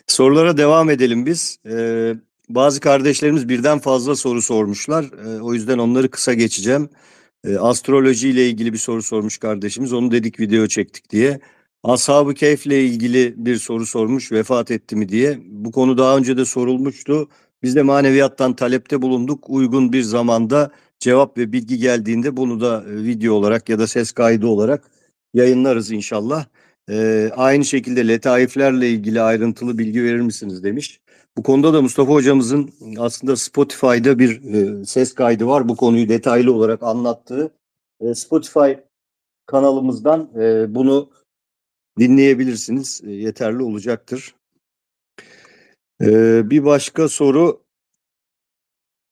Sorulara 0.08 0.58
devam 0.58 0.90
edelim 0.90 1.26
biz. 1.26 1.58
Ee, 1.70 2.14
bazı 2.50 2.80
kardeşlerimiz 2.80 3.50
birden 3.50 3.80
fazla 3.80 4.16
soru 4.16 4.42
sormuşlar. 4.42 5.06
Ee, 5.06 5.42
o 5.42 5.54
yüzden 5.54 5.78
onları 5.78 6.10
kısa 6.10 6.34
geçeceğim. 6.34 6.90
Ee, 7.46 7.58
astroloji 7.58 8.30
ile 8.30 8.50
ilgili 8.50 8.74
bir 8.74 8.78
soru 8.78 9.04
sormuş 9.04 9.38
kardeşimiz. 9.38 9.94
Onu 9.94 10.12
dedik 10.12 10.40
video 10.40 10.68
çektik 10.68 11.10
diye. 11.10 11.40
Ashab-ı 11.84 12.34
Kehf 12.34 12.66
ile 12.66 12.86
ilgili 12.86 13.34
bir 13.38 13.58
soru 13.58 13.86
sormuş. 13.86 14.32
Vefat 14.32 14.72
etti 14.72 14.96
mi 14.96 15.10
diye. 15.10 15.40
Bu 15.46 15.72
konu 15.72 15.98
daha 15.98 16.18
önce 16.18 16.38
de 16.38 16.46
sorulmuştu. 16.46 17.30
Biz 17.64 17.76
de 17.76 17.82
maneviyattan 17.82 18.56
talepte 18.56 19.02
bulunduk. 19.02 19.50
Uygun 19.50 19.94
bir 19.94 20.02
zamanda 20.02 20.72
cevap 21.00 21.38
ve 21.38 21.52
bilgi 21.52 21.78
geldiğinde 21.78 22.38
bunu 22.38 22.62
da 22.62 22.86
e, 22.90 23.04
video 23.04 23.34
olarak 23.34 23.70
ya 23.70 23.80
da 23.80 23.88
ses 23.88 24.12
kaydı 24.12 24.48
olarak 24.48 24.92
yayınlarız 25.34 25.92
inşallah. 25.92 26.46
Ee, 26.90 27.32
aynı 27.36 27.66
şekilde 27.66 28.08
letaiflerle 28.08 28.90
ilgili 28.90 29.22
ayrıntılı 29.22 29.78
bilgi 29.78 30.04
verir 30.04 30.20
misiniz 30.20 30.64
demiş. 30.64 31.00
Bu 31.38 31.44
konuda 31.44 31.74
da 31.74 31.82
Mustafa 31.82 32.12
hocamızın 32.12 32.74
aslında 32.98 33.36
Spotify'da 33.36 34.20
bir 34.20 34.54
e, 34.54 34.86
ses 34.86 35.14
kaydı 35.14 35.48
var. 35.48 35.70
Bu 35.70 35.76
konuyu 35.76 36.10
detaylı 36.10 36.54
olarak 36.54 36.84
anlattığı. 36.84 37.54
E, 38.02 38.16
Spotify 38.16 38.72
kanalımızdan 39.46 40.30
e, 40.36 40.76
bunu 40.76 41.10
dinleyebilirsiniz. 42.00 43.02
E, 43.04 43.12
yeterli 43.12 43.64
olacaktır. 43.64 44.36
E, 46.02 46.10
bir 46.50 46.66
başka 46.66 47.10
soru. 47.10 47.64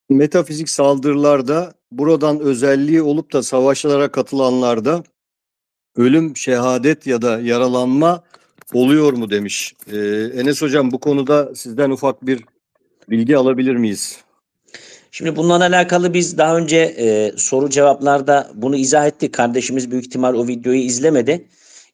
Metafizik 0.10 0.70
saldırılarda 0.70 1.74
buradan 1.92 2.40
özelliği 2.40 3.02
olup 3.02 3.34
da 3.34 3.44
savaşlara 3.44 4.12
katılanlarda 4.12 5.04
ölüm, 5.96 6.38
şehadet 6.38 7.08
ya 7.08 7.22
da 7.22 7.40
yaralanma 7.40 8.24
oluyor 8.74 9.14
mu 9.14 9.30
demiş. 9.30 9.74
Ee, 9.94 9.98
Enes 10.36 10.62
Hocam 10.62 10.92
bu 10.92 11.00
konuda 11.00 11.56
sizden 11.56 11.90
ufak 11.90 12.26
bir 12.26 12.44
bilgi 13.10 13.38
alabilir 13.38 13.76
miyiz? 13.76 14.20
Şimdi 15.12 15.36
bununla 15.36 15.56
alakalı 15.56 16.14
biz 16.14 16.38
daha 16.38 16.58
önce 16.58 16.78
e, 16.78 17.32
soru 17.38 17.70
cevaplarda 17.70 18.52
bunu 18.56 18.76
izah 18.76 19.08
ettik. 19.08 19.34
Kardeşimiz 19.34 19.92
büyük 19.92 20.06
ihtimal 20.06 20.34
o 20.34 20.48
videoyu 20.48 20.80
izlemedi. 20.80 21.48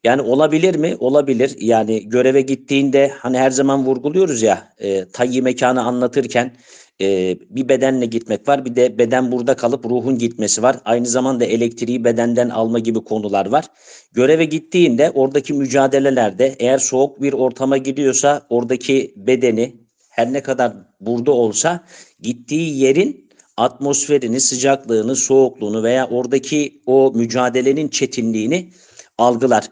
Yani 0.03 0.21
olabilir 0.21 0.75
mi? 0.75 0.95
Olabilir. 0.99 1.55
Yani 1.59 2.09
göreve 2.09 2.41
gittiğinde 2.41 3.11
hani 3.19 3.37
her 3.37 3.51
zaman 3.51 3.85
vurguluyoruz 3.85 4.41
ya 4.41 4.73
e, 4.77 5.05
tayyi 5.05 5.41
mekanı 5.41 5.83
anlatırken 5.83 6.55
e, 7.01 7.37
bir 7.49 7.69
bedenle 7.69 8.05
gitmek 8.05 8.47
var. 8.47 8.65
Bir 8.65 8.75
de 8.75 8.97
beden 8.97 9.31
burada 9.31 9.55
kalıp 9.55 9.85
ruhun 9.85 10.17
gitmesi 10.17 10.63
var. 10.63 10.79
Aynı 10.85 11.05
zamanda 11.05 11.45
elektriği 11.45 12.03
bedenden 12.03 12.49
alma 12.49 12.79
gibi 12.79 13.03
konular 13.03 13.45
var. 13.45 13.65
Göreve 14.13 14.45
gittiğinde 14.45 15.11
oradaki 15.11 15.53
mücadelelerde 15.53 16.55
eğer 16.59 16.77
soğuk 16.77 17.21
bir 17.21 17.33
ortama 17.33 17.77
gidiyorsa 17.77 18.41
oradaki 18.49 19.13
bedeni 19.17 19.75
her 20.09 20.33
ne 20.33 20.43
kadar 20.43 20.73
burada 20.99 21.31
olsa 21.31 21.83
gittiği 22.21 22.77
yerin 22.77 23.29
atmosferini, 23.57 24.41
sıcaklığını, 24.41 25.15
soğukluğunu 25.15 25.83
veya 25.83 26.07
oradaki 26.07 26.81
o 26.85 27.11
mücadelenin 27.15 27.87
çetinliğini 27.87 28.69
algılar. 29.17 29.69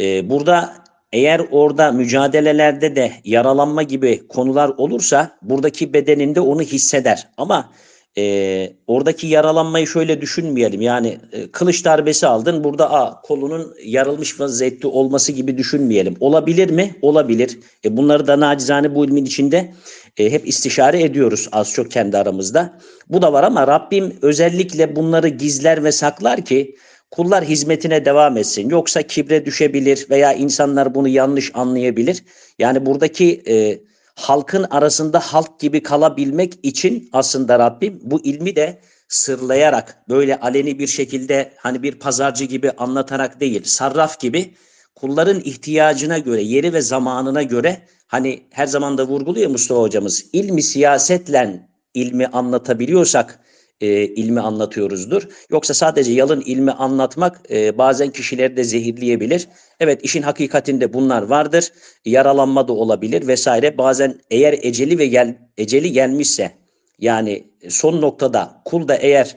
Ee, 0.00 0.30
burada 0.30 0.84
eğer 1.12 1.42
orada 1.50 1.92
mücadelelerde 1.92 2.96
de 2.96 3.12
yaralanma 3.24 3.82
gibi 3.82 4.28
konular 4.28 4.68
olursa 4.68 5.38
buradaki 5.42 5.92
bedeninde 5.92 6.40
onu 6.40 6.62
hisseder. 6.62 7.28
Ama 7.36 7.70
e, 8.18 8.72
oradaki 8.86 9.26
yaralanmayı 9.26 9.86
şöyle 9.86 10.20
düşünmeyelim. 10.20 10.80
Yani 10.80 11.18
e, 11.32 11.50
kılıç 11.50 11.84
darbesi 11.84 12.26
aldın 12.26 12.64
burada 12.64 12.92
a, 12.92 13.22
kolunun 13.22 13.74
yarılmış 13.84 14.40
vaziyette 14.40 14.88
olması 14.88 15.32
gibi 15.32 15.58
düşünmeyelim. 15.58 16.16
Olabilir 16.20 16.70
mi? 16.70 16.94
Olabilir. 17.02 17.58
E, 17.84 17.96
bunları 17.96 18.26
da 18.26 18.40
nacizane 18.40 18.94
bu 18.94 19.04
ilmin 19.04 19.24
içinde 19.24 19.74
e, 20.16 20.30
hep 20.30 20.48
istişare 20.48 21.02
ediyoruz 21.02 21.48
az 21.52 21.72
çok 21.72 21.90
kendi 21.90 22.18
aramızda. 22.18 22.78
Bu 23.08 23.22
da 23.22 23.32
var 23.32 23.44
ama 23.44 23.66
Rabbim 23.66 24.16
özellikle 24.22 24.96
bunları 24.96 25.28
gizler 25.28 25.84
ve 25.84 25.92
saklar 25.92 26.44
ki 26.44 26.76
kullar 27.10 27.44
hizmetine 27.44 28.04
devam 28.04 28.36
etsin. 28.36 28.68
Yoksa 28.70 29.02
kibre 29.02 29.46
düşebilir 29.46 30.06
veya 30.10 30.32
insanlar 30.32 30.94
bunu 30.94 31.08
yanlış 31.08 31.50
anlayabilir. 31.54 32.24
Yani 32.58 32.86
buradaki 32.86 33.42
e, 33.48 33.80
halkın 34.14 34.66
arasında 34.70 35.20
halk 35.20 35.60
gibi 35.60 35.82
kalabilmek 35.82 36.54
için 36.62 37.08
aslında 37.12 37.58
Rabbim 37.58 38.00
bu 38.02 38.20
ilmi 38.24 38.56
de 38.56 38.78
sırlayarak 39.08 40.02
böyle 40.08 40.40
aleni 40.40 40.78
bir 40.78 40.86
şekilde 40.86 41.52
hani 41.56 41.82
bir 41.82 41.92
pazarcı 41.92 42.44
gibi 42.44 42.70
anlatarak 42.70 43.40
değil 43.40 43.62
sarraf 43.64 44.20
gibi 44.20 44.54
kulların 44.94 45.40
ihtiyacına 45.40 46.18
göre 46.18 46.42
yeri 46.42 46.72
ve 46.72 46.80
zamanına 46.80 47.42
göre 47.42 47.80
hani 48.06 48.42
her 48.50 48.66
zaman 48.66 48.98
da 48.98 49.06
vurguluyor 49.06 49.50
Mustafa 49.50 49.80
hocamız 49.80 50.24
ilmi 50.32 50.62
siyasetle 50.62 51.68
ilmi 51.94 52.26
anlatabiliyorsak 52.26 53.40
e, 53.80 54.04
ilmi 54.04 54.40
anlatıyoruzdur. 54.40 55.28
Yoksa 55.50 55.74
sadece 55.74 56.12
yalın 56.12 56.40
ilmi 56.40 56.70
anlatmak 56.70 57.40
e, 57.50 57.78
bazen 57.78 58.10
kişileri 58.10 58.56
de 58.56 58.64
zehirleyebilir. 58.64 59.48
Evet 59.80 60.00
işin 60.04 60.22
hakikatinde 60.22 60.92
bunlar 60.92 61.22
vardır. 61.22 61.72
Yaralanma 62.04 62.68
da 62.68 62.72
olabilir 62.72 63.26
vesaire. 63.26 63.78
Bazen 63.78 64.20
eğer 64.30 64.58
eceli 64.62 64.98
ve 64.98 65.06
gel, 65.06 65.38
eceli 65.56 65.92
gelmişse 65.92 66.52
yani 66.98 67.44
son 67.68 68.00
noktada 68.00 68.62
kul 68.64 68.88
da 68.88 68.96
eğer 68.96 69.36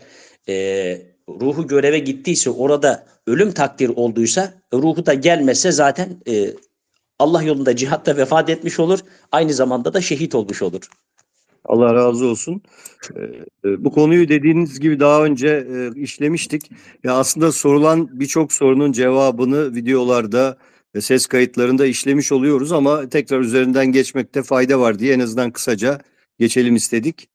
e, 0.49 0.53
ruhu 1.29 1.67
göreve 1.67 1.99
gittiyse 1.99 2.49
orada 2.49 3.05
ölüm 3.27 3.51
takdir 3.51 3.89
olduysa 3.89 4.53
ruhu 4.73 5.05
da 5.05 5.13
gelmese 5.13 5.71
zaten 5.71 6.09
e, 6.27 6.53
Allah 7.19 7.43
yolunda 7.43 7.75
cihatta 7.75 8.17
vefat 8.17 8.49
etmiş 8.49 8.79
olur. 8.79 8.99
Aynı 9.31 9.53
zamanda 9.53 9.93
da 9.93 10.01
şehit 10.01 10.35
olmuş 10.35 10.61
olur. 10.61 10.81
Allah 11.65 11.93
razı 11.93 12.25
olsun. 12.25 12.61
Ee, 13.65 13.83
Bu 13.83 13.91
konuyu 13.91 14.29
dediğiniz 14.29 14.79
gibi 14.79 14.99
daha 14.99 15.25
önce 15.25 15.47
e, 15.47 16.01
işlemiştik. 16.01 16.71
Ya 17.03 17.13
aslında 17.13 17.51
sorulan 17.51 18.19
birçok 18.19 18.53
sorunun 18.53 18.91
cevabını 18.91 19.75
videolarda 19.75 20.57
ve 20.95 21.01
ses 21.01 21.25
kayıtlarında 21.27 21.85
işlemiş 21.85 22.31
oluyoruz 22.31 22.71
ama 22.71 23.09
tekrar 23.09 23.39
üzerinden 23.39 23.85
geçmekte 23.91 24.43
fayda 24.43 24.79
var 24.79 24.99
diye 24.99 25.13
en 25.13 25.19
azından 25.19 25.51
kısaca 25.51 26.01
geçelim 26.39 26.75
istedik. 26.75 27.29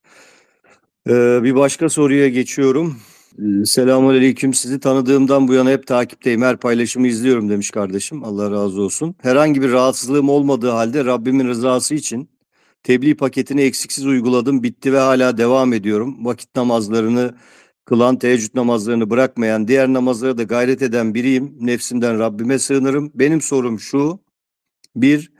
Ee, 1.09 1.43
Bir 1.43 1.55
başka 1.55 1.89
soruya 1.89 2.29
geçiyorum. 2.29 2.97
Ee, 3.39 3.64
Selamünaleyküm. 3.64 4.55
Sizi 4.55 4.81
tanıdığımdan 4.81 5.49
bu 5.49 5.55
yana 5.55 5.70
hep 5.70 5.87
takipteyim. 5.87 6.43
Her 6.43 6.57
paylaşımı 6.57 7.09
izliyorum 7.09 7.51
demiş 7.51 7.70
kardeşim. 7.70 8.24
Allah 8.24 8.51
razı 8.51 8.81
olsun. 8.83 9.14
Herhangi 9.22 9.62
bir 9.62 9.72
rahatsızlığım 9.72 10.29
olmadığı 10.29 10.70
halde 10.70 11.05
Rabbimin 11.05 11.49
rızası 11.49 11.95
için 11.95 12.29
Tebliğ 12.87 13.16
paketini 13.16 13.61
eksiksiz 13.61 14.07
uyguladım, 14.07 14.62
bitti 14.62 14.93
ve 14.93 14.99
hala 14.99 15.39
devam 15.39 15.72
ediyorum. 15.72 16.24
Vakit 16.24 16.57
namazlarını 16.57 17.34
kılan, 17.84 18.18
teheccüd 18.18 18.55
namazlarını 18.55 19.11
bırakmayan, 19.11 19.68
diğer 19.68 19.89
namazlara 19.93 20.39
da 20.39 20.43
gayret 20.43 20.82
eden 20.82 21.14
biriyim. 21.14 21.57
Nefsimden 21.61 22.18
Rabbime 22.18 22.59
sığınırım. 22.59 23.12
Benim 23.14 23.41
sorum 23.41 23.80
şu. 23.80 24.20
Bir, 24.97 25.32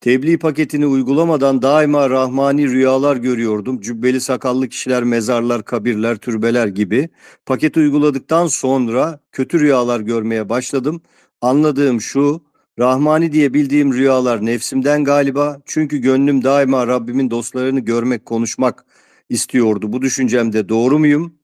tebliğ 0.00 0.38
paketini 0.38 0.86
uygulamadan 0.86 1.62
daima 1.62 2.10
rahmani 2.10 2.68
rüyalar 2.68 3.16
görüyordum. 3.16 3.80
Cübbeli 3.80 4.20
sakallı 4.20 4.68
kişiler, 4.68 5.04
mezarlar, 5.04 5.64
kabirler, 5.64 6.16
türbeler 6.16 6.66
gibi. 6.66 7.08
Paketi 7.46 7.80
uyguladıktan 7.80 8.46
sonra 8.46 9.20
kötü 9.32 9.60
rüyalar 9.60 10.00
görmeye 10.00 10.48
başladım. 10.48 11.02
Anladığım 11.40 12.00
şu, 12.00 12.42
Rahmani 12.78 13.32
diye 13.32 13.54
bildiğim 13.54 13.94
rüyalar 13.94 14.46
nefsimden 14.46 15.04
galiba. 15.04 15.60
Çünkü 15.66 15.98
gönlüm 15.98 16.44
daima 16.44 16.86
Rabbimin 16.86 17.30
dostlarını 17.30 17.80
görmek, 17.80 18.26
konuşmak 18.26 18.84
istiyordu. 19.28 19.92
Bu 19.92 20.02
düşüncemde 20.02 20.68
doğru 20.68 20.98
muyum? 20.98 21.34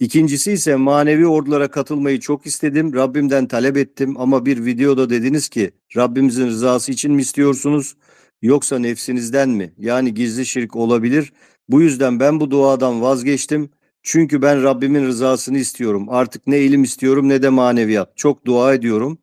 İkincisi 0.00 0.52
ise 0.52 0.76
manevi 0.76 1.26
ordulara 1.26 1.70
katılmayı 1.70 2.20
çok 2.20 2.46
istedim. 2.46 2.94
Rabbimden 2.94 3.48
talep 3.48 3.76
ettim 3.76 4.14
ama 4.20 4.46
bir 4.46 4.64
videoda 4.64 5.10
dediniz 5.10 5.48
ki 5.48 5.70
Rabbimizin 5.96 6.46
rızası 6.46 6.92
için 6.92 7.12
mi 7.12 7.22
istiyorsunuz 7.22 7.96
yoksa 8.42 8.78
nefsinizden 8.78 9.48
mi? 9.48 9.74
Yani 9.78 10.14
gizli 10.14 10.46
şirk 10.46 10.76
olabilir. 10.76 11.32
Bu 11.68 11.82
yüzden 11.82 12.20
ben 12.20 12.40
bu 12.40 12.50
duadan 12.50 13.02
vazgeçtim. 13.02 13.70
Çünkü 14.02 14.42
ben 14.42 14.62
Rabbimin 14.62 15.04
rızasını 15.04 15.58
istiyorum. 15.58 16.06
Artık 16.08 16.46
ne 16.46 16.60
ilim 16.60 16.82
istiyorum 16.82 17.28
ne 17.28 17.42
de 17.42 17.48
maneviyat. 17.48 18.16
Çok 18.16 18.46
dua 18.46 18.74
ediyorum. 18.74 19.18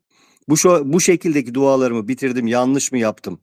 Bu 0.52 0.58
şu, 0.58 0.82
bu 0.94 1.02
şekildeki 1.02 1.54
dualarımı 1.54 2.08
bitirdim. 2.08 2.48
Yanlış 2.48 2.92
mı 2.92 2.98
yaptım? 2.98 3.40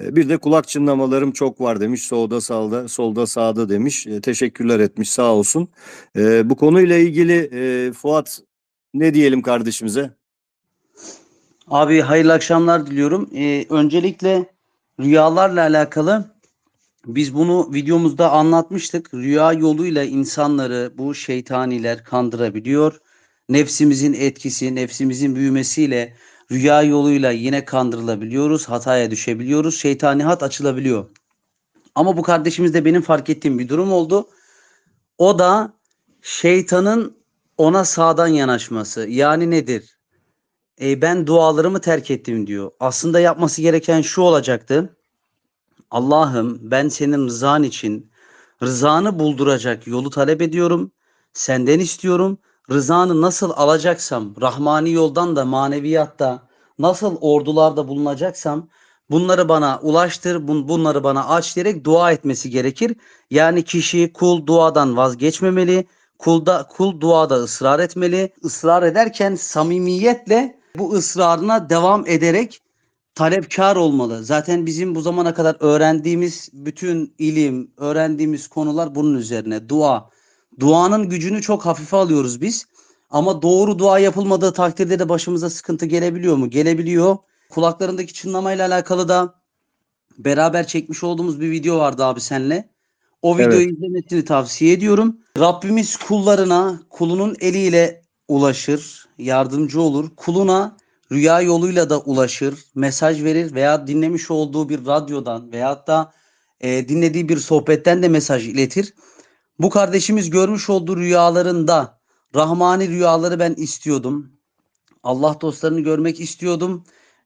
E, 0.00 0.16
Bir 0.16 0.28
de 0.28 0.36
kulak 0.38 0.68
çınlamalarım 0.68 1.32
çok 1.32 1.60
var 1.60 1.80
demiş. 1.80 2.02
Solda 2.02 2.40
sağda, 2.40 2.88
solda 2.88 3.26
sağda 3.26 3.68
demiş. 3.68 4.06
E, 4.06 4.20
Teşekkürler 4.20 4.80
etmiş 4.80 5.10
sağ 5.10 5.34
olsun. 5.34 5.68
E, 6.16 6.50
bu 6.50 6.56
konuyla 6.56 6.96
ilgili 6.96 7.92
Fuat 7.92 8.40
ne 8.94 9.14
diyelim 9.14 9.42
kardeşimize? 9.42 10.10
Abi 11.68 12.00
hayırlı 12.00 12.32
akşamlar 12.32 12.86
diliyorum. 12.86 13.30
Öncelikle 13.70 14.46
rüyalarla 15.00 15.60
alakalı 15.60 16.34
biz 17.06 17.34
bunu 17.34 17.70
videomuzda 17.74 18.30
anlatmıştık. 18.30 19.14
Rüya 19.14 19.52
yoluyla 19.52 20.04
insanları 20.04 20.92
bu 20.98 21.14
şeytaniler 21.14 22.04
kandırabiliyor. 22.04 23.00
Nefsimizin 23.48 24.12
etkisi, 24.12 24.74
nefsimizin 24.74 25.36
büyümesiyle 25.36 26.16
rüya 26.50 26.82
yoluyla 26.82 27.30
yine 27.30 27.64
kandırılabiliyoruz. 27.64 28.68
Hataya 28.68 29.10
düşebiliyoruz. 29.10 29.78
Şeytani 29.78 30.24
hat 30.24 30.42
açılabiliyor. 30.42 31.10
Ama 31.94 32.16
bu 32.16 32.22
kardeşimizde 32.22 32.84
benim 32.84 33.02
fark 33.02 33.30
ettiğim 33.30 33.58
bir 33.58 33.68
durum 33.68 33.92
oldu. 33.92 34.28
O 35.18 35.38
da 35.38 35.72
şeytanın 36.22 37.16
ona 37.58 37.84
sağdan 37.84 38.26
yanaşması. 38.26 39.08
Yani 39.08 39.50
nedir? 39.50 39.98
E, 40.80 41.02
ben 41.02 41.26
dualarımı 41.26 41.80
terk 41.80 42.10
ettim 42.10 42.46
diyor. 42.46 42.70
Aslında 42.80 43.20
yapması 43.20 43.62
gereken 43.62 44.02
şu 44.02 44.22
olacaktı. 44.22 44.96
Allah'ım 45.90 46.58
ben 46.62 46.88
senin 46.88 47.26
rızan 47.26 47.62
için 47.62 48.10
rızanı 48.62 49.18
bulduracak 49.18 49.86
yolu 49.86 50.10
talep 50.10 50.42
ediyorum. 50.42 50.92
Senden 51.32 51.78
istiyorum. 51.78 52.38
Rızanı 52.72 53.20
nasıl 53.20 53.50
alacaksam, 53.56 54.34
rahmani 54.40 54.92
yoldan 54.92 55.36
da 55.36 55.44
maneviyatta 55.44 56.42
nasıl 56.78 57.16
ordularda 57.20 57.88
bulunacaksam 57.88 58.68
bunları 59.10 59.48
bana 59.48 59.78
ulaştır, 59.82 60.36
bun- 60.36 60.68
bunları 60.68 61.04
bana 61.04 61.28
aç 61.28 61.56
diyerek 61.56 61.84
dua 61.84 62.12
etmesi 62.12 62.50
gerekir. 62.50 62.96
Yani 63.30 63.62
kişi 63.64 64.12
kul 64.12 64.46
duadan 64.46 64.96
vazgeçmemeli. 64.96 65.86
Kulda 66.18 66.68
kul 66.68 67.00
duada 67.00 67.34
ısrar 67.34 67.78
etmeli. 67.80 68.32
Israr 68.42 68.82
ederken 68.82 69.34
samimiyetle 69.34 70.60
bu 70.78 70.92
ısrarına 70.92 71.70
devam 71.70 72.06
ederek 72.06 72.60
talepkar 73.14 73.76
olmalı. 73.76 74.24
Zaten 74.24 74.66
bizim 74.66 74.94
bu 74.94 75.00
zamana 75.00 75.34
kadar 75.34 75.56
öğrendiğimiz 75.60 76.48
bütün 76.52 77.14
ilim, 77.18 77.70
öğrendiğimiz 77.76 78.48
konular 78.48 78.94
bunun 78.94 79.14
üzerine. 79.14 79.68
Dua. 79.68 80.10
Duanın 80.60 81.08
gücünü 81.08 81.42
çok 81.42 81.66
hafife 81.66 81.96
alıyoruz 81.96 82.40
biz. 82.40 82.66
Ama 83.10 83.42
doğru 83.42 83.78
dua 83.78 83.98
yapılmadığı 83.98 84.52
takdirde 84.52 84.98
de 84.98 85.08
başımıza 85.08 85.50
sıkıntı 85.50 85.86
gelebiliyor 85.86 86.36
mu? 86.36 86.50
Gelebiliyor. 86.50 87.16
Kulaklarındaki 87.50 88.12
çınlamayla 88.12 88.68
alakalı 88.68 89.08
da 89.08 89.34
beraber 90.18 90.66
çekmiş 90.66 91.04
olduğumuz 91.04 91.40
bir 91.40 91.50
video 91.50 91.78
vardı 91.78 92.04
abi 92.04 92.20
senle. 92.20 92.68
O 93.22 93.36
Evet. 93.38 93.48
videoyu 93.48 93.70
izlemesini 93.70 94.24
tavsiye 94.24 94.72
ediyorum. 94.72 95.16
Rabbimiz 95.38 95.96
kullarına 95.96 96.80
kulunun 96.90 97.36
eliyle 97.40 98.02
ulaşır, 98.28 99.08
yardımcı 99.18 99.80
olur. 99.80 100.10
Kuluna 100.16 100.76
rüya 101.12 101.40
yoluyla 101.40 101.90
da 101.90 102.00
ulaşır, 102.00 102.54
mesaj 102.74 103.24
verir 103.24 103.54
veya 103.54 103.86
dinlemiş 103.86 104.30
olduğu 104.30 104.68
bir 104.68 104.86
radyodan 104.86 105.52
veyahut 105.52 105.86
da 105.86 106.12
e, 106.60 106.88
dinlediği 106.88 107.28
bir 107.28 107.36
sohbetten 107.36 108.02
de 108.02 108.08
mesaj 108.08 108.48
iletir. 108.48 108.94
Bu 109.60 109.70
kardeşimiz 109.70 110.30
görmüş 110.30 110.70
olduğu 110.70 110.96
rüyalarında 110.96 112.00
Rahmani 112.34 112.88
rüyaları 112.88 113.38
ben 113.38 113.54
istiyordum. 113.54 114.32
Allah 115.02 115.36
dostlarını 115.40 115.80
görmek 115.80 116.20
istiyordum 116.20 116.84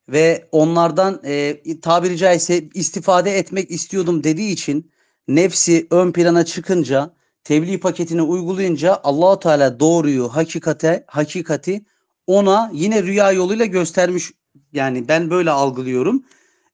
ve 0.08 0.48
onlardan 0.52 1.20
e, 1.24 1.60
tabiri 1.80 2.16
caizse 2.16 2.68
istifade 2.74 3.38
etmek 3.38 3.70
istiyordum 3.70 4.24
dediği 4.24 4.52
için 4.52 4.92
nefsi 5.28 5.86
ön 5.90 6.12
plana 6.12 6.44
çıkınca 6.44 7.14
tebliğ 7.44 7.80
paketini 7.80 8.22
uygulayınca 8.22 9.00
Allahu 9.04 9.40
Teala 9.40 9.80
doğruyu, 9.80 10.28
hakikate, 10.28 11.04
hakikati 11.06 11.84
ona 12.26 12.70
yine 12.72 13.02
rüya 13.02 13.32
yoluyla 13.32 13.64
göstermiş. 13.64 14.32
Yani 14.72 15.08
ben 15.08 15.30
böyle 15.30 15.50
algılıyorum. 15.50 16.24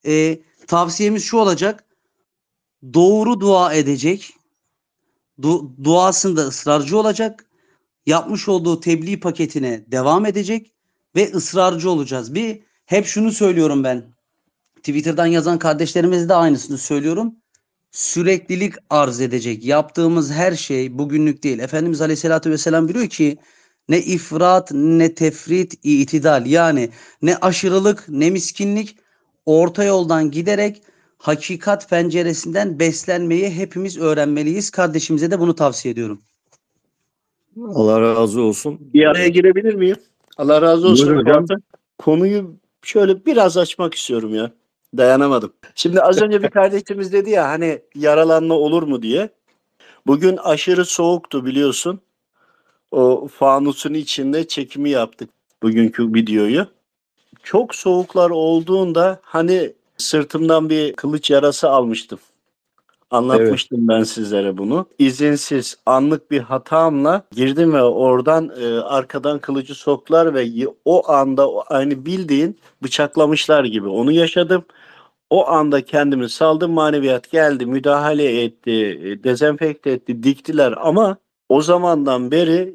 E, 0.07 0.41
tavsiyemiz 0.67 1.25
şu 1.25 1.37
olacak. 1.37 1.85
Doğru 2.95 3.41
dua 3.41 3.75
edecek. 3.75 4.39
Du- 5.43 5.84
duasında 5.84 6.41
ısrarcı 6.41 6.99
olacak. 6.99 7.47
Yapmış 8.07 8.49
olduğu 8.49 8.80
tebliğ 8.80 9.20
paketine 9.20 9.84
devam 9.86 10.26
edecek 10.26 10.72
ve 11.16 11.32
ısrarcı 11.32 11.91
olacağız. 11.91 12.34
Bir 12.34 12.61
hep 12.86 13.07
şunu 13.07 13.32
söylüyorum 13.32 13.84
ben. 13.84 14.05
Twitter'dan 14.76 15.26
yazan 15.26 15.59
kardeşlerimize 15.59 16.28
de 16.28 16.34
aynısını 16.34 16.78
söylüyorum. 16.78 17.34
Süreklilik 17.91 18.74
arz 18.91 19.20
edecek. 19.20 19.64
Yaptığımız 19.64 20.30
her 20.32 20.53
şey 20.53 20.99
bugünlük 20.99 21.43
değil. 21.43 21.59
Efendimiz 21.59 22.01
Aleyhisselatü 22.01 22.51
Vesselam 22.51 22.88
biliyor 22.88 23.09
ki 23.09 23.38
ne 23.88 23.99
ifrat 23.99 24.72
ne 24.72 25.14
tefrit 25.14 25.74
itidal 25.82 26.47
yani 26.47 26.91
ne 27.22 27.36
aşırılık 27.36 28.05
ne 28.09 28.30
miskinlik 28.30 28.97
orta 29.47 29.84
yoldan 29.84 30.30
giderek 30.30 30.82
hakikat 31.21 31.91
penceresinden 31.91 32.79
beslenmeyi 32.79 33.51
hepimiz 33.51 33.99
öğrenmeliyiz. 33.99 34.71
Kardeşimize 34.71 35.31
de 35.31 35.41
bunu 35.41 35.55
tavsiye 35.55 35.93
ediyorum. 35.93 36.21
Allah 37.75 38.01
razı 38.01 38.43
olsun. 38.43 38.79
Bir 38.95 39.07
araya 39.07 39.29
girebilir 39.29 39.75
miyim? 39.75 39.97
Allah 40.37 40.62
razı 40.62 40.89
olsun. 40.89 41.07
Buyurun 41.07 41.21
hocam. 41.21 41.47
Konuyu 41.99 42.57
şöyle 42.83 43.27
biraz 43.27 43.57
açmak 43.57 43.95
istiyorum 43.95 44.35
ya. 44.35 44.51
Dayanamadım. 44.97 45.53
Şimdi 45.75 46.03
az 46.03 46.23
önce 46.23 46.43
bir 46.43 46.49
kardeşimiz 46.51 47.12
dedi 47.12 47.31
ya 47.31 47.49
hani 47.49 47.79
yaralanma 47.95 48.55
olur 48.55 48.83
mu 48.83 49.03
diye. 49.03 49.29
Bugün 50.07 50.37
aşırı 50.37 50.85
soğuktu 50.85 51.47
biliyorsun. 51.47 52.01
O 52.91 53.29
fanusun 53.29 53.95
içinde 53.95 54.49
çekimi 54.49 54.91
yaptık 54.91 55.31
bugünkü 55.62 56.14
videoyu. 56.14 56.66
Çok 57.43 57.75
soğuklar 57.75 58.31
olduğunda 58.31 59.21
hani 59.23 59.73
sırtımdan 60.01 60.71
bir 60.71 60.93
kılıç 60.93 61.31
yarası 61.31 61.71
almıştım. 61.71 62.19
Anlatmıştım 63.11 63.89
ben 63.89 64.03
sizlere 64.03 64.59
bunu. 64.59 64.87
İzinsiz 64.99 65.77
anlık 65.87 66.31
bir 66.31 66.41
hatamla 66.41 67.23
girdim 67.33 67.73
ve 67.73 67.83
oradan 67.83 68.53
e, 68.61 68.81
arkadan 68.81 69.39
kılıcı 69.39 69.75
soktular 69.75 70.35
ve 70.35 70.67
o 70.85 71.11
anda 71.11 71.49
aynı 71.67 72.07
bildiğin 72.07 72.59
bıçaklamışlar 72.83 73.65
gibi 73.65 73.89
onu 73.89 74.13
yaşadım. 74.13 74.65
O 75.31 75.49
anda 75.49 75.85
kendimi 75.85 76.29
saldım 76.29 76.73
maneviyat 76.73 77.31
geldi 77.31 77.67
müdahale 77.67 78.43
etti 78.43 79.01
e, 79.05 79.25
dezenfekte 79.25 79.91
etti 79.91 80.23
diktiler 80.23 80.75
ama 80.77 81.17
o 81.49 81.63
zamandan 81.63 82.31
beri 82.31 82.75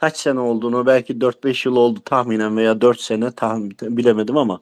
kaç 0.00 0.16
sene 0.16 0.40
olduğunu 0.40 0.86
belki 0.86 1.14
4-5 1.14 1.68
yıl 1.68 1.76
oldu 1.76 2.00
tahminen 2.04 2.56
veya 2.56 2.80
4 2.80 3.00
sene 3.00 3.32
tahmin 3.32 3.76
bilemedim 3.80 4.36
ama 4.36 4.60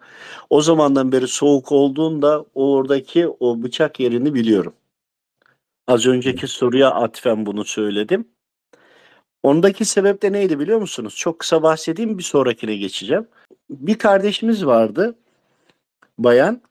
o 0.51 0.63
zamandan 0.63 1.13
beri 1.13 1.29
soğuk 1.29 1.73
olduğunda 1.73 2.45
oradaki 2.55 3.29
o 3.29 3.63
bıçak 3.63 4.01
yerini 4.01 4.35
biliyorum. 4.35 4.73
Az 5.87 6.07
önceki 6.07 6.47
soruya 6.47 6.91
atfen 6.91 7.47
bunu 7.47 7.65
söyledim. 7.65 8.29
Ondaki 9.43 9.85
sebep 9.85 10.23
de 10.23 10.33
neydi 10.33 10.59
biliyor 10.59 10.81
musunuz? 10.81 11.17
Çok 11.17 11.39
kısa 11.39 11.63
bahsedeyim 11.63 12.19
bir 12.19 12.23
sonrakine 12.23 12.77
geçeceğim. 12.77 13.27
Bir 13.71 13.99
kardeşimiz 13.99 14.67
vardı 14.67 15.19
bayan 16.19 16.63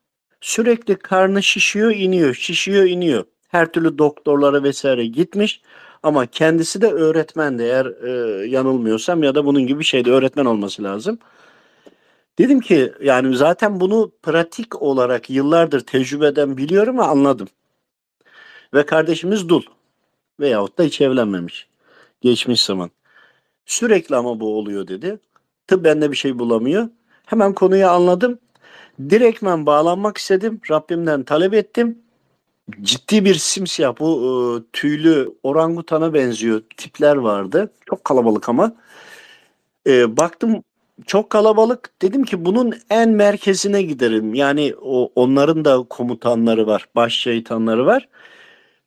sürekli 0.42 0.96
karnı 0.96 1.44
şişiyor 1.44 1.92
iniyor 1.92 2.34
şişiyor 2.34 2.86
iniyor. 2.86 3.26
Her 3.48 3.72
türlü 3.72 3.98
doktorlara 3.98 4.64
vesaire 4.64 5.06
gitmiş 5.06 5.62
ama 6.08 6.26
kendisi 6.26 6.82
de 6.82 6.88
öğretmendi 6.88 7.64
eğer 7.64 7.86
e, 7.86 8.48
yanılmıyorsam 8.48 9.24
ya 9.24 9.36
da 9.36 9.46
bunun 9.46 9.68
gibi 9.68 9.80
bir 9.80 9.86
şeyde 9.86 10.12
öğretmen 10.12 10.46
olması 10.46 10.84
lazım. 10.84 11.20
Dedim 12.40 12.60
ki 12.60 12.94
yani 13.02 13.36
zaten 13.38 13.80
bunu 13.80 14.12
pratik 14.24 14.82
olarak 14.82 15.30
yıllardır 15.30 15.80
tecrübeden 15.80 16.58
biliyorum 16.58 16.98
ve 16.98 17.04
anladım. 17.04 17.48
Ve 18.74 18.86
kardeşimiz 18.86 19.50
dul 19.50 19.62
veyahut 20.40 20.78
da 20.78 20.84
hiç 20.84 21.02
evlenmemiş. 21.02 21.68
Geçmiş 22.22 22.64
zaman. 22.64 22.92
Sürekli 23.66 24.16
ama 24.16 24.40
bu 24.40 24.58
oluyor 24.58 24.88
dedi. 24.88 25.20
Tıbben 25.68 26.02
de 26.02 26.12
bir 26.12 26.18
şey 26.18 26.40
bulamıyor. 26.40 26.90
Hemen 27.26 27.54
konuyu 27.54 27.88
anladım. 27.88 28.40
Direktmen 29.10 29.66
bağlanmak 29.66 30.18
istedim. 30.18 30.62
Rabbimden 30.72 31.24
talep 31.24 31.54
ettim. 31.54 32.00
Ciddi 32.82 33.26
bir 33.26 33.36
simsiyah 33.36 34.00
bu 34.00 34.10
e, 34.22 34.72
tüylü 34.74 35.34
orangutana 35.44 36.14
benziyor 36.14 36.62
tipler 36.78 37.16
vardı. 37.16 37.72
Çok 37.86 38.04
kalabalık 38.04 38.50
ama. 38.50 38.76
E, 39.88 40.18
baktım 40.18 40.64
çok 41.06 41.30
kalabalık. 41.30 42.02
Dedim 42.02 42.24
ki 42.24 42.46
bunun 42.46 42.74
en 42.90 43.10
merkezine 43.10 43.82
giderim. 43.82 44.34
Yani 44.34 44.74
o 44.82 45.12
onların 45.16 45.66
da 45.66 45.84
komutanları 45.90 46.68
var, 46.68 46.86
baş 46.96 47.14
şeytanları 47.14 47.86
var. 47.86 48.08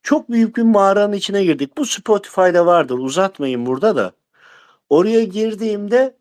Çok 0.02 0.30
büyük 0.30 0.56
bir 0.56 0.62
mağaranın 0.62 1.12
içine 1.12 1.44
girdik. 1.44 1.78
Bu 1.78 1.86
Spotify'da 1.86 2.66
vardır. 2.66 2.98
Uzatmayın 2.98 3.66
burada 3.66 3.96
da. 3.96 4.12
Oraya 4.90 5.24
girdiğimde 5.24 6.16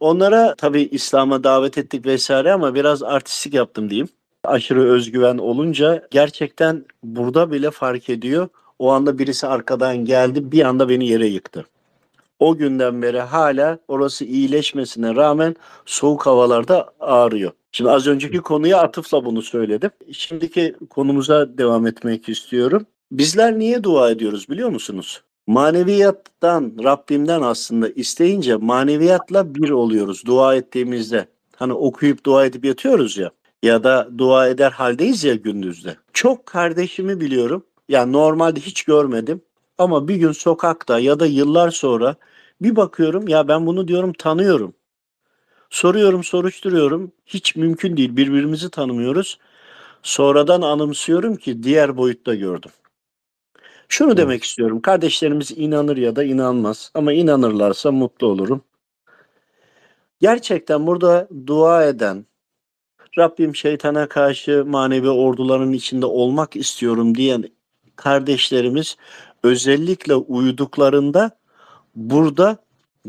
onlara 0.00 0.54
tabii 0.56 0.82
İslam'a 0.82 1.44
davet 1.44 1.78
ettik 1.78 2.06
vesaire 2.06 2.52
ama 2.52 2.74
biraz 2.74 3.02
artistik 3.02 3.54
yaptım 3.54 3.90
diyeyim. 3.90 4.08
Aşırı 4.44 4.84
özgüven 4.84 5.38
olunca 5.38 6.08
gerçekten 6.10 6.84
burada 7.02 7.52
bile 7.52 7.70
fark 7.70 8.10
ediyor. 8.10 8.48
O 8.78 8.90
anda 8.90 9.18
birisi 9.18 9.46
arkadan 9.46 9.96
geldi 9.96 10.52
bir 10.52 10.64
anda 10.64 10.88
beni 10.88 11.08
yere 11.08 11.26
yıktı. 11.26 11.66
O 12.38 12.56
günden 12.56 13.02
beri 13.02 13.20
hala 13.20 13.78
orası 13.88 14.24
iyileşmesine 14.24 15.16
rağmen 15.16 15.56
soğuk 15.86 16.26
havalarda 16.26 16.92
ağrıyor. 17.00 17.52
Şimdi 17.72 17.90
az 17.90 18.06
önceki 18.06 18.38
konuya 18.38 18.78
atıfla 18.78 19.24
bunu 19.24 19.42
söyledim. 19.42 19.90
Şimdiki 20.12 20.74
konumuza 20.90 21.58
devam 21.58 21.86
etmek 21.86 22.28
istiyorum. 22.28 22.86
Bizler 23.12 23.58
niye 23.58 23.82
dua 23.82 24.10
ediyoruz 24.10 24.48
biliyor 24.48 24.68
musunuz? 24.68 25.22
Maneviyattan, 25.46 26.72
Rabbimden 26.84 27.42
aslında 27.42 27.88
isteyince 27.88 28.56
maneviyatla 28.56 29.54
bir 29.54 29.70
oluyoruz 29.70 30.26
dua 30.26 30.54
ettiğimizde. 30.54 31.26
Hani 31.56 31.72
okuyup 31.72 32.24
dua 32.26 32.46
edip 32.46 32.64
yatıyoruz 32.64 33.18
ya 33.18 33.30
ya 33.62 33.84
da 33.84 34.08
dua 34.18 34.48
eder 34.48 34.70
haldeyiz 34.70 35.24
ya 35.24 35.34
gündüzde. 35.34 35.96
Çok 36.12 36.46
kardeşimi 36.46 37.20
biliyorum. 37.20 37.66
Yani 37.88 38.12
normalde 38.12 38.60
hiç 38.60 38.82
görmedim 38.82 39.42
ama 39.78 40.08
bir 40.08 40.16
gün 40.16 40.32
sokakta 40.32 40.98
ya 40.98 41.20
da 41.20 41.26
yıllar 41.26 41.70
sonra 41.70 42.16
bir 42.62 42.76
bakıyorum 42.76 43.28
ya 43.28 43.48
ben 43.48 43.66
bunu 43.66 43.88
diyorum 43.88 44.12
tanıyorum. 44.12 44.74
Soruyorum, 45.70 46.24
soruşturuyorum. 46.24 47.12
Hiç 47.26 47.56
mümkün 47.56 47.96
değil. 47.96 48.16
Birbirimizi 48.16 48.70
tanımıyoruz. 48.70 49.38
Sonradan 50.02 50.62
anımsıyorum 50.62 51.36
ki 51.36 51.62
diğer 51.62 51.96
boyutta 51.96 52.34
gördüm. 52.34 52.70
Şunu 53.88 54.16
demek 54.16 54.44
istiyorum. 54.44 54.80
Kardeşlerimiz 54.82 55.50
inanır 55.56 55.96
ya 55.96 56.16
da 56.16 56.24
inanmaz. 56.24 56.90
Ama 56.94 57.12
inanırlarsa 57.12 57.92
mutlu 57.92 58.26
olurum. 58.26 58.62
Gerçekten 60.20 60.86
burada 60.86 61.28
dua 61.46 61.84
eden, 61.86 62.26
Rabbim 63.18 63.56
şeytana 63.56 64.08
karşı 64.08 64.64
manevi 64.64 65.08
orduların 65.08 65.72
içinde 65.72 66.06
olmak 66.06 66.56
istiyorum 66.56 67.14
diyen 67.14 67.44
kardeşlerimiz 67.96 68.96
özellikle 69.42 70.14
uyuduklarında 70.14 71.30
burada 71.96 72.56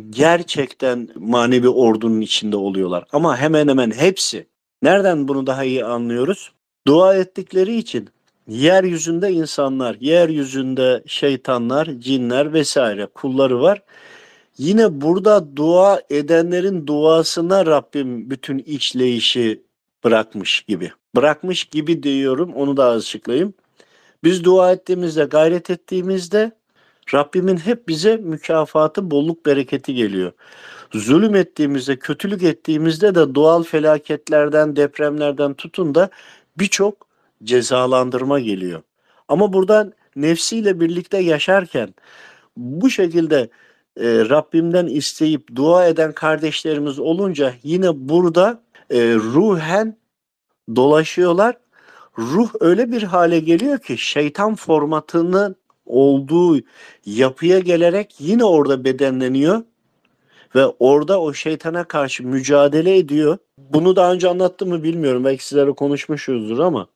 gerçekten 0.10 1.10
manevi 1.16 1.70
ordunun 1.70 2.22
içinde 2.22 2.58
oluyorlar. 2.58 3.04
Ama 3.12 3.38
hemen 3.38 3.68
hemen 3.68 3.91
hepsi. 3.91 4.47
Nereden 4.82 5.28
bunu 5.28 5.47
daha 5.47 5.64
iyi 5.64 5.86
anlıyoruz? 5.86 6.52
Dua 6.88 7.16
ettikleri 7.16 7.76
için 7.76 8.10
yeryüzünde 8.47 9.32
insanlar, 9.32 9.97
yeryüzünde 9.99 11.04
şeytanlar, 11.08 11.86
cinler 11.99 12.54
vesaire 12.54 13.06
kulları 13.06 13.62
var. 13.62 13.82
Yine 14.58 15.02
burada 15.02 15.56
dua 15.56 16.02
edenlerin 16.10 16.88
duasına 16.88 17.66
Rabbim 17.66 18.30
bütün 18.30 18.60
işleyişi 18.60 19.62
bırakmış 20.04 20.62
gibi. 20.62 20.91
Bırakmış 21.16 21.66
gibi 21.66 22.04
diyorum 22.04 22.54
onu 22.54 22.78
da 22.78 22.89
açıklayayım. 22.89 23.54
Biz 24.24 24.43
dua 24.43 24.72
ettiğimizde, 24.72 25.24
gayret 25.24 25.70
ettiğimizde 25.70 26.52
Rabbimin 27.14 27.58
hep 27.58 27.88
bize 27.88 28.18
mükafatı, 28.18 29.12
bolluk, 29.12 29.45
bereketi 29.45 29.93
geliyor. 29.93 30.32
Zulüm 30.93 31.36
ettiğimizde, 31.36 31.99
kötülük 31.99 32.43
ettiğimizde 32.43 33.16
de 33.16 33.36
doğal 33.36 33.64
felaketlerden, 33.64 34.76
depremlerden 34.76 35.54
tutun 35.54 35.95
da 35.95 36.10
birçok 36.58 37.08
cezalandırma 37.43 38.39
geliyor. 38.39 38.82
Ama 39.28 39.54
buradan 39.54 39.93
nefsiyle 40.16 40.80
birlikte 40.80 41.18
yaşarken 41.18 41.93
bu 42.58 42.89
şekilde 42.89 43.49
e, 43.97 44.30
Rabbimden 44.30 44.88
isteyip 44.88 45.56
dua 45.56 45.88
eden 45.88 46.14
kardeşlerimiz 46.14 46.99
olunca 46.99 47.54
yine 47.64 48.10
burada 48.10 48.62
e, 48.92 49.16
ruhen 49.16 49.98
dolaşıyorlar. 50.76 51.58
Ruh 52.18 52.50
öyle 52.60 52.92
bir 52.92 53.04
hale 53.04 53.39
geliyor 53.39 53.80
ki 53.80 53.98
şeytan 53.98 54.56
formatının 54.56 55.56
olduğu 55.86 56.60
yapıya 57.06 57.60
gelerek 57.60 58.16
yine 58.20 58.44
orada 58.44 58.84
bedenleniyor 58.84 59.64
ve 60.56 60.66
orada 60.66 61.22
o 61.22 61.34
şeytana 61.34 61.84
karşı 61.84 62.28
mücadele 62.28 62.98
ediyor. 62.98 63.38
Bunu 63.58 63.96
daha 63.96 64.14
önce 64.14 64.30
anlattım 64.30 64.70
mı 64.70 64.84
bilmiyorum. 64.84 65.26
Belki 65.26 65.46
sizlere 65.46 65.72
konuşmuşuzdur 65.72 66.60
ama 66.60 66.88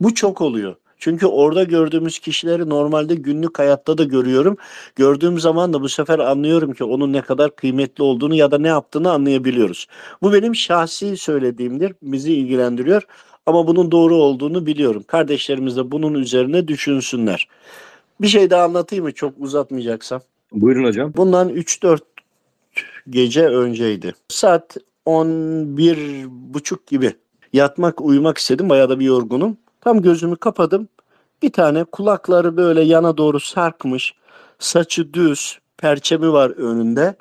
bu 0.00 0.14
çok 0.14 0.40
oluyor. 0.40 0.76
Çünkü 0.98 1.26
orada 1.26 1.64
gördüğümüz 1.64 2.18
kişileri 2.18 2.68
normalde 2.68 3.14
günlük 3.14 3.58
hayatta 3.58 3.98
da 3.98 4.04
görüyorum. 4.04 4.56
Gördüğüm 4.96 5.38
zaman 5.40 5.72
da 5.72 5.80
bu 5.80 5.88
sefer 5.88 6.18
anlıyorum 6.18 6.72
ki 6.72 6.84
onun 6.84 7.12
ne 7.12 7.20
kadar 7.20 7.56
kıymetli 7.56 8.04
olduğunu 8.04 8.34
ya 8.34 8.50
da 8.50 8.58
ne 8.58 8.68
yaptığını 8.68 9.12
anlayabiliyoruz. 9.12 9.86
Bu 10.22 10.32
benim 10.32 10.54
şahsi 10.54 11.16
söylediğimdir. 11.16 11.92
Bizi 12.02 12.32
ilgilendiriyor. 12.32 13.02
Ama 13.46 13.66
bunun 13.66 13.90
doğru 13.90 14.14
olduğunu 14.14 14.66
biliyorum. 14.66 15.04
Kardeşlerimiz 15.06 15.76
de 15.76 15.90
bunun 15.90 16.14
üzerine 16.14 16.68
düşünsünler. 16.68 17.48
Bir 18.20 18.28
şey 18.28 18.50
daha 18.50 18.64
anlatayım 18.64 19.04
mı 19.04 19.12
çok 19.12 19.34
uzatmayacaksam? 19.38 20.20
Buyurun 20.52 20.84
hocam. 20.84 21.12
Bundan 21.16 21.48
3-4 21.48 22.00
gece 23.10 23.46
önceydi. 23.46 24.14
Saat 24.28 24.76
11 25.04 26.26
buçuk 26.28 26.86
gibi 26.86 27.12
yatmak 27.52 28.00
uyumak 28.00 28.38
istedim. 28.38 28.68
Bayağı 28.68 28.88
da 28.88 29.00
bir 29.00 29.04
yorgunum. 29.04 29.56
Tam 29.88 30.02
gözümü 30.02 30.36
kapadım. 30.36 30.88
Bir 31.42 31.52
tane 31.52 31.84
kulakları 31.84 32.56
böyle 32.56 32.82
yana 32.82 33.16
doğru 33.16 33.40
sarkmış. 33.40 34.14
Saçı 34.58 35.14
düz. 35.14 35.58
Perçemi 35.76 36.32
var 36.32 36.50
önünde. 36.50 37.16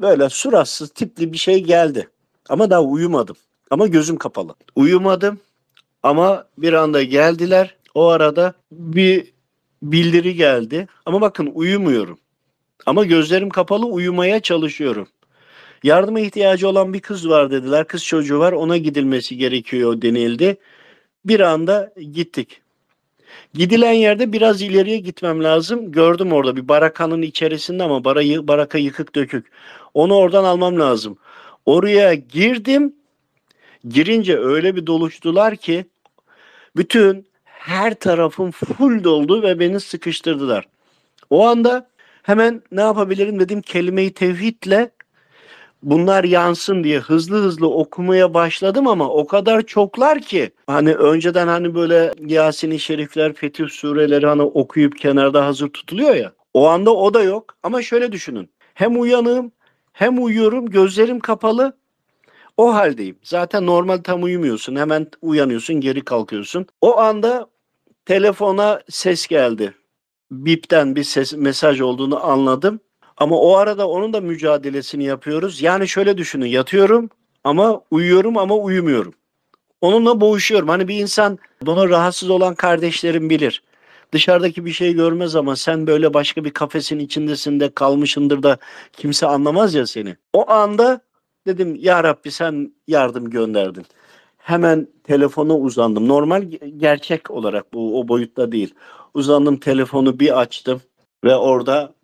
Böyle 0.00 0.28
suratsız 0.28 0.90
tipli 0.90 1.32
bir 1.32 1.38
şey 1.38 1.64
geldi. 1.64 2.08
Ama 2.48 2.70
daha 2.70 2.82
uyumadım. 2.82 3.36
Ama 3.70 3.86
gözüm 3.86 4.16
kapalı. 4.16 4.54
Uyumadım. 4.76 5.40
Ama 6.02 6.44
bir 6.58 6.72
anda 6.72 7.02
geldiler. 7.02 7.76
O 7.94 8.06
arada 8.06 8.52
bir 8.72 9.32
bildiri 9.82 10.34
geldi. 10.34 10.88
Ama 11.06 11.20
bakın 11.20 11.50
uyumuyorum. 11.54 12.18
Ama 12.86 13.04
gözlerim 13.04 13.50
kapalı 13.50 13.86
uyumaya 13.86 14.40
çalışıyorum. 14.40 15.08
Yardıma 15.82 16.20
ihtiyacı 16.20 16.68
olan 16.68 16.92
bir 16.92 17.00
kız 17.00 17.28
var 17.28 17.50
dediler. 17.50 17.86
Kız 17.86 18.04
çocuğu 18.04 18.38
var 18.38 18.52
ona 18.52 18.76
gidilmesi 18.76 19.36
gerekiyor 19.36 20.02
denildi. 20.02 20.58
Bir 21.28 21.40
anda 21.40 21.92
gittik. 22.12 22.60
Gidilen 23.54 23.92
yerde 23.92 24.32
biraz 24.32 24.62
ileriye 24.62 24.98
gitmem 24.98 25.44
lazım. 25.44 25.92
Gördüm 25.92 26.32
orada 26.32 26.56
bir 26.56 26.68
barakanın 26.68 27.22
içerisinde 27.22 27.82
ama 27.82 28.04
barayı, 28.04 28.48
baraka 28.48 28.78
yıkık 28.78 29.14
dökük. 29.14 29.46
Onu 29.94 30.14
oradan 30.14 30.44
almam 30.44 30.80
lazım. 30.80 31.18
Oraya 31.66 32.14
girdim. 32.14 32.94
Girince 33.88 34.38
öyle 34.38 34.76
bir 34.76 34.86
doluştular 34.86 35.56
ki 35.56 35.86
bütün 36.76 37.26
her 37.44 37.94
tarafım 37.94 38.50
full 38.50 39.04
doldu 39.04 39.42
ve 39.42 39.58
beni 39.58 39.80
sıkıştırdılar. 39.80 40.68
O 41.30 41.46
anda 41.46 41.90
hemen 42.22 42.62
ne 42.72 42.80
yapabilirim 42.80 43.40
dedim 43.40 43.62
kelime-i 43.62 44.12
tevhidle 44.12 44.90
bunlar 45.82 46.24
yansın 46.24 46.84
diye 46.84 46.98
hızlı 46.98 47.36
hızlı 47.36 47.70
okumaya 47.70 48.34
başladım 48.34 48.86
ama 48.86 49.08
o 49.08 49.26
kadar 49.26 49.62
çoklar 49.62 50.20
ki 50.20 50.50
hani 50.66 50.94
önceden 50.94 51.48
hani 51.48 51.74
böyle 51.74 52.12
Yasin-i 52.26 52.78
Şerifler, 52.78 53.32
Fetih 53.32 53.68
sureleri 53.68 54.26
hani 54.26 54.42
okuyup 54.42 54.98
kenarda 54.98 55.46
hazır 55.46 55.68
tutuluyor 55.68 56.14
ya. 56.14 56.32
O 56.54 56.68
anda 56.68 56.94
o 56.94 57.14
da 57.14 57.22
yok 57.22 57.56
ama 57.62 57.82
şöyle 57.82 58.12
düşünün. 58.12 58.50
Hem 58.74 59.00
uyanığım 59.00 59.52
hem 59.92 60.24
uyuyorum 60.24 60.66
gözlerim 60.70 61.20
kapalı 61.20 61.76
o 62.56 62.74
haldeyim. 62.74 63.18
Zaten 63.22 63.66
normal 63.66 63.98
tam 63.98 64.22
uyumuyorsun. 64.22 64.76
Hemen 64.76 65.06
uyanıyorsun, 65.22 65.80
geri 65.80 66.04
kalkıyorsun. 66.04 66.66
O 66.80 66.98
anda 66.98 67.46
telefona 68.06 68.80
ses 68.90 69.26
geldi. 69.26 69.74
Bip'ten 70.30 70.96
bir 70.96 71.04
ses 71.04 71.32
mesaj 71.32 71.80
olduğunu 71.80 72.24
anladım. 72.26 72.80
Ama 73.20 73.36
o 73.40 73.56
arada 73.56 73.88
onun 73.88 74.12
da 74.12 74.20
mücadelesini 74.20 75.04
yapıyoruz. 75.04 75.62
Yani 75.62 75.88
şöyle 75.88 76.18
düşünün. 76.18 76.46
Yatıyorum 76.46 77.10
ama 77.44 77.80
uyuyorum 77.90 78.38
ama 78.38 78.56
uyumuyorum. 78.56 79.14
Onunla 79.80 80.20
boğuşuyorum. 80.20 80.68
Hani 80.68 80.88
bir 80.88 80.98
insan 80.98 81.38
buna 81.62 81.88
rahatsız 81.88 82.30
olan 82.30 82.54
kardeşlerim 82.54 83.30
bilir. 83.30 83.62
Dışarıdaki 84.12 84.64
bir 84.64 84.70
şey 84.70 84.94
görmez 84.94 85.36
ama 85.36 85.56
sen 85.56 85.86
böyle 85.86 86.14
başka 86.14 86.44
bir 86.44 86.50
kafesin 86.50 86.98
içindesin 86.98 87.60
de 87.60 87.70
kalmışındır 87.74 88.42
da 88.42 88.58
kimse 88.92 89.26
anlamaz 89.26 89.74
ya 89.74 89.86
seni. 89.86 90.16
O 90.32 90.50
anda 90.50 91.00
dedim 91.46 91.76
ya 91.80 92.04
Rabbi 92.04 92.30
sen 92.30 92.72
yardım 92.88 93.30
gönderdin. 93.30 93.86
Hemen 94.38 94.88
telefona 95.04 95.56
uzandım. 95.56 96.08
Normal 96.08 96.42
ge- 96.42 96.78
gerçek 96.78 97.30
olarak 97.30 97.74
bu 97.74 98.00
o 98.00 98.08
boyutta 98.08 98.52
değil. 98.52 98.74
Uzandım 99.14 99.56
telefonu 99.56 100.20
bir 100.20 100.40
açtım 100.40 100.80
ve 101.24 101.36
orada 101.36 101.94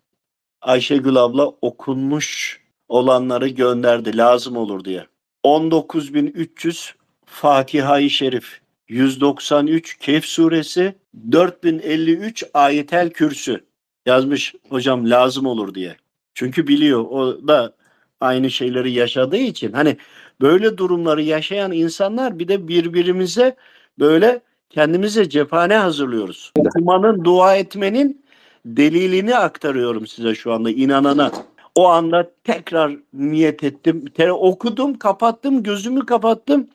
Ayşegül 0.65 1.15
abla 1.15 1.45
okunmuş 1.61 2.59
olanları 2.89 3.47
gönderdi 3.47 4.17
lazım 4.17 4.57
olur 4.57 4.83
diye. 4.85 5.05
19.300 5.43 6.91
Fatiha-i 7.25 8.09
Şerif, 8.09 8.59
193 8.89 9.97
Kehf 9.97 10.25
suresi, 10.25 10.95
4053 11.31 12.43
Ayetel 12.53 13.09
Kürsü 13.09 13.63
yazmış 14.05 14.55
hocam 14.69 15.09
lazım 15.09 15.45
olur 15.45 15.73
diye. 15.75 15.95
Çünkü 16.33 16.67
biliyor 16.67 16.99
o 16.99 17.47
da 17.47 17.73
aynı 18.21 18.51
şeyleri 18.51 18.91
yaşadığı 18.91 19.37
için 19.37 19.71
hani 19.71 19.97
böyle 20.41 20.77
durumları 20.77 21.21
yaşayan 21.21 21.71
insanlar 21.71 22.39
bir 22.39 22.47
de 22.47 22.67
birbirimize 22.67 23.55
böyle 23.99 24.41
kendimize 24.69 25.29
cephane 25.29 25.75
hazırlıyoruz. 25.75 26.51
Okumanın, 26.57 27.23
dua 27.23 27.55
etmenin 27.55 28.24
delilini 28.65 29.35
aktarıyorum 29.35 30.07
size 30.07 30.35
şu 30.35 30.53
anda 30.53 30.69
inanana. 30.69 31.31
O 31.75 31.87
anda 31.87 32.31
tekrar 32.43 32.97
niyet 33.13 33.63
ettim. 33.63 34.05
Te- 34.05 34.31
okudum, 34.31 34.99
kapattım, 34.99 35.63
gözümü 35.63 36.05
kapattım. 36.05 36.67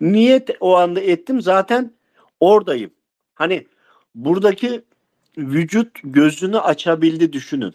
Niyet 0.00 0.50
o 0.60 0.76
anda 0.76 1.00
ettim. 1.00 1.40
Zaten 1.40 1.92
oradayım. 2.40 2.90
Hani 3.34 3.66
buradaki 4.14 4.82
vücut 5.38 5.88
gözünü 6.04 6.58
açabildi 6.58 7.32
düşünün. 7.32 7.74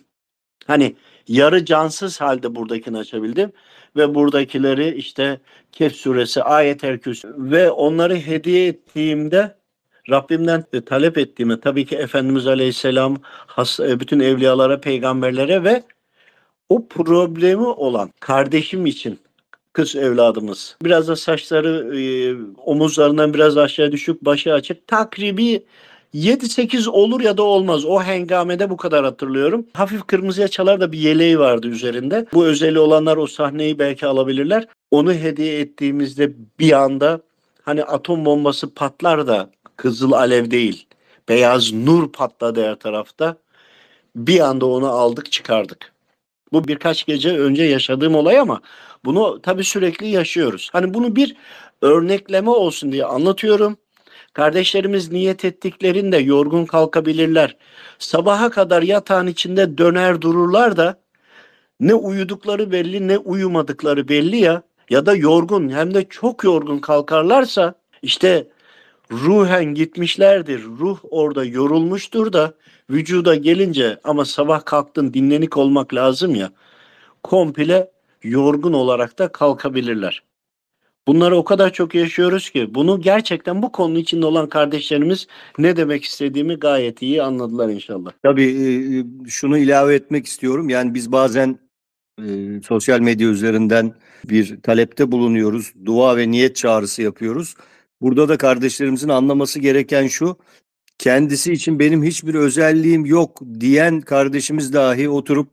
Hani 0.68 0.96
yarı 1.28 1.66
cansız 1.66 2.22
halde 2.22 2.56
buradakini 2.56 2.98
açabildim 2.98 3.52
ve 3.96 4.16
buradakileri 4.16 4.96
işte 4.96 5.40
Kehf 5.72 5.96
suresi, 5.96 6.44
ayet-el 6.44 6.98
kürsü 6.98 7.34
ve 7.38 7.72
onları 7.72 8.16
hediye 8.16 8.68
ettiğimde 8.68 9.59
Rabbimden 10.10 10.64
e, 10.74 10.82
talep 10.82 11.18
ettiğimi 11.18 11.60
tabii 11.60 11.86
ki 11.86 11.96
Efendimiz 11.96 12.48
Aleyhisselam 12.48 13.18
e, 13.80 14.00
bütün 14.00 14.20
evliyalara, 14.20 14.82
peygamberlere 14.82 15.64
ve 15.64 15.84
o 16.70 16.88
problemi 16.88 17.68
olan 17.68 18.12
kardeşim 18.20 18.86
için 18.86 19.20
kız 19.74 19.96
evladımız. 19.96 20.78
Biraz 20.84 21.08
da 21.08 21.16
saçları 21.16 22.00
e, 22.00 22.02
omuzlarından 22.66 23.34
biraz 23.34 23.58
aşağı 23.58 23.92
düşük, 23.92 24.26
başı 24.26 24.54
açık. 24.54 24.88
Takribi 24.88 25.64
7-8 26.14 26.90
olur 26.90 27.22
ya 27.22 27.38
da 27.38 27.44
olmaz. 27.44 27.86
O 27.86 28.02
hengamede 28.02 28.70
bu 28.70 28.78
kadar 28.78 29.06
hatırlıyorum. 29.06 29.66
Hafif 29.74 30.08
kırmızıya 30.08 30.48
çalar 30.48 30.82
da 30.82 30.92
bir 30.92 31.00
yeleği 31.00 31.40
vardı 31.40 31.68
üzerinde. 31.68 32.26
Bu 32.34 32.46
özeli 32.46 32.80
olanlar 32.80 33.18
o 33.18 33.28
sahneyi 33.28 33.80
belki 33.80 34.06
alabilirler. 34.06 34.68
Onu 34.92 35.14
hediye 35.14 35.60
ettiğimizde 35.60 36.32
bir 36.60 36.72
anda 36.72 37.22
hani 37.62 37.84
atom 37.84 38.26
bombası 38.26 38.74
patlar 38.74 39.28
da 39.28 39.50
kızıl 39.80 40.12
alev 40.12 40.52
değil. 40.52 40.88
Beyaz 41.30 41.74
nur 41.74 42.12
patladı 42.12 42.70
her 42.70 42.76
tarafta. 42.76 43.38
Bir 44.16 44.40
anda 44.40 44.66
onu 44.66 44.88
aldık 44.88 45.32
çıkardık. 45.32 45.94
Bu 46.54 46.68
birkaç 46.68 47.06
gece 47.06 47.38
önce 47.38 47.64
yaşadığım 47.64 48.16
olay 48.16 48.40
ama 48.40 48.62
bunu 49.06 49.42
tabii 49.42 49.64
sürekli 49.64 50.08
yaşıyoruz. 50.08 50.70
Hani 50.74 50.94
bunu 50.94 51.16
bir 51.16 51.36
örnekleme 51.82 52.50
olsun 52.50 52.92
diye 52.92 53.06
anlatıyorum. 53.06 53.78
Kardeşlerimiz 54.34 55.12
niyet 55.12 55.46
ettiklerinde 55.46 56.18
yorgun 56.18 56.66
kalkabilirler. 56.66 57.58
Sabaha 58.00 58.50
kadar 58.50 58.82
yatağın 58.82 59.28
içinde 59.28 59.78
döner 59.78 60.22
dururlar 60.22 60.78
da 60.78 61.00
ne 61.80 61.94
uyudukları 61.94 62.72
belli 62.72 63.08
ne 63.08 63.18
uyumadıkları 63.18 64.08
belli 64.08 64.38
ya 64.38 64.62
ya 64.90 65.06
da 65.06 65.16
yorgun 65.16 65.70
hem 65.70 65.94
de 65.94 66.06
çok 66.10 66.44
yorgun 66.44 66.80
kalkarlarsa 66.80 67.74
işte 68.02 68.48
ruhen 69.12 69.66
gitmişlerdir. 69.66 70.64
Ruh 70.64 71.00
orada 71.10 71.46
yorulmuştur 71.46 72.34
da 72.34 72.54
vücuda 72.90 73.36
gelince 73.36 73.98
ama 74.04 74.26
sabah 74.26 74.66
kalktın 74.66 75.14
dinlenik 75.14 75.58
olmak 75.58 75.94
lazım 75.94 76.36
ya 76.36 76.52
komple 77.24 77.92
yorgun 78.24 78.74
olarak 78.74 79.20
da 79.20 79.32
kalkabilirler. 79.32 80.24
Bunları 81.08 81.38
o 81.38 81.44
kadar 81.44 81.74
çok 81.74 81.96
yaşıyoruz 81.96 82.50
ki 82.50 82.76
bunu 82.76 83.02
gerçekten 83.02 83.62
bu 83.62 83.72
konunun 83.72 84.00
içinde 84.00 84.26
olan 84.26 84.50
kardeşlerimiz 84.50 85.28
ne 85.58 85.78
demek 85.78 86.04
istediğimi 86.04 86.56
gayet 86.56 87.02
iyi 87.02 87.24
anladılar 87.24 87.70
inşallah. 87.70 88.12
Tabii 88.24 88.44
e, 88.44 88.70
şunu 89.30 89.58
ilave 89.58 89.96
etmek 89.96 90.26
istiyorum. 90.26 90.70
Yani 90.70 90.94
biz 90.94 91.12
bazen 91.12 91.60
e, 92.20 92.62
sosyal 92.68 93.00
medya 93.00 93.30
üzerinden 93.30 93.94
bir 94.26 94.62
talepte 94.62 95.12
bulunuyoruz. 95.12 95.74
Dua 95.86 96.18
ve 96.18 96.32
niyet 96.32 96.56
çağrısı 96.56 97.02
yapıyoruz. 97.02 97.56
Burada 98.02 98.30
da 98.30 98.38
kardeşlerimizin 98.38 99.10
anlaması 99.10 99.60
gereken 99.60 100.08
şu. 100.08 100.38
Kendisi 100.98 101.54
için 101.54 101.80
benim 101.80 102.04
hiçbir 102.04 102.36
özelliğim 102.36 103.06
yok 103.06 103.42
diyen 103.60 104.02
kardeşimiz 104.02 104.74
dahi 104.74 105.10
oturup 105.10 105.50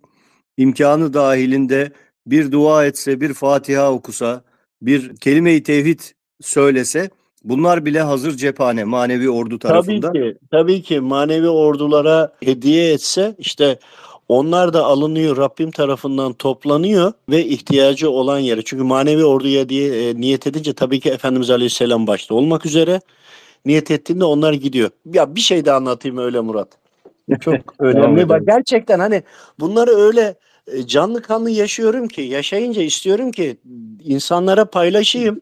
imkanı 0.57 1.15
dahilinde 1.15 1.93
bir 2.27 2.53
dua 2.53 2.87
etse, 2.87 3.21
bir 3.21 3.35
Fatiha 3.35 3.93
okusa, 3.93 4.45
bir 4.83 5.17
kelime-i 5.17 5.63
tevhid 5.63 6.01
söylese 6.41 7.11
bunlar 7.45 7.85
bile 7.85 8.01
hazır 8.01 8.37
cephane 8.37 8.85
manevi 8.85 9.31
ordu 9.31 9.59
tarafından. 9.59 10.13
Tabii 10.13 10.33
ki, 10.33 10.39
tabii 10.51 10.83
ki 10.83 11.01
manevi 11.01 11.49
ordulara 11.49 12.33
hediye 12.45 12.93
etse 12.93 13.35
işte 13.39 13.79
onlar 14.29 14.73
da 14.73 14.85
alınıyor 14.85 15.37
Rabbim 15.37 15.71
tarafından 15.71 16.33
toplanıyor 16.33 17.13
ve 17.29 17.45
ihtiyacı 17.45 18.11
olan 18.11 18.39
yere. 18.39 18.63
Çünkü 18.65 18.85
manevi 18.85 19.25
orduya 19.25 19.69
diye 19.69 20.09
e, 20.09 20.21
niyet 20.21 20.47
edince 20.47 20.73
tabii 20.73 21.01
ki 21.01 21.11
Efendimiz 21.11 21.51
Aleyhisselam 21.51 22.07
başta 22.07 22.35
olmak 22.35 22.67
üzere 22.67 23.01
niyet 23.65 23.91
ettiğinde 23.91 24.25
onlar 24.25 24.53
gidiyor. 24.53 24.91
Ya 25.13 25.35
bir 25.35 25.41
şey 25.41 25.65
de 25.65 25.73
anlatayım 25.73 26.19
öyle 26.19 26.41
Murat. 26.41 26.69
Çok 27.41 27.55
önemli. 27.79 28.29
Bak 28.29 28.43
gerçekten 28.47 28.99
hani 28.99 29.23
bunları 29.61 29.91
öyle 29.91 30.35
e, 30.73 30.87
canlı 30.87 31.23
kanlı 31.23 31.51
yaşıyorum 31.51 32.09
ki 32.09 32.23
yaşayınca 32.23 32.83
istiyorum 32.83 33.31
ki 33.33 33.57
insanlara 34.05 34.65
paylaşayım. 34.65 35.41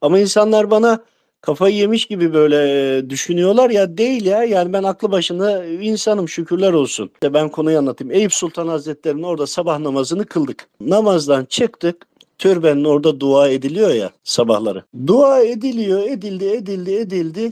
Ama 0.00 0.18
insanlar 0.18 0.70
bana 0.70 1.00
kafayı 1.40 1.76
yemiş 1.76 2.06
gibi 2.06 2.34
böyle 2.34 3.10
düşünüyorlar 3.10 3.70
ya 3.70 3.98
değil 3.98 4.26
ya 4.26 4.44
yani 4.44 4.72
ben 4.72 4.82
aklı 4.82 5.10
başında 5.10 5.66
insanım 5.66 6.28
şükürler 6.28 6.72
olsun. 6.72 7.10
İşte 7.14 7.34
ben 7.34 7.48
konuyu 7.48 7.78
anlatayım. 7.78 8.14
Eyüp 8.14 8.34
Sultan 8.34 8.68
Hazretleri'nin 8.68 9.22
orada 9.22 9.46
sabah 9.46 9.78
namazını 9.78 10.26
kıldık. 10.26 10.68
Namazdan 10.80 11.44
çıktık. 11.44 12.06
Türbenin 12.38 12.84
orada 12.84 13.20
dua 13.20 13.48
ediliyor 13.48 13.90
ya 13.90 14.10
sabahları. 14.24 14.84
Dua 15.06 15.40
ediliyor, 15.40 16.02
edildi, 16.02 16.44
edildi, 16.44 16.94
edildi. 16.94 17.50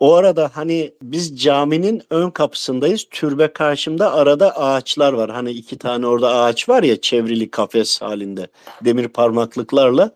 O 0.00 0.14
arada 0.14 0.50
hani 0.54 0.92
biz 1.02 1.40
caminin 1.42 2.02
ön 2.10 2.30
kapısındayız. 2.30 3.06
Türbe 3.10 3.52
karşımda 3.52 4.12
arada 4.12 4.56
ağaçlar 4.56 5.12
var. 5.12 5.30
Hani 5.30 5.50
iki 5.50 5.78
tane 5.78 6.06
orada 6.06 6.34
ağaç 6.34 6.68
var 6.68 6.82
ya 6.82 7.00
çevrili 7.00 7.50
kafes 7.50 8.02
halinde 8.02 8.46
demir 8.84 9.08
parmaklıklarla. 9.08 10.10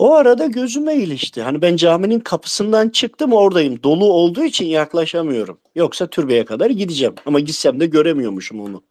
O 0.00 0.14
arada 0.14 0.46
gözüme 0.46 0.96
ilişti. 0.96 1.42
Hani 1.42 1.62
ben 1.62 1.76
caminin 1.76 2.20
kapısından 2.20 2.88
çıktım 2.88 3.32
oradayım. 3.32 3.82
Dolu 3.82 4.12
olduğu 4.12 4.44
için 4.44 4.66
yaklaşamıyorum. 4.66 5.58
Yoksa 5.74 6.06
türbeye 6.06 6.44
kadar 6.44 6.70
gideceğim. 6.70 7.14
Ama 7.26 7.40
gitsem 7.40 7.80
de 7.80 7.86
göremiyormuşum 7.86 8.60
onu. 8.60 8.82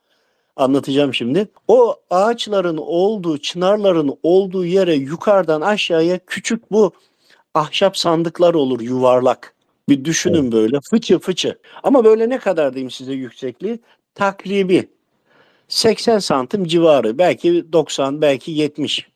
Anlatacağım 0.56 1.14
şimdi. 1.14 1.48
O 1.68 1.96
ağaçların 2.10 2.78
olduğu, 2.78 3.38
çınarların 3.38 4.18
olduğu 4.24 4.66
yere 4.66 4.96
yukarıdan 4.96 5.62
aşağıya 5.62 6.20
küçük 6.28 6.72
bu 6.72 6.92
ahşap 7.54 7.98
sandıklar 7.98 8.54
olur 8.54 8.82
yuvarlak. 8.82 9.56
Bir 9.90 10.06
düşünün 10.06 10.52
böyle 10.52 10.80
fıçı 10.90 11.20
fıçı. 11.20 11.58
Ama 11.84 12.06
böyle 12.06 12.30
ne 12.30 12.38
kadar 12.40 12.74
diyeyim 12.74 12.92
size 12.92 13.14
yüksekliği? 13.14 13.80
Takribi 14.16 14.90
80 15.68 16.20
santim 16.20 16.66
civarı. 16.66 17.18
Belki 17.18 17.74
90, 17.74 18.22
belki 18.22 18.52
70 18.52 19.10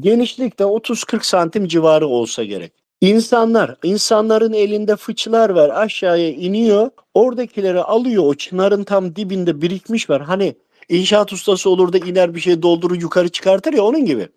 genişlikte 0.00 0.64
30-40 0.64 1.26
santim 1.26 1.68
civarı 1.68 2.06
olsa 2.06 2.44
gerek. 2.44 2.72
İnsanlar, 3.00 3.76
insanların 3.82 4.52
elinde 4.52 4.96
fıçılar 4.96 5.50
var 5.50 5.70
aşağıya 5.70 6.30
iniyor. 6.30 6.90
Oradakileri 7.14 7.80
alıyor 7.80 8.24
o 8.24 8.34
çınarın 8.34 8.84
tam 8.84 9.16
dibinde 9.16 9.62
birikmiş 9.62 10.10
var. 10.10 10.22
Hani 10.22 10.54
inşaat 10.88 11.32
ustası 11.32 11.70
olur 11.70 11.92
da 11.92 11.98
iner 11.98 12.34
bir 12.34 12.40
şey 12.40 12.62
doldurur 12.62 13.00
yukarı 13.00 13.28
çıkartır 13.28 13.72
ya 13.72 13.84
onun 13.84 14.04
gibi. 14.04 14.28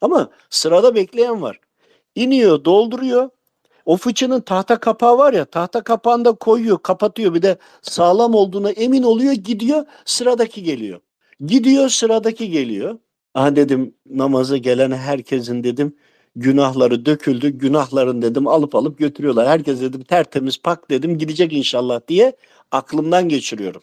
Ama 0.00 0.30
sırada 0.50 0.94
bekleyen 0.94 1.42
var. 1.42 1.60
İniyor 2.14 2.64
dolduruyor. 2.64 3.30
O 3.84 3.96
fıçının 3.96 4.40
tahta 4.40 4.80
kapağı 4.80 5.18
var 5.18 5.32
ya 5.32 5.44
tahta 5.44 5.82
kapağını 5.82 6.24
da 6.24 6.32
koyuyor 6.32 6.78
kapatıyor 6.82 7.34
bir 7.34 7.42
de 7.42 7.58
sağlam 7.82 8.34
olduğuna 8.34 8.70
emin 8.70 9.02
oluyor 9.02 9.32
gidiyor 9.32 9.86
sıradaki 10.04 10.62
geliyor. 10.62 11.00
Gidiyor 11.46 11.88
sıradaki 11.88 12.50
geliyor. 12.50 12.98
Aha 13.34 13.56
dedim 13.56 13.94
namaza 14.06 14.56
gelen 14.56 14.90
herkesin 14.92 15.64
dedim 15.64 15.96
günahları 16.36 17.06
döküldü. 17.06 17.48
Günahların 17.48 18.22
dedim 18.22 18.46
alıp 18.46 18.74
alıp 18.74 18.98
götürüyorlar. 18.98 19.48
Herkes 19.48 19.80
dedim 19.80 20.04
tertemiz 20.04 20.58
pak 20.62 20.90
dedim 20.90 21.18
gidecek 21.18 21.52
inşallah 21.52 22.00
diye 22.08 22.36
aklımdan 22.70 23.28
geçiriyorum. 23.28 23.82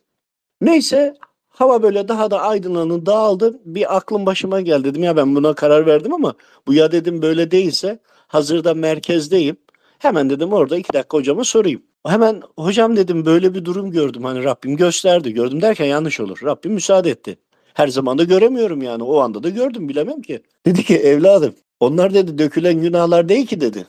Neyse 0.62 1.16
hava 1.50 1.84
böyle 1.84 2.08
daha 2.08 2.32
da 2.32 2.42
aydınlanın 2.42 3.06
dağıldı. 3.06 3.60
Bir 3.66 3.98
aklım 3.98 4.26
başıma 4.26 4.62
geldi 4.62 4.84
dedim 4.84 5.04
ya 5.04 5.18
ben 5.18 5.36
buna 5.36 5.54
karar 5.54 5.86
verdim 5.86 6.14
ama 6.14 6.34
bu 6.68 6.74
ya 6.74 6.92
dedim 6.92 7.22
böyle 7.22 7.52
değilse 7.52 8.00
hazırda 8.28 8.74
merkezdeyim. 8.74 9.58
Hemen 10.00 10.30
dedim 10.30 10.54
orada 10.54 10.78
iki 10.78 10.94
dakika 10.94 11.18
hocama 11.18 11.44
sorayım. 11.44 11.84
Hemen 12.08 12.42
hocam 12.58 12.96
dedim 12.98 13.26
böyle 13.26 13.56
bir 13.56 13.66
durum 13.66 13.92
gördüm. 13.92 14.24
Hani 14.24 14.44
Rabbim 14.44 14.78
gösterdi. 14.78 15.34
Gördüm 15.34 15.62
derken 15.62 15.86
yanlış 15.86 16.20
olur. 16.20 16.40
Rabbim 16.44 16.74
müsaade 16.74 17.10
etti. 17.10 17.38
Her 17.78 17.88
zaman 17.88 18.18
da 18.18 18.24
göremiyorum 18.24 18.82
yani. 18.82 19.04
O 19.04 19.20
anda 19.20 19.44
da 19.44 19.50
gördüm 19.50 19.90
bilemem 19.90 20.22
ki. 20.22 20.42
Dedi 20.66 20.84
ki 20.84 20.98
evladım 20.98 21.56
onlar 21.80 22.14
dedi 22.14 22.38
dökülen 22.38 22.82
günahlar 22.82 23.30
değil 23.30 23.46
ki 23.46 23.62
dedi. 23.62 23.86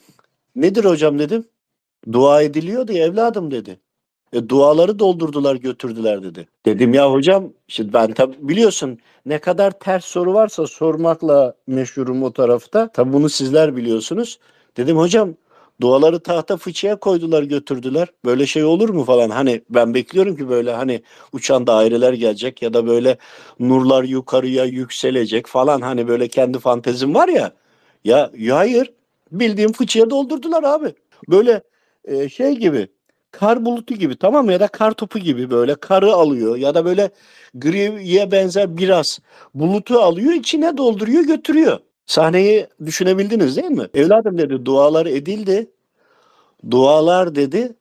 Nedir 0.57 0.85
hocam 0.85 1.19
dedim. 1.19 1.45
Dua 2.13 2.43
ediliyor 2.43 2.89
diye 2.89 3.05
evladım 3.05 3.51
dedi. 3.51 3.81
E, 4.33 4.49
duaları 4.49 4.99
doldurdular 4.99 5.57
götürdüler 5.57 6.23
dedi. 6.23 6.49
Dedim 6.67 6.95
ya 6.95 7.13
hocam 7.13 7.53
şimdi 7.69 7.93
ben 7.93 8.13
tabi 8.13 8.37
biliyorsun 8.41 8.99
ne 9.27 9.39
kadar 9.39 9.71
ters 9.71 10.05
soru 10.05 10.35
varsa 10.35 10.67
sormakla 10.67 11.55
meşhurum 11.67 12.23
o 12.23 12.33
tarafta. 12.33 12.89
Tabi 12.89 13.13
bunu 13.13 13.29
sizler 13.29 13.77
biliyorsunuz. 13.77 14.39
Dedim 14.77 14.97
hocam 14.97 15.35
duaları 15.81 16.21
tahta 16.21 16.57
fıçıya 16.57 16.97
koydular 16.97 17.43
götürdüler. 17.43 18.09
Böyle 18.25 18.47
şey 18.47 18.65
olur 18.65 18.89
mu 18.89 19.05
falan. 19.05 19.31
Hani 19.31 19.63
ben 19.71 19.95
bekliyorum 19.95 20.37
ki 20.37 20.49
böyle 20.49 20.73
hani 20.73 21.03
uçan 21.33 21.67
daireler 21.67 22.13
gelecek 22.13 22.63
ya 22.63 22.75
da 22.75 22.87
böyle 22.87 23.19
nurlar 23.61 24.05
yukarıya 24.05 24.65
yükselecek 24.65 25.47
falan. 25.47 25.81
Hani 25.81 26.09
böyle 26.09 26.29
kendi 26.29 26.59
fantezim 26.59 27.15
var 27.15 27.29
ya. 27.29 27.53
Ya, 28.05 28.31
ya 28.37 28.57
hayır. 28.57 28.93
Bildiğim 29.33 29.73
fıçıya 29.73 30.11
doldurdular 30.11 30.63
abi. 30.63 30.95
Böyle 31.29 31.63
e, 32.05 32.29
şey 32.29 32.57
gibi 32.57 32.89
kar 33.31 33.65
bulutu 33.65 33.95
gibi 33.95 34.17
tamam 34.19 34.45
mı? 34.47 34.53
Ya 34.53 34.61
da 34.61 34.69
kar 34.69 34.93
topu 34.93 35.19
gibi 35.19 35.51
böyle 35.51 35.75
karı 35.75 36.13
alıyor 36.13 36.57
ya 36.57 36.75
da 36.75 36.85
böyle 36.85 37.11
griye 37.55 38.33
benzer 38.33 38.77
biraz 38.77 39.19
bulutu 39.55 39.99
alıyor 40.01 40.33
içine 40.33 40.77
dolduruyor 40.77 41.25
götürüyor. 41.25 41.79
Sahneyi 42.09 42.67
düşünebildiniz 42.87 43.57
değil 43.57 43.71
mi? 43.71 43.87
Evladım 43.95 44.39
dedi 44.39 44.67
dualar 44.67 45.07
edildi. 45.07 45.71
Dualar 46.71 47.35
dedi 47.35 47.73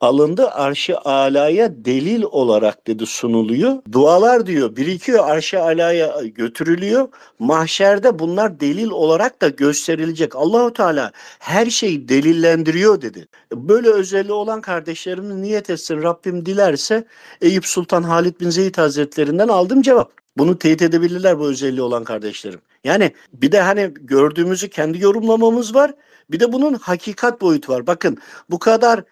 alındı 0.00 0.50
arşı 0.50 0.98
alaya 0.98 1.84
delil 1.84 2.22
olarak 2.22 2.86
dedi 2.86 3.06
sunuluyor. 3.06 3.82
Dualar 3.92 4.46
diyor 4.46 4.76
birikiyor 4.76 5.28
arşı 5.28 5.62
alaya 5.62 6.22
götürülüyor. 6.34 7.08
Mahşerde 7.38 8.18
bunlar 8.18 8.60
delil 8.60 8.90
olarak 8.90 9.42
da 9.42 9.48
gösterilecek. 9.48 10.36
Allahu 10.36 10.72
Teala 10.72 11.12
her 11.38 11.66
şeyi 11.66 12.08
delillendiriyor 12.08 13.02
dedi. 13.02 13.28
Böyle 13.52 13.88
özelliği 13.88 14.32
olan 14.32 14.60
kardeşlerimiz 14.60 15.36
niyet 15.36 15.70
etsin 15.70 16.02
Rabbim 16.02 16.46
dilerse 16.46 17.04
Eyüp 17.40 17.66
Sultan 17.66 18.02
Halid 18.02 18.40
bin 18.40 18.50
Zeyd 18.50 18.78
Hazretlerinden 18.78 19.48
aldım 19.48 19.82
cevap. 19.82 20.25
Bunu 20.38 20.58
teyit 20.58 20.82
edebilirler 20.82 21.38
bu 21.38 21.46
özelliği 21.48 21.82
olan 21.82 22.04
kardeşlerim. 22.04 22.60
Yani 22.84 23.12
bir 23.32 23.52
de 23.52 23.60
hani 23.60 23.94
gördüğümüzü 23.94 24.68
kendi 24.68 25.02
yorumlamamız 25.02 25.74
var. 25.74 25.94
Bir 26.30 26.40
de 26.40 26.52
bunun 26.52 26.74
hakikat 26.74 27.40
boyutu 27.40 27.72
var. 27.72 27.86
Bakın 27.86 28.18
bu 28.50 28.58
kadar 28.58 29.04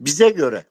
bize 0.00 0.30
göre 0.30 0.64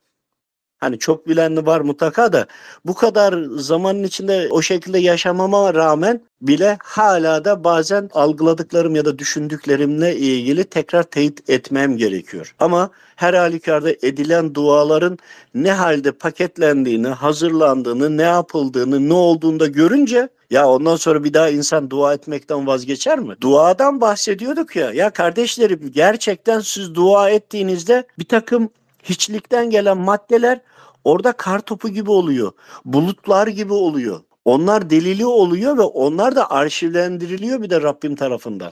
hani 0.80 1.00
çok 1.00 1.28
bilen 1.28 1.66
var 1.66 1.82
mutlaka 1.82 2.34
da 2.34 2.48
bu 2.86 2.94
kadar 2.94 3.44
zamanın 3.56 4.04
içinde 4.04 4.48
o 4.52 4.62
şekilde 4.62 5.00
yaşamama 5.00 5.74
rağmen 5.74 6.22
bile 6.42 6.78
hala 6.84 7.46
da 7.46 7.64
bazen 7.64 8.10
algıladıklarım 8.14 8.96
ya 8.96 9.06
da 9.06 9.20
düşündüklerimle 9.20 10.16
ilgili 10.16 10.64
tekrar 10.64 11.04
teyit 11.04 11.50
etmem 11.50 11.98
gerekiyor. 11.98 12.56
Ama 12.60 12.90
her 13.16 13.34
halükarda 13.34 13.92
edilen 13.92 14.56
duaların 14.56 15.18
ne 15.54 15.72
halde 15.72 16.12
paketlendiğini, 16.12 17.08
hazırlandığını, 17.08 18.18
ne 18.18 18.24
yapıldığını, 18.24 19.10
ne 19.10 19.14
olduğunu 19.14 19.60
da 19.60 19.68
görünce 19.68 20.30
ya 20.50 20.70
ondan 20.70 20.96
sonra 20.96 21.24
bir 21.24 21.34
daha 21.34 21.50
insan 21.50 21.90
dua 21.90 22.14
etmekten 22.14 22.68
vazgeçer 22.68 23.20
mi? 23.20 23.36
Duadan 23.42 24.02
bahsediyorduk 24.02 24.76
ya. 24.76 24.92
Ya 24.92 25.10
kardeşlerim 25.10 25.92
gerçekten 25.94 26.60
siz 26.60 26.96
dua 26.96 27.30
ettiğinizde 27.30 28.04
bir 28.20 28.26
takım 28.26 28.70
hiçlikten 29.04 29.70
gelen 29.70 29.98
maddeler 29.98 30.60
orada 31.04 31.32
kar 31.32 31.60
topu 31.60 31.90
gibi 31.90 32.12
oluyor. 32.12 32.52
Bulutlar 32.86 33.48
gibi 33.48 33.74
oluyor. 33.74 34.20
Onlar 34.46 34.90
delili 34.90 35.26
oluyor 35.26 35.78
ve 35.78 35.82
onlar 35.82 36.36
da 36.36 36.52
arşivlendiriliyor 36.52 37.62
bir 37.62 37.70
de 37.70 37.82
Rabbim 37.82 38.16
tarafından. 38.16 38.72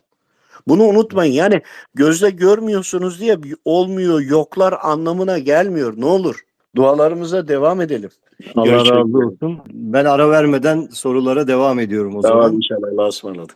Bunu 0.67 0.83
unutmayın. 0.83 1.33
Yani 1.33 1.61
gözle 1.95 2.29
görmüyorsunuz 2.29 3.19
diye 3.19 3.37
olmuyor, 3.65 4.21
yoklar 4.21 4.75
anlamına 4.81 5.39
gelmiyor. 5.39 5.93
Ne 5.97 6.05
olur. 6.05 6.35
Dualarımıza 6.75 7.47
devam 7.47 7.81
edelim. 7.81 8.09
Allah 8.55 8.65
Görüşmek 8.65 8.91
razı 8.99 9.17
olsun. 9.17 9.59
Ben 9.73 10.05
ara 10.05 10.29
vermeden 10.29 10.87
sorulara 10.91 11.47
devam 11.47 11.79
ediyorum 11.79 12.15
o 12.15 12.21
Tamam 12.21 12.43
zaman. 12.43 12.55
inşallah. 12.55 12.87
Allah'a 12.93 13.07
ısmarladık. 13.07 13.55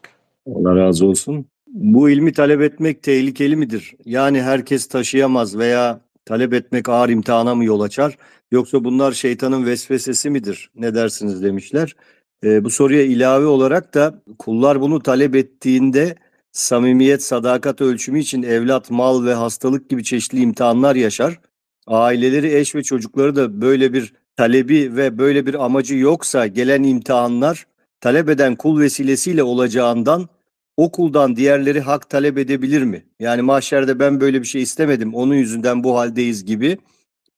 Allah 0.55 0.75
razı 0.75 1.05
olsun. 1.05 1.45
Bu 1.67 2.09
ilmi 2.09 2.33
talep 2.33 2.61
etmek 2.61 3.03
tehlikeli 3.03 3.55
midir? 3.55 3.93
Yani 4.05 4.41
herkes 4.41 4.87
taşıyamaz 4.87 5.57
veya 5.57 5.99
talep 6.25 6.53
etmek 6.53 6.89
ağır 6.89 7.09
imtihana 7.09 7.55
mı 7.55 7.65
yol 7.65 7.81
açar? 7.81 8.17
Yoksa 8.51 8.83
bunlar 8.83 9.11
şeytanın 9.11 9.65
vesvesesi 9.65 10.29
midir? 10.29 10.69
Ne 10.75 10.95
dersiniz 10.95 11.43
demişler. 11.43 11.95
Ee, 12.43 12.63
bu 12.63 12.69
soruya 12.69 13.01
ilave 13.01 13.45
olarak 13.45 13.93
da 13.93 14.23
kullar 14.39 14.81
bunu 14.81 14.99
talep 14.99 15.35
ettiğinde 15.35 16.15
samimiyet, 16.51 17.23
sadakat 17.23 17.81
ölçümü 17.81 18.19
için 18.19 18.43
evlat, 18.43 18.91
mal 18.91 19.25
ve 19.25 19.33
hastalık 19.33 19.89
gibi 19.89 20.03
çeşitli 20.03 20.39
imtihanlar 20.39 20.95
yaşar. 20.95 21.39
Aileleri, 21.87 22.55
eş 22.55 22.75
ve 22.75 22.83
çocukları 22.83 23.35
da 23.35 23.61
böyle 23.61 23.93
bir 23.93 24.13
talebi 24.35 24.95
ve 24.95 25.17
böyle 25.17 25.45
bir 25.45 25.65
amacı 25.65 25.95
yoksa 25.95 26.47
gelen 26.47 26.83
imtihanlar 26.83 27.67
talep 28.01 28.29
eden 28.29 28.55
kul 28.55 28.79
vesilesiyle 28.79 29.43
olacağından 29.43 30.29
o 30.77 30.91
kuldan 30.91 31.35
diğerleri 31.35 31.81
hak 31.81 32.09
talep 32.09 32.37
edebilir 32.37 32.83
mi? 32.83 33.05
Yani 33.19 33.41
mahşerde 33.41 33.99
ben 33.99 34.21
böyle 34.21 34.41
bir 34.41 34.47
şey 34.47 34.61
istemedim, 34.61 35.13
onun 35.15 35.35
yüzünden 35.35 35.83
bu 35.83 35.97
haldeyiz 35.97 36.45
gibi 36.45 36.77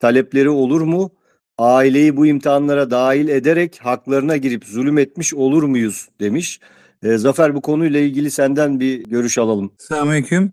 talepleri 0.03 0.49
olur 0.49 0.81
mu? 0.81 1.11
Aileyi 1.57 2.17
bu 2.17 2.25
imtihanlara 2.25 2.91
dahil 2.91 3.27
ederek 3.27 3.79
haklarına 3.81 4.37
girip 4.37 4.65
zulüm 4.65 4.97
etmiş 4.97 5.33
olur 5.33 5.63
muyuz 5.63 6.09
demiş. 6.19 6.59
Ee, 7.03 7.17
Zafer 7.17 7.55
bu 7.55 7.61
konuyla 7.61 7.99
ilgili 7.99 8.31
senden 8.31 8.79
bir 8.79 9.03
görüş 9.03 9.37
alalım. 9.37 9.71
Selamünaleyküm. 9.77 10.51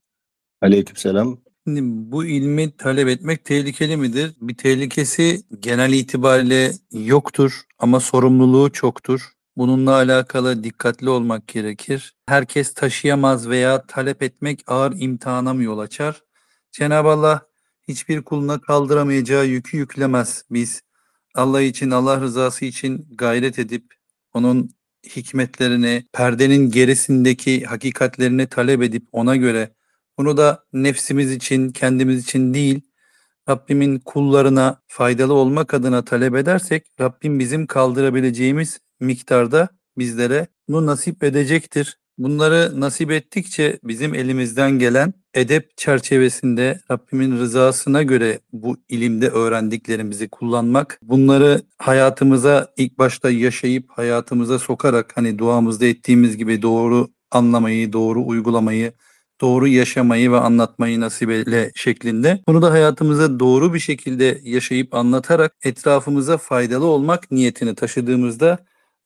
Aleykümselam. 0.62 1.38
Şimdi 1.66 1.80
bu 1.84 2.24
ilmi 2.24 2.76
talep 2.76 3.08
etmek 3.08 3.44
tehlikeli 3.44 3.96
midir? 3.96 4.32
Bir 4.40 4.56
tehlikesi 4.56 5.40
genel 5.60 5.92
itibariyle 5.92 6.72
yoktur 6.92 7.60
ama 7.78 8.00
sorumluluğu 8.00 8.72
çoktur. 8.72 9.32
Bununla 9.56 9.92
alakalı 9.92 10.64
dikkatli 10.64 11.08
olmak 11.08 11.48
gerekir. 11.48 12.14
Herkes 12.26 12.74
taşıyamaz 12.74 13.48
veya 13.48 13.82
talep 13.86 14.22
etmek 14.22 14.60
ağır 14.66 14.92
imtihana 14.96 15.54
mı 15.54 15.62
yol 15.62 15.78
açar? 15.78 16.22
Cenab-ı 16.72 17.08
Allah 17.08 17.49
hiçbir 17.88 18.22
kuluna 18.22 18.60
kaldıramayacağı 18.60 19.46
yükü 19.46 19.76
yüklemez. 19.76 20.44
Biz 20.50 20.82
Allah 21.34 21.62
için, 21.62 21.90
Allah 21.90 22.20
rızası 22.20 22.64
için 22.64 23.06
gayret 23.14 23.58
edip 23.58 23.94
onun 24.34 24.70
hikmetlerini, 25.06 26.06
perdenin 26.12 26.70
gerisindeki 26.70 27.64
hakikatlerini 27.64 28.46
talep 28.46 28.82
edip 28.82 29.08
ona 29.12 29.36
göre 29.36 29.70
bunu 30.18 30.36
da 30.36 30.64
nefsimiz 30.72 31.32
için, 31.32 31.70
kendimiz 31.72 32.24
için 32.24 32.54
değil, 32.54 32.80
Rabbimin 33.48 33.98
kullarına 33.98 34.82
faydalı 34.86 35.34
olmak 35.34 35.74
adına 35.74 36.04
talep 36.04 36.34
edersek, 36.34 36.86
Rabbim 37.00 37.38
bizim 37.38 37.66
kaldırabileceğimiz 37.66 38.80
miktarda 39.00 39.68
bizlere 39.98 40.46
bunu 40.68 40.86
nasip 40.86 41.24
edecektir. 41.24 41.98
Bunları 42.18 42.80
nasip 42.80 43.10
ettikçe 43.10 43.78
bizim 43.84 44.14
elimizden 44.14 44.78
gelen 44.78 45.14
edep 45.34 45.76
çerçevesinde 45.76 46.80
Rabbimin 46.90 47.38
rızasına 47.38 48.02
göre 48.02 48.40
bu 48.52 48.76
ilimde 48.88 49.28
öğrendiklerimizi 49.28 50.28
kullanmak, 50.28 50.98
bunları 51.02 51.62
hayatımıza 51.78 52.72
ilk 52.76 52.98
başta 52.98 53.30
yaşayıp 53.30 53.90
hayatımıza 53.90 54.58
sokarak 54.58 55.16
hani 55.16 55.38
duamızda 55.38 55.86
ettiğimiz 55.86 56.36
gibi 56.36 56.62
doğru 56.62 57.08
anlamayı, 57.30 57.92
doğru 57.92 58.26
uygulamayı, 58.26 58.92
doğru 59.40 59.68
yaşamayı 59.68 60.32
ve 60.32 60.36
anlatmayı 60.36 61.00
nasip 61.00 61.30
eyle 61.30 61.70
şeklinde. 61.74 62.40
Bunu 62.48 62.62
da 62.62 62.70
hayatımıza 62.70 63.40
doğru 63.40 63.74
bir 63.74 63.78
şekilde 63.78 64.40
yaşayıp 64.42 64.94
anlatarak 64.94 65.56
etrafımıza 65.64 66.38
faydalı 66.38 66.84
olmak 66.84 67.30
niyetini 67.30 67.74
taşıdığımızda 67.74 68.58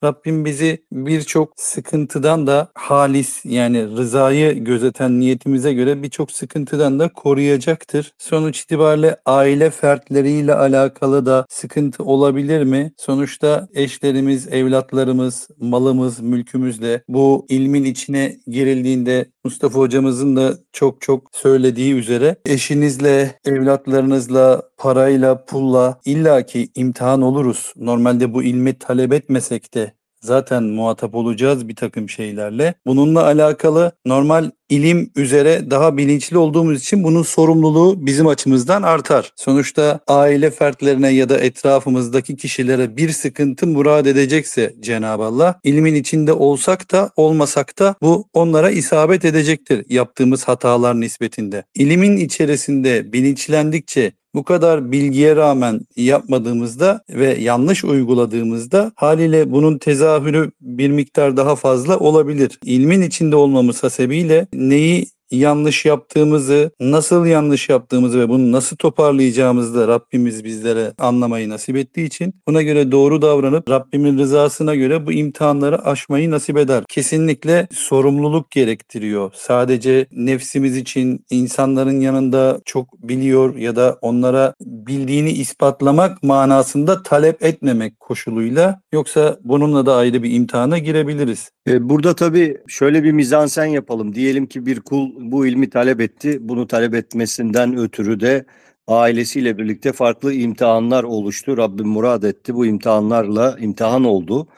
Rabbim 0.05 0.45
bizi 0.45 0.85
birçok 0.93 1.53
sıkıntıdan 1.57 2.47
da 2.47 2.69
halis 2.75 3.45
yani 3.45 3.97
rızayı 3.97 4.65
gözeten 4.65 5.21
niyetimize 5.21 5.73
göre 5.73 6.03
birçok 6.03 6.33
sıkıntıdan 6.33 6.99
da 6.99 7.09
koruyacaktır. 7.09 8.13
Sonuç 8.19 8.61
itibariyle 8.61 9.17
aile 9.27 9.71
fertleriyle 9.71 10.55
alakalı 10.55 11.27
da 11.27 11.47
sıkıntı 11.49 12.05
olabilir 12.05 12.65
mi? 12.65 12.93
Sonuçta 12.97 13.69
eşlerimiz, 13.75 14.49
evlatlarımız, 14.49 15.49
malımız, 15.59 16.21
mülkümüzle 16.21 17.03
bu 17.09 17.47
ilmin 17.49 17.85
içine 17.85 18.37
girildiğinde 18.47 19.27
Mustafa 19.45 19.79
hocamızın 19.79 20.37
da 20.37 20.59
çok 20.73 21.01
çok 21.01 21.31
söylediği 21.33 21.95
üzere 21.95 22.37
eşinizle, 22.47 23.39
evlatlarınızla, 23.45 24.63
parayla, 24.77 25.45
pulla 25.45 26.01
illaki 26.05 26.69
imtihan 26.75 27.23
oluruz. 27.23 27.73
Normalde 27.77 28.35
bu 28.35 28.43
ilmi 28.43 28.79
talep 28.79 29.13
etmesek 29.13 29.75
de 29.75 29.93
zaten 30.25 30.63
muhatap 30.63 31.15
olacağız 31.15 31.69
bir 31.69 31.77
takım 31.77 32.09
şeylerle. 32.09 32.75
Bununla 32.87 33.25
alakalı 33.25 33.93
normal 34.07 34.51
ilim 34.69 35.11
üzere 35.17 35.71
daha 35.71 35.97
bilinçli 35.97 36.39
olduğumuz 36.39 36.81
için 36.81 37.05
bunun 37.05 37.23
sorumluluğu 37.23 38.07
bizim 38.07 38.27
açımızdan 38.27 38.83
artar. 38.83 39.33
Sonuçta 39.37 40.01
aile 40.07 40.51
fertlerine 40.51 41.09
ya 41.11 41.29
da 41.29 41.39
etrafımızdaki 41.39 42.37
kişilere 42.37 42.97
bir 42.97 43.11
sıkıntı 43.11 43.67
murad 43.67 44.07
edecekse 44.07 44.75
Cenab-ı 44.81 45.25
Allah 45.25 45.61
ilmin 45.65 45.95
içinde 45.95 46.33
olsak 46.33 46.93
da 46.93 47.11
olmasak 47.17 47.79
da 47.79 47.95
bu 48.03 48.29
onlara 48.33 48.71
isabet 48.71 49.25
edecektir 49.25 49.85
yaptığımız 49.89 50.45
hatalar 50.45 51.01
nispetinde. 51.01 51.65
İlimin 51.75 52.17
içerisinde 52.17 53.13
bilinçlendikçe 53.13 54.13
bu 54.35 54.45
kadar 54.45 54.93
bilgiye 54.93 55.37
rağmen 55.37 55.81
yapmadığımızda 55.97 57.05
ve 57.11 57.35
yanlış 57.35 57.85
uyguladığımızda 57.85 58.93
haliyle 58.97 59.53
bunun 59.53 59.79
tezahürü 59.79 60.51
bir 60.61 60.91
miktar 60.91 61.37
daha 61.37 61.57
fazla 61.57 61.99
olabilir. 61.99 62.59
İlmin 62.65 63.03
içinde 63.03 63.37
olmamız 63.37 63.83
hasebiyle 63.83 64.47
neyi 64.53 65.07
yanlış 65.35 65.85
yaptığımızı, 65.85 66.71
nasıl 66.81 67.27
yanlış 67.27 67.69
yaptığımızı 67.69 68.21
ve 68.21 68.29
bunu 68.29 68.53
nasıl 68.53 68.77
toparlayacağımızı 68.77 69.75
da 69.75 69.89
Rabbimiz 69.89 70.45
bizlere 70.45 70.93
anlamayı 70.99 71.49
nasip 71.49 71.77
ettiği 71.77 72.07
için 72.07 72.35
buna 72.49 72.63
göre 72.63 72.93
doğru 72.93 73.23
davranıp 73.23 73.71
Rabbimin 73.71 74.19
rızasına 74.19 74.75
göre 74.75 75.07
bu 75.07 75.13
imtihanları 75.13 75.85
aşmayı 75.85 76.31
nasip 76.31 76.57
eder. 76.57 76.85
Kesinlikle 76.89 77.69
sorumluluk 77.73 78.51
gerektiriyor. 78.51 79.31
Sadece 79.35 80.07
nefsimiz 80.13 80.77
için 80.77 81.25
insanların 81.31 82.01
yanında 82.01 82.61
çok 82.65 83.03
biliyor 83.03 83.57
ya 83.57 83.77
da 83.77 83.99
onlara 84.03 84.55
bildiğini 84.61 85.31
ispatlamak 85.31 86.23
manasında 86.23 87.03
talep 87.03 87.43
etmemek 87.45 88.01
koşuluyla 88.01 88.81
yoksa 88.93 89.39
bununla 89.45 89.87
da 89.87 89.97
ayrı 89.97 90.23
bir 90.23 90.31
imtihana 90.31 90.79
girebiliriz. 90.79 91.51
E, 91.69 91.89
Burada 91.89 92.15
tabii 92.15 92.57
şöyle 92.69 93.05
bir 93.05 93.13
mizansen 93.13 93.65
yapalım. 93.67 94.15
Diyelim 94.15 94.47
ki 94.47 94.67
bir 94.67 94.81
kul 94.81 95.11
bu 95.33 95.47
ilmi 95.47 95.71
talep 95.71 96.01
etti. 96.01 96.39
Bunu 96.41 96.67
talep 96.67 96.95
etmesinden 96.95 97.77
ötürü 97.77 98.21
de 98.21 98.45
ailesiyle 98.87 99.59
birlikte 99.59 99.93
farklı 99.93 100.33
imtihanlar 100.35 101.05
oluştu. 101.05 101.57
Rabbim 101.57 101.89
murad 101.89 102.23
etti. 102.23 102.55
Bu 102.55 102.67
imtihanlarla 102.67 103.57
imtihan 103.61 104.05
oldu. 104.05 104.49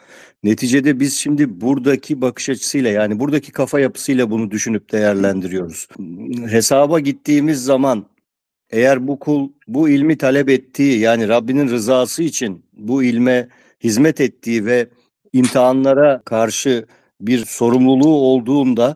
Neticede 0.43 0.99
biz 0.99 1.15
şimdi 1.15 1.61
buradaki 1.61 2.21
bakış 2.21 2.49
açısıyla 2.49 2.89
yani 2.89 3.19
buradaki 3.19 3.51
kafa 3.51 3.79
yapısıyla 3.79 4.31
bunu 4.31 4.51
düşünüp 4.51 4.91
değerlendiriyoruz. 4.91 5.87
Hesaba 6.47 6.99
gittiğimiz 6.99 7.63
zaman 7.63 8.05
eğer 8.69 9.07
bu 9.07 9.19
kul 9.19 9.49
bu 9.67 9.89
ilmi 9.89 10.17
talep 10.17 10.49
ettiği 10.49 10.99
yani 10.99 11.27
Rabbinin 11.27 11.67
rızası 11.67 12.23
için 12.23 12.65
bu 12.73 13.03
ilme 13.03 13.47
hizmet 13.83 14.21
ettiği 14.21 14.65
ve 14.65 14.87
imtihanlara 15.33 16.21
karşı 16.25 16.85
bir 17.21 17.45
sorumluluğu 17.45 18.15
olduğunda 18.15 18.95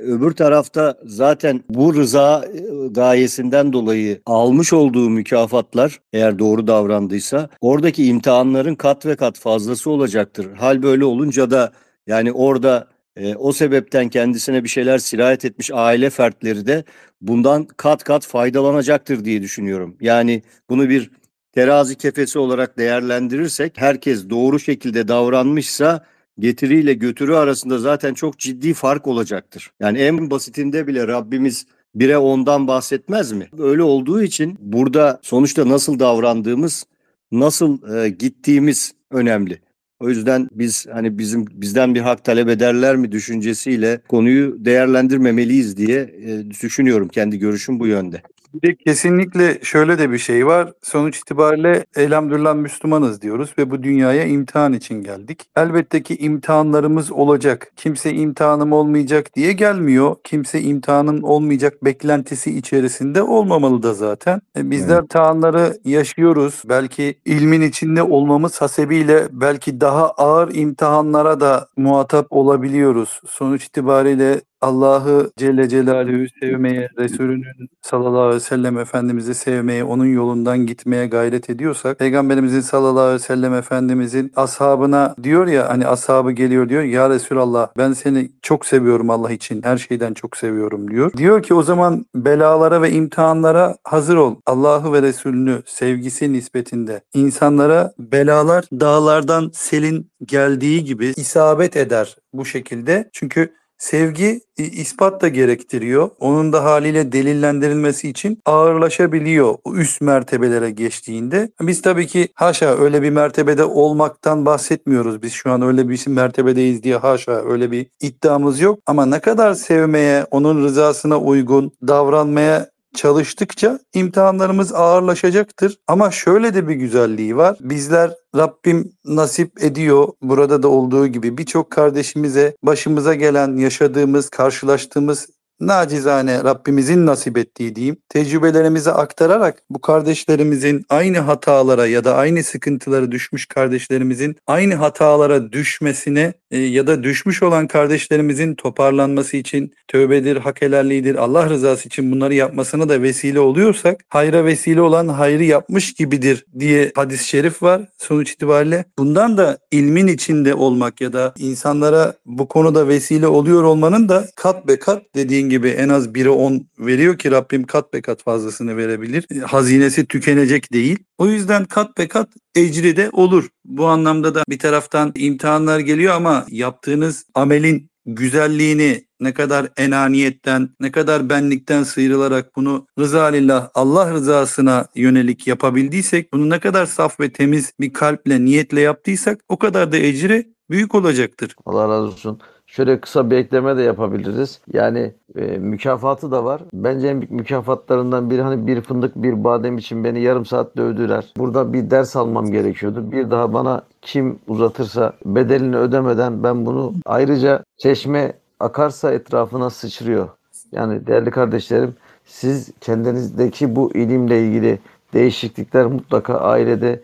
öbür 0.00 0.30
tarafta 0.30 0.98
zaten 1.04 1.64
bu 1.68 1.94
rıza 1.94 2.44
e, 2.54 2.88
gayesinden 2.88 3.72
dolayı 3.72 4.20
almış 4.26 4.72
olduğu 4.72 5.10
mükafatlar 5.10 6.00
eğer 6.12 6.38
doğru 6.38 6.66
davrandıysa 6.66 7.48
oradaki 7.60 8.06
imtihanların 8.06 8.74
kat 8.74 9.06
ve 9.06 9.16
kat 9.16 9.38
fazlası 9.38 9.90
olacaktır. 9.90 10.52
Hal 10.56 10.82
böyle 10.82 11.04
olunca 11.04 11.50
da 11.50 11.72
yani 12.06 12.32
orada 12.32 12.88
e, 13.16 13.34
o 13.34 13.52
sebepten 13.52 14.08
kendisine 14.08 14.64
bir 14.64 14.68
şeyler 14.68 14.98
sirayet 14.98 15.44
etmiş 15.44 15.70
aile 15.74 16.10
fertleri 16.10 16.66
de 16.66 16.84
bundan 17.20 17.64
kat 17.64 18.04
kat 18.04 18.26
faydalanacaktır 18.26 19.24
diye 19.24 19.42
düşünüyorum. 19.42 19.96
Yani 20.00 20.42
bunu 20.70 20.88
bir 20.88 21.10
terazi 21.52 21.96
kefesi 21.96 22.38
olarak 22.38 22.78
değerlendirirsek 22.78 23.72
herkes 23.80 24.30
doğru 24.30 24.60
şekilde 24.60 25.08
davranmışsa 25.08 26.06
getiriyle 26.38 26.94
götürü 26.94 27.34
arasında 27.34 27.78
zaten 27.78 28.14
çok 28.14 28.38
ciddi 28.38 28.74
fark 28.74 29.06
olacaktır. 29.06 29.70
Yani 29.80 29.98
en 29.98 30.30
basitinde 30.30 30.86
bile 30.86 31.08
Rabbimiz 31.08 31.66
bire 31.94 32.18
ondan 32.18 32.68
bahsetmez 32.68 33.32
mi? 33.32 33.48
Öyle 33.58 33.82
olduğu 33.82 34.22
için 34.22 34.58
burada 34.60 35.20
sonuçta 35.22 35.68
nasıl 35.68 35.98
davrandığımız, 35.98 36.84
nasıl 37.32 37.96
e, 37.96 38.08
gittiğimiz 38.08 38.92
önemli. 39.10 39.60
O 40.00 40.08
yüzden 40.08 40.48
biz 40.52 40.86
hani 40.92 41.18
bizim 41.18 41.46
bizden 41.52 41.94
bir 41.94 42.00
hak 42.00 42.24
talep 42.24 42.48
ederler 42.48 42.96
mi 42.96 43.12
düşüncesiyle 43.12 44.00
konuyu 44.08 44.64
değerlendirmemeliyiz 44.64 45.76
diye 45.76 46.00
e, 46.00 46.50
düşünüyorum. 46.50 47.08
Kendi 47.08 47.38
görüşüm 47.38 47.80
bu 47.80 47.86
yönde. 47.86 48.22
Bir 48.54 48.68
de 48.68 48.76
kesinlikle 48.76 49.58
şöyle 49.62 49.98
de 49.98 50.10
bir 50.12 50.18
şey 50.18 50.46
var. 50.46 50.72
Sonuç 50.82 51.18
itibariyle 51.18 51.84
elhamdülillah 51.96 52.54
Müslümanız 52.54 53.22
diyoruz 53.22 53.54
ve 53.58 53.70
bu 53.70 53.82
dünyaya 53.82 54.24
imtihan 54.26 54.72
için 54.72 55.02
geldik. 55.02 55.46
Elbette 55.56 56.02
ki 56.02 56.16
imtihanlarımız 56.16 57.12
olacak. 57.12 57.72
Kimse 57.76 58.12
imtihanım 58.12 58.72
olmayacak 58.72 59.34
diye 59.36 59.52
gelmiyor. 59.52 60.16
Kimse 60.24 60.60
imtihanın 60.60 61.22
olmayacak 61.22 61.84
beklentisi 61.84 62.58
içerisinde 62.58 63.22
olmamalı 63.22 63.82
da 63.82 63.94
zaten. 63.94 64.40
E, 64.56 64.70
Bizler 64.70 64.98
imtihanları 64.98 65.78
yaşıyoruz. 65.84 66.62
Belki 66.68 67.18
ilmin 67.24 67.62
içinde 67.62 68.02
olmamız 68.02 68.60
hasebiyle 68.60 69.28
belki 69.32 69.80
daha 69.80 70.10
ağır 70.10 70.54
imtihanlara 70.54 71.40
da 71.40 71.68
muhatap 71.76 72.26
olabiliyoruz. 72.30 73.20
Sonuç 73.26 73.64
itibariyle 73.64 74.40
Allah'ı 74.62 75.30
Celle 75.36 75.68
Celaluhu 75.68 76.26
sevmeye, 76.40 76.88
Resulünün 76.98 77.68
sallallahu 77.82 78.20
aleyhi 78.20 78.36
ve 78.36 78.40
sellem 78.40 78.78
Efendimiz'i 78.78 79.34
sevmeye, 79.34 79.84
onun 79.84 80.06
yolundan 80.06 80.66
gitmeye 80.66 81.06
gayret 81.06 81.50
ediyorsak, 81.50 81.98
Peygamberimizin 81.98 82.60
sallallahu 82.60 83.02
aleyhi 83.02 83.22
ve 83.22 83.26
sellem 83.26 83.54
Efendimizin 83.54 84.32
ashabına 84.36 85.14
diyor 85.22 85.46
ya, 85.46 85.68
hani 85.68 85.86
ashabı 85.86 86.32
geliyor 86.32 86.68
diyor, 86.68 86.82
ya 86.82 87.10
Resulallah 87.10 87.68
ben 87.78 87.92
seni 87.92 88.30
çok 88.42 88.66
seviyorum 88.66 89.10
Allah 89.10 89.32
için, 89.32 89.62
her 89.62 89.78
şeyden 89.78 90.14
çok 90.14 90.36
seviyorum 90.36 90.90
diyor. 90.90 91.12
Diyor 91.12 91.42
ki 91.42 91.54
o 91.54 91.62
zaman 91.62 92.06
belalara 92.14 92.82
ve 92.82 92.90
imtihanlara 92.90 93.76
hazır 93.84 94.16
ol. 94.16 94.36
Allah'ı 94.46 94.92
ve 94.92 95.02
Resulünü 95.02 95.62
sevgisi 95.66 96.32
nispetinde 96.32 97.00
insanlara 97.14 97.92
belalar 97.98 98.64
dağlardan 98.72 99.50
selin 99.54 100.10
geldiği 100.24 100.84
gibi 100.84 101.12
isabet 101.16 101.76
eder 101.76 102.16
bu 102.32 102.44
şekilde. 102.44 103.10
Çünkü 103.12 103.52
Sevgi 103.82 104.40
ispat 104.56 105.22
da 105.22 105.28
gerektiriyor. 105.28 106.10
Onun 106.20 106.52
da 106.52 106.64
haliyle 106.64 107.12
delillendirilmesi 107.12 108.08
için 108.08 108.38
ağırlaşabiliyor 108.46 109.54
üst 109.72 110.00
mertebelere 110.00 110.70
geçtiğinde. 110.70 111.50
Biz 111.60 111.82
tabii 111.82 112.06
ki 112.06 112.28
haşa 112.34 112.78
öyle 112.78 113.02
bir 113.02 113.10
mertebede 113.10 113.64
olmaktan 113.64 114.46
bahsetmiyoruz. 114.46 115.22
Biz 115.22 115.32
şu 115.32 115.50
an 115.50 115.62
öyle 115.62 115.88
bir 115.88 116.06
mertebedeyiz 116.06 116.82
diye 116.82 116.96
haşa 116.96 117.32
öyle 117.32 117.70
bir 117.70 117.86
iddiamız 118.00 118.60
yok. 118.60 118.78
Ama 118.86 119.06
ne 119.06 119.20
kadar 119.20 119.54
sevmeye, 119.54 120.26
onun 120.30 120.64
rızasına 120.64 121.18
uygun 121.18 121.72
davranmaya 121.88 122.71
çalıştıkça 122.94 123.78
imtihanlarımız 123.94 124.72
ağırlaşacaktır. 124.74 125.78
Ama 125.86 126.10
şöyle 126.10 126.54
de 126.54 126.68
bir 126.68 126.74
güzelliği 126.74 127.36
var. 127.36 127.56
Bizler 127.60 128.10
Rabbim 128.36 128.92
nasip 129.04 129.62
ediyor 129.62 130.08
burada 130.22 130.62
da 130.62 130.68
olduğu 130.68 131.06
gibi 131.06 131.38
birçok 131.38 131.70
kardeşimize 131.70 132.56
başımıza 132.62 133.14
gelen, 133.14 133.56
yaşadığımız, 133.56 134.28
karşılaştığımız 134.28 135.28
nacizane 135.66 136.44
Rabbimizin 136.44 137.06
nasip 137.06 137.38
ettiği 137.38 137.74
diyeyim 137.74 137.96
tecrübelerimizi 138.08 138.90
aktararak 138.90 139.62
bu 139.70 139.80
kardeşlerimizin 139.80 140.84
aynı 140.88 141.18
hatalara 141.18 141.86
ya 141.86 142.04
da 142.04 142.16
aynı 142.16 142.42
sıkıntılara 142.42 143.12
düşmüş 143.12 143.46
kardeşlerimizin 143.46 144.36
aynı 144.46 144.74
hatalara 144.74 145.52
düşmesine 145.52 146.32
e, 146.50 146.58
ya 146.58 146.86
da 146.86 147.02
düşmüş 147.02 147.42
olan 147.42 147.66
kardeşlerimizin 147.66 148.54
toparlanması 148.54 149.36
için 149.36 149.74
tövbedir, 149.88 150.36
hak 150.36 150.62
helalliğidir, 150.62 151.14
Allah 151.14 151.50
rızası 151.50 151.88
için 151.88 152.12
bunları 152.12 152.34
yapmasına 152.34 152.88
da 152.88 153.02
vesile 153.02 153.40
oluyorsak 153.40 154.00
hayra 154.08 154.44
vesile 154.44 154.80
olan 154.80 155.08
hayrı 155.08 155.44
yapmış 155.44 155.94
gibidir 155.94 156.44
diye 156.58 156.92
hadis-i 156.94 157.28
şerif 157.28 157.62
var. 157.62 157.82
Sonuç 157.98 158.30
itibariyle 158.30 158.84
bundan 158.98 159.36
da 159.36 159.58
ilmin 159.70 160.06
içinde 160.06 160.54
olmak 160.54 161.00
ya 161.00 161.12
da 161.12 161.34
insanlara 161.38 162.14
bu 162.26 162.48
konuda 162.48 162.88
vesile 162.88 163.26
oluyor 163.26 163.62
olmanın 163.62 164.08
da 164.08 164.26
kat 164.36 164.68
be 164.68 164.78
kat 164.78 165.02
dediğin 165.14 165.51
gibi 165.52 165.68
en 165.68 165.88
az 165.88 166.08
1'e 166.08 166.28
10 166.28 166.66
veriyor 166.78 167.18
ki 167.18 167.30
Rabbim 167.30 167.64
kat 167.64 167.92
be 167.92 168.02
kat 168.02 168.22
fazlasını 168.22 168.76
verebilir. 168.76 169.26
Hazinesi 169.42 170.06
tükenecek 170.06 170.72
değil. 170.72 170.98
O 171.18 171.26
yüzden 171.26 171.64
kat 171.64 171.98
be 171.98 172.08
kat 172.08 172.28
ecri 172.54 172.96
de 172.96 173.10
olur. 173.12 173.48
Bu 173.64 173.86
anlamda 173.86 174.34
da 174.34 174.42
bir 174.48 174.58
taraftan 174.58 175.12
imtihanlar 175.16 175.78
geliyor 175.78 176.14
ama 176.14 176.46
yaptığınız 176.50 177.24
amelin 177.34 177.90
güzelliğini 178.06 179.04
ne 179.20 179.34
kadar 179.34 179.68
enaniyetten, 179.76 180.68
ne 180.80 180.92
kadar 180.92 181.28
benlikten 181.28 181.82
sıyrılarak 181.82 182.56
bunu 182.56 182.86
rıza 182.98 183.24
lillah, 183.24 183.68
Allah 183.74 184.12
rızasına 184.12 184.86
yönelik 184.94 185.46
yapabildiysek, 185.46 186.32
bunu 186.32 186.50
ne 186.50 186.60
kadar 186.60 186.86
saf 186.86 187.20
ve 187.20 187.32
temiz 187.32 187.72
bir 187.80 187.92
kalple, 187.92 188.44
niyetle 188.44 188.80
yaptıysak 188.80 189.44
o 189.48 189.58
kadar 189.58 189.92
da 189.92 189.96
ecri 189.96 190.54
büyük 190.70 190.94
olacaktır. 190.94 191.56
Allah 191.66 191.88
razı 191.88 192.06
olsun. 192.06 192.40
Şöyle 192.72 193.00
kısa 193.00 193.30
bir 193.30 193.36
ekleme 193.36 193.76
de 193.76 193.82
yapabiliriz. 193.82 194.60
Yani 194.72 195.12
e, 195.36 195.42
mükafatı 195.58 196.30
da 196.30 196.44
var. 196.44 196.62
Bence 196.72 197.08
en 197.08 197.20
büyük 197.20 197.30
mükafatlarından 197.30 198.30
biri 198.30 198.42
hani 198.42 198.66
bir 198.66 198.80
fındık 198.80 199.16
bir 199.16 199.44
badem 199.44 199.78
için 199.78 200.04
beni 200.04 200.20
yarım 200.20 200.46
saat 200.46 200.76
dövdüler. 200.76 201.32
Burada 201.36 201.72
bir 201.72 201.90
ders 201.90 202.16
almam 202.16 202.52
gerekiyordu. 202.52 203.12
Bir 203.12 203.30
daha 203.30 203.52
bana 203.52 203.82
kim 204.02 204.38
uzatırsa 204.48 205.12
bedelini 205.24 205.76
ödemeden 205.76 206.42
ben 206.42 206.66
bunu 206.66 206.92
ayrıca 207.06 207.64
çeşme 207.78 208.32
akarsa 208.60 209.12
etrafına 209.12 209.70
sıçrıyor. 209.70 210.28
Yani 210.72 211.06
değerli 211.06 211.30
kardeşlerim 211.30 211.94
siz 212.24 212.70
kendinizdeki 212.80 213.76
bu 213.76 213.94
ilimle 213.94 214.46
ilgili 214.46 214.78
değişiklikler 215.14 215.86
mutlaka 215.86 216.34
ailede 216.34 217.00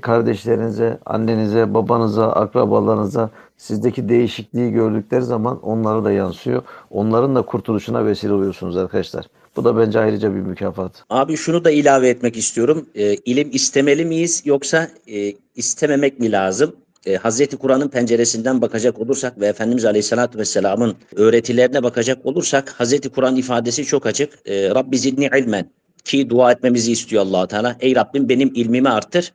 kardeşlerinize, 0.00 0.98
annenize, 1.06 1.74
babanıza, 1.74 2.32
akrabalarınıza 2.32 3.30
sizdeki 3.56 4.08
değişikliği 4.08 4.72
gördükleri 4.72 5.22
zaman 5.22 5.60
onlara 5.60 6.04
da 6.04 6.12
yansıyor. 6.12 6.62
Onların 6.90 7.36
da 7.36 7.42
kurtuluşuna 7.42 8.06
vesile 8.06 8.32
oluyorsunuz 8.32 8.76
arkadaşlar. 8.76 9.26
Bu 9.56 9.64
da 9.64 9.76
bence 9.76 10.00
ayrıca 10.00 10.34
bir 10.34 10.40
mükafat. 10.40 11.04
Abi 11.10 11.36
şunu 11.36 11.64
da 11.64 11.70
ilave 11.70 12.08
etmek 12.08 12.36
istiyorum. 12.36 12.86
Ee, 12.94 13.14
ilim 13.14 13.48
istemeli 13.52 14.04
miyiz 14.04 14.42
yoksa 14.44 14.88
e, 15.06 15.32
istememek 15.56 16.20
mi 16.20 16.32
lazım? 16.32 16.76
E, 17.06 17.16
Hazreti 17.16 17.56
Kur'an'ın 17.56 17.88
penceresinden 17.88 18.60
bakacak 18.60 18.98
olursak 18.98 19.40
ve 19.40 19.46
Efendimiz 19.46 19.84
Aleyhisselatü 19.84 20.38
Vesselam'ın 20.38 20.96
öğretilerine 21.16 21.82
bakacak 21.82 22.26
olursak 22.26 22.70
Hazreti 22.70 23.08
Kur'an 23.08 23.36
ifadesi 23.36 23.84
çok 23.84 24.06
açık. 24.06 24.32
E, 24.46 24.70
Rabbi 24.70 24.98
zidni 24.98 25.30
ilmen 25.38 25.70
ki 26.04 26.30
dua 26.30 26.52
etmemizi 26.52 26.92
istiyor 26.92 27.22
allah 27.22 27.46
Teala. 27.46 27.76
Ey 27.80 27.96
Rabbim 27.96 28.28
benim 28.28 28.52
ilmimi 28.54 28.88
arttır. 28.88 29.32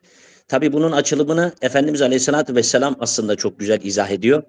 Tabi 0.48 0.74
bunun 0.74 0.92
açılımını 0.92 1.52
Efendimiz 1.62 2.02
Aleyhisselatü 2.02 2.56
Vesselam 2.56 2.96
aslında 3.00 3.36
çok 3.36 3.60
güzel 3.60 3.80
izah 3.84 4.10
ediyor. 4.10 4.44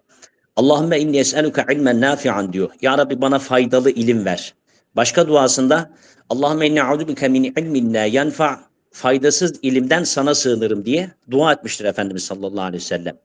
Allahümme 0.56 1.00
inni 1.00 1.16
es'eluke 1.16 1.64
ilmen 1.72 2.00
nafi'an 2.00 2.52
diyor. 2.52 2.70
Ya 2.80 2.98
Rabbi 2.98 3.20
bana 3.20 3.38
faydalı 3.38 3.90
ilim 3.90 4.24
ver. 4.24 4.54
Başka 4.96 5.28
duasında 5.28 5.90
Allahümme 6.30 6.66
inni 6.66 6.82
a'udubike 6.82 7.28
min 7.28 7.44
ilmin 7.44 7.94
la 7.94 8.04
yenfa 8.04 8.60
faydasız 8.94 9.52
ilimden 9.62 10.04
sana 10.04 10.34
sığınırım 10.34 10.84
diye 10.84 11.10
dua 11.30 11.52
etmiştir 11.52 11.84
Efendimiz 11.84 12.24
sallallahu 12.24 12.64
aleyhi 12.64 12.82
ve 12.82 12.86
sellem. 12.86 13.16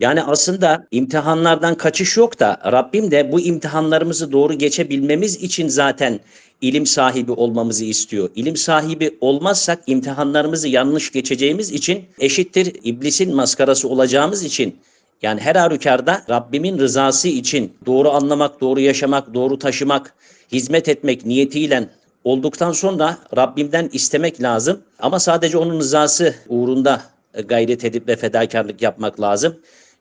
Yani 0.00 0.22
aslında 0.22 0.86
imtihanlardan 0.90 1.74
kaçış 1.74 2.16
yok 2.16 2.40
da 2.40 2.60
Rabbim 2.72 3.10
de 3.10 3.32
bu 3.32 3.40
imtihanlarımızı 3.40 4.32
doğru 4.32 4.54
geçebilmemiz 4.54 5.36
için 5.36 5.68
zaten 5.68 6.20
ilim 6.60 6.86
sahibi 6.86 7.32
olmamızı 7.32 7.84
istiyor. 7.84 8.30
İlim 8.34 8.56
sahibi 8.56 9.18
olmazsak 9.20 9.82
imtihanlarımızı 9.86 10.68
yanlış 10.68 11.12
geçeceğimiz 11.12 11.72
için 11.72 12.04
eşittir 12.18 12.72
iblisin 12.84 13.34
maskarası 13.34 13.88
olacağımız 13.88 14.44
için 14.44 14.76
yani 15.22 15.40
her 15.40 15.56
halükarda 15.56 16.24
Rabbimin 16.30 16.78
rızası 16.78 17.28
için 17.28 17.72
doğru 17.86 18.10
anlamak, 18.10 18.60
doğru 18.60 18.80
yaşamak, 18.80 19.34
doğru 19.34 19.58
taşımak, 19.58 20.14
hizmet 20.52 20.88
etmek 20.88 21.26
niyetiyle 21.26 21.88
olduktan 22.23 22.71
sonra 22.71 23.17
Rabbimden 23.37 23.89
istemek 23.93 24.41
lazım. 24.41 24.79
Ama 24.99 25.19
sadece 25.19 25.57
onun 25.57 25.79
rızası 25.79 26.35
uğrunda 26.47 27.01
gayret 27.45 27.85
edip 27.85 28.07
ve 28.07 28.15
fedakarlık 28.15 28.81
yapmak 28.81 29.21
lazım. 29.21 29.59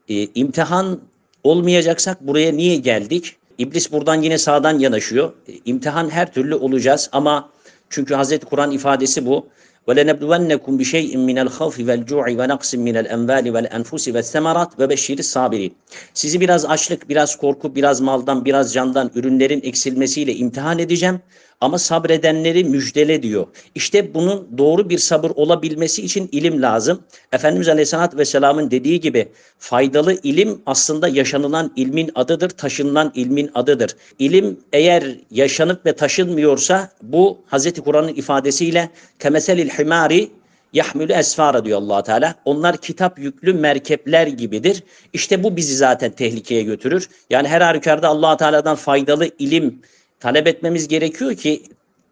Ee, 0.08 0.26
imtihan 0.34 1.00
olmayacaksak 1.44 2.20
buraya 2.20 2.52
niye 2.52 2.76
geldik? 2.76 3.36
İblis 3.58 3.92
buradan 3.92 4.22
yine 4.22 4.38
sağdan 4.38 4.78
yanaşıyor. 4.78 5.32
Ee, 5.48 5.52
İmtihan 5.64 6.10
her 6.10 6.32
türlü 6.32 6.54
olacağız 6.54 7.08
ama 7.12 7.50
çünkü 7.90 8.14
Hazreti 8.14 8.46
Kur'an 8.46 8.70
ifadesi 8.70 9.26
bu. 9.26 9.46
وَلَنَبْلُوَنَّكُمْ 9.88 10.72
بِشَيْءٍ 10.80 11.10
مِنَ 11.28 11.38
الْخَوْفِ 11.46 11.76
وَالْجُوعِ 11.88 12.26
وَنَقْصٍ 12.40 12.70
مِنَ 12.86 12.96
الْاَنْوَالِ 13.02 13.44
وَالْاَنْفُسِ 13.54 14.04
وَالثَّمَرَاتِ 14.14 14.70
وَبَشِّرِ 14.80 15.18
الصَّابِرِينَ 15.24 15.72
Sizi 16.14 16.40
biraz 16.40 16.64
açlık, 16.64 17.08
biraz 17.08 17.36
korku, 17.36 17.74
biraz 17.74 18.00
maldan, 18.00 18.44
biraz 18.44 18.72
candan, 18.74 19.10
ürünlerin 19.14 19.60
eksilmesiyle 19.64 20.34
imtihan 20.34 20.78
edeceğim. 20.78 21.20
Ama 21.61 21.77
sabredenleri 21.79 22.63
müjdele 22.63 23.23
diyor. 23.23 23.47
İşte 23.75 24.13
bunun 24.13 24.47
doğru 24.57 24.89
bir 24.89 24.97
sabır 24.97 25.29
olabilmesi 25.29 26.01
için 26.01 26.29
ilim 26.31 26.61
lazım. 26.61 27.03
Efendimiz 27.31 27.69
Aleyhisselatü 27.69 28.17
Vesselam'ın 28.17 28.71
dediği 28.71 28.99
gibi 28.99 29.27
faydalı 29.59 30.19
ilim 30.23 30.61
aslında 30.65 31.07
yaşanılan 31.07 31.71
ilmin 31.75 32.11
adıdır, 32.15 32.49
taşınılan 32.49 33.11
ilmin 33.15 33.51
adıdır. 33.55 33.95
İlim 34.19 34.59
eğer 34.73 35.03
yaşanıp 35.31 35.85
ve 35.85 35.95
taşınmıyorsa 35.95 36.91
bu 37.01 37.37
Hazreti 37.47 37.81
Kur'an'ın 37.81 38.15
ifadesiyle 38.15 38.89
kemeselil 39.19 39.69
himari 39.69 40.29
Yahmülü 40.73 41.13
esfara 41.13 41.65
diyor 41.65 41.77
allah 41.77 42.03
Teala. 42.03 42.35
Onlar 42.45 42.77
kitap 42.77 43.19
yüklü 43.19 43.53
merkepler 43.53 44.27
gibidir. 44.27 44.83
İşte 45.13 45.43
bu 45.43 45.55
bizi 45.55 45.75
zaten 45.75 46.11
tehlikeye 46.11 46.63
götürür. 46.63 47.09
Yani 47.29 47.47
her 47.47 47.61
halükarda 47.61 48.07
allah 48.07 48.37
Teala'dan 48.37 48.75
faydalı 48.75 49.29
ilim 49.39 49.81
talep 50.23 50.47
etmemiz 50.47 50.87
gerekiyor 50.87 51.35
ki 51.35 51.63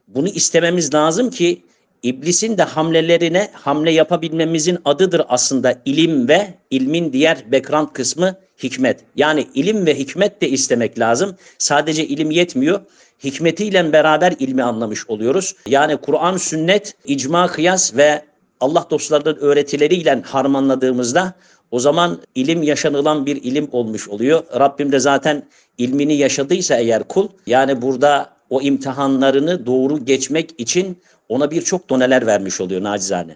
bunu 0.08 0.28
istememiz 0.28 0.94
lazım 0.94 1.30
ki 1.30 1.62
iblisin 2.04 2.58
de 2.58 2.64
hamlelerine 2.64 3.52
hamle 3.54 3.92
yapabilmemizin 3.92 4.78
adıdır 4.86 5.22
aslında 5.30 5.76
ilim 5.86 6.28
ve 6.28 6.54
ilmin 6.70 7.14
diğer 7.14 7.52
background 7.52 7.88
kısmı 7.94 8.36
hikmet. 8.64 9.00
Yani 9.16 9.48
ilim 9.54 9.86
ve 9.86 10.00
hikmet 10.00 10.42
de 10.42 10.50
istemek 10.50 11.00
lazım. 11.00 11.36
Sadece 11.58 12.08
ilim 12.08 12.32
yetmiyor. 12.32 12.82
Hikmetiyle 13.24 13.94
beraber 13.94 14.34
ilmi 14.40 14.64
anlamış 14.64 15.10
oluyoruz. 15.10 15.56
Yani 15.68 15.98
Kur'an, 15.98 16.38
sünnet, 16.38 16.96
icma, 17.06 17.48
kıyas 17.48 17.96
ve 17.96 18.26
Allah 18.60 18.88
dostlarının 18.90 19.36
öğretileriyle 19.36 20.22
harmanladığımızda 20.22 21.34
o 21.72 21.80
zaman 21.80 22.18
ilim 22.36 22.64
yaşanılan 22.64 23.26
bir 23.26 23.44
ilim 23.44 23.68
olmuş 23.72 24.10
oluyor. 24.10 24.44
Rabbim 24.60 24.92
de 24.92 25.00
zaten 25.00 25.44
ilmini 25.78 26.14
yaşadıysa 26.14 26.76
eğer 26.76 27.04
kul 27.04 27.28
yani 27.46 27.82
burada 27.82 28.30
o 28.50 28.62
imtihanlarını 28.62 29.66
doğru 29.66 30.06
geçmek 30.06 30.56
için 30.58 30.98
ona 31.30 31.52
birçok 31.52 31.90
doneler 31.90 32.26
vermiş 32.26 32.62
oluyor 32.62 32.84
nacizane. 32.84 33.36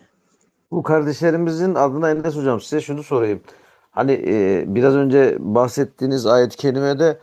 Bu 0.72 0.84
kardeşlerimizin 0.84 1.76
adına 1.76 2.12
Enes 2.12 2.36
Hocam 2.36 2.62
size 2.62 2.82
şunu 2.82 3.04
sorayım. 3.04 3.42
Hani 3.92 4.12
e, 4.28 4.64
biraz 4.68 4.96
önce 4.96 5.36
bahsettiğiniz 5.40 6.26
ayet-i 6.26 6.58
kerimede 6.58 7.18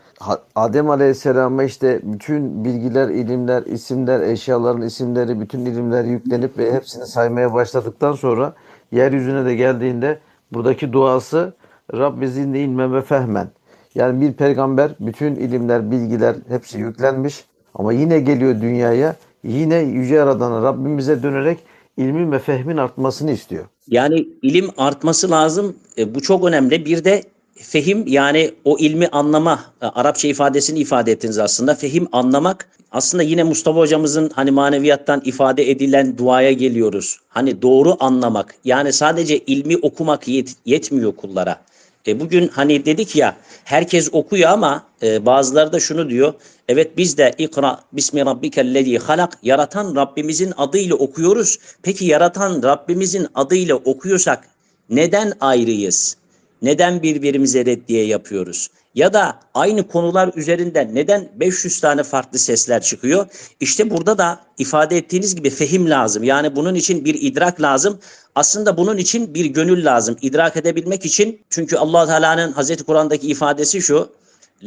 Adem 0.54 0.90
Aleyhisselam'a 0.90 1.64
işte 1.64 2.00
bütün 2.02 2.64
bilgiler, 2.64 3.08
ilimler, 3.08 3.62
isimler, 3.62 4.20
eşyaların 4.20 4.82
isimleri, 4.82 5.40
bütün 5.40 5.66
ilimler 5.66 6.04
yüklenip 6.04 6.58
ve 6.58 6.72
hepsini 6.72 7.06
saymaya 7.06 7.54
başladıktan 7.54 8.12
sonra 8.12 8.54
yeryüzüne 8.92 9.44
de 9.44 9.54
geldiğinde 9.54 10.18
buradaki 10.52 10.92
duası 10.92 11.52
Rabbi 11.94 12.28
zidni 12.28 12.58
ilmen 12.58 12.94
ve 12.94 13.02
fehmen. 13.02 13.48
Yani 13.94 14.20
bir 14.20 14.32
peygamber 14.32 14.90
bütün 15.00 15.34
ilimler, 15.34 15.90
bilgiler 15.90 16.36
hepsi 16.48 16.78
yüklenmiş 16.78 17.44
ama 17.74 17.92
yine 17.92 18.20
geliyor 18.20 18.60
dünyaya 18.60 19.16
yine 19.44 19.76
Yüce 19.76 20.14
Yaradan'a 20.14 20.62
Rabbimize 20.62 21.22
dönerek 21.22 21.58
ilmin 21.96 22.32
ve 22.32 22.38
fehmin 22.38 22.76
artmasını 22.76 23.30
istiyor. 23.30 23.64
Yani 23.88 24.28
ilim 24.42 24.70
artması 24.76 25.30
lazım. 25.30 25.76
E, 25.98 26.14
bu 26.14 26.20
çok 26.20 26.44
önemli. 26.44 26.84
Bir 26.84 27.04
de 27.04 27.22
fehim 27.62 28.04
yani 28.06 28.54
o 28.64 28.78
ilmi 28.78 29.06
anlama 29.06 29.64
e, 29.82 29.86
Arapça 29.86 30.28
ifadesini 30.28 30.78
ifade 30.78 31.12
ettiniz 31.12 31.38
aslında. 31.38 31.74
Fehim 31.74 32.08
anlamak 32.12 32.68
aslında 32.90 33.22
yine 33.22 33.42
Mustafa 33.42 33.78
hocamızın 33.78 34.30
hani 34.34 34.50
maneviyattan 34.50 35.22
ifade 35.24 35.70
edilen 35.70 36.18
duaya 36.18 36.52
geliyoruz. 36.52 37.18
Hani 37.28 37.62
doğru 37.62 37.96
anlamak. 38.00 38.54
Yani 38.64 38.92
sadece 38.92 39.38
ilmi 39.38 39.76
okumak 39.76 40.28
yet- 40.28 40.56
yetmiyor 40.66 41.16
kullara. 41.16 41.60
E 42.06 42.20
bugün 42.20 42.48
hani 42.48 42.84
dedik 42.84 43.16
ya 43.16 43.36
herkes 43.64 44.08
okuyor 44.12 44.50
ama 44.50 44.86
e, 45.02 45.26
bazıları 45.26 45.72
da 45.72 45.80
şunu 45.80 46.10
diyor. 46.10 46.34
Evet 46.68 46.96
biz 46.96 47.18
de 47.18 47.34
ikra 47.38 47.80
bismi 47.92 48.26
rabbikellezi 48.26 48.98
halak 48.98 49.38
yaratan 49.42 49.96
Rabbimizin 49.96 50.52
adıyla 50.56 50.94
okuyoruz. 50.96 51.58
Peki 51.82 52.04
yaratan 52.04 52.62
Rabbimizin 52.62 53.26
adıyla 53.34 53.74
okuyorsak 53.74 54.48
neden 54.90 55.32
ayrıyız? 55.40 56.16
Neden 56.62 57.02
birbirimize 57.02 57.66
reddiye 57.66 58.06
yapıyoruz? 58.06 58.68
Ya 58.94 59.12
da 59.12 59.40
aynı 59.54 59.88
konular 59.88 60.30
üzerinden 60.36 60.94
neden 60.94 61.28
500 61.34 61.80
tane 61.80 62.02
farklı 62.02 62.38
sesler 62.38 62.82
çıkıyor? 62.82 63.26
İşte 63.60 63.90
burada 63.90 64.18
da 64.18 64.40
ifade 64.58 64.96
ettiğiniz 64.96 65.34
gibi 65.34 65.50
fehim 65.50 65.90
lazım. 65.90 66.22
Yani 66.22 66.56
bunun 66.56 66.74
için 66.74 67.04
bir 67.04 67.14
idrak 67.14 67.60
lazım. 67.60 67.98
Aslında 68.34 68.76
bunun 68.76 68.96
için 68.96 69.34
bir 69.34 69.44
gönül 69.44 69.84
lazım. 69.84 70.16
İdrak 70.22 70.56
edebilmek 70.56 71.04
için 71.06 71.40
çünkü 71.50 71.76
Allah 71.76 72.06
Teala'nın 72.06 72.52
Hazreti 72.52 72.84
Kur'an'daki 72.84 73.28
ifadesi 73.28 73.82
şu. 73.82 74.12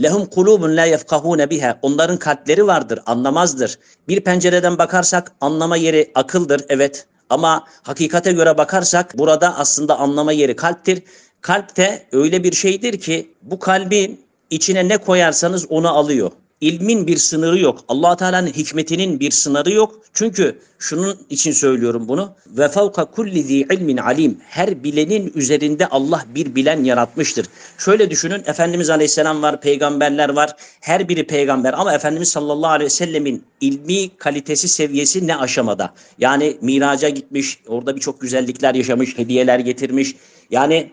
Lehum 0.04 0.26
kulubun 0.26 0.78
la 0.78 0.86
yefkahune 0.86 1.50
biha. 1.50 1.80
Onların 1.82 2.18
kalpleri 2.18 2.68
vardır, 2.68 3.00
anlamazdır. 3.06 3.80
Bir 4.08 4.22
pencereden 4.22 4.78
bakarsak 4.78 5.32
anlama 5.42 5.78
yeri 5.78 6.12
akıldır, 6.16 6.62
evet. 6.70 7.08
Ama 7.30 7.68
hakikate 7.84 8.32
göre 8.32 8.58
bakarsak 8.58 9.18
burada 9.18 9.58
aslında 9.58 10.00
anlama 10.00 10.32
yeri 10.32 10.56
kalptir. 10.56 11.04
Kalp 11.46 11.78
de 11.78 12.06
öyle 12.12 12.44
bir 12.44 12.52
şeydir 12.52 13.00
ki 13.00 13.28
bu 13.42 13.60
kalbin 13.60 14.20
içine 14.50 14.88
ne 14.88 14.98
koyarsanız 14.98 15.66
onu 15.72 15.90
alıyor. 15.90 16.32
İlmin 16.62 17.08
bir 17.08 17.18
sınırı 17.18 17.60
yok. 17.60 17.80
allah 17.88 18.16
Teala'nın 18.16 18.48
hikmetinin 18.48 19.20
bir 19.20 19.32
sınırı 19.32 19.72
yok. 19.72 20.02
Çünkü 20.14 20.60
şunun 20.80 21.18
için 21.30 21.52
söylüyorum 21.52 22.08
bunu. 22.08 22.36
Ve 22.48 22.70
fevka 22.70 23.06
kulli 23.06 23.44
zi 23.44 23.56
ilmin 23.56 23.98
alim. 23.98 24.38
Her 24.48 24.84
bilenin 24.84 25.32
üzerinde 25.36 25.88
Allah 25.88 26.26
bir 26.36 26.56
bilen 26.56 26.84
yaratmıştır. 26.84 27.46
Şöyle 27.78 28.10
düşünün. 28.10 28.44
Efendimiz 28.46 28.90
Aleyhisselam 28.90 29.42
var, 29.42 29.62
peygamberler 29.62 30.30
var. 30.30 30.56
Her 30.82 31.10
biri 31.10 31.28
peygamber 31.28 31.74
ama 31.74 31.94
Efendimiz 31.94 32.30
sallallahu 32.30 32.72
aleyhi 32.72 32.86
ve 32.86 32.90
sellemin 32.90 33.44
ilmi 33.62 34.18
kalitesi 34.18 34.68
seviyesi 34.68 35.28
ne 35.28 35.38
aşamada? 35.38 35.94
Yani 36.20 36.58
miraca 36.62 37.10
gitmiş, 37.10 37.60
orada 37.68 37.96
birçok 37.96 38.22
güzellikler 38.22 38.76
yaşamış, 38.76 39.18
hediyeler 39.18 39.60
getirmiş. 39.60 40.16
Yani 40.52 40.92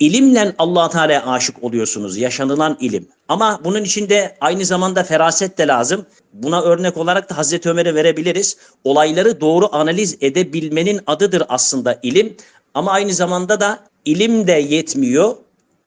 İlimle 0.00 0.54
allah 0.58 0.88
Teala'ya 0.88 1.26
aşık 1.26 1.64
oluyorsunuz. 1.64 2.16
Yaşanılan 2.16 2.76
ilim. 2.80 3.08
Ama 3.28 3.60
bunun 3.64 3.84
içinde 3.84 4.36
aynı 4.40 4.64
zamanda 4.64 5.04
feraset 5.04 5.58
de 5.58 5.66
lazım. 5.66 6.06
Buna 6.32 6.62
örnek 6.62 6.96
olarak 6.96 7.30
da 7.30 7.38
Hazreti 7.38 7.70
Ömer'e 7.70 7.94
verebiliriz. 7.94 8.56
Olayları 8.84 9.40
doğru 9.40 9.68
analiz 9.74 10.16
edebilmenin 10.20 11.00
adıdır 11.06 11.42
aslında 11.48 11.98
ilim. 12.02 12.36
Ama 12.74 12.92
aynı 12.92 13.14
zamanda 13.14 13.60
da 13.60 13.78
ilim 14.04 14.46
de 14.46 14.52
yetmiyor. 14.52 15.36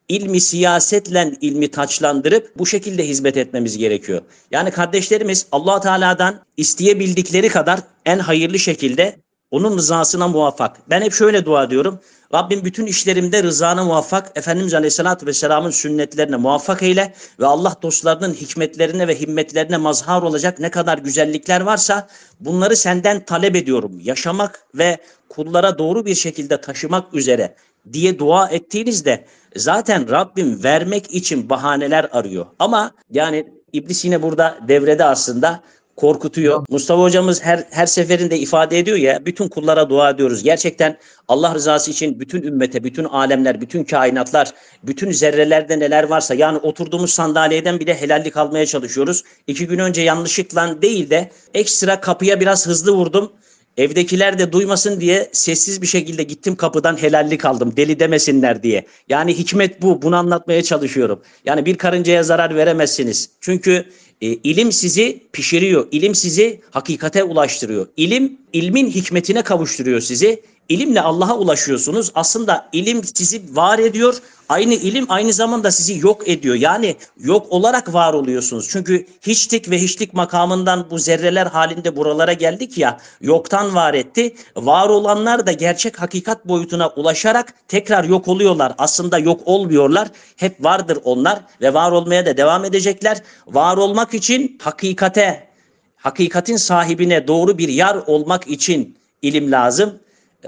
İlmi 0.09 0.41
siyasetle 0.41 1.33
ilmi 1.41 1.67
taçlandırıp 1.67 2.51
bu 2.57 2.65
şekilde 2.65 3.07
hizmet 3.07 3.37
etmemiz 3.37 3.77
gerekiyor. 3.77 4.21
Yani 4.51 4.71
kardeşlerimiz 4.71 5.45
allah 5.51 5.79
Teala'dan 5.79 6.39
isteyebildikleri 6.57 7.49
kadar 7.49 7.79
en 8.05 8.19
hayırlı 8.19 8.59
şekilde 8.59 9.15
onun 9.51 9.77
rızasına 9.77 10.27
muvaffak. 10.27 10.77
Ben 10.89 11.01
hep 11.01 11.13
şöyle 11.13 11.45
dua 11.45 11.63
ediyorum. 11.63 11.99
Rabbim 12.33 12.65
bütün 12.65 12.85
işlerimde 12.85 13.43
rızana 13.43 13.83
muvaffak, 13.83 14.31
Efendimiz 14.35 14.73
Aleyhisselatü 14.73 15.25
Vesselam'ın 15.25 15.69
sünnetlerine 15.69 16.35
muvaffak 16.35 16.83
eyle 16.83 17.13
ve 17.39 17.45
Allah 17.45 17.75
dostlarının 17.81 18.33
hikmetlerine 18.33 19.07
ve 19.07 19.19
himmetlerine 19.19 19.77
mazhar 19.77 20.21
olacak 20.21 20.59
ne 20.59 20.71
kadar 20.71 20.97
güzellikler 20.97 21.61
varsa 21.61 22.07
bunları 22.39 22.75
senden 22.75 23.25
talep 23.25 23.55
ediyorum. 23.55 23.99
Yaşamak 23.99 24.65
ve 24.75 24.97
kullara 25.29 25.77
doğru 25.77 26.05
bir 26.05 26.15
şekilde 26.15 26.61
taşımak 26.61 27.13
üzere 27.13 27.55
diye 27.93 28.19
dua 28.19 28.49
ettiğinizde 28.49 29.25
zaten 29.55 30.09
Rabbim 30.09 30.63
vermek 30.63 31.13
için 31.13 31.49
bahaneler 31.49 32.09
arıyor. 32.11 32.45
Ama 32.59 32.91
yani 33.09 33.47
İblis 33.73 34.05
yine 34.05 34.21
burada 34.21 34.57
devrede 34.67 35.05
aslında 35.05 35.61
korkutuyor. 35.95 36.65
Mustafa 36.69 37.01
hocamız 37.01 37.43
her 37.43 37.63
her 37.71 37.85
seferinde 37.85 38.39
ifade 38.39 38.79
ediyor 38.79 38.97
ya 38.97 39.25
bütün 39.25 39.47
kullara 39.47 39.89
dua 39.89 40.09
ediyoruz. 40.09 40.43
Gerçekten 40.43 40.97
Allah 41.27 41.55
rızası 41.55 41.91
için 41.91 42.19
bütün 42.19 42.41
ümmete, 42.41 42.83
bütün 42.83 43.03
alemler, 43.03 43.61
bütün 43.61 43.83
kainatlar, 43.83 44.51
bütün 44.83 45.11
zerrelerde 45.11 45.79
neler 45.79 46.03
varsa 46.03 46.33
yani 46.33 46.57
oturduğumuz 46.57 47.13
sandalyeden 47.13 47.79
bile 47.79 48.01
helallik 48.01 48.37
almaya 48.37 48.65
çalışıyoruz. 48.65 49.23
İki 49.47 49.67
gün 49.67 49.79
önce 49.79 50.01
yanlışlıkla 50.01 50.81
değil 50.81 51.09
de 51.09 51.31
ekstra 51.53 52.01
kapıya 52.01 52.39
biraz 52.39 52.67
hızlı 52.67 52.91
vurdum. 52.91 53.31
Evdekiler 53.77 54.39
de 54.39 54.51
duymasın 54.51 55.01
diye 55.01 55.29
sessiz 55.31 55.81
bir 55.81 55.87
şekilde 55.87 56.23
gittim 56.23 56.55
kapıdan 56.55 57.01
helallik 57.01 57.45
aldım. 57.45 57.73
Deli 57.77 57.99
demesinler 57.99 58.63
diye. 58.63 58.85
Yani 59.09 59.37
hikmet 59.37 59.81
bu. 59.81 60.01
Bunu 60.01 60.15
anlatmaya 60.15 60.63
çalışıyorum. 60.63 61.21
Yani 61.45 61.65
bir 61.65 61.77
karıncaya 61.77 62.23
zarar 62.23 62.55
veremezsiniz. 62.55 63.29
Çünkü 63.41 63.85
e, 64.21 64.27
ilim 64.27 64.71
sizi 64.71 65.21
pişiriyor. 65.33 65.87
İlim 65.91 66.15
sizi 66.15 66.61
hakikate 66.71 67.23
ulaştırıyor. 67.23 67.87
İlim 67.97 68.37
ilmin 68.53 68.89
hikmetine 68.89 69.41
kavuşturuyor 69.41 69.99
sizi. 69.99 70.41
İlimle 70.69 71.01
Allah'a 71.01 71.37
ulaşıyorsunuz. 71.37 72.11
Aslında 72.15 72.69
ilim 72.71 73.03
sizi 73.03 73.55
var 73.55 73.79
ediyor. 73.79 74.15
Aynı 74.49 74.73
ilim 74.73 75.05
aynı 75.09 75.33
zamanda 75.33 75.71
sizi 75.71 75.99
yok 75.99 76.27
ediyor. 76.29 76.55
Yani 76.55 76.95
yok 77.19 77.47
olarak 77.49 77.93
var 77.93 78.13
oluyorsunuz. 78.13 78.67
Çünkü 78.69 79.07
hiçlik 79.21 79.69
ve 79.69 79.77
hiçlik 79.77 80.13
makamından 80.13 80.87
bu 80.91 80.99
zerreler 80.99 81.45
halinde 81.45 81.95
buralara 81.95 82.33
geldik 82.33 82.77
ya. 82.77 82.97
Yoktan 83.21 83.75
var 83.75 83.93
etti. 83.93 84.35
Var 84.55 84.89
olanlar 84.89 85.47
da 85.47 85.51
gerçek 85.51 86.01
hakikat 86.01 86.47
boyutuna 86.47 86.89
ulaşarak 86.89 87.53
tekrar 87.67 88.03
yok 88.03 88.27
oluyorlar. 88.27 88.73
Aslında 88.77 89.19
yok 89.19 89.41
olmuyorlar. 89.45 90.07
Hep 90.35 90.63
vardır 90.63 90.99
onlar 91.03 91.39
ve 91.61 91.73
var 91.73 91.91
olmaya 91.91 92.25
da 92.25 92.37
devam 92.37 92.65
edecekler. 92.65 93.17
Var 93.47 93.77
olmak 93.77 94.13
için 94.13 94.57
hakikate, 94.61 95.47
hakikatin 95.95 96.57
sahibine 96.57 97.27
doğru 97.27 97.57
bir 97.57 97.69
yar 97.69 97.95
olmak 98.07 98.47
için 98.47 98.97
ilim 99.21 99.51
lazım. 99.51 99.99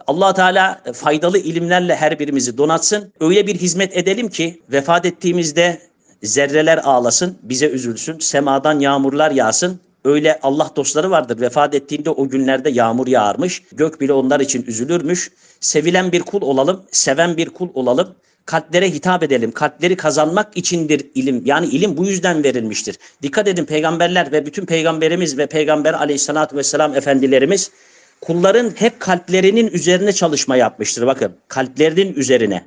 Allah 0.08 0.34
Teala 0.34 0.82
faydalı 0.94 1.38
ilimlerle 1.38 1.96
her 1.96 2.20
birimizi 2.20 2.58
donatsın. 2.58 3.14
Öyle 3.20 3.48
bir 3.48 3.56
hizmet 3.56 3.98
edelim 3.98 4.30
ki 4.30 4.62
vefat 4.72 5.06
ettiğimizde 5.06 5.82
zerreler 6.24 6.78
ağlasın, 6.84 7.38
bize 7.44 7.68
üzülsün, 7.68 8.20
semadan 8.20 8.80
yağmurlar 8.80 9.32
yağsın. 9.32 9.80
öyle 10.06 10.40
Allah 10.44 10.72
dostları 10.76 11.12
vardır. 11.12 11.42
Vefat 11.42 11.76
ettiğinde 11.76 12.10
o 12.10 12.30
günlerde 12.30 12.70
yağmur 12.70 13.08
yağarmış. 13.08 13.64
Gök 13.72 14.02
bile 14.02 14.14
onlar 14.14 14.40
için 14.40 14.66
üzülürmüş. 14.68 15.32
Sevilen 15.60 16.12
bir 16.12 16.22
kul 16.22 16.42
olalım, 16.42 16.84
seven 16.92 17.38
bir 17.38 17.50
kul 17.50 17.70
olalım. 17.74 18.16
Kalplere 18.46 18.90
hitap 18.92 19.24
edelim. 19.24 19.52
Kalpleri 19.52 19.96
kazanmak 19.98 20.58
içindir 20.58 21.08
ilim. 21.16 21.42
Yani 21.46 21.66
ilim 21.66 21.98
bu 21.98 22.06
yüzden 22.06 22.44
verilmiştir. 22.44 22.98
Dikkat 23.22 23.48
edin 23.48 23.66
peygamberler 23.66 24.32
ve 24.32 24.46
bütün 24.46 24.66
peygamberimiz 24.66 25.38
ve 25.38 25.48
peygamber 25.48 25.94
aleyhissalatü 25.94 26.58
vesselam 26.58 26.96
efendilerimiz 26.96 27.72
kulların 28.22 28.74
hep 28.76 29.00
kalplerinin 29.00 29.68
üzerine 29.68 30.14
çalışma 30.14 30.56
yapmıştır. 30.56 31.08
Bakın 31.08 31.36
kalplerinin 31.48 32.14
üzerine. 32.14 32.66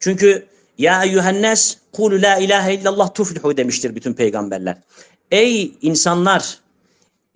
Çünkü 0.00 0.46
ya 0.78 1.04
eyyühennes 1.04 1.76
kulu 1.92 2.22
la 2.22 2.36
ilahe 2.36 2.74
illallah 2.74 3.14
tuflihu 3.14 3.56
demiştir 3.56 3.94
bütün 3.94 4.12
peygamberler. 4.12 4.76
Ey 5.30 5.72
insanlar 5.82 6.58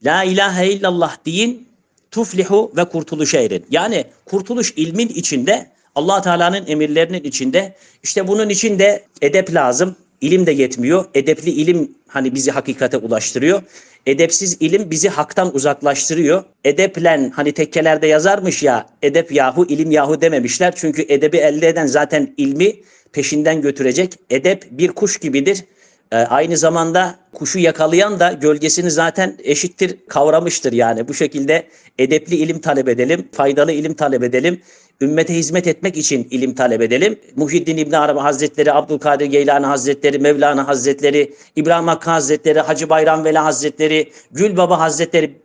la 0.04 0.24
ilahe 0.24 0.70
illallah 0.70 1.16
deyin 1.26 1.68
tuflihu 2.10 2.72
ve 2.76 2.84
kurtuluş 2.84 3.34
erin. 3.34 3.66
Yani 3.70 4.04
kurtuluş 4.24 4.72
ilmin 4.76 5.08
içinde 5.08 5.70
allah 5.94 6.22
Teala'nın 6.22 6.66
emirlerinin 6.66 7.24
içinde 7.24 7.74
işte 8.02 8.28
bunun 8.28 8.48
içinde 8.48 9.04
edep 9.22 9.54
lazım. 9.54 9.96
İlim 10.24 10.46
de 10.46 10.52
yetmiyor. 10.52 11.04
Edepli 11.14 11.50
ilim 11.50 11.94
hani 12.08 12.34
bizi 12.34 12.50
hakikate 12.50 12.96
ulaştırıyor. 12.96 13.62
Edepsiz 14.06 14.56
ilim 14.60 14.90
bizi 14.90 15.08
haktan 15.08 15.54
uzaklaştırıyor. 15.54 16.44
Edeplen 16.64 17.30
hani 17.30 17.52
tekkelerde 17.52 18.06
yazarmış 18.06 18.62
ya 18.62 18.86
edep 19.02 19.32
yahu 19.32 19.66
ilim 19.66 19.90
yahu 19.90 20.20
dememişler. 20.20 20.74
Çünkü 20.76 21.06
edebi 21.08 21.36
elde 21.36 21.68
eden 21.68 21.86
zaten 21.86 22.34
ilmi 22.36 22.76
peşinden 23.12 23.62
götürecek. 23.62 24.14
Edep 24.30 24.66
bir 24.70 24.88
kuş 24.88 25.18
gibidir. 25.18 25.64
Ee, 26.12 26.16
aynı 26.16 26.56
zamanda 26.56 27.14
kuşu 27.32 27.58
yakalayan 27.58 28.20
da 28.20 28.32
gölgesini 28.32 28.90
zaten 28.90 29.36
eşittir 29.44 29.96
kavramıştır 30.08 30.72
yani. 30.72 31.08
Bu 31.08 31.14
şekilde 31.14 31.66
edepli 31.98 32.36
ilim 32.36 32.60
talep 32.60 32.88
edelim, 32.88 33.28
faydalı 33.32 33.72
ilim 33.72 33.94
talep 33.94 34.22
edelim. 34.22 34.60
Ümmete 35.00 35.34
hizmet 35.34 35.66
etmek 35.66 35.96
için 35.96 36.28
ilim 36.30 36.54
talep 36.54 36.82
edelim. 36.82 37.20
Muhyiddin 37.36 37.76
İbn 37.76 37.92
Arabi 37.92 38.20
Hazretleri, 38.20 38.72
Abdülkadir 38.72 39.26
Geylani 39.26 39.66
Hazretleri, 39.66 40.18
Mevlana 40.18 40.68
Hazretleri, 40.68 41.34
İbrahim 41.56 41.88
Hakkı 41.88 42.10
Hazretleri, 42.10 42.60
Hacı 42.60 42.88
Bayram 42.88 43.24
Veli 43.24 43.38
Hazretleri, 43.38 44.12
Gül 44.30 44.56
Baba 44.56 44.80
Hazretleri 44.80 45.38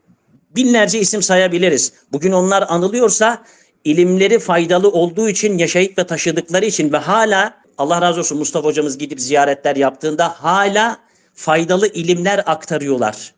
binlerce 0.56 1.00
isim 1.00 1.22
sayabiliriz. 1.22 1.94
Bugün 2.12 2.32
onlar 2.32 2.66
anılıyorsa 2.68 3.44
ilimleri 3.84 4.40
faydalı 4.40 4.90
olduğu 4.90 5.30
için 5.30 5.58
yaşayıp 5.58 5.98
ve 5.98 6.08
taşıdıkları 6.08 6.66
için 6.66 6.94
ve 6.94 6.98
hala 6.98 7.59
Allah 7.80 8.02
razı 8.02 8.20
olsun 8.20 8.38
Mustafa 8.38 8.68
hocamız 8.68 8.98
gidip 8.98 9.22
ziyaretler 9.22 9.76
yaptığında 9.76 10.28
hala 10.28 10.98
faydalı 11.34 11.88
ilimler 11.88 12.44
aktarıyorlar. 12.46 13.34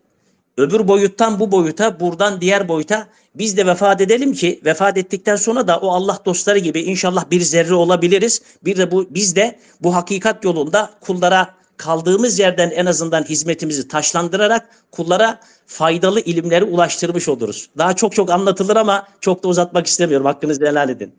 Öbür 0.57 0.87
boyuttan 0.87 1.39
bu 1.39 1.51
boyuta, 1.51 1.99
buradan 1.99 2.41
diğer 2.41 2.67
boyuta 2.67 3.07
biz 3.35 3.57
de 3.57 3.65
vefat 3.65 4.01
edelim 4.01 4.33
ki 4.33 4.61
vefat 4.65 4.97
ettikten 4.97 5.35
sonra 5.35 5.67
da 5.67 5.79
o 5.79 5.89
Allah 5.91 6.19
dostları 6.25 6.59
gibi 6.59 6.81
inşallah 6.81 7.31
bir 7.31 7.41
zerre 7.41 7.73
olabiliriz. 7.73 8.41
Bir 8.63 8.77
de 8.77 8.91
bu 8.91 9.07
biz 9.09 9.35
de 9.35 9.59
bu 9.81 9.95
hakikat 9.95 10.43
yolunda 10.43 10.89
kullara 11.01 11.55
kaldığımız 11.77 12.39
yerden 12.39 12.71
en 12.71 12.85
azından 12.85 13.23
hizmetimizi 13.23 13.87
taşlandırarak 13.87 14.69
kullara 14.91 15.39
faydalı 15.67 16.19
ilimleri 16.19 16.63
ulaştırmış 16.63 17.29
oluruz. 17.29 17.69
Daha 17.77 17.95
çok 17.95 18.15
çok 18.15 18.29
anlatılır 18.29 18.75
ama 18.75 19.07
çok 19.19 19.43
da 19.43 19.47
uzatmak 19.47 19.87
istemiyorum. 19.87 20.25
Hakkınızı 20.25 20.65
helal 20.65 20.89
edin. 20.89 21.13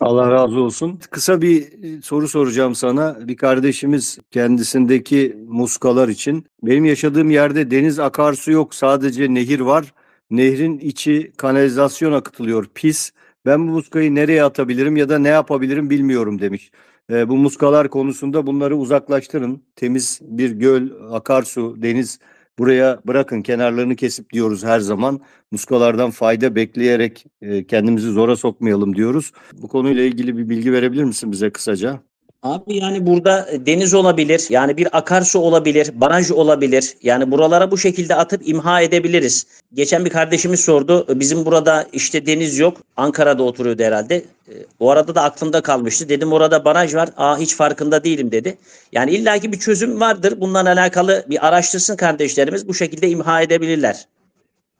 Allah 0.00 0.30
razı 0.30 0.60
olsun. 0.60 1.00
Kısa 1.10 1.42
bir 1.42 1.62
e, 1.62 2.02
soru 2.02 2.28
soracağım 2.28 2.74
sana. 2.74 3.28
Bir 3.28 3.36
kardeşimiz 3.36 4.18
kendisindeki 4.30 5.36
muskalar 5.48 6.08
için. 6.08 6.46
Benim 6.62 6.84
yaşadığım 6.84 7.30
yerde 7.30 7.70
deniz 7.70 7.98
akarsu 7.98 8.52
yok. 8.52 8.74
Sadece 8.74 9.34
nehir 9.34 9.60
var. 9.60 9.94
Nehrin 10.30 10.78
içi 10.78 11.32
kanalizasyon 11.36 12.12
akıtılıyor. 12.12 12.66
Pis. 12.74 13.10
Ben 13.46 13.68
bu 13.68 13.72
muskayı 13.72 14.14
nereye 14.14 14.44
atabilirim 14.44 14.96
ya 14.96 15.08
da 15.08 15.18
ne 15.18 15.28
yapabilirim 15.28 15.90
bilmiyorum 15.90 16.40
demiş. 16.40 16.70
E, 17.10 17.28
bu 17.28 17.36
muskalar 17.36 17.88
konusunda 17.90 18.46
bunları 18.46 18.76
uzaklaştırın. 18.76 19.62
Temiz 19.76 20.20
bir 20.22 20.50
göl, 20.50 20.88
akarsu, 21.12 21.82
deniz 21.82 22.18
buraya 22.58 23.00
bırakın. 23.06 23.42
Kenarlarını 23.42 23.96
kesip 23.96 24.32
diyoruz 24.32 24.64
her 24.64 24.80
zaman. 24.80 25.20
Muskalardan 25.50 26.10
fayda 26.10 26.54
bekleyerek 26.54 27.26
e, 27.40 27.66
kendimizi 27.66 28.10
zora 28.10 28.36
sokmayalım 28.36 28.96
diyoruz. 28.96 29.32
Bu 29.52 29.68
konuyla 29.68 30.02
ilgili 30.02 30.36
bir 30.38 30.48
bilgi 30.48 30.72
verebilir 30.72 31.04
misin 31.04 31.32
bize 31.32 31.50
kısaca? 31.50 32.07
Abi 32.48 32.76
yani 32.76 33.06
burada 33.06 33.48
deniz 33.66 33.94
olabilir, 33.94 34.46
yani 34.50 34.76
bir 34.76 34.98
akarsu 34.98 35.38
olabilir, 35.38 35.90
baraj 35.94 36.30
olabilir. 36.30 36.94
Yani 37.02 37.30
buralara 37.30 37.70
bu 37.70 37.78
şekilde 37.78 38.14
atıp 38.14 38.48
imha 38.48 38.80
edebiliriz. 38.80 39.46
Geçen 39.74 40.04
bir 40.04 40.10
kardeşimiz 40.10 40.60
sordu. 40.60 41.06
Bizim 41.20 41.44
burada 41.44 41.86
işte 41.92 42.26
deniz 42.26 42.58
yok. 42.58 42.76
Ankara'da 42.96 43.42
oturuyordu 43.42 43.82
herhalde. 43.82 44.16
E, 44.16 44.52
O 44.80 44.90
arada 44.90 45.14
da 45.14 45.22
aklımda 45.22 45.60
kalmıştı. 45.60 46.08
Dedim 46.08 46.32
orada 46.32 46.64
baraj 46.64 46.94
var. 46.94 47.08
Aa 47.16 47.38
hiç 47.38 47.56
farkında 47.56 48.04
değilim 48.04 48.32
dedi. 48.32 48.58
Yani 48.92 49.10
illaki 49.10 49.52
bir 49.52 49.58
çözüm 49.58 50.00
vardır. 50.00 50.40
Bundan 50.40 50.66
alakalı 50.66 51.24
bir 51.30 51.46
araştırsın 51.46 51.96
kardeşlerimiz. 51.96 52.68
Bu 52.68 52.74
şekilde 52.74 53.08
imha 53.08 53.42
edebilirler. 53.42 54.06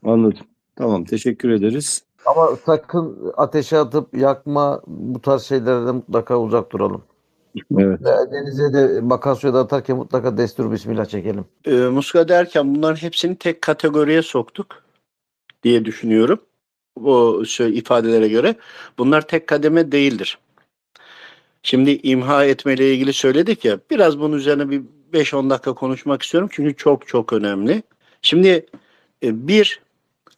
Anladım. 0.05 0.47
Tamam 0.77 1.05
teşekkür 1.05 1.51
ederiz. 1.51 2.03
Ama 2.27 2.49
sakın 2.67 3.33
ateşe 3.37 3.79
atıp 3.79 4.17
yakma 4.17 4.81
bu 4.87 5.21
tarz 5.21 5.43
şeylerden 5.43 5.95
mutlaka 5.95 6.39
uzak 6.39 6.73
duralım. 6.73 7.03
Evet. 7.79 8.01
Ve 8.01 8.33
Denize 8.33 8.73
de 8.73 9.01
makasyoya 9.01 9.55
da 9.55 9.61
atarken 9.61 9.97
mutlaka 9.97 10.37
destur 10.37 10.73
bismillah 10.73 11.07
çekelim. 11.07 11.45
E, 11.65 11.73
muska 11.73 12.29
derken 12.29 12.75
bunların 12.75 12.97
hepsini 12.97 13.37
tek 13.37 13.63
kategoriye 13.63 14.23
soktuk 14.23 14.83
diye 15.63 15.85
düşünüyorum. 15.85 16.41
Bu 16.99 17.45
şey, 17.47 17.79
ifadelere 17.79 18.29
göre. 18.29 18.55
Bunlar 18.99 19.29
tek 19.29 19.47
kademe 19.47 19.93
değildir. 19.93 20.39
Şimdi 21.63 21.91
imha 21.91 22.45
etmeyle 22.45 22.95
ilgili 22.95 23.13
söyledik 23.13 23.65
ya. 23.65 23.79
Biraz 23.91 24.21
bunun 24.21 24.37
üzerine 24.37 24.71
bir 24.71 24.83
5-10 25.13 25.51
dakika 25.51 25.75
konuşmak 25.75 26.23
istiyorum. 26.23 26.49
Çünkü 26.53 26.77
çok 26.77 27.07
çok 27.07 27.33
önemli. 27.33 27.83
Şimdi 28.23 28.67
e, 29.23 29.49
bir 29.49 29.81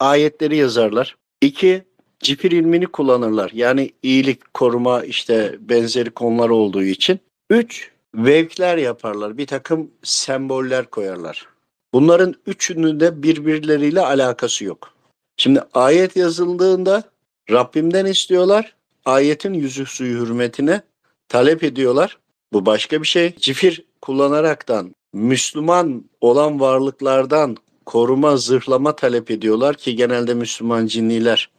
ayetleri 0.00 0.56
yazarlar. 0.56 1.16
İki 1.40 1.84
cifir 2.20 2.50
ilmini 2.50 2.86
kullanırlar. 2.86 3.50
Yani 3.54 3.92
iyilik, 4.02 4.54
koruma 4.54 5.04
işte 5.04 5.56
benzeri 5.60 6.10
konular 6.10 6.48
olduğu 6.48 6.82
için. 6.82 7.20
Üç 7.50 7.90
vevkler 8.14 8.76
yaparlar. 8.76 9.38
Bir 9.38 9.46
takım 9.46 9.90
semboller 10.02 10.86
koyarlar. 10.86 11.46
Bunların 11.92 12.34
üçünün 12.46 13.00
de 13.00 13.22
birbirleriyle 13.22 14.00
alakası 14.00 14.64
yok. 14.64 14.94
Şimdi 15.36 15.62
ayet 15.74 16.16
yazıldığında 16.16 17.02
Rabbimden 17.50 18.06
istiyorlar. 18.06 18.74
Ayetin 19.04 19.54
yüzü 19.54 19.86
suyu 19.86 20.20
hürmetine 20.20 20.82
talep 21.28 21.64
ediyorlar. 21.64 22.18
Bu 22.52 22.66
başka 22.66 23.02
bir 23.02 23.06
şey. 23.06 23.36
Cifir 23.36 23.84
kullanaraktan 24.02 24.94
Müslüman 25.12 26.04
olan 26.20 26.60
varlıklardan 26.60 27.56
koruma, 27.86 28.36
zırhlama 28.36 28.96
talep 28.96 29.30
ediyorlar 29.30 29.76
ki 29.76 29.96
genelde 29.96 30.34
Müslüman 30.34 30.86
cinniler 30.86 31.50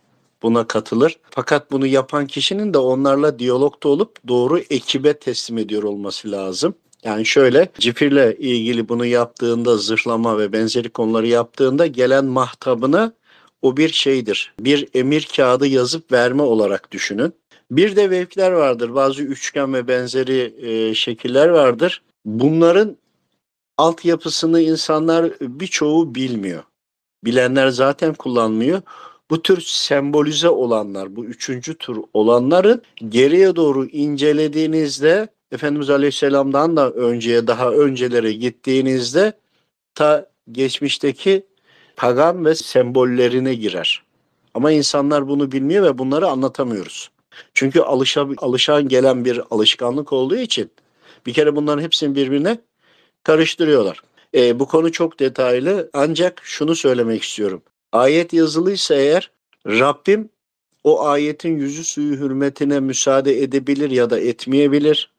buna 0.43 0.68
katılır. 0.68 1.18
Fakat 1.30 1.72
bunu 1.72 1.88
yapan 1.88 2.27
kişinin 2.27 2.73
de 2.73 2.77
onlarla 2.77 3.39
diyalogda 3.39 3.89
olup 3.89 4.27
doğru 4.27 4.59
ekibe 4.59 5.13
teslim 5.13 5.57
ediyor 5.57 5.84
olması 5.84 6.31
lazım. 6.31 6.76
Yani 7.03 7.26
şöyle 7.26 7.69
cifirle 7.80 8.38
ilgili 8.38 8.89
bunu 8.89 9.05
yaptığında 9.05 9.77
zırhlama 9.77 10.38
ve 10.38 10.53
benzeri 10.53 10.89
konuları 10.89 11.27
yaptığında 11.27 11.88
gelen 11.88 12.26
mahtabına 12.26 13.13
o 13.61 13.77
bir 13.77 13.89
şeydir. 13.89 14.53
Bir 14.59 14.89
emir 14.93 15.27
kağıdı 15.35 15.68
yazıp 15.68 16.11
verme 16.11 16.43
olarak 16.43 16.91
düşünün. 16.91 17.34
Bir 17.72 17.95
de 17.95 18.09
vevkler 18.09 18.51
vardır. 18.51 18.95
Bazı 18.95 19.23
üçgen 19.23 19.73
ve 19.73 19.88
benzeri 19.88 20.53
e, 20.61 20.93
şekiller 20.95 21.47
vardır. 21.47 22.01
Bunların 22.26 22.97
altyapısını 23.77 24.61
insanlar 24.61 25.31
birçoğu 25.41 26.15
bilmiyor. 26.15 26.63
Bilenler 27.26 27.69
zaten 27.69 28.13
kullanmıyor. 28.13 28.81
Bu 29.32 29.41
tür 29.41 29.62
sembolize 29.62 30.49
olanlar, 30.49 31.16
bu 31.16 31.26
üçüncü 31.26 31.78
tür 31.78 31.98
olanların 32.14 32.82
geriye 33.10 33.56
doğru 33.56 33.86
incelediğinizde 33.86 35.28
Efendimiz 35.52 35.90
Aleyhisselam'dan 35.90 36.78
da 36.78 36.91
önceye 36.91 37.48
daha 37.48 37.72
öncelere 37.72 38.34
gittiğinizde 38.34 39.34
ta 39.95 40.30
geçmişteki 40.52 41.45
pagan 41.95 42.45
ve 42.45 42.56
sembollerine 42.56 43.53
girer. 43.53 44.03
Ama 44.53 44.72
insanlar 44.72 45.28
bunu 45.28 45.52
bilmiyor 45.52 45.84
ve 45.84 45.98
bunları 45.98 46.28
anlatamıyoruz. 46.28 47.12
Çünkü 47.53 47.82
alışa, 47.82 48.28
alışan 48.38 48.88
gelen 48.88 49.26
bir 49.26 49.41
alışkanlık 49.52 50.14
olduğu 50.14 50.38
için 50.38 50.72
bir 51.26 51.34
kere 51.34 51.56
bunların 51.56 51.84
hepsini 51.84 52.16
birbirine 52.16 52.58
karıştırıyorlar. 53.24 54.02
E, 54.36 54.60
bu 54.60 54.68
konu 54.68 54.91
çok 54.91 55.20
detaylı 55.20 55.90
ancak 55.94 56.41
şunu 56.44 56.76
söylemek 56.76 57.24
istiyorum. 57.24 57.62
Ayet 57.91 58.34
yazılıysa 58.34 58.95
eğer 58.95 59.31
Rabbim 59.68 60.30
o 60.84 61.05
ayetin 61.05 61.57
yüzü 61.57 61.84
suyu 61.84 62.18
hürmetine 62.18 62.80
müsaade 62.80 63.43
edebilir 63.43 63.89
ya 63.91 64.09
da 64.09 64.19
etmeyebilir. 64.19 65.11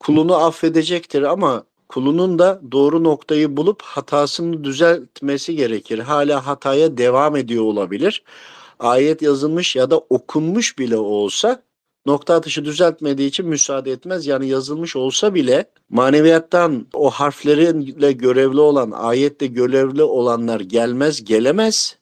Kulunu 0.00 0.34
affedecektir 0.36 1.22
ama 1.22 1.64
kulunun 1.88 2.38
da 2.38 2.60
doğru 2.72 3.04
noktayı 3.04 3.56
bulup 3.56 3.82
hatasını 3.82 4.64
düzeltmesi 4.64 5.56
gerekir. 5.56 5.98
Hala 5.98 6.46
hataya 6.46 6.96
devam 6.96 7.36
ediyor 7.36 7.64
olabilir. 7.64 8.24
Ayet 8.78 9.22
yazılmış 9.22 9.76
ya 9.76 9.90
da 9.90 9.98
okunmuş 9.98 10.78
bile 10.78 10.96
olsa 10.96 11.62
nokta 12.06 12.34
atışı 12.34 12.64
düzeltmediği 12.64 13.28
için 13.28 13.46
müsaade 13.46 13.92
etmez. 13.92 14.26
Yani 14.26 14.48
yazılmış 14.48 14.96
olsa 14.96 15.34
bile 15.34 15.64
maneviyattan 15.90 16.86
o 16.92 17.10
harflerinle 17.10 18.12
görevli 18.12 18.60
olan, 18.60 18.90
ayette 18.90 19.46
görevli 19.46 20.02
olanlar 20.02 20.60
gelmez, 20.60 21.24
gelemez. 21.24 21.96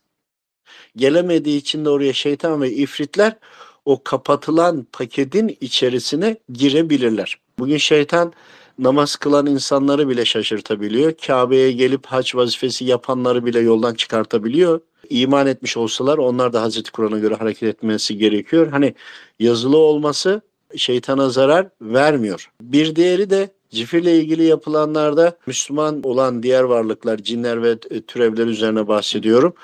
Gelemediği 0.96 1.58
için 1.58 1.84
de 1.84 1.90
oraya 1.90 2.12
şeytan 2.12 2.62
ve 2.62 2.70
ifritler 2.70 3.36
o 3.84 4.02
kapatılan 4.04 4.86
paketin 4.92 5.56
içerisine 5.60 6.36
girebilirler. 6.52 7.38
Bugün 7.58 7.76
şeytan 7.76 8.32
namaz 8.78 9.16
kılan 9.16 9.46
insanları 9.46 10.08
bile 10.08 10.24
şaşırtabiliyor. 10.24 11.12
Kabe'ye 11.26 11.72
gelip 11.72 12.06
hac 12.06 12.34
vazifesi 12.34 12.84
yapanları 12.84 13.46
bile 13.46 13.60
yoldan 13.60 13.94
çıkartabiliyor. 13.94 14.80
İman 15.10 15.46
etmiş 15.46 15.76
olsalar 15.76 16.18
onlar 16.18 16.52
da 16.52 16.62
Hazreti 16.62 16.92
Kur'an'a 16.92 17.18
göre 17.18 17.34
hareket 17.34 17.62
etmesi 17.62 18.18
gerekiyor. 18.18 18.68
Hani 18.68 18.94
yazılı 19.38 19.76
olması 19.76 20.40
şeytana 20.76 21.28
zarar 21.28 21.68
vermiyor. 21.82 22.50
Bir 22.60 22.96
diğeri 22.96 23.30
de 23.30 23.50
cifirle 23.70 24.18
ilgili 24.18 24.44
yapılanlarda 24.44 25.36
Müslüman 25.46 26.02
olan 26.02 26.42
diğer 26.42 26.62
varlıklar, 26.62 27.18
cinler 27.18 27.62
ve 27.62 27.78
türevler 28.06 28.46
üzerine 28.46 28.88
bahsediyorum. 28.88 29.54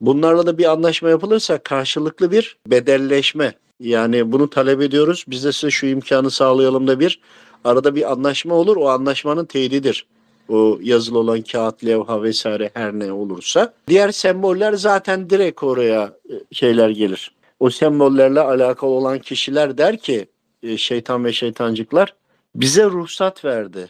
Bunlarla 0.00 0.46
da 0.46 0.58
bir 0.58 0.64
anlaşma 0.64 1.08
yapılırsa 1.08 1.58
karşılıklı 1.58 2.30
bir 2.30 2.56
bedelleşme 2.66 3.54
yani 3.80 4.32
bunu 4.32 4.50
talep 4.50 4.80
ediyoruz. 4.80 5.24
Biz 5.28 5.44
de 5.44 5.52
size 5.52 5.70
şu 5.70 5.86
imkanı 5.86 6.30
sağlayalım 6.30 6.86
da 6.86 7.00
bir 7.00 7.20
arada 7.64 7.94
bir 7.94 8.12
anlaşma 8.12 8.54
olur. 8.54 8.76
O 8.76 8.88
anlaşmanın 8.88 9.44
teydidir. 9.44 10.06
O 10.48 10.78
yazılı 10.82 11.18
olan 11.18 11.42
kağıt, 11.42 11.84
levha 11.84 12.22
vesaire 12.22 12.70
her 12.74 12.92
ne 12.92 13.12
olursa. 13.12 13.74
Diğer 13.88 14.12
semboller 14.12 14.72
zaten 14.72 15.30
direkt 15.30 15.62
oraya 15.62 16.12
e, 16.30 16.54
şeyler 16.54 16.90
gelir. 16.90 17.32
O 17.60 17.70
sembollerle 17.70 18.40
alakalı 18.40 18.90
olan 18.90 19.18
kişiler 19.18 19.78
der 19.78 19.96
ki 19.96 20.26
e, 20.62 20.76
şeytan 20.76 21.24
ve 21.24 21.32
şeytancıklar 21.32 22.14
bize 22.54 22.84
ruhsat 22.84 23.44
verdi. 23.44 23.88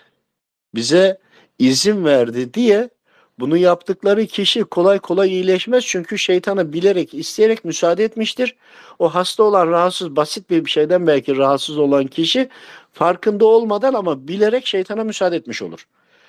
Bize 0.74 1.18
izin 1.58 2.04
verdi 2.04 2.54
diye 2.54 2.90
bunu 3.38 3.56
yaptıkları 3.56 4.26
kişi 4.26 4.64
kolay 4.64 4.98
kolay 4.98 5.28
iyileşmez. 5.28 5.84
Çünkü 5.86 6.18
şeytana 6.18 6.72
bilerek, 6.72 7.14
isteyerek 7.14 7.64
müsaade 7.64 8.04
etmiştir. 8.04 8.56
O 8.98 9.08
hasta 9.08 9.42
olan, 9.42 9.68
rahatsız, 9.68 10.16
basit 10.16 10.50
bir 10.50 10.66
şeyden 10.66 11.06
belki 11.06 11.36
rahatsız 11.36 11.78
olan 11.78 12.06
kişi 12.06 12.48
farkında 12.92 13.46
olmadan 13.46 13.94
ama 13.94 14.28
bilerek 14.28 14.66
şeytana 14.66 15.04
müsaade 15.04 15.36
etmiş 15.36 15.62
olur. 15.62 15.86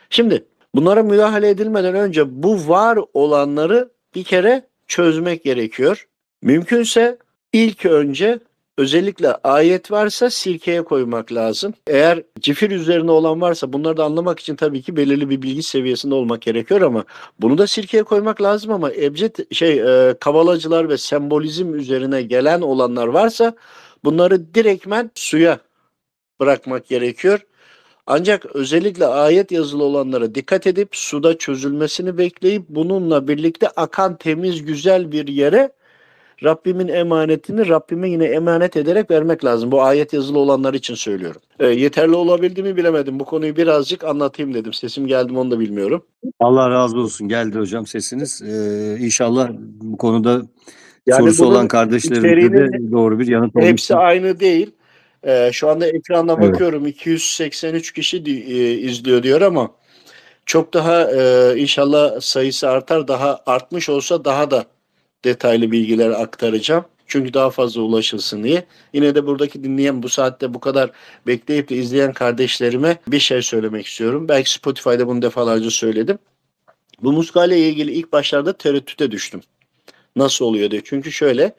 Şimdi 0.10 0.46
bunlara 0.76 1.04
müdahale 1.04 1.50
edilmeden 1.50 1.96
önce 1.96 2.44
bu 2.44 2.68
var 2.68 3.00
olanları 3.14 3.90
bir 4.16 4.24
kere 4.24 4.68
çözmek 4.88 5.44
gerekiyor. 5.44 6.08
Mümkünse 6.42 7.18
ilk 7.54 7.86
önce 7.86 8.40
özellikle 8.78 9.34
ayet 9.34 9.92
varsa 9.92 10.30
sirkeye 10.30 10.82
koymak 10.82 11.34
lazım. 11.34 11.74
Eğer 11.88 12.24
cifir 12.40 12.72
üzerine 12.72 13.12
olan 13.12 13.42
varsa 13.42 13.74
bunları 13.74 13.98
da 13.98 14.04
anlamak 14.04 14.40
için 14.40 14.56
tabii 14.56 14.82
ki 14.82 14.96
belirli 14.96 15.30
bir 15.30 15.42
bilgi 15.42 15.64
seviyesinde 15.64 16.16
olmak 16.16 16.42
gerekiyor 16.42 16.82
ama 16.82 17.04
bunu 17.40 17.58
da 17.58 17.68
sirkeye 17.68 18.04
koymak 18.04 18.42
lazım 18.42 18.72
ama 18.72 18.92
ebced 18.92 19.36
şey 19.52 19.80
e, 19.80 20.14
kabalacılar 20.20 20.90
ve 20.90 20.98
sembolizm 20.98 21.74
üzerine 21.74 22.22
gelen 22.22 22.62
olanlar 22.62 23.08
varsa 23.08 23.56
bunları 24.04 24.54
direktmen 24.54 25.12
suya 25.16 25.60
bırakmak 26.40 26.88
gerekiyor. 26.88 27.40
Ancak 28.08 28.46
özellikle 28.56 29.06
ayet 29.06 29.52
yazılı 29.52 29.84
olanlara 29.84 30.36
dikkat 30.36 30.68
edip 30.68 30.90
suda 30.92 31.38
çözülmesini 31.38 32.18
bekleyip 32.18 32.64
bununla 32.70 33.28
birlikte 33.28 33.68
akan 33.70 34.18
temiz 34.18 34.66
güzel 34.66 35.12
bir 35.12 35.28
yere 35.28 35.72
Rabbimin 36.44 36.88
emanetini 36.88 37.68
Rabbime 37.68 38.10
yine 38.10 38.26
emanet 38.26 38.78
ederek 38.78 39.12
vermek 39.12 39.46
lazım. 39.46 39.72
Bu 39.72 39.82
ayet 39.82 40.14
yazılı 40.14 40.40
olanlar 40.40 40.74
için 40.74 40.96
söylüyorum. 40.96 41.42
E, 41.60 41.68
yeterli 41.68 42.16
olabildi 42.16 42.64
mi 42.64 42.78
bilemedim. 42.78 43.20
Bu 43.20 43.26
konuyu 43.26 43.56
birazcık 43.56 44.04
anlatayım 44.04 44.54
dedim. 44.54 44.74
Sesim 44.74 45.08
geldi 45.08 45.32
mi 45.32 45.40
onu 45.40 45.52
da 45.52 45.60
bilmiyorum. 45.60 46.04
Allah 46.40 46.70
razı 46.70 47.00
olsun. 47.00 47.28
Geldi 47.28 47.60
hocam 47.60 47.88
sesiniz. 47.88 48.42
Ee, 48.42 48.98
inşallah 49.00 49.50
bu 49.82 49.98
konuda 49.98 50.42
Yani 51.08 51.22
sorusu 51.22 51.46
olan 51.46 51.68
kardeşlerimize 51.68 52.28
içeriğinin 52.28 52.88
de 52.88 52.92
doğru 52.92 53.20
bir 53.20 53.28
yanıt 53.28 53.56
Hepsi 53.56 53.94
olmuş. 53.96 54.06
aynı 54.06 54.40
değil. 54.40 54.72
Ee, 55.23 55.49
şu 55.53 55.69
anda 55.69 55.88
ekranda 55.88 56.38
Evet. 56.39 56.52
bakıyorum 56.53 56.88
283 56.88 57.94
kişi 57.94 58.26
di- 58.26 58.53
e, 58.53 58.73
izliyor 58.73 59.23
diyor 59.23 59.41
ama 59.41 59.72
çok 60.45 60.73
daha 60.73 61.11
e, 61.11 61.53
inşallah 61.60 62.22
sayısı 62.22 62.69
artar. 62.69 63.07
Daha 63.07 63.41
artmış 63.45 63.89
olsa 63.89 64.26
daha 64.26 64.52
da 64.52 64.65
detaylı 65.26 65.72
bilgiler 65.72 66.10
aktaracağım. 66.10 66.85
Çünkü 67.07 67.34
daha 67.34 67.49
fazla 67.49 67.81
ulaşılsın 67.81 68.44
diye. 68.44 68.65
Yine 68.94 69.15
de 69.15 69.26
buradaki 69.26 69.64
dinleyen 69.64 70.03
bu 70.03 70.10
saatte 70.10 70.53
bu 70.53 70.60
kadar 70.60 70.91
bekleyip 71.27 71.69
de 71.69 71.76
izleyen 71.76 72.14
kardeşlerime 72.14 72.98
bir 73.07 73.19
şey 73.19 73.41
söylemek 73.41 73.85
istiyorum. 73.88 74.27
Belki 74.30 74.52
Spotify'da 74.52 75.07
bunu 75.07 75.22
defalarca 75.22 75.69
söyledim. 75.72 76.19
Bu 77.02 77.11
muska 77.11 77.45
ile 77.45 77.60
ilgili 77.60 77.91
ilk 77.91 78.11
başlarda 78.11 78.53
tereddüte 78.57 79.11
düştüm. 79.11 79.41
Nasıl 80.15 80.45
oluyor 80.45 80.72
diye. 80.72 80.81
Çünkü 80.85 81.11
şöyle 81.11 81.53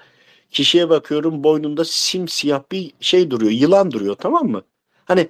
kişiye 0.50 0.88
bakıyorum 0.88 1.44
boynunda 1.44 1.84
simsiyah 1.84 2.62
bir 2.72 2.92
şey 3.00 3.30
duruyor. 3.30 3.52
Yılan 3.52 3.90
duruyor 3.90 4.14
tamam 4.14 4.48
mı? 4.48 4.62
Hani 5.04 5.28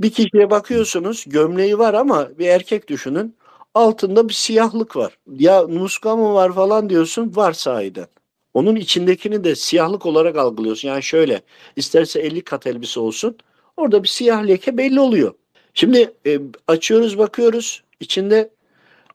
bir 0.00 0.10
kişiye 0.10 0.50
bakıyorsunuz 0.50 1.24
gömleği 1.26 1.78
var 1.78 1.94
ama 1.94 2.28
bir 2.38 2.46
erkek 2.46 2.88
düşünün. 2.88 3.36
Altında 3.74 4.28
bir 4.28 4.34
siyahlık 4.34 4.96
var. 4.96 5.18
Ya 5.38 5.62
muska 5.62 6.16
mı 6.16 6.34
var 6.34 6.54
falan 6.54 6.90
diyorsun. 6.90 7.32
Var 7.36 7.52
sahiden. 7.52 8.06
Onun 8.54 8.76
içindekini 8.76 9.44
de 9.44 9.54
siyahlık 9.56 10.06
olarak 10.06 10.36
algılıyorsun. 10.36 10.88
Yani 10.88 11.02
şöyle 11.02 11.42
isterse 11.76 12.20
50 12.20 12.42
kat 12.42 12.66
elbise 12.66 13.00
olsun. 13.00 13.36
Orada 13.76 14.02
bir 14.02 14.08
siyah 14.08 14.46
leke 14.48 14.76
belli 14.78 15.00
oluyor. 15.00 15.34
Şimdi 15.74 16.12
e, 16.26 16.40
açıyoruz 16.68 17.18
bakıyoruz. 17.18 17.82
içinde 18.00 18.50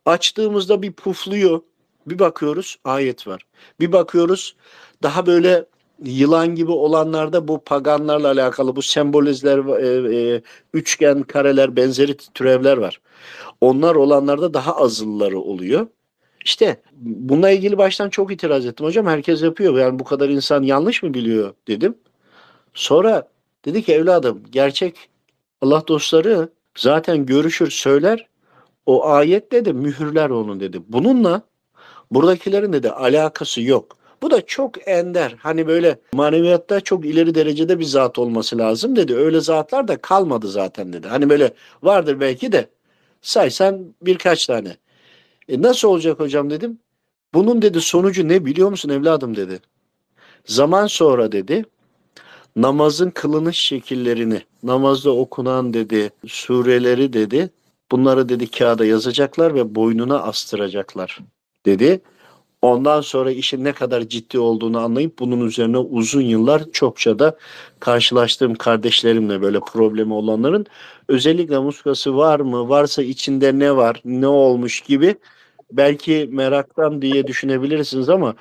açtığımızda 0.06 0.82
bir 0.82 0.92
pufluyor. 0.92 1.60
Bir 2.06 2.18
bakıyoruz 2.18 2.76
ayet 2.84 3.26
var. 3.26 3.42
Bir 3.80 3.92
bakıyoruz 3.92 4.56
daha 5.02 5.26
böyle 5.26 5.64
yılan 6.04 6.54
gibi 6.54 6.70
olanlarda 6.70 7.48
bu 7.48 7.64
paganlarla 7.64 8.28
alakalı 8.28 8.76
bu 8.76 8.82
sembolizler, 8.82 9.58
e, 9.58 10.16
e, 10.16 10.42
üçgen, 10.72 11.22
kareler, 11.22 11.76
benzeri 11.76 12.16
türevler 12.16 12.76
var. 12.76 13.00
Onlar 13.60 13.94
olanlarda 13.94 14.54
daha 14.54 14.76
azılları 14.76 15.38
oluyor. 15.38 15.86
İşte 16.44 16.80
bununla 17.00 17.50
ilgili 17.50 17.78
baştan 17.78 18.10
çok 18.10 18.32
itiraz 18.32 18.66
ettim. 18.66 18.86
Hocam 18.86 19.06
herkes 19.06 19.42
yapıyor. 19.42 19.78
Yani 19.78 19.98
bu 19.98 20.04
kadar 20.04 20.28
insan 20.28 20.62
yanlış 20.62 21.02
mı 21.02 21.14
biliyor 21.14 21.54
dedim. 21.68 21.94
Sonra 22.74 23.28
dedi 23.64 23.82
ki 23.82 23.92
evladım 23.92 24.42
gerçek 24.50 24.96
Allah 25.60 25.82
dostları 25.88 26.48
zaten 26.78 27.26
görüşür 27.26 27.70
söyler. 27.70 28.26
O 28.86 29.06
ayetle 29.06 29.64
de 29.64 29.72
mühürler 29.72 30.30
onu 30.30 30.60
dedi. 30.60 30.82
Bununla 30.88 31.42
buradakilerin 32.10 32.72
de 32.72 32.92
alakası 32.92 33.62
yok. 33.62 33.96
Bu 34.22 34.30
da 34.30 34.46
çok 34.46 34.88
ender. 34.88 35.34
Hani 35.38 35.66
böyle 35.66 35.98
maneviyatta 36.12 36.80
çok 36.80 37.06
ileri 37.06 37.34
derecede 37.34 37.78
bir 37.78 37.84
zat 37.84 38.18
olması 38.18 38.58
lazım 38.58 38.96
dedi. 38.96 39.14
Öyle 39.16 39.40
zatlar 39.40 39.88
da 39.88 39.96
kalmadı 39.96 40.48
zaten 40.48 40.92
dedi. 40.92 41.08
Hani 41.08 41.30
böyle 41.30 41.54
vardır 41.82 42.20
belki 42.20 42.52
de 42.52 42.68
saysan 43.22 43.94
birkaç 44.02 44.46
tane. 44.46 44.76
E 45.48 45.62
nasıl 45.62 45.88
olacak 45.88 46.20
hocam 46.20 46.50
dedim. 46.50 46.78
Bunun 47.34 47.62
dedi 47.62 47.80
sonucu 47.80 48.28
ne 48.28 48.44
biliyor 48.44 48.70
musun 48.70 48.88
evladım 48.88 49.36
dedi. 49.36 49.60
Zaman 50.44 50.86
sonra 50.86 51.32
dedi 51.32 51.64
namazın 52.56 53.10
kılınış 53.10 53.58
şekillerini, 53.58 54.42
namazda 54.62 55.10
okunan 55.10 55.74
dedi, 55.74 56.10
sureleri 56.26 57.12
dedi, 57.12 57.50
bunları 57.90 58.28
dedi 58.28 58.50
kağıda 58.50 58.84
yazacaklar 58.84 59.54
ve 59.54 59.74
boynuna 59.74 60.22
astıracaklar 60.22 61.18
dedi. 61.66 62.00
Ondan 62.66 63.00
sonra 63.00 63.30
işin 63.30 63.64
ne 63.64 63.72
kadar 63.72 64.02
ciddi 64.02 64.38
olduğunu 64.38 64.78
anlayıp 64.78 65.18
bunun 65.18 65.46
üzerine 65.46 65.78
uzun 65.78 66.20
yıllar 66.22 66.62
çokça 66.72 67.18
da 67.18 67.36
karşılaştığım 67.80 68.54
kardeşlerimle 68.54 69.42
böyle 69.42 69.60
problemi 69.60 70.14
olanların 70.14 70.66
özellikle 71.08 71.58
muskası 71.58 72.16
var 72.16 72.40
mı, 72.40 72.68
varsa 72.68 73.02
içinde 73.02 73.58
ne 73.58 73.76
var, 73.76 74.00
ne 74.04 74.26
olmuş 74.26 74.80
gibi 74.80 75.14
belki 75.72 76.28
meraktan 76.32 77.02
diye 77.02 77.26
düşünebilirsiniz 77.26 78.08
ama 78.08 78.34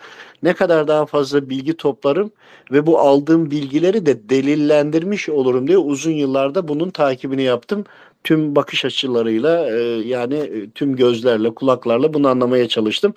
ne 0.44 0.54
kadar 0.54 0.88
daha 0.88 1.06
fazla 1.06 1.50
bilgi 1.50 1.78
toplarım 1.78 2.32
ve 2.72 2.86
bu 2.86 3.00
aldığım 3.00 3.52
bilgileri 3.52 4.06
de 4.06 4.30
delillendirmiş 4.30 5.30
olurum 5.30 5.68
diye 5.68 5.78
uzun 5.78 6.12
yıllarda 6.12 6.68
bunun 6.68 6.90
takibini 6.90 7.44
yaptım. 7.44 7.86
Tüm 8.24 8.56
bakış 8.56 8.86
açılarıyla 8.86 9.70
e, 9.70 9.82
yani 10.08 10.36
e, 10.36 10.70
tüm 10.70 10.96
gözlerle, 10.96 11.56
kulaklarla 11.56 12.14
bunu 12.14 12.28
anlamaya 12.28 12.68
çalıştım. 12.68 13.14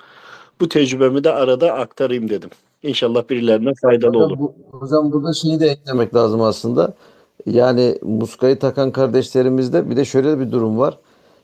Bu 0.61 0.69
tecrübemi 0.69 1.25
de 1.25 1.33
arada 1.33 1.73
aktarayım 1.73 2.29
dedim. 2.31 2.51
İnşallah 2.83 3.29
birilerine 3.31 3.73
faydalı 3.83 4.19
olur. 4.19 4.39
Bu, 4.39 4.55
hocam 4.71 5.13
burada 5.13 5.33
şeyi 5.33 5.61
de 5.61 5.67
eklemek 5.67 6.15
lazım 6.15 6.43
aslında. 6.43 6.95
Yani 7.47 7.99
muskayı 8.03 8.59
takan 8.59 8.93
kardeşlerimizde 8.93 9.91
bir 9.91 9.97
de 9.97 10.05
şöyle 10.05 10.41
bir 10.41 10.53
durum 10.53 10.79
var. 10.79 10.99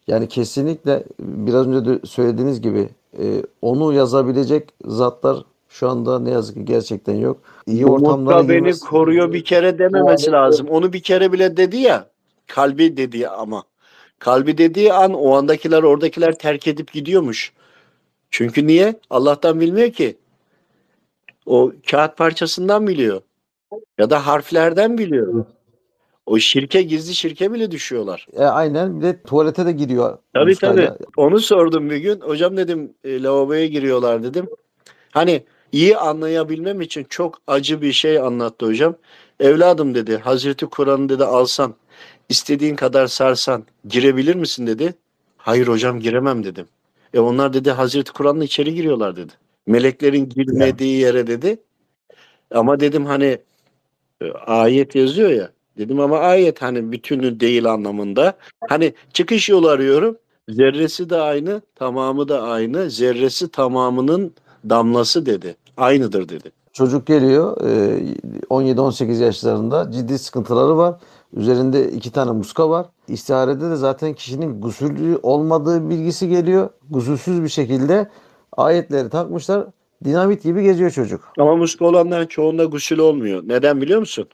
Yani 0.06 0.28
kesinlikle 0.28 1.04
biraz 1.20 1.68
önce 1.68 1.90
de 1.90 2.06
söylediğiniz 2.06 2.60
gibi 2.60 2.88
e, 3.18 3.42
onu 3.62 3.92
yazabilecek 3.92 4.68
zatlar 4.86 5.36
şu 5.68 5.88
anda 5.88 6.18
ne 6.18 6.30
yazık 6.30 6.56
ki 6.56 6.64
gerçekten 6.64 7.14
yok. 7.14 7.36
İyi 7.66 7.86
ortamlara 7.86 8.36
Umut 8.36 8.48
da 8.48 8.52
beni 8.52 8.58
girmesi- 8.58 8.86
koruyor 8.86 9.32
bir 9.32 9.44
kere 9.44 9.78
dememesi 9.78 10.32
lazım. 10.32 10.66
Onu 10.68 10.92
bir 10.92 11.00
kere 11.00 11.32
bile 11.32 11.56
dedi 11.56 11.76
ya. 11.76 12.06
Kalbi 12.46 12.96
dedi 12.96 13.28
ama. 13.28 13.62
Kalbi 14.18 14.58
dediği 14.58 14.92
an 14.92 15.14
o 15.14 15.34
andakiler 15.34 15.82
oradakiler 15.82 16.38
terk 16.38 16.68
edip 16.68 16.92
gidiyormuş. 16.92 17.52
Çünkü 18.34 18.66
niye? 18.66 18.94
Allah'tan 19.10 19.60
bilmiyor 19.60 19.92
ki. 19.92 20.16
O 21.46 21.72
kağıt 21.90 22.16
parçasından 22.16 22.86
biliyor. 22.86 23.20
Ya 23.98 24.10
da 24.10 24.26
harflerden 24.26 24.98
biliyor. 24.98 25.44
O 26.26 26.38
şirke 26.38 26.82
gizli 26.82 27.14
şirke 27.14 27.52
bile 27.52 27.70
düşüyorlar. 27.70 28.26
E, 28.32 28.44
aynen 28.44 29.00
bir 29.00 29.04
de 29.04 29.22
tuvalete 29.22 29.66
de 29.66 29.72
giriyor. 29.72 30.18
Tabii 30.34 30.50
Muskayla. 30.50 30.94
tabii. 30.94 31.06
Onu 31.16 31.40
sordum 31.40 31.90
bir 31.90 31.96
gün. 31.96 32.20
Hocam 32.20 32.56
dedim 32.56 32.94
e, 33.04 33.22
lavaboya 33.22 33.66
giriyorlar 33.66 34.22
dedim. 34.22 34.48
Hani 35.10 35.44
iyi 35.72 35.96
anlayabilmem 35.96 36.80
için 36.80 37.04
çok 37.04 37.40
acı 37.46 37.82
bir 37.82 37.92
şey 37.92 38.18
anlattı 38.18 38.66
hocam. 38.66 38.96
Evladım 39.40 39.94
dedi 39.94 40.16
Hazreti 40.16 40.66
Kur'an'ı 40.66 41.08
dedi 41.08 41.24
alsan 41.24 41.74
istediğin 42.28 42.76
kadar 42.76 43.06
sarsan 43.06 43.64
girebilir 43.88 44.34
misin 44.34 44.66
dedi. 44.66 44.94
Hayır 45.36 45.68
hocam 45.68 46.00
giremem 46.00 46.44
dedim. 46.44 46.66
E 47.14 47.20
onlar 47.20 47.52
dedi 47.52 47.70
Hazreti 47.70 48.12
Kur'an'la 48.12 48.44
içeri 48.44 48.74
giriyorlar 48.74 49.16
dedi. 49.16 49.32
Meleklerin 49.66 50.28
girmediği 50.28 51.00
yere 51.00 51.26
dedi. 51.26 51.56
Ama 52.54 52.80
dedim 52.80 53.06
hani 53.06 53.38
e, 54.22 54.32
ayet 54.32 54.94
yazıyor 54.94 55.30
ya. 55.30 55.50
Dedim 55.78 56.00
ama 56.00 56.18
ayet 56.18 56.62
hani 56.62 56.92
bütünü 56.92 57.40
değil 57.40 57.72
anlamında. 57.72 58.36
Hani 58.68 58.94
çıkış 59.12 59.48
yolu 59.48 59.68
arıyorum. 59.68 60.16
Zerresi 60.48 61.10
de 61.10 61.16
aynı, 61.16 61.62
tamamı 61.74 62.28
da 62.28 62.42
aynı. 62.42 62.90
Zerresi 62.90 63.50
tamamının 63.50 64.34
damlası 64.68 65.26
dedi. 65.26 65.56
Aynıdır 65.76 66.28
dedi. 66.28 66.52
Çocuk 66.72 67.06
geliyor 67.06 67.56
e, 67.60 68.00
17-18 68.50 69.22
yaşlarında 69.22 69.90
ciddi 69.90 70.18
sıkıntıları 70.18 70.76
var. 70.76 70.94
Üzerinde 71.36 71.90
iki 71.90 72.12
tane 72.12 72.32
muska 72.32 72.70
var. 72.70 72.86
İstiharede 73.08 73.70
de 73.70 73.76
zaten 73.76 74.14
kişinin 74.14 74.60
gusüllü 74.60 75.18
olmadığı 75.22 75.90
bilgisi 75.90 76.28
geliyor. 76.28 76.70
Gusülsüz 76.90 77.42
bir 77.42 77.48
şekilde 77.48 78.10
ayetleri 78.52 79.10
takmışlar. 79.10 79.66
Dinamit 80.04 80.42
gibi 80.42 80.62
geziyor 80.62 80.90
çocuk. 80.90 81.32
Ama 81.38 81.56
muska 81.56 81.84
olanların 81.84 82.26
çoğunda 82.26 82.64
gusül 82.64 82.98
olmuyor. 82.98 83.42
Neden 83.46 83.80
biliyor 83.80 84.00
musun? 84.00 84.28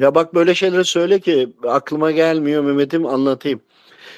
Ya 0.00 0.14
bak 0.14 0.34
böyle 0.34 0.54
şeyleri 0.54 0.84
söyle 0.84 1.20
ki 1.20 1.52
aklıma 1.68 2.10
gelmiyor 2.10 2.64
Mehmet'im 2.64 3.06
anlatayım. 3.06 3.60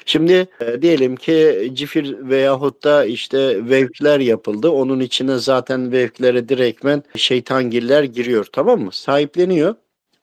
Şimdi 0.05 0.47
e, 0.61 0.81
diyelim 0.81 1.15
ki 1.15 1.69
cifir 1.73 2.29
veyahut 2.29 2.83
da 2.83 3.05
işte 3.05 3.69
vevkler 3.69 4.19
yapıldı. 4.19 4.69
Onun 4.69 4.99
içine 4.99 5.37
zaten 5.37 5.91
vevklere 5.91 6.49
direktmen 6.49 7.03
şeytangiller 7.15 8.03
giriyor 8.03 8.47
tamam 8.53 8.81
mı? 8.81 8.91
Sahipleniyor. 8.91 9.75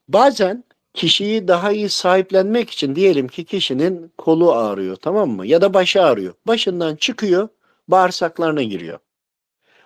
Bazen 0.09 0.65
kişiyi 0.97 1.49
daha 1.49 1.73
iyi 1.73 1.89
sahiplenmek 1.89 2.71
için 2.71 2.97
diyelim 2.97 3.29
ki 3.29 3.45
kişinin 3.45 4.13
kolu 4.19 4.53
ağrıyor 4.53 4.97
tamam 4.97 5.31
mı? 5.31 5.47
Ya 5.47 5.61
da 5.61 5.75
başı 5.75 6.03
ağrıyor. 6.03 6.35
Başından 6.47 6.97
çıkıyor 6.97 7.49
bağırsaklarına 7.89 8.63
giriyor. 8.63 8.99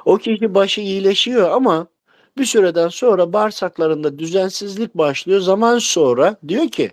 O 0.05 0.19
kişi 0.19 0.55
başı 0.55 0.81
iyileşiyor 0.81 1.51
ama 1.51 1.87
bir 2.39 2.45
süreden 2.45 2.89
sonra 2.89 3.33
bağırsaklarında 3.33 4.19
düzensizlik 4.19 4.95
başlıyor. 4.95 5.41
Zaman 5.41 5.79
sonra 5.79 6.37
diyor 6.49 6.69
ki 6.69 6.91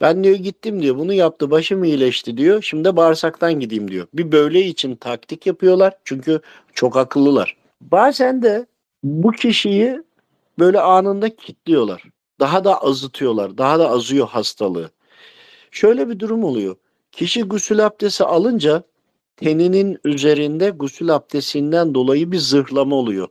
ben 0.00 0.24
diyor 0.24 0.36
gittim 0.36 0.82
diyor 0.82 0.96
bunu 0.98 1.12
yaptı 1.12 1.50
başım 1.50 1.84
iyileşti 1.84 2.36
diyor. 2.36 2.62
Şimdi 2.62 2.96
bağırsaktan 2.96 3.60
gideyim 3.60 3.90
diyor. 3.90 4.06
Bir 4.14 4.32
böyle 4.32 4.60
için 4.60 4.96
taktik 4.96 5.46
yapıyorlar. 5.46 5.94
Çünkü 6.04 6.40
çok 6.74 6.96
akıllılar. 6.96 7.56
Bazen 7.80 8.42
de 8.42 8.66
bu 9.02 9.30
kişiyi 9.30 10.02
böyle 10.58 10.80
anında 10.80 11.36
kilitliyorlar. 11.36 12.02
Daha 12.40 12.64
da 12.64 12.82
azıtıyorlar. 12.82 13.58
Daha 13.58 13.78
da 13.78 13.90
azıyor 13.90 14.28
hastalığı. 14.28 14.90
Şöyle 15.70 16.08
bir 16.08 16.18
durum 16.18 16.44
oluyor. 16.44 16.76
Kişi 17.12 17.42
gusül 17.42 17.86
abdesti 17.86 18.24
alınca 18.24 18.82
teninin 19.36 19.98
üzerinde 20.04 20.70
gusül 20.70 21.14
abdestinden 21.14 21.94
dolayı 21.94 22.32
bir 22.32 22.38
zırhlama 22.38 22.96
oluyor. 22.96 23.28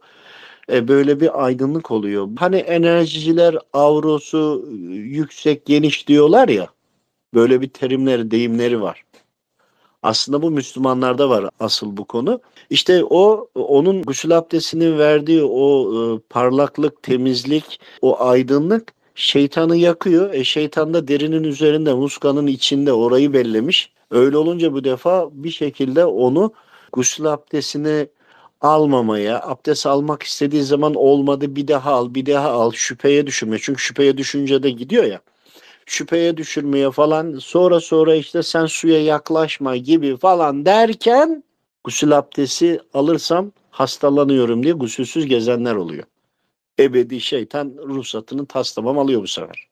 E, 0.72 0.88
böyle 0.88 1.20
bir 1.20 1.46
aydınlık 1.46 1.92
oluyor. 1.92 2.30
Hani 2.38 2.56
enerjiciler 2.56 3.58
avrosu 3.74 4.70
e, 4.70 4.74
yüksek 4.96 5.66
geniş 5.66 6.08
diyorlar 6.08 6.48
ya. 6.50 6.68
Böyle 7.34 7.62
bir 7.62 7.70
terimleri, 7.70 8.32
deyimleri 8.32 8.82
var. 8.82 9.04
Aslında 10.04 10.42
bu 10.42 10.52
Müslümanlarda 10.52 11.30
var 11.30 11.46
asıl 11.60 11.98
bu 11.98 12.06
konu. 12.06 12.42
İşte 12.70 13.04
o 13.10 13.48
onun 13.56 14.02
gusül 14.02 14.38
abdestinin 14.38 14.98
verdiği 15.00 15.44
o 15.44 15.94
e, 15.94 16.20
parlaklık, 16.30 17.04
temizlik, 17.04 17.80
o 18.02 18.22
aydınlık 18.22 18.94
şeytanı 19.16 19.78
yakıyor. 19.78 20.34
E 20.34 20.44
şeytan 20.44 20.94
da 20.94 21.08
derinin 21.08 21.44
üzerinde, 21.44 21.94
muskanın 21.94 22.48
içinde 22.48 22.94
orayı 22.94 23.34
bellemiş. 23.34 23.92
Öyle 24.12 24.38
olunca 24.38 24.74
bu 24.74 24.84
defa 24.84 25.30
bir 25.32 25.52
şekilde 25.52 26.06
onu 26.06 26.54
gusül 26.94 27.26
abdestini 27.26 28.08
almamaya, 28.62 29.42
abdest 29.44 29.86
almak 29.86 30.24
istediği 30.24 30.64
zaman 30.64 30.96
olmadı 30.96 31.56
bir 31.56 31.68
daha 31.68 31.92
al, 31.92 32.14
bir 32.16 32.26
daha 32.26 32.50
al, 32.52 32.72
şüpheye 32.72 33.28
düşürme. 33.28 33.58
Çünkü 33.62 33.82
şüpheye 33.82 34.18
düşünce 34.18 34.64
de 34.64 34.70
gidiyor 34.70 35.04
ya. 35.04 35.22
Şüpheye 35.86 36.38
düşürmeye 36.38 36.92
falan 36.92 37.36
sonra 37.40 37.80
sonra 37.80 38.16
işte 38.16 38.44
sen 38.44 38.66
suya 38.66 39.04
yaklaşma 39.04 39.76
gibi 39.76 40.18
falan 40.18 40.66
derken 40.66 41.44
gusül 41.84 42.18
abdesti 42.18 42.80
alırsam 42.94 43.52
hastalanıyorum 43.72 44.64
diye 44.64 44.74
gusülsüz 44.74 45.26
gezenler 45.26 45.76
oluyor. 45.76 46.04
Ebedi 46.80 47.22
şeytan 47.22 47.74
ruhsatını 47.88 48.46
taslamam 48.46 49.00
alıyor 49.00 49.22
bu 49.22 49.28
sefer 49.28 49.68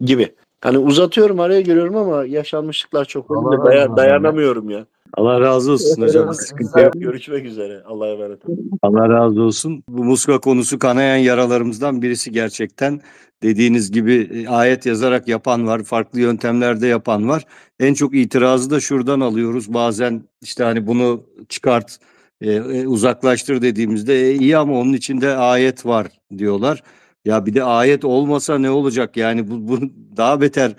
gibi. 0.00 0.34
Hani 0.60 0.78
uzatıyorum 0.78 1.40
araya 1.40 1.60
giriyorum 1.60 1.96
ama 1.96 2.24
yaşanmışlıklar 2.24 3.04
çok 3.04 3.30
olunca 3.30 3.56
daya- 3.64 3.96
dayanamıyorum 3.96 4.70
ya. 4.70 4.86
Allah 5.14 5.40
razı 5.40 5.72
olsun 5.72 6.02
hocam. 6.02 6.34
Sıkıntı 6.34 6.78
yok. 6.80 6.92
Görüşmek 6.94 7.46
üzere. 7.46 7.82
Allah'a 7.86 8.08
emanet 8.08 8.46
olun. 8.46 8.70
Allah 8.82 9.08
razı 9.08 9.42
olsun. 9.42 9.84
Bu 9.88 10.04
muska 10.04 10.40
konusu 10.40 10.78
kanayan 10.78 11.16
yaralarımızdan 11.16 12.02
birisi 12.02 12.32
gerçekten. 12.32 13.00
Dediğiniz 13.42 13.92
gibi 13.92 14.30
e, 14.32 14.48
ayet 14.48 14.86
yazarak 14.86 15.28
yapan 15.28 15.66
var, 15.66 15.82
farklı 15.82 16.20
yöntemlerde 16.20 16.86
yapan 16.86 17.28
var. 17.28 17.44
En 17.80 17.94
çok 17.94 18.14
itirazı 18.14 18.70
da 18.70 18.80
şuradan 18.80 19.20
alıyoruz. 19.20 19.74
Bazen 19.74 20.22
işte 20.42 20.64
hani 20.64 20.86
bunu 20.86 21.24
çıkart, 21.48 21.98
e, 22.40 22.52
e, 22.52 22.86
uzaklaştır 22.86 23.62
dediğimizde 23.62 24.30
e, 24.30 24.34
iyi 24.34 24.56
ama 24.56 24.78
onun 24.80 24.92
içinde 24.92 25.36
ayet 25.36 25.86
var 25.86 26.06
diyorlar. 26.38 26.82
Ya 27.24 27.46
bir 27.46 27.54
de 27.54 27.64
ayet 27.64 28.04
olmasa 28.04 28.58
ne 28.58 28.70
olacak? 28.70 29.16
Yani 29.16 29.50
bu, 29.50 29.68
bu 29.68 29.80
daha 30.16 30.40
beter 30.40 30.72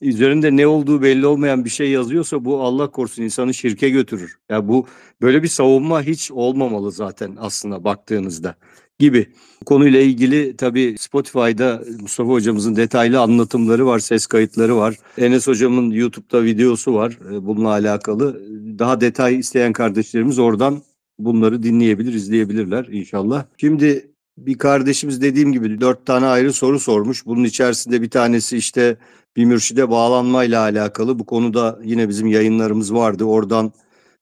üzerinde 0.00 0.56
ne 0.56 0.66
olduğu 0.66 1.02
belli 1.02 1.26
olmayan 1.26 1.64
bir 1.64 1.70
şey 1.70 1.90
yazıyorsa 1.90 2.44
bu 2.44 2.62
Allah 2.62 2.90
korusun 2.90 3.22
insanı 3.22 3.54
şirke 3.54 3.90
götürür. 3.90 4.38
Ya 4.50 4.68
bu 4.68 4.86
böyle 5.22 5.42
bir 5.42 5.48
savunma 5.48 6.02
hiç 6.02 6.30
olmamalı 6.30 6.92
zaten 6.92 7.36
aslında 7.40 7.84
baktığınızda 7.84 8.54
gibi. 8.98 9.28
Konuyla 9.66 10.00
ilgili 10.00 10.56
tabii 10.56 10.96
Spotify'da 10.98 11.82
Mustafa 12.00 12.30
hocamızın 12.30 12.76
detaylı 12.76 13.20
anlatımları 13.20 13.86
var, 13.86 13.98
ses 13.98 14.26
kayıtları 14.26 14.76
var. 14.76 14.96
Enes 15.18 15.46
hocamın 15.46 15.90
YouTube'da 15.90 16.44
videosu 16.44 16.94
var 16.94 17.18
e, 17.32 17.46
bununla 17.46 17.68
alakalı. 17.68 18.42
Daha 18.78 19.00
detay 19.00 19.38
isteyen 19.38 19.72
kardeşlerimiz 19.72 20.38
oradan 20.38 20.82
bunları 21.18 21.62
dinleyebilir, 21.62 22.14
izleyebilirler 22.14 22.86
inşallah. 22.90 23.44
Şimdi 23.56 24.10
bir 24.38 24.58
kardeşimiz 24.58 25.22
dediğim 25.22 25.52
gibi 25.52 25.80
dört 25.80 26.06
tane 26.06 26.26
ayrı 26.26 26.52
soru 26.52 26.80
sormuş. 26.80 27.26
Bunun 27.26 27.44
içerisinde 27.44 28.02
bir 28.02 28.10
tanesi 28.10 28.56
işte 28.56 28.96
bir 29.36 29.44
mürşide 29.44 29.90
bağlanmayla 29.90 30.62
alakalı. 30.62 31.18
Bu 31.18 31.26
konuda 31.26 31.78
yine 31.84 32.08
bizim 32.08 32.26
yayınlarımız 32.26 32.94
vardı. 32.94 33.24
Oradan 33.24 33.72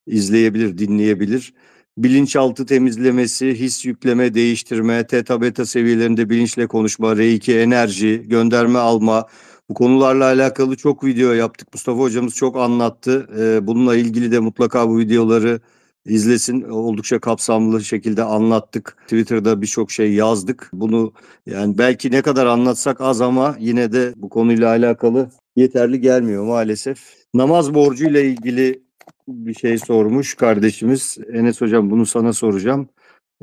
izleyebilir, 0.07 0.79
dinleyebilir. 0.79 1.55
Bilinçaltı 1.99 2.67
temizlemesi, 2.67 3.55
his 3.55 3.85
yükleme, 3.85 4.35
değiştirme, 4.35 5.07
teta 5.07 5.41
beta 5.41 5.67
seviyelerinde 5.67 6.31
bilinçle 6.31 6.67
konuşma, 6.67 7.17
reiki, 7.17 7.59
enerji, 7.59 8.23
gönderme 8.29 8.79
alma. 8.79 9.27
Bu 9.69 9.75
konularla 9.75 10.25
alakalı 10.25 10.77
çok 10.77 11.05
video 11.05 11.33
yaptık. 11.33 11.69
Mustafa 11.75 11.99
hocamız 11.99 12.35
çok 12.35 12.57
anlattı. 12.57 13.29
Ee, 13.39 13.67
bununla 13.67 13.97
ilgili 13.97 14.33
de 14.33 14.39
mutlaka 14.39 14.89
bu 14.89 14.99
videoları 14.99 15.61
izlesin. 16.07 16.63
Oldukça 16.63 17.21
kapsamlı 17.21 17.85
şekilde 17.85 18.23
anlattık. 18.23 18.97
Twitter'da 19.03 19.63
birçok 19.63 19.91
şey 19.91 20.13
yazdık. 20.13 20.71
Bunu 20.73 21.13
yani 21.47 21.79
belki 21.79 22.11
ne 22.11 22.23
kadar 22.23 22.47
anlatsak 22.47 23.01
az 23.01 23.21
ama 23.21 23.57
yine 23.61 23.93
de 23.93 24.13
bu 24.17 24.29
konuyla 24.29 24.69
alakalı 24.69 25.31
yeterli 25.57 26.01
gelmiyor 26.01 26.45
maalesef. 26.45 26.99
Namaz 27.35 27.75
borcuyla 27.75 28.21
ilgili 28.21 28.83
bir 29.29 29.55
şey 29.55 29.79
sormuş 29.79 30.35
kardeşimiz. 30.35 31.19
Enes 31.33 31.61
hocam 31.61 31.91
bunu 31.91 32.07
sana 32.07 32.33
soracağım. 32.33 32.89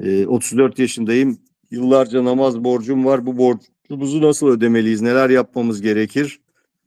Ee, 0.02 0.28
34 0.28 0.80
yaşındayım. 0.80 1.38
Yıllarca 1.72 2.26
namaz 2.26 2.64
borcum 2.64 3.06
var. 3.06 3.26
Bu 3.26 3.38
borcumuzu 3.38 4.22
nasıl 4.22 4.48
ödemeliyiz? 4.48 5.02
Neler 5.02 5.30
yapmamız 5.30 5.82
gerekir? 5.82 6.40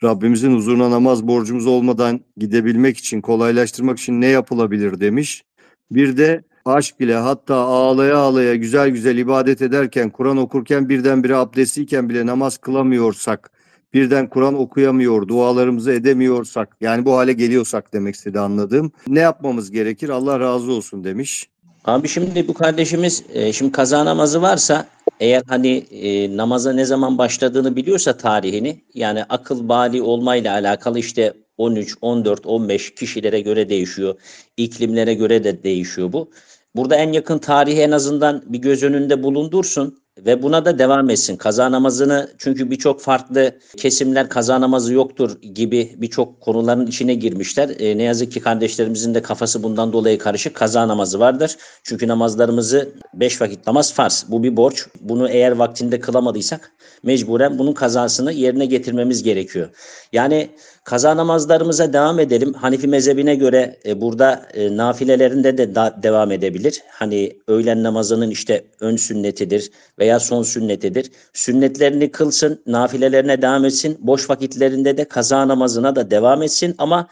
Rabbimizin 0.05 0.55
huzuruna 0.56 0.90
namaz 0.90 1.28
borcumuz 1.28 1.66
olmadan 1.66 2.20
gidebilmek 2.36 2.98
için, 2.98 3.20
kolaylaştırmak 3.20 3.98
için 3.98 4.20
ne 4.20 4.27
yapılabilir 4.27 5.01
demiş. 5.01 5.44
Bir 5.90 6.16
de 6.16 6.44
aşk 6.64 6.94
ile 7.01 7.14
hatta 7.14 7.56
ağlaya 7.56 8.16
ağlaya 8.16 8.55
güzel 8.55 8.90
güzel 8.90 9.19
ibadet 9.19 9.62
ederken, 9.62 10.10
Kur'an 10.10 10.36
okurken 10.36 10.89
birdenbire 10.89 11.36
abdestliyken 11.36 12.09
bile 12.09 12.27
namaz 12.27 12.59
kılamıyorsak, 12.59 13.51
birden 13.94 14.28
Kur'an 14.28 14.55
okuyamıyor, 14.55 15.28
dualarımızı 15.28 15.93
edemiyorsak, 15.93 16.77
yani 16.81 17.05
bu 17.05 17.16
hale 17.16 17.32
geliyorsak 17.32 17.93
demek 17.93 18.14
istedi 18.14 18.40
anladığım. 18.40 18.93
Ne 19.09 19.20
yapmamız 19.20 19.70
gerekir? 19.70 20.09
Allah 20.09 20.40
razı 20.40 20.73
olsun 20.73 21.05
demiş. 21.05 21.48
Abi 21.85 22.09
şimdi 22.09 22.48
bu 22.48 22.55
kardeşimiz 22.55 23.24
e, 23.32 23.52
şimdi 23.52 23.73
kaza 23.73 24.05
namazı 24.05 24.43
varsa 24.43 24.86
eğer 25.20 25.43
hani 25.48 25.77
e, 25.78 26.36
namaza 26.36 26.73
ne 26.73 26.85
zaman 26.85 27.19
başladığını 27.19 27.77
biliyorsa 27.77 28.16
tarihini 28.16 28.85
yani 28.94 29.24
akıl 29.24 29.69
bali 29.69 30.02
olmayla 30.02 30.52
alakalı 30.52 30.98
işte 30.98 31.35
13, 31.56 31.97
14, 32.01 32.47
15 32.47 32.94
kişilere 32.94 33.40
göre 33.40 33.69
değişiyor. 33.69 34.14
iklimlere 34.56 35.14
göre 35.14 35.44
de 35.44 35.62
değişiyor 35.62 36.12
bu. 36.12 36.31
Burada 36.77 36.97
en 36.97 37.12
yakın 37.12 37.39
tarihi 37.39 37.81
en 37.81 37.90
azından 37.90 38.43
bir 38.47 38.59
göz 38.59 38.82
önünde 38.82 39.23
bulundursun 39.23 40.01
ve 40.18 40.43
buna 40.43 40.64
da 40.64 40.78
devam 40.78 41.10
etsin. 41.10 41.36
Kaza 41.36 41.72
namazını 41.72 42.30
çünkü 42.39 42.70
birçok 42.70 43.01
farklı 43.01 43.59
kesimler 43.76 44.28
kaza 44.28 44.60
namazı 44.60 44.94
yoktur 44.94 45.43
gibi 45.43 45.94
birçok 45.97 46.40
konuların 46.40 46.86
içine 46.86 47.14
girmişler. 47.14 47.68
E, 47.78 47.98
ne 47.98 48.02
yazık 48.02 48.32
ki 48.32 48.40
kardeşlerimizin 48.40 49.14
de 49.14 49.22
kafası 49.22 49.62
bundan 49.62 49.93
dolayı 49.93 50.18
karışık. 50.18 50.55
Kaza 50.55 50.89
namazı 50.89 51.20
vardır. 51.20 51.56
Çünkü 51.82 52.09
namazlarımızı 52.09 52.93
beş 53.14 53.40
vakit 53.40 53.66
namaz 53.66 53.93
farz. 53.93 54.24
Bu 54.28 54.43
bir 54.43 54.56
borç. 54.56 54.86
Bunu 55.01 55.28
eğer 55.28 55.52
vaktinde 55.52 56.01
kılamadıysak 56.01 56.72
mecburen 57.02 57.58
bunun 57.58 57.72
kazasını 57.72 58.32
yerine 58.32 58.66
getirmemiz 58.66 59.22
gerekiyor. 59.22 59.68
Yani 60.12 60.50
kaza 60.84 61.16
namazlarımıza 61.16 61.92
devam 61.92 62.20
edelim. 62.20 62.52
Hanifi 62.52 62.88
mezhebine 62.88 63.34
göre 63.34 63.78
e, 63.86 64.00
burada 64.00 64.48
e, 64.54 64.76
nafilelerinde 64.76 65.58
de 65.58 65.74
da- 65.74 65.98
devam 66.02 66.32
edebilir. 66.32 66.82
Hani 66.88 67.36
öğlen 67.48 67.82
namazının 67.82 68.30
işte 68.30 68.64
ön 68.80 68.96
sünnetidir 68.96 69.70
veya 69.98 70.20
son 70.20 70.42
sünnetidir. 70.42 71.12
Sünnetlerini 71.32 72.10
kılsın, 72.10 72.62
nafilelerine 72.66 73.42
devam 73.42 73.64
etsin. 73.64 73.96
Boş 74.00 74.30
vakitlerinde 74.30 74.96
de 74.96 75.04
kaza 75.04 75.48
namazına 75.48 75.96
da 75.96 76.10
devam 76.10 76.42
etsin 76.42 76.74
ama 76.78 77.08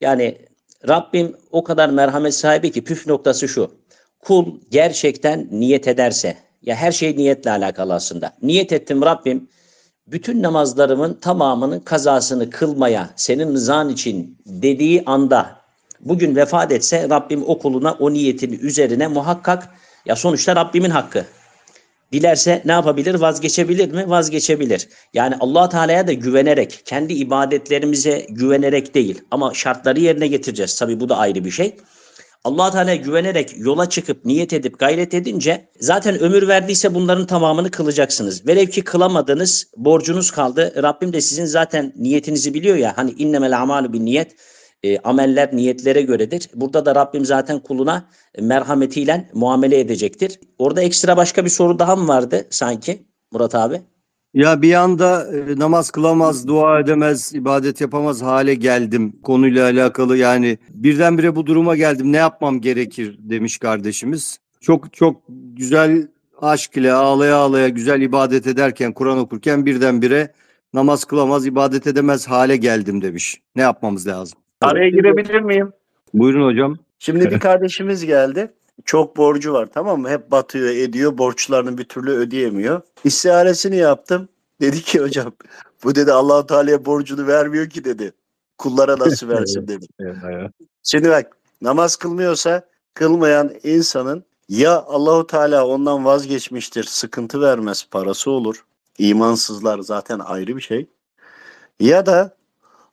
yani 0.00 0.38
Rabbim 0.88 1.36
o 1.50 1.64
kadar 1.64 1.88
merhamet 1.88 2.34
sahibi 2.34 2.72
ki 2.72 2.84
püf 2.84 3.06
noktası 3.06 3.48
şu. 3.48 3.70
Kul 4.18 4.60
gerçekten 4.70 5.48
niyet 5.50 5.88
ederse 5.88 6.36
ya 6.66 6.76
her 6.76 6.92
şey 6.92 7.16
niyetle 7.16 7.50
alakalı 7.50 7.94
aslında. 7.94 8.32
Niyet 8.42 8.72
ettim 8.72 9.02
Rabbim 9.02 9.48
bütün 10.06 10.42
namazlarımın 10.42 11.14
tamamının 11.14 11.80
kazasını 11.80 12.50
kılmaya 12.50 13.10
senin 13.16 13.54
rızan 13.54 13.88
için 13.88 14.38
dediği 14.46 15.02
anda 15.06 15.56
bugün 16.00 16.36
vefat 16.36 16.72
etse 16.72 17.08
Rabbim 17.10 17.44
o 17.46 17.58
kuluna 17.58 17.92
o 17.92 18.12
niyetini 18.12 18.54
üzerine 18.54 19.06
muhakkak 19.08 19.68
ya 20.06 20.16
sonuçta 20.16 20.56
Rabbimin 20.56 20.90
hakkı. 20.90 21.24
Dilerse 22.12 22.62
ne 22.64 22.72
yapabilir? 22.72 23.14
Vazgeçebilir 23.14 23.92
mi? 23.92 24.10
Vazgeçebilir. 24.10 24.88
Yani 25.14 25.34
Allah 25.40 25.68
Teala'ya 25.68 26.06
da 26.06 26.12
güvenerek, 26.12 26.82
kendi 26.84 27.12
ibadetlerimize 27.12 28.26
güvenerek 28.28 28.94
değil 28.94 29.22
ama 29.30 29.54
şartları 29.54 30.00
yerine 30.00 30.26
getireceğiz. 30.26 30.78
Tabii 30.78 31.00
bu 31.00 31.08
da 31.08 31.16
ayrı 31.16 31.44
bir 31.44 31.50
şey. 31.50 31.76
Allah 32.44 32.70
Teala'ya 32.70 32.96
güvenerek 32.96 33.54
yola 33.58 33.88
çıkıp 33.88 34.24
niyet 34.24 34.52
edip 34.52 34.78
gayret 34.78 35.14
edince 35.14 35.68
zaten 35.80 36.18
ömür 36.18 36.48
verdiyse 36.48 36.94
bunların 36.94 37.26
tamamını 37.26 37.70
kılacaksınız. 37.70 38.46
Velev 38.46 38.66
ki 38.66 38.84
kılamadınız, 38.84 39.66
borcunuz 39.76 40.30
kaldı. 40.30 40.82
Rabbim 40.82 41.12
de 41.12 41.20
sizin 41.20 41.44
zaten 41.44 41.92
niyetinizi 41.96 42.54
biliyor 42.54 42.76
ya. 42.76 42.96
Hani 42.96 43.10
innemel 43.10 43.60
amalu 43.60 43.92
bin 43.92 44.04
niyet. 44.04 44.36
E, 44.82 44.98
ameller 44.98 45.56
niyetlere 45.56 46.02
göredir. 46.02 46.48
Burada 46.54 46.86
da 46.86 46.94
Rabbim 46.94 47.24
zaten 47.24 47.58
kuluna 47.58 48.08
merhametiyle 48.40 49.30
muamele 49.34 49.80
edecektir. 49.80 50.40
Orada 50.58 50.82
ekstra 50.82 51.16
başka 51.16 51.44
bir 51.44 51.50
soru 51.50 51.78
daha 51.78 51.96
mı 51.96 52.08
vardı 52.08 52.46
sanki 52.50 53.06
Murat 53.32 53.54
abi? 53.54 53.82
Ya 54.34 54.62
bir 54.62 54.74
anda 54.74 55.26
e, 55.36 55.58
namaz 55.58 55.90
kılamaz, 55.90 56.48
dua 56.48 56.80
edemez, 56.80 57.34
ibadet 57.34 57.80
yapamaz 57.80 58.22
hale 58.22 58.54
geldim 58.54 59.12
konuyla 59.22 59.64
alakalı 59.64 60.16
yani 60.16 60.58
birdenbire 60.70 61.36
bu 61.36 61.46
duruma 61.46 61.76
geldim 61.76 62.12
ne 62.12 62.16
yapmam 62.16 62.60
gerekir 62.60 63.16
demiş 63.18 63.58
kardeşimiz. 63.58 64.38
Çok 64.60 64.92
çok 64.92 65.22
güzel 65.56 66.08
aşk 66.40 66.76
ile 66.76 66.92
ağlaya 66.92 67.36
ağlaya 67.36 67.68
güzel 67.68 68.00
ibadet 68.00 68.46
ederken 68.46 68.92
Kur'an 68.92 69.18
okurken 69.18 69.66
birdenbire 69.66 70.32
namaz 70.72 71.04
kılamaz, 71.04 71.46
ibadet 71.46 71.86
edemez 71.86 72.28
hale 72.28 72.56
geldim 72.56 73.02
demiş. 73.02 73.40
Ne 73.56 73.62
yapmamız 73.62 74.06
lazım? 74.06 74.38
Araya 74.60 74.88
girebilir 74.88 75.40
miyim? 75.40 75.72
Buyurun 76.14 76.46
hocam. 76.46 76.76
Şimdi 76.98 77.30
bir 77.30 77.40
kardeşimiz 77.40 78.06
geldi. 78.06 78.50
Çok 78.84 79.16
borcu 79.16 79.52
var 79.52 79.68
tamam 79.74 80.00
mı? 80.00 80.08
Hep 80.08 80.30
batıyor 80.30 80.68
ediyor. 80.68 81.18
Borçlarını 81.18 81.78
bir 81.78 81.84
türlü 81.84 82.10
ödeyemiyor. 82.10 82.80
İstiharesini 83.04 83.76
yaptım. 83.76 84.28
Dedi 84.60 84.82
ki 84.82 85.00
hocam 85.00 85.32
bu 85.84 85.94
dedi 85.94 86.12
Allahu 86.12 86.46
Teala'ya 86.46 86.84
borcunu 86.84 87.26
vermiyor 87.26 87.70
ki 87.70 87.84
dedi. 87.84 88.12
Kullara 88.58 88.98
nasıl 88.98 89.28
versin 89.28 89.68
dedi. 89.68 89.86
Şimdi 90.82 91.10
bak 91.10 91.36
namaz 91.62 91.96
kılmıyorsa 91.96 92.62
kılmayan 92.94 93.54
insanın 93.62 94.24
ya 94.48 94.82
Allahu 94.82 95.26
Teala 95.26 95.66
ondan 95.66 96.04
vazgeçmiştir, 96.04 96.84
sıkıntı 96.84 97.40
vermez, 97.40 97.86
parası 97.90 98.30
olur. 98.30 98.64
İmansızlar 98.98 99.78
zaten 99.78 100.18
ayrı 100.18 100.56
bir 100.56 100.62
şey. 100.62 100.86
Ya 101.80 102.06
da 102.06 102.36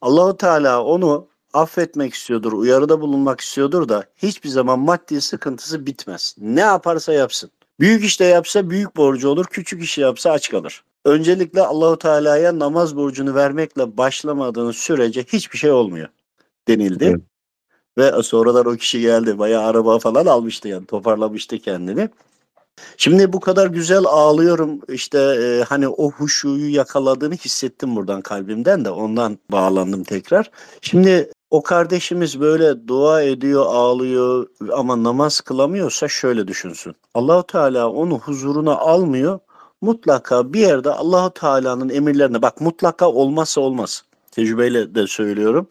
Allahu 0.01 0.37
Teala 0.37 0.83
onu 0.83 1.27
affetmek 1.53 2.13
istiyordur, 2.13 2.53
uyarıda 2.53 3.01
bulunmak 3.01 3.41
istiyordur 3.41 3.89
da 3.89 4.05
hiçbir 4.17 4.49
zaman 4.49 4.79
maddi 4.79 5.21
sıkıntısı 5.21 5.85
bitmez. 5.85 6.35
Ne 6.37 6.61
yaparsa 6.61 7.13
yapsın. 7.13 7.51
Büyük 7.79 8.03
işte 8.03 8.25
yapsa 8.25 8.69
büyük 8.69 8.95
borcu 8.95 9.29
olur, 9.29 9.45
küçük 9.45 9.83
işi 9.83 10.01
yapsa 10.01 10.31
aç 10.31 10.49
kalır. 10.49 10.83
Öncelikle 11.05 11.61
Allahu 11.61 11.97
Teala'ya 11.97 12.59
namaz 12.59 12.95
borcunu 12.95 13.35
vermekle 13.35 13.97
başlamadığınız 13.97 14.75
sürece 14.75 15.23
hiçbir 15.23 15.57
şey 15.57 15.71
olmuyor 15.71 16.07
denildi. 16.67 17.05
Evet. 17.05 17.21
Ve 17.97 18.23
sonradan 18.23 18.65
o 18.65 18.75
kişi 18.75 19.01
geldi. 19.01 19.39
Bayağı 19.39 19.63
araba 19.63 19.99
falan 19.99 20.25
almıştı 20.25 20.67
yani 20.67 20.85
toparlamıştı 20.85 21.59
kendini. 21.59 22.09
Şimdi 22.97 23.33
bu 23.33 23.39
kadar 23.39 23.67
güzel 23.67 24.03
ağlıyorum 24.05 24.79
işte 24.89 25.19
e, 25.19 25.63
hani 25.63 25.87
o 25.87 26.11
huşuyu 26.11 26.75
yakaladığını 26.75 27.35
hissettim 27.35 27.95
buradan 27.95 28.21
kalbimden 28.21 28.85
de 28.85 28.89
ondan 28.89 29.39
bağlandım 29.51 30.03
tekrar. 30.03 30.51
Şimdi 30.81 31.31
o 31.51 31.63
kardeşimiz 31.63 32.39
böyle 32.39 32.87
dua 32.87 33.21
ediyor, 33.21 33.65
ağlıyor 33.67 34.47
ama 34.73 35.03
namaz 35.03 35.41
kılamıyorsa 35.41 36.07
şöyle 36.07 36.47
düşünsün. 36.47 36.95
Allahu 37.13 37.43
Teala 37.43 37.89
onu 37.89 38.19
huzuruna 38.19 38.77
almıyor. 38.77 39.39
Mutlaka 39.81 40.53
bir 40.53 40.59
yerde 40.59 40.89
Allahu 40.91 41.33
Teala'nın 41.33 41.89
emirlerine 41.89 42.41
bak 42.41 42.61
mutlaka 42.61 43.09
olmazsa 43.09 43.61
olmaz. 43.61 44.03
Tecrübeyle 44.31 44.95
de 44.95 45.07
söylüyorum. 45.07 45.67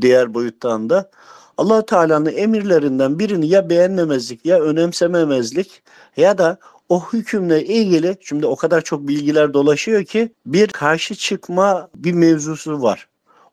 Diğer 0.00 0.34
boyuttan 0.34 0.90
da 0.90 1.10
Allah 1.56 1.86
Teala'nın 1.86 2.32
emirlerinden 2.32 3.18
birini 3.18 3.46
ya 3.46 3.70
beğenmemezlik 3.70 4.46
ya 4.46 4.60
önemsememezlik 4.60 5.82
ya 6.16 6.38
da 6.38 6.58
o 6.88 7.02
hükümle 7.12 7.64
ilgili 7.64 8.16
şimdi 8.20 8.46
o 8.46 8.56
kadar 8.56 8.80
çok 8.80 9.08
bilgiler 9.08 9.54
dolaşıyor 9.54 10.04
ki 10.04 10.32
bir 10.46 10.68
karşı 10.68 11.14
çıkma 11.14 11.88
bir 11.94 12.12
mevzusu 12.12 12.82
var. 12.82 13.07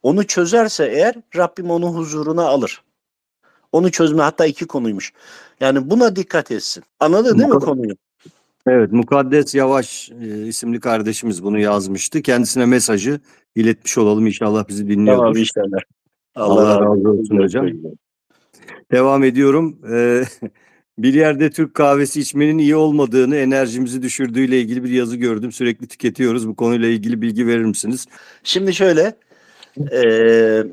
Onu 0.05 0.27
çözerse 0.27 0.85
eğer 0.85 1.15
Rabbim 1.35 1.71
onu 1.71 1.87
huzuruna 1.87 2.43
alır. 2.43 2.81
Onu 3.71 3.91
çözme 3.91 4.21
hatta 4.21 4.45
iki 4.45 4.65
konuymuş. 4.65 5.13
Yani 5.59 5.89
buna 5.89 6.15
dikkat 6.15 6.51
etsin. 6.51 6.83
Anladın 6.99 7.39
değil 7.39 7.49
mi 7.49 7.55
Bu- 7.55 7.59
konuyu? 7.59 7.95
Evet, 8.67 8.91
Mukaddes 8.91 9.55
Yavaş 9.55 10.11
e, 10.21 10.47
isimli 10.47 10.79
kardeşimiz 10.79 11.43
bunu 11.43 11.59
yazmıştı. 11.59 12.21
Kendisine 12.21 12.65
mesajı 12.65 13.19
iletmiş 13.55 13.97
olalım. 13.97 14.27
İnşallah 14.27 14.67
bizi 14.67 14.87
dinliyordur. 14.87 15.21
Tamam 15.21 15.37
inşallah. 15.37 15.79
Allah 16.35 16.81
razı 16.81 17.09
olsun 17.09 17.37
hocam. 17.37 17.67
Devam 18.91 19.23
ediyorum. 19.23 19.79
Ee, 19.91 20.23
bir 20.97 21.13
yerde 21.13 21.49
Türk 21.49 21.73
kahvesi 21.73 22.19
içmenin 22.21 22.57
iyi 22.57 22.75
olmadığını, 22.75 23.35
enerjimizi 23.35 24.01
düşürdüğüyle 24.01 24.61
ilgili 24.61 24.83
bir 24.83 24.89
yazı 24.89 25.17
gördüm. 25.17 25.51
Sürekli 25.51 25.87
tüketiyoruz. 25.87 26.47
Bu 26.47 26.55
konuyla 26.55 26.87
ilgili 26.89 27.21
bilgi 27.21 27.47
verir 27.47 27.65
misiniz? 27.65 28.05
Şimdi 28.43 28.73
şöyle 28.73 29.15
eee, 29.77 30.67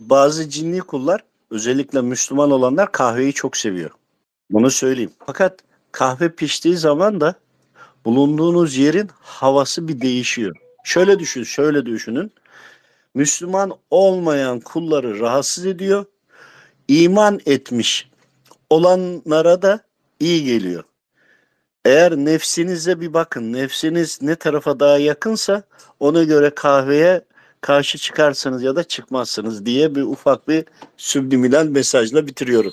bazı 0.00 0.48
cinli 0.48 0.78
kullar 0.80 1.24
özellikle 1.50 2.00
Müslüman 2.00 2.50
olanlar 2.50 2.92
kahveyi 2.92 3.32
çok 3.32 3.56
seviyor. 3.56 3.90
Bunu 4.50 4.70
söyleyeyim. 4.70 5.12
Fakat 5.26 5.60
kahve 5.92 6.28
piştiği 6.28 6.76
zaman 6.76 7.20
da 7.20 7.34
bulunduğunuz 8.04 8.76
yerin 8.76 9.10
havası 9.20 9.88
bir 9.88 10.00
değişiyor. 10.00 10.56
Şöyle 10.84 11.18
düşün, 11.18 11.42
şöyle 11.42 11.86
düşünün. 11.86 12.32
Müslüman 13.14 13.72
olmayan 13.90 14.60
kulları 14.60 15.20
rahatsız 15.20 15.66
ediyor. 15.66 16.04
İman 16.88 17.40
etmiş 17.46 18.10
olanlara 18.70 19.62
da 19.62 19.80
iyi 20.20 20.44
geliyor. 20.44 20.84
Eğer 21.84 22.16
nefsinize 22.16 23.00
bir 23.00 23.14
bakın, 23.14 23.52
nefsiniz 23.52 24.22
ne 24.22 24.34
tarafa 24.34 24.80
daha 24.80 24.98
yakınsa 24.98 25.62
ona 26.00 26.24
göre 26.24 26.50
kahveye 26.50 27.22
karşı 27.60 27.98
çıkarsınız 27.98 28.62
ya 28.62 28.76
da 28.76 28.84
çıkmazsınız 28.84 29.66
diye 29.66 29.94
bir 29.94 30.02
ufak 30.02 30.48
bir 30.48 30.64
subliminal 30.96 31.66
mesajla 31.66 32.26
bitiriyorum. 32.26 32.72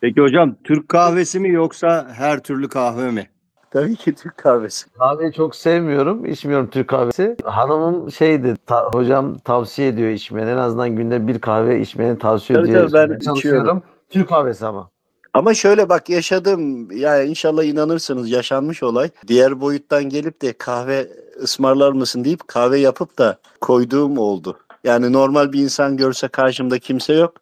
Peki 0.00 0.20
hocam 0.20 0.54
Türk 0.64 0.88
kahvesi 0.88 1.40
mi 1.40 1.48
yoksa 1.50 2.08
her 2.14 2.42
türlü 2.42 2.68
kahve 2.68 3.10
mi? 3.10 3.30
Tabii 3.70 3.96
ki 3.96 4.14
Türk 4.14 4.36
kahvesi. 4.36 4.86
Kahveyi 4.90 5.32
çok 5.32 5.56
sevmiyorum. 5.56 6.26
içmiyorum 6.26 6.70
Türk 6.70 6.88
kahvesi. 6.88 7.36
Hanımım 7.44 8.12
şeydi 8.12 8.54
ta- 8.66 8.90
hocam 8.92 9.38
tavsiye 9.38 9.88
ediyor 9.88 10.10
içmeni. 10.10 10.50
En 10.50 10.56
azından 10.56 10.96
günde 10.96 11.26
bir 11.26 11.38
kahve 11.38 11.80
içmeni 11.80 12.18
tavsiye 12.18 12.58
Tabii 12.58 12.68
ediyor. 12.70 12.90
tabii, 12.90 13.10
ben 13.10 13.32
içiyorum. 13.34 13.82
Türk 14.10 14.28
kahvesi 14.28 14.66
ama. 14.66 14.90
Ama 15.34 15.54
şöyle 15.54 15.88
bak 15.88 16.10
yaşadım. 16.10 16.90
Ya 16.90 17.22
inşallah 17.22 17.64
inanırsınız 17.64 18.30
yaşanmış 18.30 18.82
olay. 18.82 19.10
Diğer 19.26 19.60
boyuttan 19.60 20.04
gelip 20.04 20.42
de 20.42 20.52
kahve 20.52 21.08
ısmarlar 21.42 21.92
mısın 21.92 22.24
deyip 22.24 22.48
kahve 22.48 22.78
yapıp 22.78 23.18
da 23.18 23.38
koyduğum 23.60 24.18
oldu. 24.18 24.58
Yani 24.84 25.12
normal 25.12 25.52
bir 25.52 25.62
insan 25.62 25.96
görse 25.96 26.28
karşımda 26.28 26.78
kimse 26.78 27.14
yok. 27.14 27.34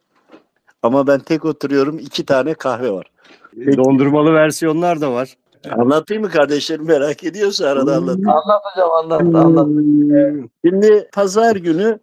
Ama 0.83 1.07
ben 1.07 1.21
tek 1.21 1.45
oturuyorum 1.45 1.99
iki 1.99 2.27
tane 2.27 2.55
kahve 2.55 2.91
var. 2.91 3.07
Peki. 3.65 3.77
Dondurmalı 3.77 4.33
versiyonlar 4.33 5.01
da 5.01 5.13
var. 5.13 5.37
Anlatayım 5.71 6.23
mı 6.23 6.31
kardeşlerim 6.31 6.87
merak 6.87 7.25
ediyorsa 7.25 7.69
arada 7.69 7.97
anlatayım. 7.97 8.29
Anlat 8.29 8.63
hocam 8.65 8.91
anlat 8.91 9.45
anlat. 9.45 9.69
Şimdi 10.65 11.09
pazar 11.13 11.57
günü 11.57 11.99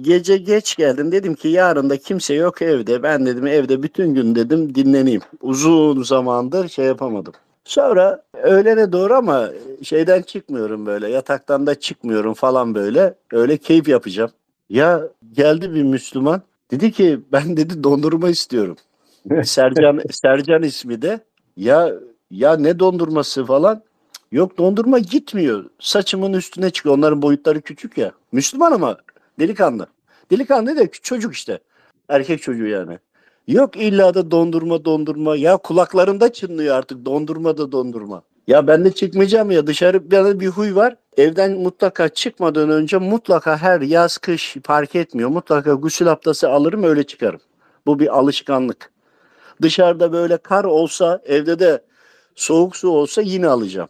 gece 0.00 0.36
geç 0.36 0.76
geldim. 0.76 1.12
Dedim 1.12 1.34
ki 1.34 1.48
yarın 1.48 1.90
da 1.90 1.96
kimse 1.96 2.34
yok 2.34 2.62
evde. 2.62 3.02
Ben 3.02 3.26
dedim 3.26 3.46
evde 3.46 3.82
bütün 3.82 4.14
gün 4.14 4.34
dedim 4.34 4.74
dinleneyim. 4.74 5.20
Uzun 5.40 6.02
zamandır 6.02 6.68
şey 6.68 6.84
yapamadım. 6.86 7.32
Sonra 7.64 8.22
öğlene 8.42 8.92
doğru 8.92 9.14
ama 9.14 9.48
şeyden 9.82 10.22
çıkmıyorum 10.22 10.86
böyle. 10.86 11.08
Yataktan 11.08 11.66
da 11.66 11.80
çıkmıyorum 11.80 12.34
falan 12.34 12.74
böyle. 12.74 13.14
Öyle 13.32 13.56
keyif 13.56 13.88
yapacağım. 13.88 14.30
Ya 14.68 15.02
geldi 15.32 15.74
bir 15.74 15.82
Müslüman. 15.82 16.42
Dedi 16.70 16.92
ki 16.92 17.20
ben 17.32 17.56
dedi 17.56 17.84
dondurma 17.84 18.28
istiyorum. 18.28 18.76
Sercan 19.44 20.00
Sercan 20.10 20.62
ismi 20.62 21.02
de. 21.02 21.20
Ya 21.56 21.92
ya 22.30 22.56
ne 22.56 22.78
dondurması 22.78 23.44
falan. 23.44 23.82
Yok 24.32 24.58
dondurma 24.58 24.98
gitmiyor. 24.98 25.64
Saçımın 25.78 26.32
üstüne 26.32 26.70
çıkıyor. 26.70 26.98
Onların 26.98 27.22
boyutları 27.22 27.60
küçük 27.60 27.98
ya. 27.98 28.12
Müslüman 28.32 28.72
ama 28.72 28.96
delikanlı. 29.40 29.86
Delikanlı 30.30 30.76
da 30.76 30.90
çocuk 30.90 31.34
işte. 31.34 31.58
Erkek 32.08 32.42
çocuğu 32.42 32.66
yani. 32.66 32.98
Yok 33.48 33.76
illa 33.76 34.14
da 34.14 34.30
dondurma 34.30 34.84
dondurma. 34.84 35.36
Ya 35.36 35.56
kulaklarımda 35.56 36.32
çınlıyor 36.32 36.76
artık 36.76 37.04
dondurma 37.04 37.58
da 37.58 37.72
dondurma. 37.72 38.22
Ya 38.46 38.66
ben 38.66 38.84
de 38.84 38.92
çıkmayacağım 38.92 39.50
ya 39.50 39.66
dışarı 39.66 40.10
bir, 40.10 40.40
bir 40.40 40.46
huy 40.48 40.74
var. 40.74 40.96
Evden 41.16 41.52
mutlaka 41.52 42.08
çıkmadan 42.08 42.70
önce 42.70 42.98
mutlaka 42.98 43.56
her 43.56 43.80
yaz 43.80 44.18
kış 44.18 44.56
fark 44.64 44.94
etmiyor. 44.94 45.28
Mutlaka 45.28 45.72
gusül 45.74 46.12
abdesti 46.12 46.46
alırım 46.46 46.82
öyle 46.82 47.02
çıkarım. 47.02 47.40
Bu 47.86 47.98
bir 47.98 48.18
alışkanlık. 48.18 48.92
Dışarıda 49.62 50.12
böyle 50.12 50.36
kar 50.36 50.64
olsa 50.64 51.22
evde 51.24 51.58
de 51.58 51.82
soğuk 52.34 52.76
su 52.76 52.88
olsa 52.88 53.22
yine 53.22 53.48
alacağım. 53.48 53.88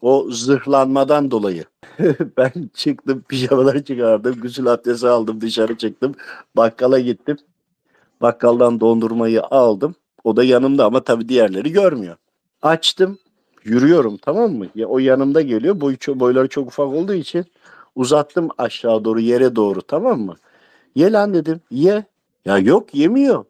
O 0.00 0.26
zırhlanmadan 0.30 1.30
dolayı. 1.30 1.64
ben 2.36 2.52
çıktım 2.74 3.24
pijamaları 3.28 3.84
çıkardım. 3.84 4.40
Gusül 4.40 4.66
abdesti 4.66 5.08
aldım 5.08 5.40
dışarı 5.40 5.78
çıktım. 5.78 6.14
Bakkala 6.56 6.98
gittim. 6.98 7.36
Bakkaldan 8.22 8.80
dondurmayı 8.80 9.42
aldım. 9.42 9.94
O 10.24 10.36
da 10.36 10.44
yanımda 10.44 10.84
ama 10.84 11.04
tabii 11.04 11.28
diğerleri 11.28 11.72
görmüyor. 11.72 12.16
Açtım. 12.62 13.18
Yürüyorum 13.64 14.16
tamam 14.16 14.52
mı? 14.52 14.66
Ya 14.74 14.86
o 14.86 14.98
yanımda 14.98 15.42
geliyor. 15.42 15.80
Boy, 15.80 15.96
boyları 16.08 16.48
çok 16.48 16.68
ufak 16.68 16.86
olduğu 16.86 17.14
için 17.14 17.44
uzattım 17.94 18.48
aşağı 18.58 19.04
doğru 19.04 19.20
yere 19.20 19.56
doğru 19.56 19.82
tamam 19.82 20.20
mı? 20.20 20.36
Ye 20.94 21.12
lan 21.12 21.34
dedim. 21.34 21.60
Ye. 21.70 22.04
Ya 22.44 22.58
yok 22.58 22.94
yemiyor. 22.94 23.44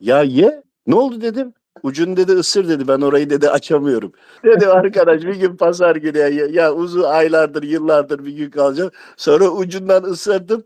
Ya 0.00 0.22
ye. 0.22 0.62
Ne 0.86 0.94
oldu 0.94 1.20
dedim. 1.20 1.52
Ucunu 1.82 2.16
dedi 2.16 2.32
ısır 2.32 2.68
dedi. 2.68 2.88
Ben 2.88 3.00
orayı 3.00 3.30
dedi 3.30 3.50
açamıyorum. 3.50 4.12
Dedi 4.44 4.66
arkadaş 4.66 5.22
bir 5.22 5.36
gün 5.36 5.56
pazar 5.56 5.96
günü 5.96 6.18
ya, 6.18 6.28
ya 6.28 6.72
uzun 6.74 7.02
aylardır 7.02 7.62
yıllardır 7.62 8.24
bir 8.24 8.32
gün 8.32 8.50
kalacağım. 8.50 8.90
Sonra 9.16 9.48
ucundan 9.48 10.02
ısırdım. 10.02 10.64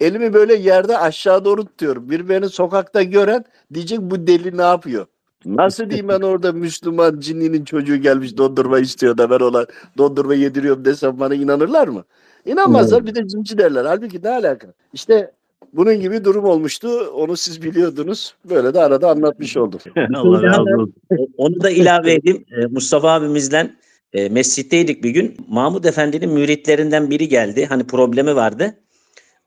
Elimi 0.00 0.32
böyle 0.32 0.54
yerde 0.54 0.98
aşağı 0.98 1.44
doğru 1.44 1.64
tutuyorum. 1.64 2.10
Bir 2.10 2.28
beni 2.28 2.48
sokakta 2.48 3.02
gören 3.02 3.44
diyecek 3.74 4.00
bu 4.00 4.26
deli 4.26 4.56
ne 4.56 4.62
yapıyor? 4.62 5.06
Nasıl 5.44 5.90
diyeyim 5.90 6.08
ben 6.08 6.20
orada 6.20 6.52
Müslüman 6.52 7.20
cinninin 7.20 7.64
çocuğu 7.64 7.96
gelmiş 7.96 8.36
dondurma 8.36 8.78
istiyor 8.78 9.18
da 9.18 9.30
ben 9.30 9.38
ona 9.38 9.66
dondurma 9.98 10.34
yediriyorum 10.34 10.84
desem 10.84 11.20
bana 11.20 11.34
inanırlar 11.34 11.88
mı? 11.88 12.04
İnanmazlar 12.46 13.06
bir 13.06 13.14
de 13.14 13.28
cinci 13.28 13.58
derler. 13.58 13.84
Halbuki 13.84 14.20
ne 14.22 14.28
alaka? 14.28 14.74
İşte 14.92 15.30
bunun 15.72 16.00
gibi 16.00 16.24
durum 16.24 16.44
olmuştu. 16.44 16.88
Onu 17.14 17.36
siz 17.36 17.62
biliyordunuz. 17.62 18.34
Böyle 18.50 18.74
de 18.74 18.80
arada 18.80 19.10
anlatmış 19.10 19.56
oldum. 19.56 19.80
Allah 20.14 20.42
razı 20.42 20.60
olsun. 20.60 20.94
Onu 21.36 21.60
da 21.60 21.70
ilave 21.70 22.12
edeyim. 22.12 22.44
Ee, 22.52 22.66
Mustafa 22.66 23.10
abimizle 23.10 23.70
e, 24.12 24.28
mescitteydik 24.28 25.04
bir 25.04 25.10
gün. 25.10 25.36
Mahmud 25.48 25.84
Efendi'nin 25.84 26.30
müritlerinden 26.30 27.10
biri 27.10 27.28
geldi. 27.28 27.66
Hani 27.66 27.86
problemi 27.86 28.36
vardı. 28.36 28.74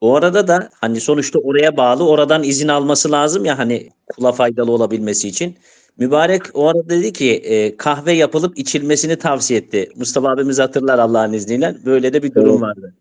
O 0.01 0.15
arada 0.15 0.47
da 0.47 0.69
hani 0.81 1.01
sonuçta 1.01 1.39
oraya 1.39 1.77
bağlı 1.77 2.09
oradan 2.09 2.43
izin 2.43 2.67
alması 2.67 3.11
lazım 3.11 3.45
ya 3.45 3.57
hani 3.57 3.89
kula 4.15 4.31
faydalı 4.31 4.71
olabilmesi 4.71 5.27
için. 5.27 5.55
Mübarek 5.97 6.41
o 6.53 6.67
arada 6.67 6.89
dedi 6.89 7.13
ki 7.13 7.31
e, 7.33 7.77
kahve 7.77 8.11
yapılıp 8.11 8.57
içilmesini 8.57 9.15
tavsiye 9.15 9.59
etti. 9.59 9.89
Mustafa 9.95 10.29
abimiz 10.29 10.59
hatırlar 10.59 10.99
Allah'ın 10.99 11.33
izniyle. 11.33 11.75
Böyle 11.85 12.13
de 12.13 12.23
bir 12.23 12.35
durum 12.35 12.49
Evet. 12.49 12.61
vardı. 12.61 12.93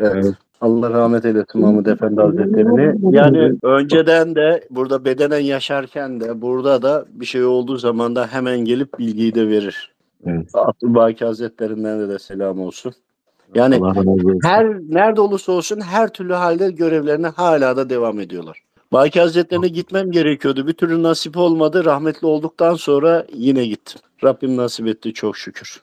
Evet. 0.00 0.34
Allah 0.60 0.90
rahmet 0.90 1.24
eylesin 1.24 1.60
Mahmud 1.60 1.86
Efendi 1.86 2.20
Hazretlerini. 2.20 3.16
Yani 3.16 3.52
önceden 3.62 4.34
de 4.34 4.68
burada 4.70 5.04
bedenen 5.04 5.38
yaşarken 5.38 6.20
de 6.20 6.42
burada 6.42 6.82
da 6.82 7.04
bir 7.10 7.26
şey 7.26 7.44
olduğu 7.44 7.76
zaman 7.76 8.16
da 8.16 8.26
hemen 8.26 8.58
gelip 8.58 8.98
bilgiyi 8.98 9.34
de 9.34 9.48
verir. 9.48 9.94
Evet. 10.26 10.50
Abdülbaki 10.54 11.24
Hazretlerinden 11.24 12.00
de, 12.00 12.08
de 12.08 12.18
selam 12.18 12.60
olsun. 12.60 12.92
Yani 13.54 13.80
her 14.42 14.66
nerede 14.88 15.20
olursa 15.20 15.52
olsun 15.52 15.80
her 15.80 16.08
türlü 16.12 16.32
halde 16.32 16.70
görevlerine 16.70 17.26
hala 17.26 17.76
da 17.76 17.90
devam 17.90 18.20
ediyorlar. 18.20 18.62
Baki 18.92 19.20
Hazretlerine 19.20 19.68
gitmem 19.68 20.10
gerekiyordu. 20.10 20.66
Bir 20.66 20.72
türlü 20.72 21.02
nasip 21.02 21.36
olmadı. 21.36 21.84
Rahmetli 21.84 22.26
olduktan 22.26 22.74
sonra 22.74 23.26
yine 23.34 23.66
gittim. 23.66 24.00
Rabbim 24.24 24.56
nasip 24.56 24.86
etti 24.86 25.12
çok 25.12 25.36
şükür. 25.36 25.80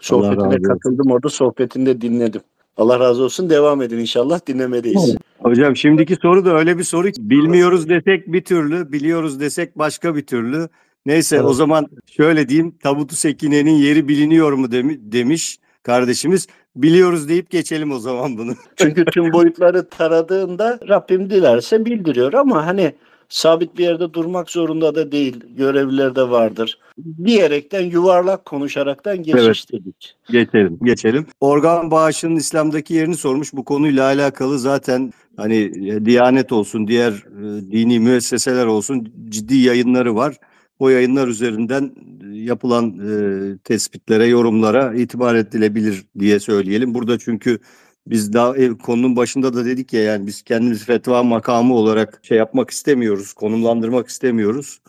Sohbetine 0.00 0.62
katıldım 0.62 1.10
orada 1.10 1.28
sohbetini 1.28 1.86
de 1.86 2.00
dinledim. 2.00 2.40
Allah 2.76 3.00
razı 3.00 3.22
olsun 3.24 3.50
devam 3.50 3.82
edin 3.82 3.98
inşallah 3.98 4.40
dinlemedeyiz. 4.46 5.16
Hocam 5.38 5.76
şimdiki 5.76 6.16
soru 6.16 6.44
da 6.44 6.58
öyle 6.58 6.78
bir 6.78 6.84
soru 6.84 7.10
ki 7.10 7.30
bilmiyoruz 7.30 7.88
desek 7.88 8.32
bir 8.32 8.44
türlü, 8.44 8.92
biliyoruz 8.92 9.40
desek 9.40 9.78
başka 9.78 10.16
bir 10.16 10.26
türlü. 10.26 10.68
Neyse 11.06 11.36
Evet. 11.36 11.46
o 11.46 11.54
zaman 11.54 11.86
şöyle 12.06 12.48
diyeyim 12.48 12.74
tabutu 12.82 13.16
sekinenin 13.16 13.74
yeri 13.74 14.08
biliniyor 14.08 14.52
mu 14.52 14.72
demi- 14.72 15.12
demiş 15.12 15.58
kardeşimiz. 15.82 16.46
Biliyoruz 16.76 17.28
deyip 17.28 17.50
geçelim 17.50 17.92
o 17.92 17.98
zaman 17.98 18.38
bunu. 18.38 18.54
Çünkü 18.76 19.04
tüm 19.04 19.32
boyutları 19.32 19.88
taradığında 19.88 20.78
Rabbim 20.88 21.30
dilerse 21.30 21.84
bildiriyor 21.84 22.32
ama 22.32 22.66
hani 22.66 22.94
sabit 23.28 23.78
bir 23.78 23.84
yerde 23.84 24.14
durmak 24.14 24.50
zorunda 24.50 24.94
da 24.94 25.12
değil. 25.12 25.40
Görevliler 25.56 26.16
de 26.16 26.30
vardır. 26.30 26.78
Diyerekten 27.24 27.80
yuvarlak 27.80 28.44
konuşaraktan 28.44 29.22
geçiş 29.22 29.72
dedik. 29.72 30.16
Geçelim, 30.30 30.78
geçelim. 30.82 31.26
Organ 31.40 31.90
bağışının 31.90 32.36
İslam'daki 32.36 32.94
yerini 32.94 33.16
sormuş. 33.16 33.52
Bu 33.52 33.64
konuyla 33.64 34.04
alakalı 34.04 34.58
zaten 34.58 35.12
hani 35.36 35.56
e, 35.90 36.04
Diyanet 36.04 36.52
olsun, 36.52 36.88
diğer 36.88 37.12
e, 37.12 37.70
dini 37.70 38.00
müesseseler 38.00 38.66
olsun 38.66 39.12
ciddi 39.28 39.56
yayınları 39.56 40.16
var. 40.16 40.36
O 40.78 40.88
yayınlar 40.88 41.28
üzerinden 41.28 41.92
e, 42.32 42.36
yapılan 42.36 42.98
e, 42.98 43.58
tespitlere, 43.58 44.26
yorumlara 44.26 44.94
itibar 44.94 45.34
edilebilir 45.34 46.06
diye 46.18 46.40
söyleyelim. 46.40 46.94
Burada 46.94 47.18
çünkü 47.18 47.58
biz 48.06 48.32
daha 48.32 48.56
e, 48.56 48.68
konunun 48.68 49.16
başında 49.16 49.54
da 49.54 49.64
dedik 49.64 49.92
ya 49.92 50.02
yani 50.02 50.26
biz 50.26 50.42
kendimizi 50.42 50.84
fetva 50.84 51.22
makamı 51.22 51.74
olarak 51.74 52.20
şey 52.22 52.38
yapmak 52.38 52.70
istemiyoruz, 52.70 53.32
konumlandırmak 53.32 54.08
istemiyoruz. 54.08 54.80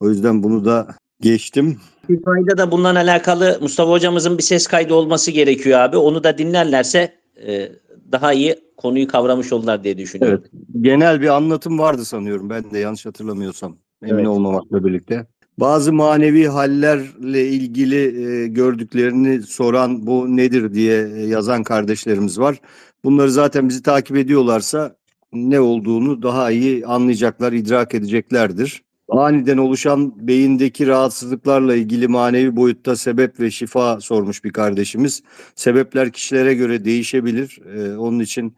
O 0.00 0.08
yüzden 0.10 0.42
bunu 0.42 0.64
da 0.64 0.88
geçtim. 1.20 1.76
Bir 2.08 2.56
da 2.58 2.70
bununla 2.70 2.88
alakalı 2.88 3.58
Mustafa 3.62 3.90
hocamızın 3.90 4.38
bir 4.38 4.42
ses 4.42 4.66
kaydı 4.66 4.94
olması 4.94 5.30
gerekiyor 5.30 5.80
abi. 5.80 5.96
Onu 5.96 6.24
da 6.24 6.38
dinlerlerse 6.38 7.14
e, 7.46 7.72
daha 8.12 8.32
iyi 8.32 8.56
konuyu 8.76 9.08
kavramış 9.08 9.52
olurlar 9.52 9.84
diye 9.84 9.98
düşünüyorum. 9.98 10.42
Evet. 10.42 10.62
Genel 10.80 11.20
bir 11.20 11.28
anlatım 11.28 11.78
vardı 11.78 12.04
sanıyorum. 12.04 12.50
Ben 12.50 12.70
de 12.70 12.78
yanlış 12.78 13.06
hatırlamıyorsam. 13.06 13.76
Emin 14.02 14.14
Evet. 14.14 14.28
olmamakla 14.28 14.84
birlikte. 14.84 15.26
Bazı 15.58 15.92
manevi 15.92 16.46
hallerle 16.46 17.48
ilgili 17.48 18.26
e, 18.26 18.46
gördüklerini 18.48 19.42
soran 19.42 20.06
bu 20.06 20.36
nedir 20.36 20.74
diye 20.74 21.08
e, 21.16 21.26
yazan 21.26 21.62
kardeşlerimiz 21.62 22.38
var. 22.38 22.60
Bunları 23.04 23.30
zaten 23.30 23.68
bizi 23.68 23.82
takip 23.82 24.16
ediyorlarsa 24.16 24.96
ne 25.32 25.60
olduğunu 25.60 26.22
daha 26.22 26.50
iyi 26.50 26.86
anlayacaklar, 26.86 27.52
idrak 27.52 27.94
edeceklerdir. 27.94 28.82
Aniden 29.08 29.58
oluşan 29.58 30.28
beyindeki 30.28 30.86
rahatsızlıklarla 30.86 31.74
ilgili 31.74 32.08
manevi 32.08 32.56
boyutta 32.56 32.96
sebep 32.96 33.40
ve 33.40 33.50
şifa 33.50 34.00
sormuş 34.00 34.44
bir 34.44 34.52
kardeşimiz. 34.52 35.22
Sebepler 35.54 36.12
kişilere 36.12 36.54
göre 36.54 36.84
değişebilir. 36.84 37.58
E, 37.76 37.96
onun 37.96 38.20
için 38.20 38.56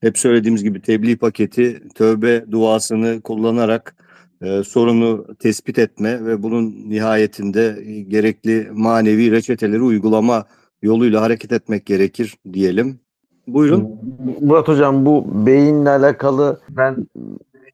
hep 0.00 0.18
söylediğimiz 0.18 0.62
gibi 0.64 0.82
tebliğ 0.82 1.16
paketi, 1.16 1.82
tövbe 1.94 2.44
duasını 2.50 3.20
kullanarak 3.20 3.96
e, 4.42 4.62
sorunu 4.62 5.26
tespit 5.38 5.78
etme 5.78 6.26
ve 6.26 6.42
bunun 6.42 6.74
nihayetinde 6.88 7.84
gerekli 8.08 8.68
manevi 8.72 9.30
reçeteleri 9.30 9.82
uygulama 9.82 10.44
yoluyla 10.82 11.22
hareket 11.22 11.52
etmek 11.52 11.86
gerekir 11.86 12.34
diyelim. 12.52 13.00
Buyurun. 13.46 14.00
Murat 14.40 14.68
hocam 14.68 15.06
bu 15.06 15.46
beyinle 15.46 15.90
alakalı 15.90 16.60
ben 16.68 17.06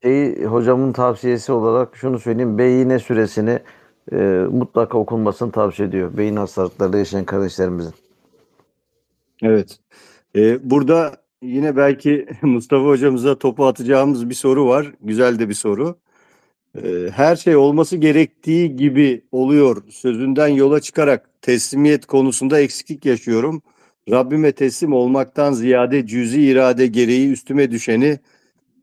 şeyi 0.03 0.45
hocamın 0.45 0.93
tavsiyesi 0.93 1.53
olarak 1.53 1.97
şunu 1.97 2.19
söyleyeyim. 2.19 2.59
Beyine 2.59 2.99
süresini 2.99 3.59
e, 4.13 4.17
mutlaka 4.51 4.99
okunmasını 4.99 5.53
tavsiye 5.53 5.89
ediyor. 5.89 6.17
Beyin 6.17 6.37
hastalıkları 6.37 6.99
yaşayan 6.99 7.25
kardeşlerimizin. 7.25 7.95
Evet. 9.43 9.79
Ee, 10.37 10.71
burada 10.71 11.17
yine 11.43 11.77
belki 11.77 12.27
Mustafa 12.43 12.85
hocamıza 12.85 13.39
topu 13.39 13.67
atacağımız 13.67 14.31
bir 14.31 14.35
soru 14.35 14.67
var. 14.67 14.93
Güzel 15.03 15.39
de 15.39 15.49
bir 15.49 15.55
soru. 15.55 15.97
Ee, 16.85 17.11
her 17.11 17.37
şey 17.37 17.57
olması 17.57 17.97
gerektiği 17.97 18.77
gibi 18.77 19.23
oluyor 19.33 19.83
sözünden 19.91 20.49
yola 20.49 20.81
çıkarak 20.81 21.43
teslimiyet 21.43 22.07
konusunda 22.07 22.61
eksiklik 22.61 23.05
yaşıyorum. 23.05 23.63
Rabbime 24.11 24.53
teslim 24.53 24.93
olmaktan 24.93 25.53
ziyade 25.53 26.07
cüzi 26.07 26.43
irade 26.43 26.87
gereği 26.87 27.33
üstüme 27.33 27.71
düşeni 27.71 28.19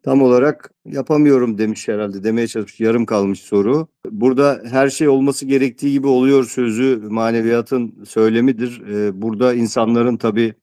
tam 0.04 0.22
olarak 0.22 0.72
yapamıyorum 0.86 1.58
demiş 1.58 1.88
herhalde. 1.88 2.24
Demeye 2.24 2.48
çalışmış. 2.48 2.80
Yarım 2.80 3.06
kalmış 3.06 3.40
soru. 3.40 3.88
Burada 4.12 4.62
her 4.70 4.90
şey 4.90 5.08
olması 5.08 5.46
gerektiği 5.46 5.92
gibi 5.92 6.08
oluyor 6.08 6.44
sözü 6.44 7.02
maneviyatın 7.10 8.04
söylemidir. 8.06 8.82
Ee, 8.90 9.22
burada 9.22 9.54
insanların 9.54 10.18
tabii 10.18 10.54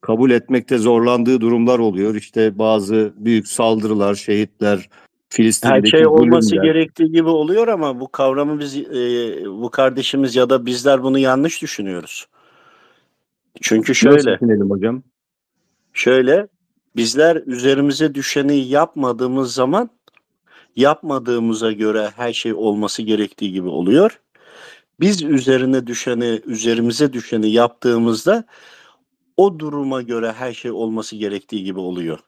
kabul 0.00 0.30
etmekte 0.30 0.78
zorlandığı 0.78 1.40
durumlar 1.40 1.78
oluyor. 1.78 2.14
İşte 2.14 2.58
bazı 2.58 3.12
büyük 3.16 3.48
saldırılar, 3.48 4.14
şehitler, 4.14 4.88
Her 5.30 5.36
Filistin'deki 5.36 5.90
şey 5.90 6.06
olması 6.06 6.48
zulümler. 6.48 6.64
gerektiği 6.64 7.12
gibi 7.12 7.28
oluyor 7.28 7.68
ama 7.68 8.00
bu 8.00 8.12
kavramı 8.12 8.60
biz 8.60 8.76
e, 8.76 9.44
bu 9.46 9.70
kardeşimiz 9.70 10.36
ya 10.36 10.50
da 10.50 10.66
bizler 10.66 11.02
bunu 11.02 11.18
yanlış 11.18 11.62
düşünüyoruz. 11.62 12.26
Çünkü 13.60 13.92
Nasıl 13.92 13.94
şöyle, 13.94 14.34
düşünelim 14.34 14.70
hocam? 14.70 15.02
şöyle 15.92 16.48
bizler 16.96 17.36
üzerimize 17.46 18.14
düşeni 18.14 18.56
yapmadığımız 18.56 19.54
zaman 19.54 19.90
yapmadığımıza 20.76 21.72
göre 21.72 22.10
her 22.16 22.32
şey 22.32 22.54
olması 22.54 23.02
gerektiği 23.02 23.52
gibi 23.52 23.68
oluyor. 23.68 24.20
Biz 25.00 25.22
üzerine 25.22 25.86
düşeni, 25.86 26.42
üzerimize 26.46 27.12
düşeni 27.12 27.50
yaptığımızda 27.50 28.44
o 29.36 29.58
duruma 29.58 30.02
göre 30.02 30.32
her 30.32 30.52
şey 30.52 30.70
olması 30.70 31.16
gerektiği 31.16 31.64
gibi 31.64 31.80
oluyor. 31.80 32.18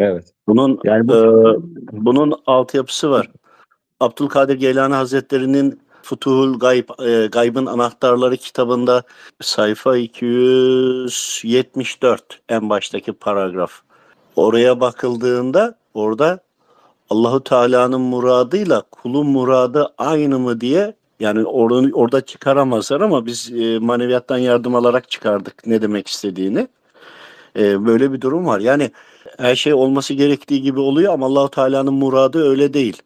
Evet. 0.00 0.32
Bunun 0.48 0.80
Yani 0.84 1.08
bu 1.08 1.14
Ee, 1.14 1.56
bunun 1.92 2.34
altyapısı 2.46 3.10
var. 3.10 3.30
Abdülkadir 4.00 4.54
Geylani 4.54 4.94
Hazretleri'nin 4.94 5.80
Futuhul 6.02 6.58
Gayb, 6.58 6.88
e, 7.02 7.26
Gayb'ın 7.26 7.66
Anahtarları 7.66 8.36
kitabında 8.36 9.02
sayfa 9.40 9.96
274 9.96 12.40
en 12.48 12.70
baştaki 12.70 13.12
paragraf. 13.12 13.72
Oraya 14.36 14.80
bakıldığında 14.80 15.74
orada 15.94 16.40
Allahu 17.10 17.44
Teala'nın 17.44 18.00
muradıyla 18.00 18.82
kulun 18.90 19.26
muradı 19.26 19.94
aynı 19.98 20.38
mı 20.38 20.60
diye 20.60 20.94
yani 21.20 21.44
orada, 21.44 21.96
orada 21.96 22.20
çıkaramazlar 22.20 23.00
ama 23.00 23.26
biz 23.26 23.52
e, 23.52 23.78
maneviyattan 23.78 24.38
yardım 24.38 24.74
alarak 24.74 25.10
çıkardık 25.10 25.66
ne 25.66 25.82
demek 25.82 26.08
istediğini. 26.08 26.68
E, 27.58 27.86
böyle 27.86 28.12
bir 28.12 28.20
durum 28.20 28.46
var. 28.46 28.60
Yani 28.60 28.90
her 29.40 29.56
şey 29.56 29.74
olması 29.74 30.14
gerektiği 30.14 30.62
gibi 30.62 30.80
oluyor 30.80 31.12
ama 31.12 31.26
Allahu 31.26 31.50
Teala'nın 31.50 31.94
muradı 31.94 32.48
öyle 32.48 32.74
değil. 32.74 33.02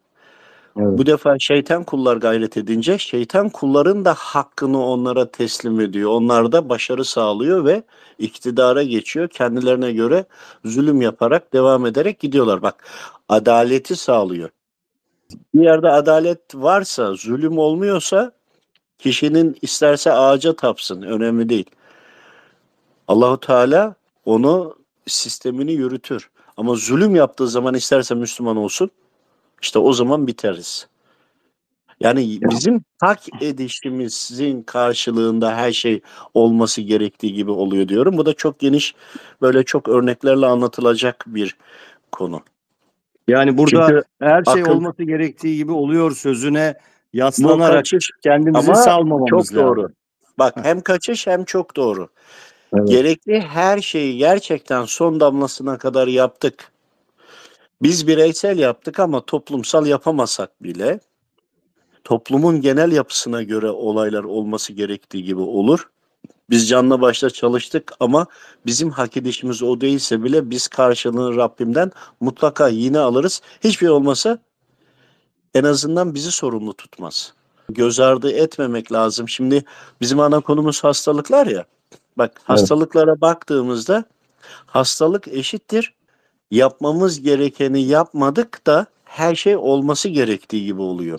Evet. 0.76 0.98
Bu 0.98 1.06
defa 1.06 1.38
şeytan 1.38 1.84
kullar 1.84 2.16
gayret 2.16 2.56
edince 2.56 2.98
şeytan 2.98 3.48
kulların 3.48 4.04
da 4.04 4.14
hakkını 4.14 4.86
onlara 4.86 5.30
teslim 5.30 5.80
ediyor. 5.80 6.10
Onlar 6.10 6.52
da 6.52 6.68
başarı 6.68 7.04
sağlıyor 7.04 7.64
ve 7.64 7.82
iktidara 8.18 8.82
geçiyor. 8.82 9.28
Kendilerine 9.28 9.92
göre 9.92 10.24
zulüm 10.64 11.02
yaparak 11.02 11.52
devam 11.52 11.86
ederek 11.86 12.20
gidiyorlar. 12.20 12.62
Bak 12.62 12.88
adaleti 13.28 13.96
sağlıyor. 13.96 14.50
Bir 15.54 15.62
yerde 15.62 15.88
adalet 15.88 16.54
varsa, 16.54 17.14
zulüm 17.14 17.58
olmuyorsa 17.58 18.32
kişinin 18.98 19.56
isterse 19.62 20.12
ağaca 20.12 20.56
tapsın 20.56 21.02
önemli 21.02 21.48
değil. 21.48 21.70
Allahu 23.08 23.40
Teala 23.40 23.94
onu 24.24 24.83
sistemini 25.06 25.72
yürütür. 25.72 26.30
Ama 26.56 26.74
zulüm 26.74 27.16
yaptığı 27.16 27.48
zaman 27.48 27.74
isterse 27.74 28.14
Müslüman 28.14 28.56
olsun 28.56 28.90
işte 29.62 29.78
o 29.78 29.92
zaman 29.92 30.26
biteriz. 30.26 30.88
Yani 32.00 32.38
bizim 32.42 32.84
hak 33.00 33.20
edişimizin 33.42 34.62
karşılığında 34.62 35.56
her 35.56 35.72
şey 35.72 36.00
olması 36.34 36.80
gerektiği 36.80 37.34
gibi 37.34 37.50
oluyor 37.50 37.88
diyorum. 37.88 38.16
Bu 38.16 38.26
da 38.26 38.32
çok 38.34 38.58
geniş 38.58 38.94
böyle 39.42 39.64
çok 39.64 39.88
örneklerle 39.88 40.46
anlatılacak 40.46 41.24
bir 41.26 41.56
konu. 42.12 42.42
Yani 43.28 43.58
burada 43.58 43.86
Çünkü 43.88 44.02
her 44.20 44.44
şey 44.44 44.62
akıl- 44.62 44.72
olması 44.72 45.02
gerektiği 45.02 45.56
gibi 45.56 45.72
oluyor 45.72 46.16
sözüne 46.16 46.74
yaslanarak 47.12 47.76
kaçış 47.76 48.10
kendimizi 48.22 48.70
ama 48.70 48.74
salmamamız 48.74 49.30
çok 49.30 49.38
lazım. 49.38 49.56
doğru. 49.56 49.88
Bak 50.38 50.54
hem 50.62 50.80
kaçış 50.80 51.26
hem 51.26 51.44
çok 51.44 51.76
doğru. 51.76 52.08
Evet. 52.74 52.88
Gerekli 52.88 53.40
her 53.40 53.80
şeyi 53.80 54.18
gerçekten 54.18 54.84
son 54.84 55.20
damlasına 55.20 55.78
kadar 55.78 56.06
yaptık. 56.06 56.72
Biz 57.82 58.06
bireysel 58.06 58.58
yaptık 58.58 59.00
ama 59.00 59.20
toplumsal 59.24 59.86
yapamasak 59.86 60.62
bile 60.62 61.00
toplumun 62.04 62.60
genel 62.60 62.92
yapısına 62.92 63.42
göre 63.42 63.70
olaylar 63.70 64.24
olması 64.24 64.72
gerektiği 64.72 65.24
gibi 65.24 65.40
olur. 65.40 65.88
Biz 66.50 66.68
canla 66.68 67.00
başla 67.00 67.30
çalıştık 67.30 67.92
ama 68.00 68.26
bizim 68.66 68.90
hak 68.90 69.16
edişimiz 69.16 69.62
o 69.62 69.80
değilse 69.80 70.24
bile 70.24 70.50
biz 70.50 70.68
karşılığını 70.68 71.36
Rabbimden 71.36 71.90
mutlaka 72.20 72.68
yine 72.68 72.98
alırız. 72.98 73.42
Hiçbir 73.64 73.86
şey 73.86 73.90
olmasa 73.90 74.38
en 75.54 75.64
azından 75.64 76.14
bizi 76.14 76.30
sorumlu 76.30 76.74
tutmaz. 76.74 77.34
Göz 77.68 78.00
ardı 78.00 78.32
etmemek 78.32 78.92
lazım. 78.92 79.28
Şimdi 79.28 79.64
bizim 80.00 80.20
ana 80.20 80.40
konumuz 80.40 80.84
hastalıklar 80.84 81.46
ya. 81.46 81.64
Bak 82.18 82.40
hastalıklara 82.44 83.20
baktığımızda 83.20 84.04
hastalık 84.66 85.28
eşittir. 85.28 85.94
Yapmamız 86.50 87.22
gerekeni 87.22 87.82
yapmadık 87.82 88.66
da 88.66 88.86
her 89.04 89.34
şey 89.34 89.56
olması 89.56 90.08
gerektiği 90.08 90.64
gibi 90.64 90.80
oluyor. 90.80 91.18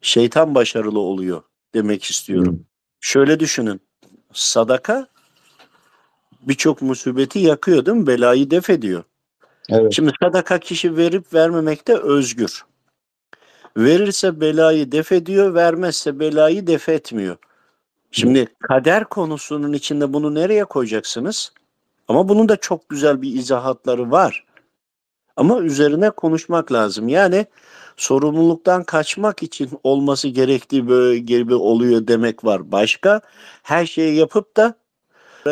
Şeytan 0.00 0.54
başarılı 0.54 1.00
oluyor 1.00 1.42
demek 1.74 2.04
istiyorum. 2.04 2.66
Şöyle 3.00 3.40
düşünün. 3.40 3.80
Sadaka 4.32 5.06
birçok 6.42 6.82
musibeti 6.82 7.38
yakıyor 7.38 7.86
değil 7.86 7.96
mi? 7.96 8.06
Belayı 8.06 8.50
def 8.50 8.70
ediyor. 8.70 9.04
Evet. 9.68 9.92
Şimdi 9.92 10.12
sadaka 10.22 10.58
kişi 10.58 10.96
verip 10.96 11.34
vermemekte 11.34 11.94
özgür. 11.98 12.64
Verirse 13.76 14.40
belayı 14.40 14.92
def 14.92 15.12
ediyor, 15.12 15.54
vermezse 15.54 16.20
belayı 16.20 16.66
def 16.66 16.88
etmiyor. 16.88 17.36
Şimdi 18.10 18.46
kader 18.68 19.04
konusunun 19.04 19.72
içinde 19.72 20.12
bunu 20.12 20.34
nereye 20.34 20.64
koyacaksınız? 20.64 21.52
Ama 22.08 22.28
bunun 22.28 22.48
da 22.48 22.56
çok 22.56 22.88
güzel 22.88 23.22
bir 23.22 23.34
izahatları 23.34 24.10
var. 24.10 24.44
Ama 25.36 25.60
üzerine 25.60 26.10
konuşmak 26.10 26.72
lazım. 26.72 27.08
Yani 27.08 27.46
sorumluluktan 27.96 28.84
kaçmak 28.84 29.42
için 29.42 29.70
olması 29.84 30.28
gerektiği 30.28 30.88
böyle 30.88 31.18
gibi 31.18 31.54
oluyor 31.54 32.06
demek 32.06 32.44
var. 32.44 32.72
Başka 32.72 33.20
her 33.62 33.86
şeyi 33.86 34.16
yapıp 34.16 34.56
da 34.56 34.74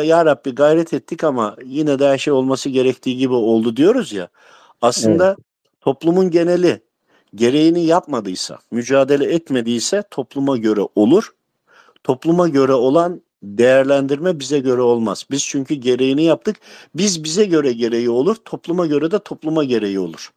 ya 0.03 0.25
Rabbi 0.25 0.55
gayret 0.55 0.93
ettik 0.93 1.23
ama 1.23 1.55
yine 1.65 1.99
de 1.99 2.07
her 2.07 2.17
şey 2.17 2.33
olması 2.33 2.69
gerektiği 2.69 3.17
gibi 3.17 3.33
oldu 3.33 3.75
diyoruz 3.75 4.13
ya. 4.13 4.27
Aslında 4.81 5.35
toplumun 5.81 6.31
geneli 6.31 6.81
gereğini 7.35 7.85
yapmadıysa, 7.85 8.59
mücadele 8.71 9.33
etmediyse 9.33 10.03
topluma 10.11 10.57
göre 10.57 10.81
olur. 10.95 11.33
Topluma 12.03 12.47
göre 12.47 12.73
olan 12.73 13.21
değerlendirme 13.43 14.39
bize 14.39 14.59
göre 14.59 14.81
olmaz. 14.81 15.25
Biz 15.31 15.45
çünkü 15.45 15.75
gereğini 15.75 16.23
yaptık. 16.23 16.55
Biz 16.95 17.23
bize 17.23 17.45
göre 17.45 17.73
gereği 17.73 18.09
olur, 18.09 18.35
topluma 18.35 18.85
göre 18.87 19.11
de 19.11 19.19
topluma 19.19 19.63
gereği 19.63 19.99
olur. 19.99 20.31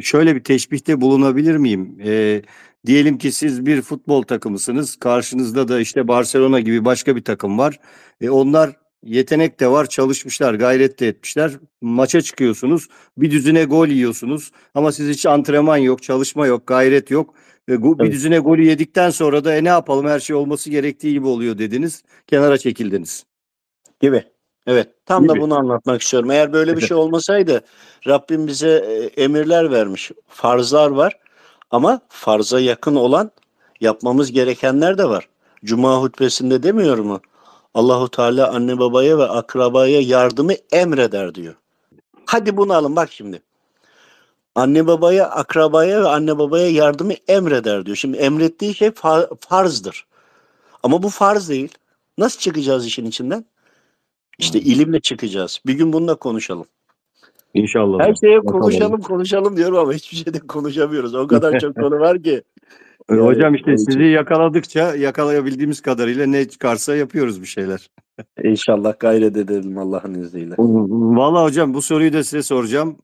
Şöyle 0.00 0.36
bir 0.36 0.44
teşbihte 0.44 1.00
bulunabilir 1.00 1.56
miyim? 1.56 1.98
Ee, 2.04 2.42
diyelim 2.86 3.18
ki 3.18 3.32
siz 3.32 3.66
bir 3.66 3.82
futbol 3.82 4.22
takımısınız. 4.22 4.96
Karşınızda 4.96 5.68
da 5.68 5.80
işte 5.80 6.08
Barcelona 6.08 6.60
gibi 6.60 6.84
başka 6.84 7.16
bir 7.16 7.24
takım 7.24 7.58
var. 7.58 7.80
E, 8.20 8.30
onlar 8.30 8.76
yetenek 9.02 9.60
de 9.60 9.68
var, 9.68 9.86
çalışmışlar, 9.88 10.54
gayret 10.54 11.00
de 11.00 11.08
etmişler. 11.08 11.52
Maça 11.80 12.20
çıkıyorsunuz, 12.20 12.88
bir 13.18 13.30
düzine 13.30 13.64
gol 13.64 13.88
yiyorsunuz. 13.88 14.50
Ama 14.74 14.92
siz 14.92 15.08
hiç 15.08 15.26
antrenman 15.26 15.76
yok, 15.76 16.02
çalışma 16.02 16.46
yok, 16.46 16.66
gayret 16.66 17.10
yok. 17.10 17.34
Go- 17.68 17.98
bir 17.98 18.12
düzine 18.12 18.38
golü 18.38 18.64
yedikten 18.64 19.10
sonra 19.10 19.44
da 19.44 19.54
e, 19.54 19.64
ne 19.64 19.68
yapalım 19.68 20.06
her 20.06 20.20
şey 20.20 20.36
olması 20.36 20.70
gerektiği 20.70 21.12
gibi 21.12 21.26
oluyor 21.26 21.58
dediniz. 21.58 22.02
Kenara 22.26 22.58
çekildiniz. 22.58 23.26
Gibi. 24.00 24.24
Evet, 24.66 24.88
tam 25.06 25.28
Değil 25.28 25.38
da 25.38 25.42
bunu 25.42 25.58
anlatmak 25.58 26.02
istiyorum. 26.02 26.30
Eğer 26.30 26.52
böyle 26.52 26.76
bir 26.76 26.82
şey 26.82 26.96
olmasaydı 26.96 27.60
Rabbim 28.06 28.46
bize 28.46 28.70
e, 29.16 29.22
emirler 29.22 29.70
vermiş. 29.70 30.12
Farzlar 30.28 30.90
var 30.90 31.18
ama 31.70 32.00
farza 32.08 32.60
yakın 32.60 32.96
olan 32.96 33.30
yapmamız 33.80 34.32
gerekenler 34.32 34.98
de 34.98 35.08
var. 35.08 35.28
Cuma 35.64 36.02
hutbesinde 36.02 36.62
demiyor 36.62 36.98
mu? 36.98 37.20
Allahu 37.74 38.08
Teala 38.08 38.52
anne 38.52 38.78
babaya 38.78 39.18
ve 39.18 39.24
akrabaya 39.24 40.00
yardımı 40.00 40.52
emreder 40.72 41.34
diyor. 41.34 41.54
Hadi 42.26 42.56
bunu 42.56 42.72
alın 42.72 42.96
bak 42.96 43.12
şimdi. 43.12 43.42
Anne 44.54 44.86
babaya, 44.86 45.30
akrabaya 45.30 46.02
ve 46.02 46.08
anne 46.08 46.38
babaya 46.38 46.68
yardımı 46.70 47.12
emreder 47.28 47.86
diyor. 47.86 47.96
Şimdi 47.96 48.16
emrettiği 48.16 48.74
şey 48.74 48.88
fa- 48.88 49.36
farzdır. 49.48 50.06
Ama 50.82 51.02
bu 51.02 51.08
farz 51.08 51.48
değil. 51.48 51.68
Nasıl 52.18 52.40
çıkacağız 52.40 52.86
işin 52.86 53.04
içinden? 53.06 53.44
İşte 54.38 54.60
ilimle 54.60 55.00
çıkacağız. 55.00 55.60
Bir 55.66 55.74
gün 55.74 55.92
bununla 55.92 56.14
konuşalım. 56.14 56.66
İnşallah. 57.54 58.00
Her 58.00 58.14
şeye 58.14 58.38
Bakalım. 58.38 58.60
konuşalım 58.60 59.00
konuşalım 59.00 59.56
diyorum 59.56 59.78
ama 59.78 59.92
hiçbir 59.92 60.16
şeyde 60.16 60.38
konuşamıyoruz. 60.38 61.14
O 61.14 61.26
kadar 61.26 61.60
çok 61.60 61.74
konu 61.80 62.00
var 62.00 62.22
ki. 62.22 62.42
E, 63.10 63.14
Hocam 63.14 63.54
işte 63.54 63.76
sizi 63.78 64.02
yakaladıkça 64.02 64.94
yakalayabildiğimiz 64.96 65.80
kadarıyla 65.80 66.26
ne 66.26 66.48
çıkarsa 66.48 66.96
yapıyoruz 66.96 67.40
bir 67.40 67.46
şeyler. 67.46 67.90
İnşallah 68.44 68.94
gayret 68.98 69.36
edelim 69.36 69.78
Allah'ın 69.78 70.14
izniyle. 70.14 70.54
Vallahi 70.58 71.44
hocam 71.44 71.74
bu 71.74 71.82
soruyu 71.82 72.12
da 72.12 72.24
size 72.24 72.42
soracağım. 72.42 72.96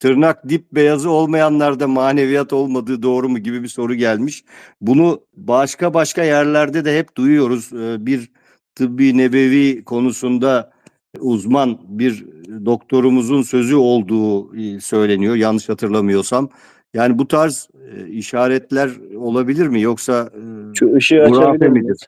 Tırnak 0.00 0.48
dip 0.48 0.72
beyazı 0.72 1.10
olmayanlarda 1.10 1.88
maneviyat 1.88 2.52
olmadığı 2.52 3.02
doğru 3.02 3.28
mu 3.28 3.38
gibi 3.38 3.62
bir 3.62 3.68
soru 3.68 3.94
gelmiş. 3.94 4.44
Bunu 4.80 5.20
başka 5.36 5.94
başka 5.94 6.24
yerlerde 6.24 6.84
de 6.84 6.98
hep 6.98 7.16
duyuyoruz. 7.16 7.72
Ee, 7.72 8.06
Bir 8.06 8.30
tıbbi 8.74 9.16
nebevi 9.18 9.84
konusunda 9.84 10.72
uzman 11.20 11.78
bir 11.88 12.24
doktorumuzun 12.64 13.42
sözü 13.42 13.76
olduğu 13.76 14.56
e, 14.56 14.80
söyleniyor 14.80 15.34
yanlış 15.34 15.68
hatırlamıyorsam. 15.68 16.48
Yani 16.94 17.18
bu 17.18 17.28
tarz 17.28 17.68
e, 17.94 18.08
işaretler 18.08 18.90
olabilir 19.16 19.66
mi 19.66 19.82
yoksa 19.82 20.30
e, 20.34 20.74
Şu 20.74 20.94
ışığı 20.94 21.22
açabilir 21.22 21.68
midir? 21.68 21.82
miyiz? 21.82 21.98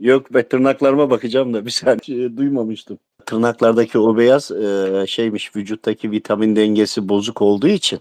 Yok 0.00 0.34
be 0.34 0.48
tırnaklarıma 0.48 1.10
bakacağım 1.10 1.54
da 1.54 1.66
bir 1.66 1.70
saniye 1.70 2.36
duymamıştım. 2.36 2.98
Tırnaklardaki 3.28 3.98
o 3.98 4.16
beyaz 4.16 4.50
e, 4.50 5.04
şeymiş 5.06 5.56
vücuttaki 5.56 6.10
vitamin 6.10 6.56
dengesi 6.56 7.08
bozuk 7.08 7.42
olduğu 7.42 7.68
için 7.68 8.00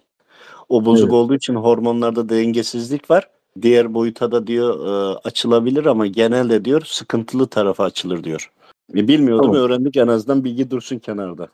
o 0.69 0.85
bozuk 0.85 1.03
Evet. 1.03 1.13
olduğu 1.13 1.35
için 1.35 1.55
hormonlarda 1.55 2.29
dengesizlik 2.29 3.09
var. 3.09 3.29
Diğer 3.61 3.93
boyuta 3.93 4.31
da 4.31 4.47
diyor 4.47 4.87
e, 4.87 5.17
açılabilir 5.23 5.85
ama 5.85 6.07
genelde 6.07 6.65
diyor 6.65 6.81
sıkıntılı 6.85 7.47
tarafa 7.47 7.83
açılır 7.83 8.23
diyor. 8.23 8.51
E, 8.95 9.07
bilmiyordum 9.07 9.45
Tamam. 9.45 9.61
öğrendik 9.61 9.97
en 9.97 10.07
azından 10.07 10.43
bilgi 10.43 10.71
dursun 10.71 10.99
kenarda. 10.99 11.47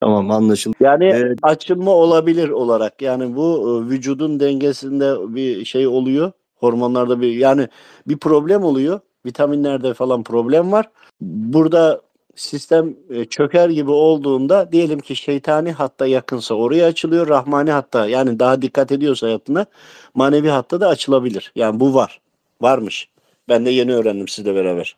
Tamam 0.00 0.30
anlaşıldı. 0.30 0.76
Yani 0.80 1.04
Evet. 1.04 1.38
açılma 1.42 1.90
olabilir 1.90 2.48
olarak 2.48 3.02
yani 3.02 3.36
bu 3.36 3.82
e, 3.86 3.90
vücudun 3.90 4.40
dengesinde 4.40 5.34
bir 5.34 5.64
şey 5.64 5.86
oluyor. 5.86 6.32
Hormonlarda 6.56 7.20
bir 7.20 7.32
yani 7.32 7.68
bir 8.08 8.16
problem 8.16 8.64
oluyor. 8.64 9.00
Vitaminlerde 9.26 9.94
falan 9.94 10.22
problem 10.22 10.72
var. 10.72 10.90
Burada 11.20 12.07
sistem 12.38 12.96
e, 13.10 13.24
çöker 13.24 13.68
gibi 13.68 13.90
olduğunda 13.90 14.72
diyelim 14.72 14.98
ki 14.98 15.16
şeytani 15.16 15.72
hatta 15.72 16.06
yakınsa 16.06 16.54
oraya 16.54 16.86
açılıyor. 16.86 17.28
Rahmani 17.28 17.70
hatta 17.70 18.06
yani 18.06 18.38
daha 18.38 18.62
dikkat 18.62 18.92
ediyorsa 18.92 19.26
hayatına 19.26 19.66
manevi 20.14 20.48
hatta 20.48 20.80
da 20.80 20.88
açılabilir. 20.88 21.52
Yani 21.56 21.80
bu 21.80 21.94
var. 21.94 22.20
Varmış. 22.60 23.08
Ben 23.48 23.66
de 23.66 23.70
yeni 23.70 23.94
öğrendim 23.94 24.28
sizle 24.28 24.54
beraber. 24.54 24.96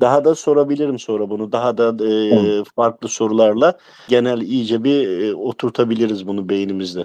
Daha 0.00 0.24
da 0.24 0.34
sorabilirim 0.34 0.98
sonra 0.98 1.30
bunu. 1.30 1.52
Daha 1.52 1.78
da 1.78 2.04
e, 2.06 2.64
farklı 2.76 3.08
sorularla 3.08 3.78
genel 4.08 4.40
iyice 4.40 4.84
bir 4.84 5.20
e, 5.20 5.34
oturtabiliriz 5.34 6.26
bunu 6.26 6.48
beynimizde. 6.48 7.04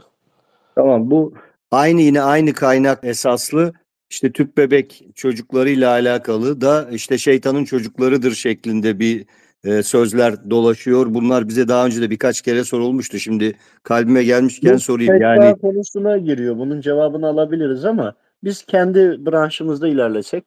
Tamam 0.75 1.11
bu 1.11 1.33
aynı 1.71 2.01
yine 2.01 2.21
aynı 2.21 2.53
kaynak 2.53 2.99
esaslı 3.03 3.73
işte 4.09 4.31
tüp 4.31 4.57
bebek 4.57 5.05
çocuklarıyla 5.15 5.89
alakalı 5.89 6.61
da 6.61 6.89
işte 6.91 7.17
şeytanın 7.17 7.65
çocuklarıdır 7.65 8.31
şeklinde 8.31 8.99
bir 8.99 9.25
e, 9.63 9.83
sözler 9.83 10.49
dolaşıyor. 10.49 11.13
Bunlar 11.13 11.47
bize 11.47 11.67
daha 11.67 11.85
önce 11.85 12.01
de 12.01 12.09
birkaç 12.09 12.41
kere 12.41 12.63
sorulmuştu. 12.63 13.19
Şimdi 13.19 13.57
kalbime 13.83 14.23
gelmişken 14.23 14.75
Bu 14.75 14.79
sorayım. 14.79 15.13
fetva 15.13 15.25
Yani 15.25 15.57
konusuna 15.61 16.17
giriyor. 16.17 16.57
Bunun 16.57 16.81
cevabını 16.81 17.27
alabiliriz 17.27 17.85
ama 17.85 18.15
biz 18.43 18.63
kendi 18.63 19.25
branşımızda 19.25 19.88
ilerlesek. 19.88 20.43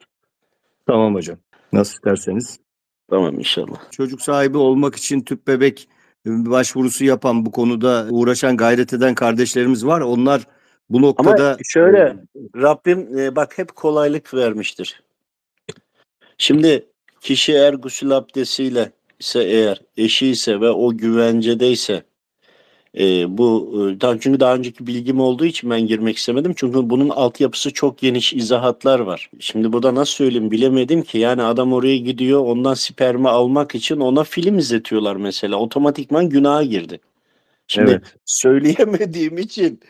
tamam 0.87 1.15
hocam. 1.15 1.37
Nasıl 1.73 1.95
isterseniz. 1.95 2.59
Tamam 3.11 3.39
inşallah. 3.39 3.91
Çocuk 3.91 4.23
sahibi 4.23 4.59
olmak 4.59 4.97
için 4.97 5.21
tüp 5.21 5.47
bebek 5.47 5.89
başvurusu 6.27 7.05
yapan 7.05 7.47
bu 7.47 7.51
konuda 7.51 8.07
uğraşan 8.11 8.57
gayret 8.57 8.93
eden 8.93 9.15
kardeşlerimiz 9.15 9.87
var. 9.87 10.01
Onlar 10.01 10.47
bu 10.91 11.03
noktada 11.03 11.49
Ama 11.49 11.57
şöyle 11.65 12.17
Rabbim 12.57 13.19
e, 13.19 13.37
bak 13.37 13.59
hep 13.59 13.77
kolaylık 13.77 14.35
vermiştir. 14.35 15.03
Şimdi 16.39 16.87
kişi 17.21 17.53
eğer 17.53 17.75
gusül 17.75 18.11
abdestiyle 18.11 18.93
ise 19.25 19.45
eğer 19.45 19.81
eşi 19.97 20.27
ise 20.27 20.61
ve 20.61 20.71
o 20.71 20.97
güvencedeyse 20.97 22.03
e, 22.99 23.39
bu 23.39 23.73
e, 23.75 24.01
daha- 24.01 24.21
çünkü 24.21 24.41
daha 24.41 24.55
önceki 24.55 24.87
bilgim 24.87 25.21
olduğu 25.21 25.45
için 25.45 25.71
ben 25.71 25.87
girmek 25.87 26.17
istemedim. 26.17 26.53
Çünkü 26.57 26.91
bunun 26.91 27.09
altyapısı 27.09 27.73
çok 27.73 27.99
geniş 27.99 28.33
izahatlar 28.33 29.01
var. 29.01 29.31
Şimdi 29.41 29.73
burada 29.73 29.95
nasıl 29.95 30.13
söyleyeyim 30.15 30.51
bilemedim 30.51 31.03
ki 31.03 31.19
yani 31.19 31.43
adam 31.43 31.73
oraya 31.73 31.97
gidiyor 31.97 32.41
ondan 32.41 32.75
spermi 32.75 33.29
almak 33.29 33.75
için 33.75 34.01
ona 34.01 34.25
film 34.25 34.59
izletiyorlar 34.59 35.17
mesela. 35.17 35.57
Otomatikman 35.57 36.29
günaha 36.29 36.63
girdi. 36.71 37.01
Şimdi 37.69 37.91
Evet. 37.91 38.03
söyleyemediğim 38.25 39.39
için 39.39 39.81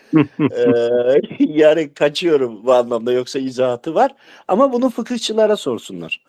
eee, 0.51 1.21
yani 1.39 1.95
kaçıyorum 1.95 2.65
bu 2.67 2.73
anlamda 2.73 3.13
yoksa 3.13 3.39
izahatı 3.39 3.95
var. 3.95 4.15
Ama 4.49 4.73
bunu 4.73 4.91
fıkıhçılara 4.91 5.57
sorsunlar. 5.57 6.25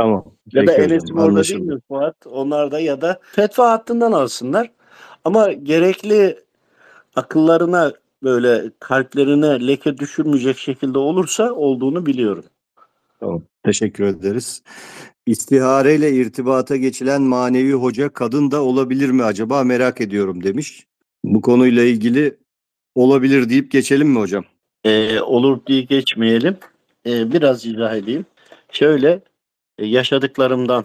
Tamam. 0.00 0.24
Ya 0.52 0.66
da 0.66 0.66
Peki 0.66 0.82
hocam, 0.82 0.92
Enes 0.92 1.04
orada 1.12 1.44
değil 1.44 1.60
mi 1.60 1.80
Fuat? 1.88 2.26
Onlar 2.26 2.70
da 2.70 2.80
ya 2.80 3.00
da 3.00 3.20
fetva 3.22 3.70
hattından 3.70 4.12
alsınlar. 4.12 4.70
Ama 5.24 5.52
gerekli 5.52 6.38
akıllarına 7.16 7.92
böyle 8.22 8.70
kalplerine 8.78 9.66
leke 9.66 9.98
düşürmeyecek 9.98 10.58
şekilde 10.58 10.98
olursa 10.98 11.52
olduğunu 11.52 12.06
biliyorum. 12.06 12.44
Tamam. 13.20 13.42
Teşekkür 13.64 14.04
ederiz. 14.04 14.62
İstihareyle 15.26 16.12
irtibata 16.12 16.76
geçilen 16.76 17.22
manevi 17.22 17.72
hoca 17.72 18.08
kadın 18.08 18.50
da 18.50 18.62
olabilir 18.62 19.10
mi 19.10 19.24
acaba 19.24 19.64
merak 19.64 20.00
ediyorum 20.00 20.44
demiş. 20.44 20.86
Bu 21.24 21.40
konuyla 21.40 21.84
ilgili 21.84 22.36
olabilir 22.94 23.48
deyip 23.50 23.70
geçelim 23.70 24.08
mi 24.08 24.18
hocam? 24.18 24.44
Ee, 24.84 25.20
olur 25.20 25.66
diye 25.66 25.82
geçmeyelim. 25.82 26.56
Ee, 27.06 27.32
biraz 27.32 27.66
izah 27.66 27.94
edeyim. 27.94 28.26
Şöyle 28.72 29.20
yaşadıklarımdan 29.80 30.84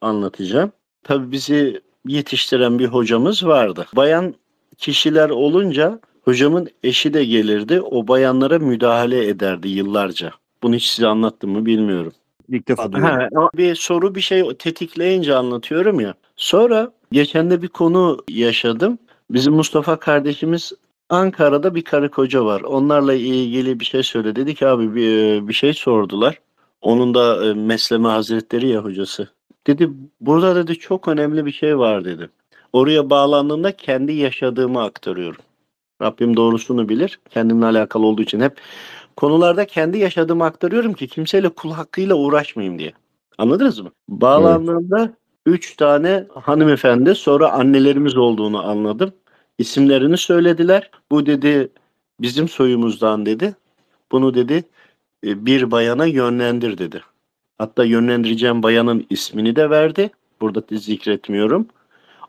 anlatacağım. 0.00 0.72
Tabii 1.02 1.32
bizi 1.32 1.80
yetiştiren 2.06 2.78
bir 2.78 2.86
hocamız 2.86 3.46
vardı. 3.46 3.86
Bayan 3.96 4.34
kişiler 4.78 5.30
olunca 5.30 6.00
hocamın 6.22 6.68
eşi 6.82 7.14
de 7.14 7.24
gelirdi. 7.24 7.80
O 7.80 8.08
bayanlara 8.08 8.58
müdahale 8.58 9.28
ederdi 9.28 9.68
yıllarca. 9.68 10.30
Bunu 10.62 10.74
hiç 10.74 10.86
size 10.86 11.06
anlattım 11.06 11.50
mı 11.50 11.66
bilmiyorum. 11.66 12.12
İlk 12.48 12.68
defa 12.68 12.92
duyuyorum. 12.92 13.36
Ha, 13.36 13.50
bir 13.54 13.74
soru 13.74 14.14
bir 14.14 14.20
şey 14.20 14.56
tetikleyince 14.56 15.34
anlatıyorum 15.34 16.00
ya. 16.00 16.14
Sonra 16.36 16.92
geçen 17.12 17.50
de 17.50 17.62
bir 17.62 17.68
konu 17.68 18.18
yaşadım. 18.28 18.98
Bizim 19.30 19.54
Mustafa 19.54 19.98
kardeşimiz 19.98 20.72
Ankara'da 21.08 21.74
bir 21.74 21.82
karı 21.82 22.10
koca 22.10 22.44
var. 22.44 22.60
Onlarla 22.60 23.14
ilgili 23.14 23.80
bir 23.80 23.84
şey 23.84 24.02
söyle. 24.02 24.36
Dedi 24.36 24.54
ki 24.54 24.66
abi 24.66 24.94
bir, 24.94 25.48
bir 25.48 25.52
şey 25.52 25.72
sordular. 25.74 26.38
Onun 26.82 27.14
da 27.14 27.46
e, 27.46 27.54
Mesleme 27.54 28.08
Hazretleri 28.08 28.68
ya 28.68 28.84
hocası. 28.84 29.28
Dedi 29.66 29.90
burada 30.20 30.56
dedi 30.56 30.78
çok 30.78 31.08
önemli 31.08 31.46
bir 31.46 31.52
şey 31.52 31.78
var 31.78 32.04
dedi. 32.04 32.30
Oraya 32.72 33.10
bağlandığımda 33.10 33.76
kendi 33.76 34.12
yaşadığımı 34.12 34.82
aktarıyorum. 34.82 35.42
Rabbim 36.02 36.36
doğrusunu 36.36 36.88
bilir. 36.88 37.20
Kendimle 37.30 37.66
alakalı 37.66 38.06
olduğu 38.06 38.22
için 38.22 38.40
hep 38.40 38.60
konularda 39.16 39.66
kendi 39.66 39.98
yaşadığımı 39.98 40.44
aktarıyorum 40.44 40.92
ki 40.92 41.08
kimseyle 41.08 41.48
kul 41.48 41.72
hakkıyla 41.72 42.14
uğraşmayayım 42.14 42.78
diye. 42.78 42.92
Anladınız 43.38 43.80
mı? 43.80 43.90
Bağlandığımda 44.08 45.12
üç 45.46 45.76
tane 45.76 46.26
hanımefendi 46.34 47.14
sonra 47.14 47.52
annelerimiz 47.52 48.16
olduğunu 48.16 48.68
anladım. 48.68 49.12
İsimlerini 49.58 50.16
söylediler. 50.16 50.90
Bu 51.10 51.26
dedi 51.26 51.68
bizim 52.20 52.48
soyumuzdan 52.48 53.26
dedi. 53.26 53.54
Bunu 54.12 54.34
dedi 54.34 54.64
bir 55.24 55.70
bayana 55.70 56.06
yönlendir 56.06 56.78
dedi. 56.78 57.02
Hatta 57.58 57.84
yönlendireceğim 57.84 58.62
bayanın 58.62 59.06
ismini 59.10 59.56
de 59.56 59.70
verdi. 59.70 60.10
Burada 60.40 60.68
da 60.68 60.76
zikretmiyorum. 60.76 61.66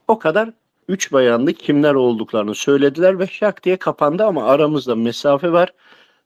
O 0.08 0.20
kadar 0.20 0.50
üç 0.88 1.12
bayanlı 1.12 1.54
kimler 1.54 1.94
olduklarını 1.94 2.56
söylediler 2.56 3.20
ve 3.20 3.28
şak 3.28 3.64
diye 3.64 3.78
kapandı 3.78 4.26
ama 4.26 4.46
aramızda 4.46 4.96
mesafe 4.96 5.52
var. 5.52 5.74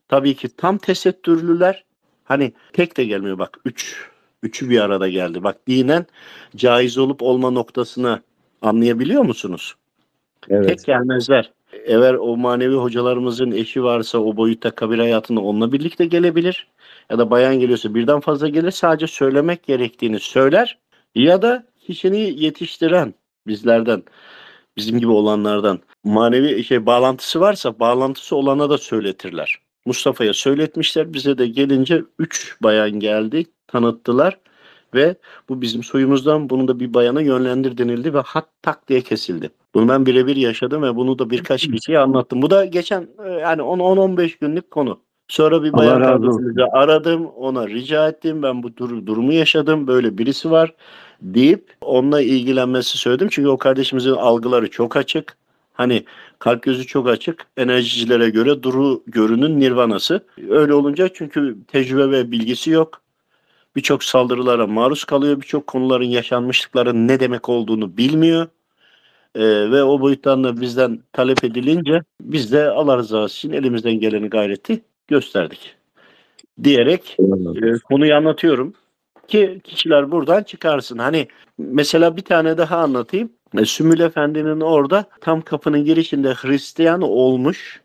Tabii 0.08 0.34
ki 0.34 0.48
tam 0.56 0.78
tesettürlüler. 0.78 1.84
Hani 2.24 2.52
tek 2.72 2.96
de 2.96 3.04
gelmiyor 3.04 3.38
bak. 3.38 3.58
Üç 3.64 4.08
Üçü 4.42 4.70
bir 4.70 4.80
arada 4.80 5.08
geldi. 5.08 5.44
Bak 5.44 5.66
dinen 5.68 6.06
caiz 6.56 6.98
olup 6.98 7.22
olma 7.22 7.50
noktasına 7.50 8.22
anlayabiliyor 8.62 9.22
musunuz? 9.22 9.74
Tek 10.40 10.84
gelmezler. 10.84 11.52
Eğer 11.84 12.14
o 12.14 12.36
manevi 12.36 12.74
hocalarımızın 12.74 13.50
eşi 13.50 13.84
varsa 13.84 14.18
o 14.18 14.36
boyutta 14.36 14.70
kabir 14.70 14.98
hayatında 14.98 15.40
onunla 15.40 15.72
birlikte 15.72 16.04
gelebilir. 16.04 16.68
Ya 17.10 17.18
da 17.18 17.30
bayan 17.30 17.60
geliyorsa 17.60 17.94
birden 17.94 18.20
fazla 18.20 18.48
gelir. 18.48 18.70
Sadece 18.70 19.06
söylemek 19.06 19.62
gerektiğini 19.62 20.20
söyler. 20.20 20.78
Ya 21.14 21.42
da 21.42 21.66
kişini 21.86 22.42
yetiştiren 22.42 23.14
bizlerden, 23.46 24.02
bizim 24.76 24.98
gibi 24.98 25.10
olanlardan 25.10 25.80
manevi 26.04 26.64
şey 26.64 26.86
bağlantısı 26.86 27.40
varsa 27.40 27.78
bağlantısı 27.78 28.36
olana 28.36 28.70
da 28.70 28.78
söyletirler. 28.78 29.58
Mustafa'ya 29.86 30.34
söyletmişler. 30.34 31.12
Bize 31.12 31.38
de 31.38 31.46
gelince 31.46 32.02
üç 32.18 32.56
bayan 32.62 32.90
geldi, 32.90 33.44
tanıttılar 33.66 34.38
ve 34.94 35.16
bu 35.48 35.62
bizim 35.62 35.82
soyumuzdan 35.82 36.50
bunu 36.50 36.68
da 36.68 36.80
bir 36.80 36.94
bayana 36.94 37.20
yönlendir 37.20 37.78
denildi 37.78 38.14
ve 38.14 38.20
hat 38.20 38.48
tak 38.62 38.88
diye 38.88 39.00
kesildi. 39.00 39.50
Bunu 39.76 39.88
ben 39.88 40.06
birebir 40.06 40.36
yaşadım 40.36 40.82
ve 40.82 40.96
bunu 40.96 41.18
da 41.18 41.30
birkaç 41.30 41.70
kişiye 41.70 41.98
anlattım. 41.98 42.42
Bu 42.42 42.50
da 42.50 42.64
geçen 42.64 43.08
e, 43.24 43.30
yani 43.30 43.62
10-15 43.62 44.38
günlük 44.40 44.70
konu. 44.70 44.98
Sonra 45.28 45.62
bir 45.62 45.72
bayan 45.72 46.02
kardeşimizi 46.02 46.64
aradım, 46.64 47.26
ona 47.26 47.68
rica 47.68 48.08
ettim. 48.08 48.42
Ben 48.42 48.62
bu 48.62 48.76
dur- 48.76 49.06
durumu 49.06 49.32
yaşadım, 49.32 49.86
böyle 49.86 50.18
birisi 50.18 50.50
var 50.50 50.74
deyip 51.22 51.74
onunla 51.80 52.20
ilgilenmesi 52.20 52.98
söyledim. 52.98 53.28
Çünkü 53.30 53.48
o 53.48 53.56
kardeşimizin 53.56 54.12
algıları 54.12 54.70
çok 54.70 54.96
açık. 54.96 55.36
Hani 55.72 56.04
kalp 56.38 56.62
gözü 56.62 56.86
çok 56.86 57.08
açık. 57.08 57.46
Enerjicilere 57.56 58.30
göre 58.30 58.62
duru 58.62 59.02
görünün 59.06 59.60
nirvanası. 59.60 60.24
Öyle 60.50 60.74
olunca 60.74 61.08
çünkü 61.08 61.56
tecrübe 61.68 62.10
ve 62.10 62.30
bilgisi 62.30 62.70
yok. 62.70 63.00
Birçok 63.76 64.04
saldırılara 64.04 64.66
maruz 64.66 65.04
kalıyor. 65.04 65.40
Birçok 65.40 65.66
konuların 65.66 66.04
yaşanmışlıkların 66.04 67.08
ne 67.08 67.20
demek 67.20 67.48
olduğunu 67.48 67.96
bilmiyor. 67.96 68.46
Ee, 69.36 69.70
ve 69.70 69.82
o 69.82 70.00
boyuttan 70.00 70.44
da 70.44 70.60
bizden 70.60 70.98
talep 71.12 71.44
edilince 71.44 72.02
biz 72.20 72.52
de 72.52 72.70
Allah 72.70 72.96
rızası 72.96 73.36
için 73.36 73.52
elimizden 73.52 73.92
geleni 73.92 74.28
gayreti 74.30 74.82
gösterdik. 75.08 75.76
Diyerek 76.64 77.16
e, 77.62 77.78
konuyu 77.78 78.14
anlatıyorum 78.14 78.74
ki 79.28 79.60
kişiler 79.64 80.10
buradan 80.10 80.42
çıkarsın. 80.42 80.98
Hani 80.98 81.28
mesela 81.58 82.16
bir 82.16 82.22
tane 82.22 82.58
daha 82.58 82.78
anlatayım. 82.78 83.32
E, 83.58 83.64
Sümül 83.64 84.00
Efendi'nin 84.00 84.60
orada 84.60 85.04
tam 85.20 85.40
kapının 85.40 85.84
girişinde 85.84 86.34
Hristiyan 86.34 87.02
olmuş 87.02 87.82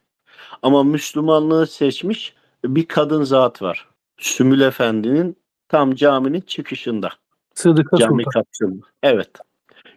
ama 0.61 0.84
Müslümanlığı 0.84 1.68
seçmiş 1.68 2.34
bir 2.65 2.86
kadın 2.86 3.23
zat 3.23 3.61
var. 3.61 3.88
Sümül 4.18 4.61
Efendi'nin 4.61 5.38
tam 5.69 5.95
caminin 5.95 6.41
çıkışında. 6.41 7.10
Sıdıka 7.56 7.98
Cami 7.98 8.23
Sultan. 8.23 8.41
kapısında. 8.41 8.86
Evet. 9.03 9.30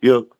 Yok. 0.02 0.36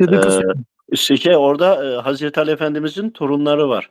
Ee, 0.00 0.96
şey 0.96 1.36
orada 1.36 1.84
e, 1.84 1.96
Hazreti 1.96 2.40
Ali 2.40 2.50
Efendimizin 2.50 3.10
torunları 3.10 3.68
var. 3.68 3.90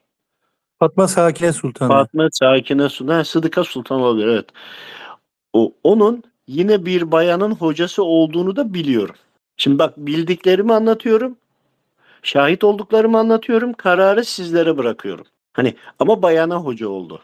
Fatma 0.80 1.08
Sakine 1.08 1.54
Sultan. 1.54 1.88
Fatma 1.88 2.28
Sakine 2.32 2.90
Sultan, 2.90 3.24
Sıdıka 3.24 3.64
Sultan 3.64 4.02
olabilir 4.02 4.28
evet. 4.28 4.46
O, 5.54 5.74
onun 5.84 6.24
yine 6.48 6.86
bir 6.86 7.12
bayanın 7.12 7.52
hocası 7.52 8.04
olduğunu 8.04 8.56
da 8.56 8.74
biliyorum. 8.74 9.16
Şimdi 9.58 9.80
bak 9.80 9.98
bildiklerimi 9.98 10.74
anlatıyorum. 10.74 11.38
Şahit 12.24 12.64
olduklarımı 12.64 13.18
anlatıyorum. 13.20 13.74
Kararı 13.74 14.26
sizlere 14.26 14.78
bırakıyorum. 14.78 15.26
Hani 15.54 15.76
ama 16.00 16.22
bayana 16.22 16.56
hoca 16.56 16.88
oldu. 16.88 17.22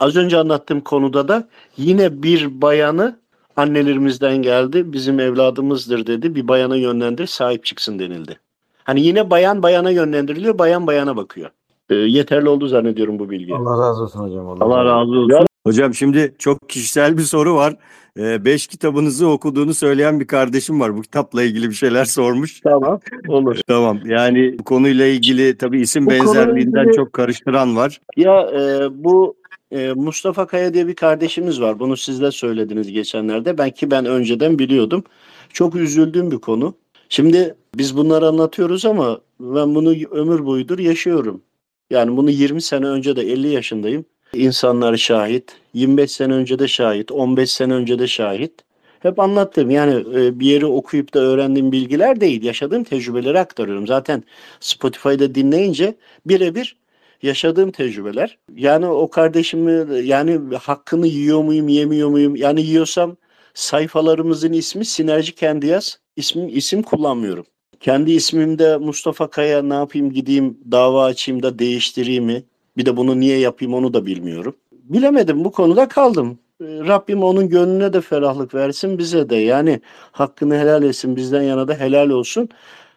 Az 0.00 0.16
önce 0.16 0.38
anlattığım 0.38 0.80
konuda 0.80 1.28
da 1.28 1.48
yine 1.76 2.22
bir 2.22 2.62
bayanı 2.62 3.18
annelerimizden 3.56 4.36
geldi. 4.36 4.92
Bizim 4.92 5.20
evladımızdır 5.20 6.06
dedi. 6.06 6.34
Bir 6.34 6.48
bayana 6.48 6.76
yönlendir 6.76 7.26
sahip 7.26 7.64
çıksın 7.64 7.98
denildi. 7.98 8.38
Hani 8.84 9.00
yine 9.00 9.30
bayan 9.30 9.62
bayana 9.62 9.90
yönlendiriliyor. 9.90 10.58
Bayan 10.58 10.86
bayana 10.86 11.16
bakıyor. 11.16 11.50
Ee, 11.90 11.94
yeterli 11.94 12.48
oldu 12.48 12.66
zannediyorum 12.68 13.18
bu 13.18 13.30
bilgi. 13.30 13.54
Allah 13.54 13.88
razı 13.88 14.02
olsun 14.02 14.20
hocam. 14.20 14.48
Allah 14.62 14.84
razı 14.84 15.10
olsun. 15.10 15.46
Hocam 15.66 15.94
şimdi 15.94 16.34
çok 16.38 16.68
kişisel 16.68 17.16
bir 17.18 17.22
soru 17.22 17.54
var. 17.54 17.74
Ee, 18.18 18.44
beş 18.44 18.66
kitabınızı 18.66 19.28
okuduğunu 19.28 19.74
söyleyen 19.74 20.20
bir 20.20 20.26
kardeşim 20.26 20.80
var. 20.80 20.96
Bu 20.96 21.02
kitapla 21.02 21.42
ilgili 21.42 21.68
bir 21.68 21.74
şeyler 21.74 22.04
sormuş. 22.18 22.60
Tamam. 22.60 23.00
Olur. 23.28 23.56
Tamam. 23.66 23.98
Yani 24.04 24.56
bu 24.58 24.64
konuyla 24.64 25.06
ilgili 25.06 25.58
tabii 25.58 25.80
isim 25.80 26.06
Bu 26.06 26.10
benzerliğinden 26.10 26.82
ilgili- 26.82 26.96
çok 26.96 27.12
karıştıran 27.12 27.76
var. 27.76 28.00
Ya 28.16 28.40
e, 28.40 28.88
bu 29.04 29.36
e, 29.70 29.92
Mustafa 29.92 30.46
Kaya 30.46 30.74
diye 30.74 30.86
bir 30.86 30.94
kardeşimiz 30.94 31.60
var. 31.60 31.78
Bunu 31.78 31.96
siz 31.96 32.20
de 32.20 32.30
söylediniz 32.30 32.92
geçenlerde. 32.92 33.58
Ben 33.58 33.70
ki 33.70 33.90
ben 33.90 34.06
önceden 34.06 34.58
biliyordum. 34.58 35.04
Çok 35.52 35.74
üzüldüğüm 35.74 36.30
bir 36.30 36.38
konu. 36.38 36.74
Şimdi 37.08 37.54
biz 37.74 37.96
bunları 37.96 38.26
anlatıyoruz 38.26 38.84
ama 38.84 39.20
ben 39.40 39.74
bunu 39.74 39.94
ömür 40.10 40.46
boyudur 40.46 40.78
yaşıyorum. 40.78 41.42
Yani 41.90 42.16
bunu 42.16 42.30
20 42.30 42.62
sene 42.62 42.86
önce 42.86 43.16
de 43.16 43.22
50 43.22 43.48
yaşındayım. 43.48 44.04
İnsanlar 44.32 44.96
şahit. 44.96 45.56
25 45.74 46.10
sene 46.10 46.32
önce 46.32 46.58
de 46.58 46.68
şahit. 46.68 47.12
15 47.12 47.50
sene 47.50 47.74
önce 47.74 47.98
de 47.98 48.06
şahit. 48.06 48.52
Hep 49.00 49.18
anlattım. 49.18 49.70
Yani 49.70 50.04
e, 50.14 50.40
bir 50.40 50.46
yeri 50.46 50.66
okuyup 50.66 51.14
da 51.14 51.20
öğrendiğim 51.20 51.72
bilgiler 51.72 52.20
değil. 52.20 52.42
Yaşadığım 52.42 52.84
tecrübeleri 52.84 53.38
aktarıyorum. 53.38 53.86
Zaten 53.86 54.24
Spotify'da 54.60 55.34
dinleyince 55.34 55.94
birebir 56.26 56.76
yaşadığım 57.22 57.70
tecrübeler. 57.70 58.38
Yani 58.54 58.86
o 58.86 59.10
kardeşimi 59.10 60.06
yani 60.06 60.56
hakkını 60.56 61.06
yiyor 61.06 61.42
muyum, 61.42 61.68
yemiyor 61.68 62.08
muyum? 62.08 62.36
Yani 62.36 62.62
yiyorsam 62.62 63.16
sayfalarımızın 63.54 64.52
ismi 64.52 64.84
Sinerji 64.84 65.34
Kendi 65.34 65.66
Yaz. 65.66 65.98
İsmim, 66.16 66.48
isim 66.48 66.82
kullanmıyorum. 66.82 67.46
Kendi 67.80 68.12
ismimde 68.12 68.76
Mustafa 68.76 69.30
Kaya 69.30 69.62
ne 69.62 69.74
yapayım 69.74 70.12
gideyim 70.12 70.58
dava 70.70 71.04
açayım 71.04 71.42
da 71.42 71.58
değiştireyim 71.58 72.24
mi? 72.24 72.44
Bir 72.76 72.86
de 72.86 72.96
bunu 72.96 73.20
niye 73.20 73.38
yapayım 73.38 73.74
onu 73.74 73.94
da 73.94 74.06
bilmiyorum. 74.06 74.56
Bilemedim 74.72 75.44
bu 75.44 75.52
konuda 75.52 75.88
kaldım. 75.88 76.38
Ee, 76.60 76.64
Rabbim 76.64 77.22
onun 77.22 77.48
gönlüne 77.48 77.92
de 77.92 78.00
ferahlık 78.00 78.54
versin 78.54 78.98
bize 78.98 79.30
de. 79.30 79.36
Yani 79.36 79.80
hakkını 80.12 80.58
helal 80.58 80.82
etsin 80.82 81.16
bizden 81.16 81.42
yana 81.42 81.68
da 81.68 81.74
helal 81.74 82.10
olsun. 82.10 82.48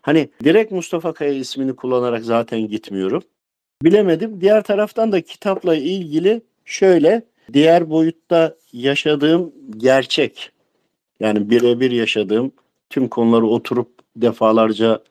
Hani 0.01 0.29
direkt 0.43 0.71
Mustafa 0.71 1.13
Kaya 1.13 1.33
ismini 1.33 1.75
kullanarak 1.75 2.23
zaten 2.23 2.67
gitmiyorum. 2.67 3.23
Bilemedim. 3.83 4.41
Diğer 4.41 4.63
taraftan 4.63 5.11
da 5.11 5.21
kitapla 5.21 5.75
ilgili 5.75 6.41
şöyle 6.65 7.23
diğer 7.53 7.89
boyutta 7.89 8.55
yaşadığım 8.73 9.53
gerçek 9.77 10.51
yani 11.19 11.49
birebir 11.49 11.91
yaşadığım 11.91 12.51
tüm 12.89 13.07
konuları 13.07 13.45
oturup 13.47 13.89
defalarca 14.15 15.03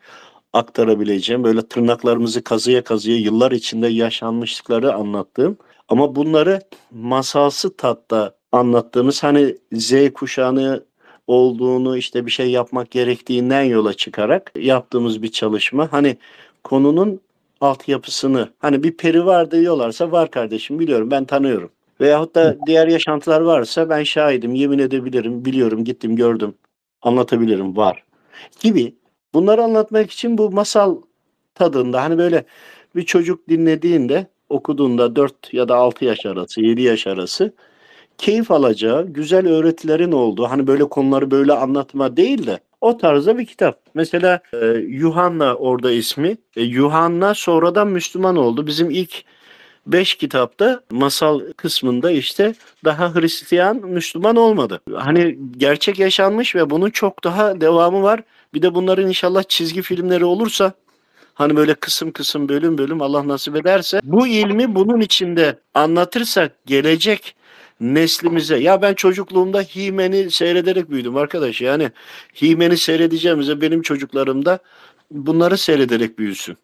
aktarabileceğim 0.53 1.45
böyle 1.45 1.69
tırnaklarımızı 1.69 2.45
kazıya 2.45 2.85
kazıya 2.85 3.17
yıllar 3.17 3.53
içinde 3.53 3.89
yaşanmışlıkları 3.89 4.95
anlattığım 4.95 5.57
ama 5.89 6.17
bunları 6.17 6.61
masalsı 6.91 7.77
tatta 7.77 8.35
anlattığımız 8.53 9.23
hani 9.23 9.57
Z 9.73 10.13
kuşağını 10.15 10.85
olduğunu 11.27 11.97
işte 11.97 12.27
bir 12.27 12.31
şey 12.31 12.51
yapmak 12.51 12.91
gerektiğinden 12.91 13.63
yola 13.63 13.95
çıkarak 13.95 14.53
yaptığımız 14.57 15.23
bir 15.23 15.33
çalışma. 15.33 15.93
Hani 15.93 16.17
konunun 16.65 17.21
altyapısını 17.61 18.49
hani 18.59 18.83
bir 18.83 18.97
peri 18.97 19.27
var 19.27 19.51
diyorlarsa 19.51 20.13
var 20.13 20.31
kardeşim 20.31 20.79
biliyorum 20.79 21.11
ben 21.11 21.25
tanıyorum. 21.25 21.71
Veyahut 22.01 22.35
da 22.35 22.57
diğer 22.67 22.89
yaşantılar 22.89 23.41
varsa 23.41 23.91
ben 23.91 24.03
şahidim 24.03 24.55
yemin 24.55 24.79
edebilirim 24.79 25.45
biliyorum 25.45 25.85
gittim 25.85 26.17
gördüm 26.17 26.55
anlatabilirim 27.03 27.77
var. 27.77 28.05
Gibi. 28.61 28.95
Bunları 29.35 29.63
anlatmak 29.63 30.11
için 30.11 30.39
bu 30.39 30.51
masal 30.51 30.97
tadında 31.55 32.03
hani 32.03 32.19
böyle 32.19 32.45
bir 32.97 33.03
çocuk 33.03 33.49
dinlediğinde 33.49 34.27
okuduğunda 34.49 35.17
4 35.17 35.55
ya 35.55 35.69
da 35.69 35.77
6 35.77 36.05
yaş 36.05 36.27
arası 36.27 36.61
7 36.61 36.83
yaş 36.83 37.07
arası 37.07 37.55
keyif 38.19 38.51
alacağı 38.51 39.07
güzel 39.07 39.49
öğretilerin 39.49 40.13
olduğu 40.13 40.45
hani 40.45 40.67
böyle 40.67 40.85
konuları 40.85 41.31
böyle 41.31 41.53
anlatma 41.53 42.17
değil 42.17 42.47
de 42.47 42.59
o 42.81 42.99
tarzda 42.99 43.39
bir 43.39 43.47
kitap. 43.47 43.81
Mesela 43.95 44.41
e, 44.53 44.67
Yuhanna 44.89 45.55
orada 45.55 45.91
ismi. 45.91 46.37
E, 46.57 46.63
Yuhanna 46.63 47.35
sonradan 47.35 47.89
Müslüman 47.89 48.37
oldu. 48.37 48.67
Bizim 48.67 48.91
ilk 48.91 49.25
beş 49.87 50.15
kitapta 50.15 50.81
masal 50.91 51.41
kısmında 51.57 52.11
işte 52.11 52.55
daha 52.85 53.15
Hristiyan 53.15 53.77
Müslüman 53.77 54.37
olmadı. 54.37 54.81
Hani 54.95 55.39
gerçek 55.57 55.99
yaşanmış 55.99 56.55
ve 56.55 56.71
bunun 56.71 56.91
çok 56.91 57.25
daha 57.25 57.61
devamı 57.61 58.03
var. 58.03 58.21
Bir 58.55 58.63
de 58.63 58.75
bunların 58.75 59.09
inşallah 59.09 59.43
çizgi 59.43 59.83
filmleri 59.83 60.25
olursa 60.25 60.73
hani 61.35 61.57
böyle 61.57 61.75
kısım 61.75 62.13
kısım 62.13 62.49
bölüm 62.49 62.79
bölüm 62.79 63.03
Allah 63.03 63.29
nasip 63.29 63.57
ederse 63.57 64.01
bu 64.05 64.27
ilmi 64.27 64.75
bunun 64.75 65.01
içinde 65.01 65.59
anlatırsak 65.75 66.67
gelecek 66.67 67.35
neslimize 67.81 68.57
ya 68.59 68.83
ben 68.83 68.95
çocukluğumda 68.95 69.61
Himen'i 69.63 70.31
seyrederek 70.31 70.91
büyüdüm 70.91 71.17
arkadaş 71.17 71.61
yani 71.61 71.91
Himen'i 72.43 72.77
seyredeceğimize 72.77 73.61
benim 73.61 73.83
çocuklarım 73.83 74.45
da 74.45 74.59
bunları 75.11 75.59
seyrederek 75.59 76.19
büyüsün. 76.19 76.57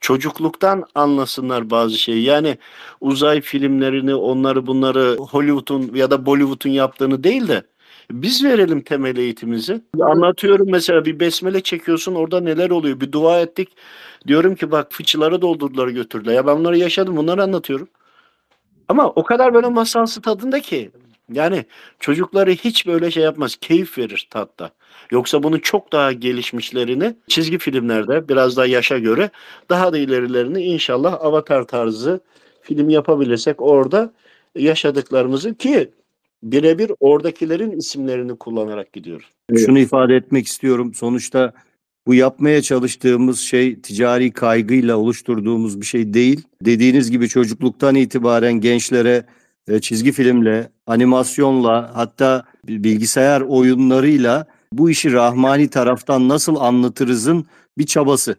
Çocukluktan 0.00 0.84
anlasınlar 0.94 1.70
bazı 1.70 1.98
şeyi. 1.98 2.22
Yani 2.24 2.58
uzay 3.00 3.40
filmlerini, 3.40 4.14
onları 4.14 4.66
bunları 4.66 5.16
Hollywood'un 5.16 5.94
ya 5.94 6.10
da 6.10 6.26
Bollywood'un 6.26 6.70
yaptığını 6.70 7.24
değil 7.24 7.48
de 7.48 7.62
Biz 8.10 8.44
verelim 8.44 8.80
temel 8.82 9.16
eğitimimizi. 9.16 9.82
Anlatıyorum 10.00 10.70
mesela 10.70 11.04
bir 11.04 11.20
besmele 11.20 11.62
çekiyorsun 11.62 12.14
orada 12.14 12.40
neler 12.40 12.70
oluyor. 12.70 13.00
Bir 13.00 13.12
dua 13.12 13.40
ettik. 13.40 13.68
Diyorum 14.26 14.54
ki 14.54 14.70
bak 14.70 14.92
fıçıları 14.92 15.42
doldurdular 15.42 15.88
götürdüler. 15.88 16.34
Ya 16.34 16.46
ben 16.46 16.58
bunları 16.58 16.78
yaşadım 16.78 17.16
bunları 17.16 17.42
anlatıyorum. 17.42 17.88
Ama 18.88 19.08
o 19.08 19.22
kadar 19.22 19.54
böyle 19.54 19.68
masalsı 19.68 20.22
tadında 20.22 20.60
ki. 20.60 20.90
Yani 21.32 21.64
çocukları 22.00 22.50
hiç 22.50 22.86
böyle 22.86 23.10
şey 23.10 23.22
yapmaz. 23.22 23.56
Keyif 23.56 23.98
verir 23.98 24.28
tatta. 24.30 24.70
Yoksa 25.10 25.42
bunun 25.42 25.58
çok 25.58 25.92
daha 25.92 26.12
gelişmişlerini 26.12 27.16
çizgi 27.28 27.58
filmlerde 27.58 28.28
biraz 28.28 28.56
daha 28.56 28.66
yaşa 28.66 28.98
göre 28.98 29.30
daha 29.68 29.92
da 29.92 29.98
ilerilerini 29.98 30.62
inşallah 30.62 31.12
Avatar 31.20 31.64
tarzı 31.66 32.20
film 32.62 32.88
yapabilirsek 32.88 33.62
orada 33.62 34.12
yaşadıklarımızı 34.54 35.54
ki 35.54 35.90
birebir 36.42 36.92
oradakilerin 37.00 37.70
isimlerini 37.70 38.36
kullanarak 38.36 38.92
gidiyoruz. 38.92 39.26
Şunu 39.56 39.78
ifade 39.78 40.16
etmek 40.16 40.46
istiyorum. 40.46 40.94
Sonuçta 40.94 41.52
bu 42.06 42.14
yapmaya 42.14 42.62
çalıştığımız 42.62 43.40
şey 43.40 43.80
ticari 43.80 44.30
kaygıyla 44.30 44.96
oluşturduğumuz 44.96 45.80
bir 45.80 45.86
şey 45.86 46.14
değil. 46.14 46.42
Dediğiniz 46.62 47.10
gibi 47.10 47.28
çocukluktan 47.28 47.94
itibaren 47.94 48.52
gençlere 48.52 49.24
e, 49.68 49.80
çizgi 49.80 50.12
filmle, 50.12 50.70
animasyonla 50.86 51.90
hatta 51.94 52.44
bilgisayar 52.68 53.40
oyunlarıyla 53.40 54.46
bu 54.72 54.90
işi 54.90 55.12
rahmani 55.12 55.68
taraftan 55.68 56.28
nasıl 56.28 56.56
anlatırızın 56.56 57.46
bir 57.78 57.86
çabası. 57.86 58.36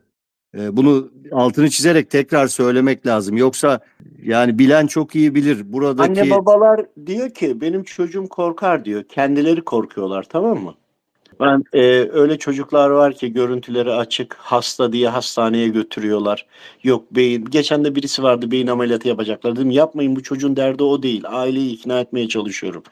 E, 0.57 0.77
Bunu 0.77 1.11
altını 1.31 1.69
çizerek 1.69 2.10
tekrar 2.10 2.48
söylemek 2.48 3.07
lazım. 3.07 3.38
Yoksa 3.38 3.80
yani 4.23 4.60
bilen 4.60 4.88
çok 4.88 5.15
iyi 5.15 5.35
bilir. 5.35 5.73
Buradaki 5.73 6.22
Anne 6.22 6.31
babalar 6.31 6.85
diyor 7.06 7.30
ki 7.30 7.61
benim 7.61 7.84
çocuğum 7.84 8.27
korkar 8.30 8.85
diyor. 8.85 9.03
Kendileri 9.03 9.61
korkuyorlar 9.61 10.23
tamam 10.23 10.64
mı? 10.64 10.73
Ben 11.39 11.64
e, 11.73 11.80
öyle 12.11 12.38
çocuklar 12.38 12.89
var 12.89 13.14
ki 13.14 13.34
görüntüleri 13.34 13.91
açık 13.91 14.34
hasta 14.34 14.93
diye 14.93 15.09
hastaneye 15.09 15.68
götürüyorlar. 15.68 16.45
Yok 16.84 17.11
beyin 17.11 17.45
geçen 17.45 17.85
de 17.85 17.95
birisi 17.95 18.23
vardı 18.23 18.51
beyin 18.51 18.68
ameliyatı 18.68 19.07
yapacaklar 19.07 19.55
dedim 19.55 19.72
yapmayın 19.72 20.15
bu 20.15 20.23
çocuğun 20.23 20.55
derdi 20.55 20.84
o 20.84 21.03
değil. 21.03 21.23
Aileyi 21.27 21.72
ikna 21.73 21.99
etmeye 21.99 22.27
çalışıyorum. 22.27 22.84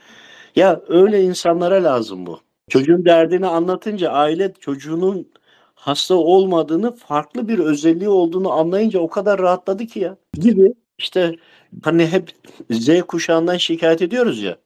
Ya 0.56 0.82
öyle 0.88 1.24
insanlara 1.24 1.84
lazım 1.84 2.26
bu. 2.26 2.40
Çocuğun 2.70 3.06
derdini 3.06 3.48
anlatınca 3.48 4.10
aile 4.12 4.54
çocuğunun 4.60 5.28
hasta 5.76 6.16
olmadığını 6.16 6.96
farklı 6.96 7.48
bir 7.48 7.60
özelliği 7.60 8.10
olduğunu 8.10 8.52
anlayınca 8.52 9.00
o 9.00 9.10
kadar 9.10 9.40
rahatladı 9.40 9.86
ki 9.86 10.00
ya. 10.00 10.18
Gibi 10.34 10.74
işte 10.98 11.36
hani 11.84 12.08
hep 12.08 12.32
Z 12.72 13.02
kuşağından 13.02 13.58
şikayet 13.58 14.02
ediyoruz 14.02 14.42
ya. 14.42 14.58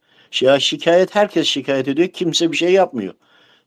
Ya 0.41 0.59
şikayet 0.59 1.15
herkes 1.15 1.47
şikayet 1.47 1.87
ediyor. 1.87 2.07
Kimse 2.07 2.51
bir 2.51 2.57
şey 2.57 2.71
yapmıyor. 2.73 3.13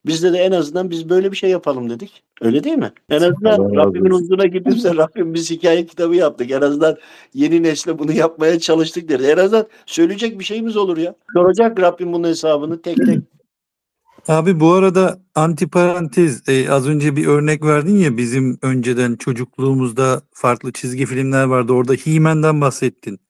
Bizde 0.06 0.32
de 0.32 0.38
en 0.38 0.52
azından 0.52 0.90
biz 0.90 1.08
böyle 1.08 1.32
bir 1.32 1.36
şey 1.36 1.50
yapalım 1.50 1.90
dedik. 1.90 2.22
Öyle 2.40 2.64
değil 2.64 2.76
mi? 2.76 2.92
En 3.10 3.22
azından 3.22 3.58
Allah 3.58 3.76
Rabbimin 3.76 4.10
huzuruna 4.10 4.46
gittiğimizde 4.46 4.90
Rabbim 4.96 5.34
biz 5.34 5.50
hikaye 5.50 5.86
kitabı 5.86 6.14
yaptık. 6.14 6.50
En 6.50 6.60
azından 6.60 6.96
yeni 7.34 7.62
nesle 7.62 7.98
bunu 7.98 8.12
yapmaya 8.12 8.58
çalıştık 8.58 9.08
dedi. 9.08 9.22
En 9.22 9.36
azından 9.36 9.66
söyleyecek 9.86 10.38
bir 10.38 10.44
şeyimiz 10.44 10.76
olur 10.76 10.96
ya. 10.96 11.14
Soracak 11.34 11.80
Rabbim 11.80 12.12
bunun 12.12 12.28
hesabını 12.28 12.82
tek 12.82 12.96
tek. 12.96 13.18
Abi 14.28 14.60
bu 14.60 14.72
arada 14.72 15.20
antiparantez 15.34 16.48
e, 16.48 16.70
az 16.70 16.88
önce 16.88 17.16
bir 17.16 17.26
örnek 17.26 17.64
verdin 17.64 17.96
ya 17.96 18.16
bizim 18.16 18.58
önceden 18.62 19.16
çocukluğumuzda 19.16 20.22
farklı 20.30 20.72
çizgi 20.72 21.06
filmler 21.06 21.44
vardı. 21.44 21.72
Orada 21.72 21.92
He-Man'den 21.92 22.60
bahsettin. 22.60 23.20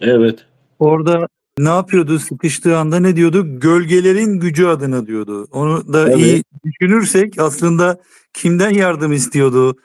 Evet. 0.00 0.46
Orada 0.78 1.28
ne 1.58 1.68
yapıyordu 1.68 2.18
sıkıştığı 2.18 2.78
anda 2.78 3.00
ne 3.00 3.16
diyordu? 3.16 3.60
Gölgelerin 3.60 4.40
gücü 4.40 4.66
adına 4.66 5.06
diyordu. 5.06 5.48
Onu 5.50 5.92
da 5.92 6.08
Evet. 6.10 6.18
iyi 6.18 6.44
düşünürsek 6.64 7.38
aslında 7.38 8.00
kimden 8.32 8.70
yardım 8.70 9.12
istiyordu? 9.12 9.76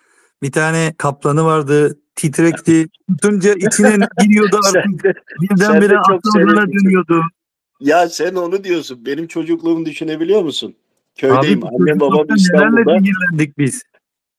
Bir 0.44 0.52
tane 0.52 0.94
kaplanı 0.98 1.46
vardı 1.46 2.00
titrekti. 2.16 2.88
Tutunca 3.10 3.54
içine 3.54 3.98
giriyordu 4.22 4.60
artık. 4.68 5.16
Birdenbire 5.42 5.98
aklına 5.98 6.68
dönüyordu. 6.68 7.22
ya 7.80 8.10
sen 8.10 8.36
onu 8.36 8.64
diyorsun. 8.64 9.06
Benim 9.06 9.28
çocukluğumu 9.28 9.86
düşünebiliyor 9.86 10.42
musun? 10.42 10.76
Köydeyim. 11.16 11.66
Abi, 11.66 11.76
Annem 11.80 12.00
babam 12.00 12.36
İstanbul'da. 12.36 12.98
Biz. 13.58 13.84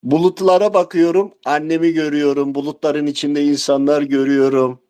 Bulutlara 0.02 0.74
bakıyorum, 0.74 1.32
annemi 1.44 1.92
görüyorum, 1.92 2.54
bulutların 2.54 3.06
içinde 3.06 3.44
insanlar 3.44 4.02
görüyorum. 4.02 4.80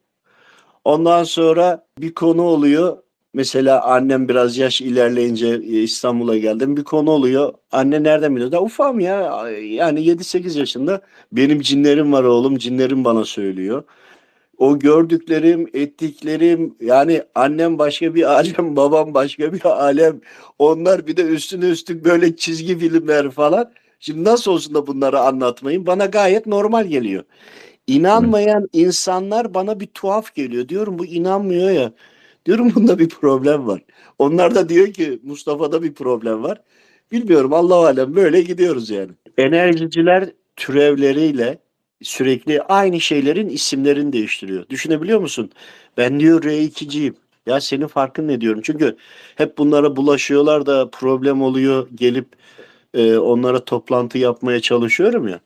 Ondan 0.84 1.24
sonra 1.24 1.86
bir 2.02 2.14
konu 2.14 2.43
oluyor. 2.43 2.97
Mesela 3.35 3.82
annem 3.85 4.28
biraz 4.28 4.56
yaş 4.59 4.81
ilerleyince 4.81 5.47
e, 5.47 5.82
İstanbul'a 5.82 6.39
geldim. 6.39 6.77
Bir 6.77 6.85
konu 6.85 7.10
oluyor. 7.10 7.55
Anne 7.72 8.02
nereden 8.02 8.36
biliyor? 8.36 8.52
Da 8.52 8.62
ufam 8.62 9.01
ya. 9.01 9.48
Yani 9.51 10.01
7-8 10.01 10.59
yaşında. 10.59 11.01
Benim 11.32 11.60
cinlerim 11.60 12.12
var 12.12 12.24
oğlum. 12.24 12.59
Cinlerim 12.59 13.05
bana 13.05 13.24
söylüyor. 13.24 13.85
O 14.59 14.78
gördüklerim, 14.78 15.70
ettiklerim 15.74 16.74
yani 16.81 17.22
annem 17.35 17.78
başka 17.78 18.14
bir 18.14 18.22
alem, 18.32 18.77
babam 18.77 19.14
başka 19.14 19.52
bir 19.52 19.64
alem. 19.64 20.20
Onlar 20.59 21.06
bir 21.06 21.16
de 21.16 21.22
üstüne 21.22 21.68
üstlük 21.68 22.05
böyle 22.05 22.36
çizgi 22.36 22.78
filmler 22.78 23.31
falan. 23.31 23.72
Şimdi 24.01 24.24
nasıl 24.24 24.52
olsun 24.52 24.74
da 24.74 24.86
bunları 24.86 25.20
anlatmayın? 25.20 25.86
Bana 25.86 26.06
gayet 26.06 26.47
normal 26.47 26.86
geliyor. 26.86 27.24
İnanmayan 27.90 28.68
insanlar 28.72 29.54
bana 29.54 29.80
bir 29.80 29.86
tuhaf 29.86 30.34
geliyor. 30.34 30.68
Diyorum 30.68 30.98
bu 30.98 31.06
inanmıyor 31.06 31.70
ya. 31.70 31.92
Diyorum 32.46 32.72
bunda 32.74 32.98
bir 32.98 33.08
problem 33.08 33.66
var. 33.66 33.82
Onlar 34.18 34.54
da 34.54 34.68
diyor 34.68 34.92
ki 34.92 35.20
Mustafa'da 35.22 35.82
bir 35.82 35.94
problem 35.94 36.42
var. 36.42 36.62
Bilmiyorum 37.12 37.52
Allah 37.52 37.74
alem 37.74 38.16
böyle 38.16 38.42
gidiyoruz 38.42 38.90
yani. 38.90 39.10
Enerjiciler 39.38 40.30
türevleriyle 40.56 41.58
sürekli 42.02 42.62
aynı 42.62 43.00
şeylerin 43.00 43.48
isimlerini 43.48 44.12
değiştiriyor. 44.12 44.68
Düşünebiliyor 44.68 45.20
musun? 45.20 45.50
Ben 45.96 46.20
diyor 46.20 46.42
R2'ciyim. 46.42 47.16
Ya 47.46 47.60
senin 47.60 47.86
farkın 47.86 48.28
ne 48.28 48.40
diyorum? 48.40 48.60
Çünkü 48.64 48.96
hep 49.36 49.58
bunlara 49.58 49.96
bulaşıyorlar 49.96 50.66
da 50.66 50.90
problem 50.90 51.42
oluyor. 51.42 51.88
Gelip 51.94 52.26
e, 52.94 53.16
onlara 53.18 53.64
toplantı 53.64 54.18
yapmaya 54.18 54.60
çalışıyorum 54.60 55.28
ya. 55.28 55.40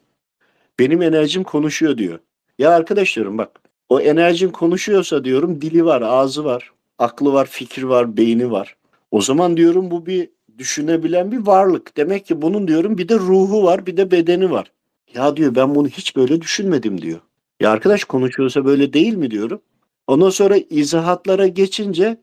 Benim 0.79 1.03
enerjim 1.03 1.45
konuşuyor 1.45 1.99
diyor. 1.99 2.19
Ya 2.59 2.71
arkadaş 2.71 3.17
diyorum 3.17 3.39
bak 3.39 3.61
o 3.89 4.01
enerjin 4.01 4.49
konuşuyorsa 4.49 5.25
diyorum 5.25 5.61
dili 5.61 5.85
var, 5.85 6.03
ağzı 6.03 6.45
var, 6.45 6.73
aklı 6.99 7.33
var, 7.33 7.47
fikir 7.47 7.83
var, 7.83 8.17
beyni 8.17 8.51
var. 8.51 8.77
O 9.11 9.21
zaman 9.21 9.57
diyorum 9.57 9.91
bu 9.91 10.07
bir 10.07 10.31
düşünebilen 10.59 11.33
bir 11.33 11.39
varlık. 11.39 11.97
Demek 11.97 12.27
ki 12.27 12.43
bunun 12.43 12.69
diyorum 12.69 12.99
bir 12.99 13.09
de 13.09 13.15
ruhu 13.15 13.63
var, 13.63 13.87
bir 13.87 13.97
de 13.97 14.11
bedeni 14.11 14.51
var. 14.51 14.73
Ya 15.15 15.37
diyor 15.37 15.55
ben 15.55 15.75
bunu 15.75 15.89
hiç 15.89 16.17
böyle 16.17 16.41
düşünmedim 16.41 17.03
diyor. 17.03 17.21
Ya 17.61 17.71
arkadaş 17.71 18.05
konuşuyorsa 18.05 18.65
böyle 18.65 18.93
değil 18.93 19.15
mi 19.15 19.31
diyorum. 19.31 19.61
Ondan 20.07 20.31
sonra 20.31 20.57
izahatlara 20.57 21.47
geçince 21.47 22.17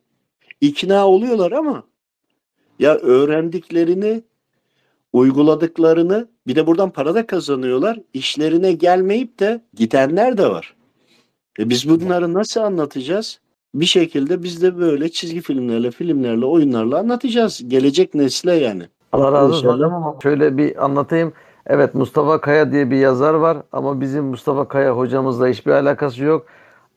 ikna 0.62 1.08
oluyorlar 1.08 1.52
ama 1.52 1.84
ya 2.80 2.96
öğrendiklerini 2.96 4.24
uyguladıklarını 5.14 6.28
bir 6.48 6.56
de 6.56 6.68
buradan 6.68 6.90
para 6.90 7.16
da 7.16 7.26
kazanıyorlar. 7.26 8.00
İşlerine 8.14 8.72
gelmeyip 8.72 9.40
de 9.40 9.62
gidenler 9.74 10.38
de 10.38 10.48
var. 10.50 10.76
E 11.60 11.70
biz 11.70 11.90
bunları 11.90 12.34
nasıl 12.34 12.62
anlatacağız? 12.62 13.40
Bir 13.74 13.86
şekilde 13.86 14.44
biz 14.44 14.62
de 14.64 14.78
böyle 14.78 15.10
çizgi 15.10 15.42
filmlerle, 15.42 15.92
filmlerle, 15.92 16.46
oyunlarla 16.46 17.00
anlatacağız. 17.00 17.62
Gelecek 17.68 18.14
nesle 18.16 18.54
yani. 18.54 18.84
Allah 19.12 19.32
razı 19.32 19.54
olsun 19.54 19.68
hocam 19.68 19.94
ama 19.94 20.16
şöyle 20.24 20.58
bir 20.58 20.86
anlatayım. 20.86 21.34
Evet 21.68 21.96
Mustafa 21.96 22.42
Kaya 22.42 22.72
diye 22.72 22.92
bir 22.92 22.98
yazar 22.98 23.34
var 23.34 23.58
ama 23.72 24.02
bizim 24.02 24.26
Mustafa 24.26 24.68
Kaya 24.68 24.98
hocamızla 24.98 25.48
hiçbir 25.48 25.72
alakası 25.72 26.24
yok. 26.24 26.46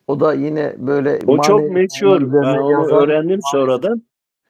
O 0.07 0.19
da 0.19 0.33
yine 0.33 0.75
böyle 0.77 1.19
O 1.27 1.41
çok 1.41 1.59
manevi 1.59 1.73
meşhur. 1.73 2.07
konular 2.07 2.21
üzerine 2.21 2.57
Ben 2.57 2.75
onu 2.75 2.95
öğrendim 2.95 3.39
sonradan. 3.51 4.03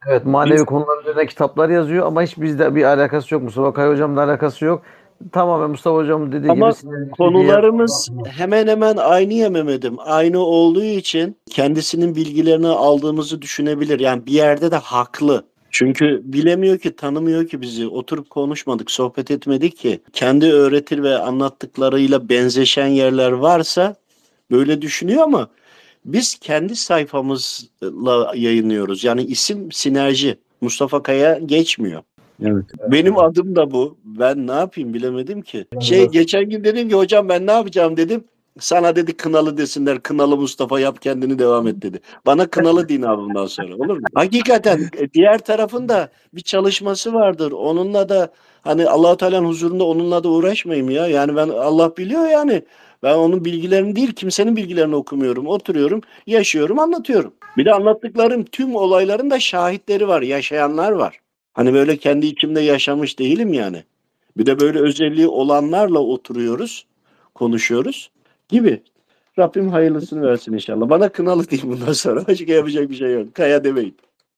Evet 0.08 0.26
manevi 0.26 0.56
Biz- 0.56 0.66
konular 0.66 1.02
üzerine 1.02 1.26
kitaplar 1.26 1.70
yazıyor 1.70 2.06
ama 2.08 2.22
hiç 2.24 2.38
bizde 2.38 2.76
bir 2.76 2.84
alakası 2.84 3.34
yok. 3.34 3.44
Mustafa 3.44 3.74
Kaya 3.74 3.90
hocamla 3.90 4.24
alakası 4.24 4.66
yok. 4.66 4.82
Tamamen 5.32 5.70
Mustafa 5.70 5.98
hocamın 5.98 6.32
dediği 6.32 6.52
Ama 6.52 6.70
gibi 6.70 7.12
Konularımız 7.12 8.10
yer- 8.26 8.32
hemen 8.32 8.68
hemen 8.68 8.98
aynı 8.98 9.34
ya 9.34 9.50
Mehmet'im. 9.50 9.96
Aynı 10.00 10.40
olduğu 10.40 10.84
için 10.84 11.36
kendisinin 11.50 12.16
bilgilerini 12.16 12.68
aldığımızı 12.68 13.42
düşünebilir. 13.42 14.00
Yani 14.00 14.26
bir 14.26 14.32
yerde 14.32 14.72
de 14.72 14.76
haklı. 14.76 15.44
Çünkü 15.72 16.22
bilemiyor 16.24 16.78
ki, 16.78 16.96
tanımıyor 16.96 17.48
ki 17.48 17.62
bizi. 17.62 17.88
Oturup 17.88 18.30
konuşmadık, 18.30 18.92
sohbet 18.92 19.32
etmedik 19.32 19.78
ki. 19.78 20.00
Kendi 20.14 20.54
öğretir 20.54 21.04
ve 21.04 21.18
anlattıklarıyla 21.18 22.30
benzeşen 22.30 22.88
yerler 22.88 23.32
varsa 23.32 23.96
böyle 24.52 24.82
düşünüyor 24.82 25.24
ama 25.24 25.48
biz 26.06 26.36
kendi 26.36 26.76
sayfamızla 26.76 28.32
yayınlıyoruz. 28.36 29.04
Yani 29.04 29.24
isim 29.24 29.72
sinerji. 29.72 30.38
Mustafa 30.62 31.04
Kaya 31.04 31.40
geçmiyor. 31.46 32.02
Evet. 32.44 32.66
Benim 32.92 33.18
adım 33.18 33.56
da 33.56 33.72
bu. 33.72 33.98
Ben 34.04 34.48
ne 34.48 34.52
yapayım 34.52 34.94
bilemedim 34.94 35.42
ki. 35.42 35.66
Şey 35.82 36.08
geçen 36.08 36.50
gün 36.50 36.64
dedim 36.64 36.90
ki 36.90 36.96
hocam 36.96 37.30
ben 37.30 37.48
ne 37.48 37.52
yapacağım 37.52 37.98
dedim. 37.98 38.24
Sana 38.60 38.96
dedi 38.96 39.18
kınalı 39.18 39.58
desinler. 39.58 40.00
Kınalı 40.04 40.38
Mustafa 40.38 40.80
yap 40.80 41.02
kendini 41.02 41.40
devam 41.40 41.68
et 41.68 41.82
dedi. 41.82 42.00
Bana 42.26 42.48
kınalı 42.48 42.90
din 42.90 43.02
abi 43.02 43.22
bundan 43.22 43.46
sonra 43.46 43.76
olur 43.76 43.98
mu? 43.98 44.04
Hakikaten 44.14 44.90
e, 44.98 45.12
diğer 45.14 45.38
tarafın 45.38 45.90
da 45.90 46.10
bir 46.34 46.42
çalışması 46.42 47.14
vardır. 47.14 47.52
Onunla 47.52 48.10
da 48.10 48.32
hani 48.62 48.90
Allahu 48.90 49.18
Teala'nın 49.18 49.48
huzurunda 49.48 49.84
onunla 49.84 50.24
da 50.24 50.30
uğraşmayayım 50.30 50.90
ya. 50.90 51.08
Yani 51.08 51.36
ben 51.36 51.50
Allah 51.50 51.98
biliyor 51.98 52.28
yani. 52.28 52.62
Ben 53.06 53.16
onun 53.16 53.46
bilgilerini 53.46 53.96
değil 53.96 54.14
kimsenin 54.14 54.56
bilgilerini 54.56 54.96
okumuyorum. 54.96 55.48
Oturuyorum, 55.48 56.02
yaşıyorum, 56.28 56.80
anlatıyorum. 56.80 57.34
Bir 57.58 57.66
de 57.66 57.74
anlattıklarım 57.74 58.44
tüm 58.44 58.76
olayların 58.76 59.30
da 59.30 59.40
şahitleri 59.40 60.08
var, 60.08 60.22
yaşayanlar 60.22 60.92
var. 60.92 61.20
Hani 61.54 61.74
böyle 61.74 61.98
kendi 61.98 62.26
içimde 62.26 62.62
yaşamış 62.62 63.20
değilim 63.20 63.54
yani. 63.54 63.84
Bir 64.38 64.46
de 64.46 64.60
böyle 64.60 64.80
özelliği 64.80 65.28
olanlarla 65.28 66.00
oturuyoruz, 66.00 66.86
konuşuyoruz 67.36 68.12
gibi. 68.50 68.82
Rabbim 69.40 69.70
hayırlısını 69.70 70.28
versin 70.28 70.54
inşallah. 70.54 70.90
Bana 70.90 71.10
kınalı 71.10 71.50
değil 71.50 71.64
bundan 71.66 71.94
sonra. 71.94 72.24
Başka 72.28 72.54
yapacak 72.54 72.90
bir 72.90 72.96
şey 72.96 73.14
yok. 73.14 73.36
Kaya 73.36 73.64
demeyin. 73.64 73.96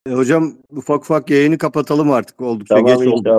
E, 0.09 0.11
hocam 0.11 0.53
ufak 0.71 1.01
ufak 1.01 1.29
yayını 1.29 1.57
kapatalım 1.57 2.11
artık 2.11 2.41
oldukça 2.41 2.75
Tamam, 2.75 2.99
geç 2.99 3.07
oldu 3.07 3.29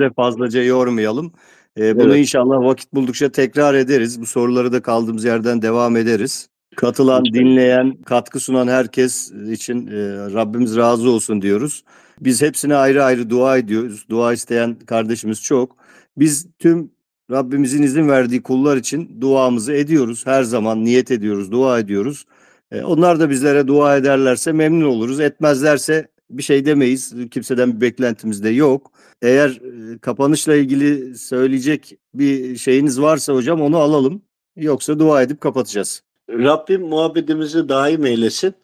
de 0.00 0.10
fazlaca 0.10 0.62
yormayalım. 0.62 1.32
E, 1.78 1.96
bunu 1.96 2.08
Evet. 2.08 2.20
inşallah 2.20 2.58
vakit 2.64 2.94
buldukça 2.94 3.28
tekrar 3.32 3.74
ederiz. 3.74 4.20
Bu 4.20 4.26
soruları 4.26 4.72
da 4.72 4.82
kaldığımız 4.82 5.24
yerden 5.24 5.62
devam 5.62 5.96
ederiz. 5.96 6.48
Katılan, 6.76 7.24
dinleyen, 7.24 8.02
katkı 8.02 8.40
sunan 8.40 8.68
herkes 8.68 9.30
için 9.50 9.86
e, 9.86 9.92
Rabbimiz 10.34 10.76
razı 10.76 11.10
olsun 11.10 11.42
diyoruz. 11.42 11.84
Biz 12.20 12.42
hepsine 12.42 12.74
ayrı 12.76 13.04
ayrı 13.04 13.30
dua 13.30 13.58
ediyoruz. 13.58 14.06
Dua 14.10 14.32
isteyen 14.32 14.74
kardeşimiz 14.86 15.42
çok. 15.42 15.76
Biz 16.18 16.46
tüm 16.58 16.90
Rabbimizin 17.30 17.82
izin 17.82 18.08
verdiği 18.08 18.42
kullar 18.42 18.76
için 18.76 19.20
duamızı 19.20 19.72
ediyoruz. 19.72 20.26
Her 20.26 20.42
zaman 20.42 20.84
niyet 20.84 21.10
ediyoruz, 21.10 21.52
dua 21.52 21.78
ediyoruz. 21.78 22.24
E, 22.72 22.82
Onlar 22.82 23.20
da 23.20 23.30
bizlere 23.30 23.66
dua 23.66 23.96
ederlerse 23.96 24.52
memnun 24.52 24.86
oluruz. 24.86 25.20
Etmezlerse 25.20 26.08
bir 26.30 26.42
şey 26.42 26.64
demeyiz. 26.64 27.14
Kimseden 27.30 27.76
bir 27.76 27.80
beklentimiz 27.80 28.44
de 28.44 28.48
yok. 28.48 28.91
Eğer 29.22 29.60
kapanışla 30.00 30.54
ilgili 30.54 31.18
söyleyecek 31.18 31.98
bir 32.14 32.56
şeyiniz 32.56 33.00
varsa 33.00 33.34
hocam 33.34 33.60
onu 33.60 33.76
alalım. 33.76 34.22
Yoksa 34.56 34.98
dua 34.98 35.22
edip 35.22 35.40
kapatacağız. 35.40 36.02
Rabbim 36.30 36.82
muhabbetimizi 36.82 37.68
daim 37.68 38.06
eylesin. 38.06 38.54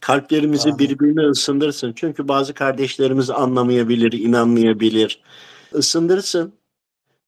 Kalplerimizi 0.00 0.68
Amin. 0.68 0.78
birbirine 0.78 1.20
ısındırsın. 1.20 1.92
Çünkü 1.96 2.28
bazı 2.28 2.54
kardeşlerimiz 2.54 3.30
anlamayabilir, 3.30 4.12
inanmayabilir. 4.12 5.22
Isındırsın. 5.74 6.52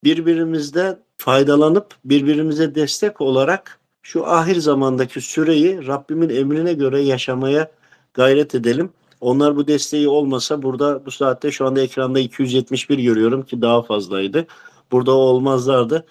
Birbirimizden 0.04 0.98
faydalanıp 1.16 1.94
birbirimize 2.04 2.74
destek 2.74 3.20
olarak 3.20 3.78
şu 4.02 4.26
ahir 4.26 4.56
zamandaki 4.56 5.20
süreyi 5.20 5.86
Rabbimin 5.86 6.28
emrine 6.28 6.72
göre 6.72 7.00
yaşamaya 7.00 7.70
gayret 8.14 8.54
edelim. 8.54 8.90
Onlar 9.20 9.56
bu 9.56 9.66
desteği 9.66 10.08
olmasa 10.08 10.62
burada 10.62 11.06
bu 11.06 11.10
saatte 11.10 11.50
şu 11.50 11.66
anda 11.66 11.80
ekranda 11.80 12.20
271 12.20 12.98
görüyorum 12.98 13.42
ki 13.42 13.62
daha 13.62 13.82
fazlaydı. 13.82 14.46
Burada 14.92 15.12
olmazlardı. 15.12 16.06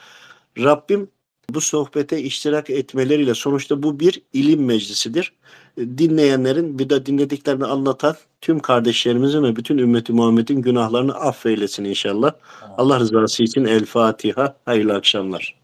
Rabbim 0.58 1.10
bu 1.50 1.62
sohbete 1.62 2.22
iştirak 2.22 2.70
etmeleriyle 2.70 3.34
sonuçta 3.34 3.84
bu 3.84 4.00
bir 4.00 4.22
ilim 4.34 4.66
meclisidir. 4.66 5.34
Dinleyenlerin 5.78 6.80
bir 6.80 6.90
de 6.90 7.06
dinlediklerini 7.06 7.66
anlatan 7.66 8.16
tüm 8.42 8.60
kardeşlerimizin 8.60 9.44
ve 9.44 9.56
bütün 9.56 9.78
ümmeti 9.78 10.14
Muhammed'in 10.14 10.62
günahlarını 10.62 11.16
affeylesin 11.16 11.84
inşallah. 11.84 12.32
Allah 12.78 13.00
rızası 13.00 13.44
için 13.44 13.66
El 13.66 13.86
Fatiha. 13.86 14.56
Hayırlı 14.66 14.94
akşamlar. 14.96 15.56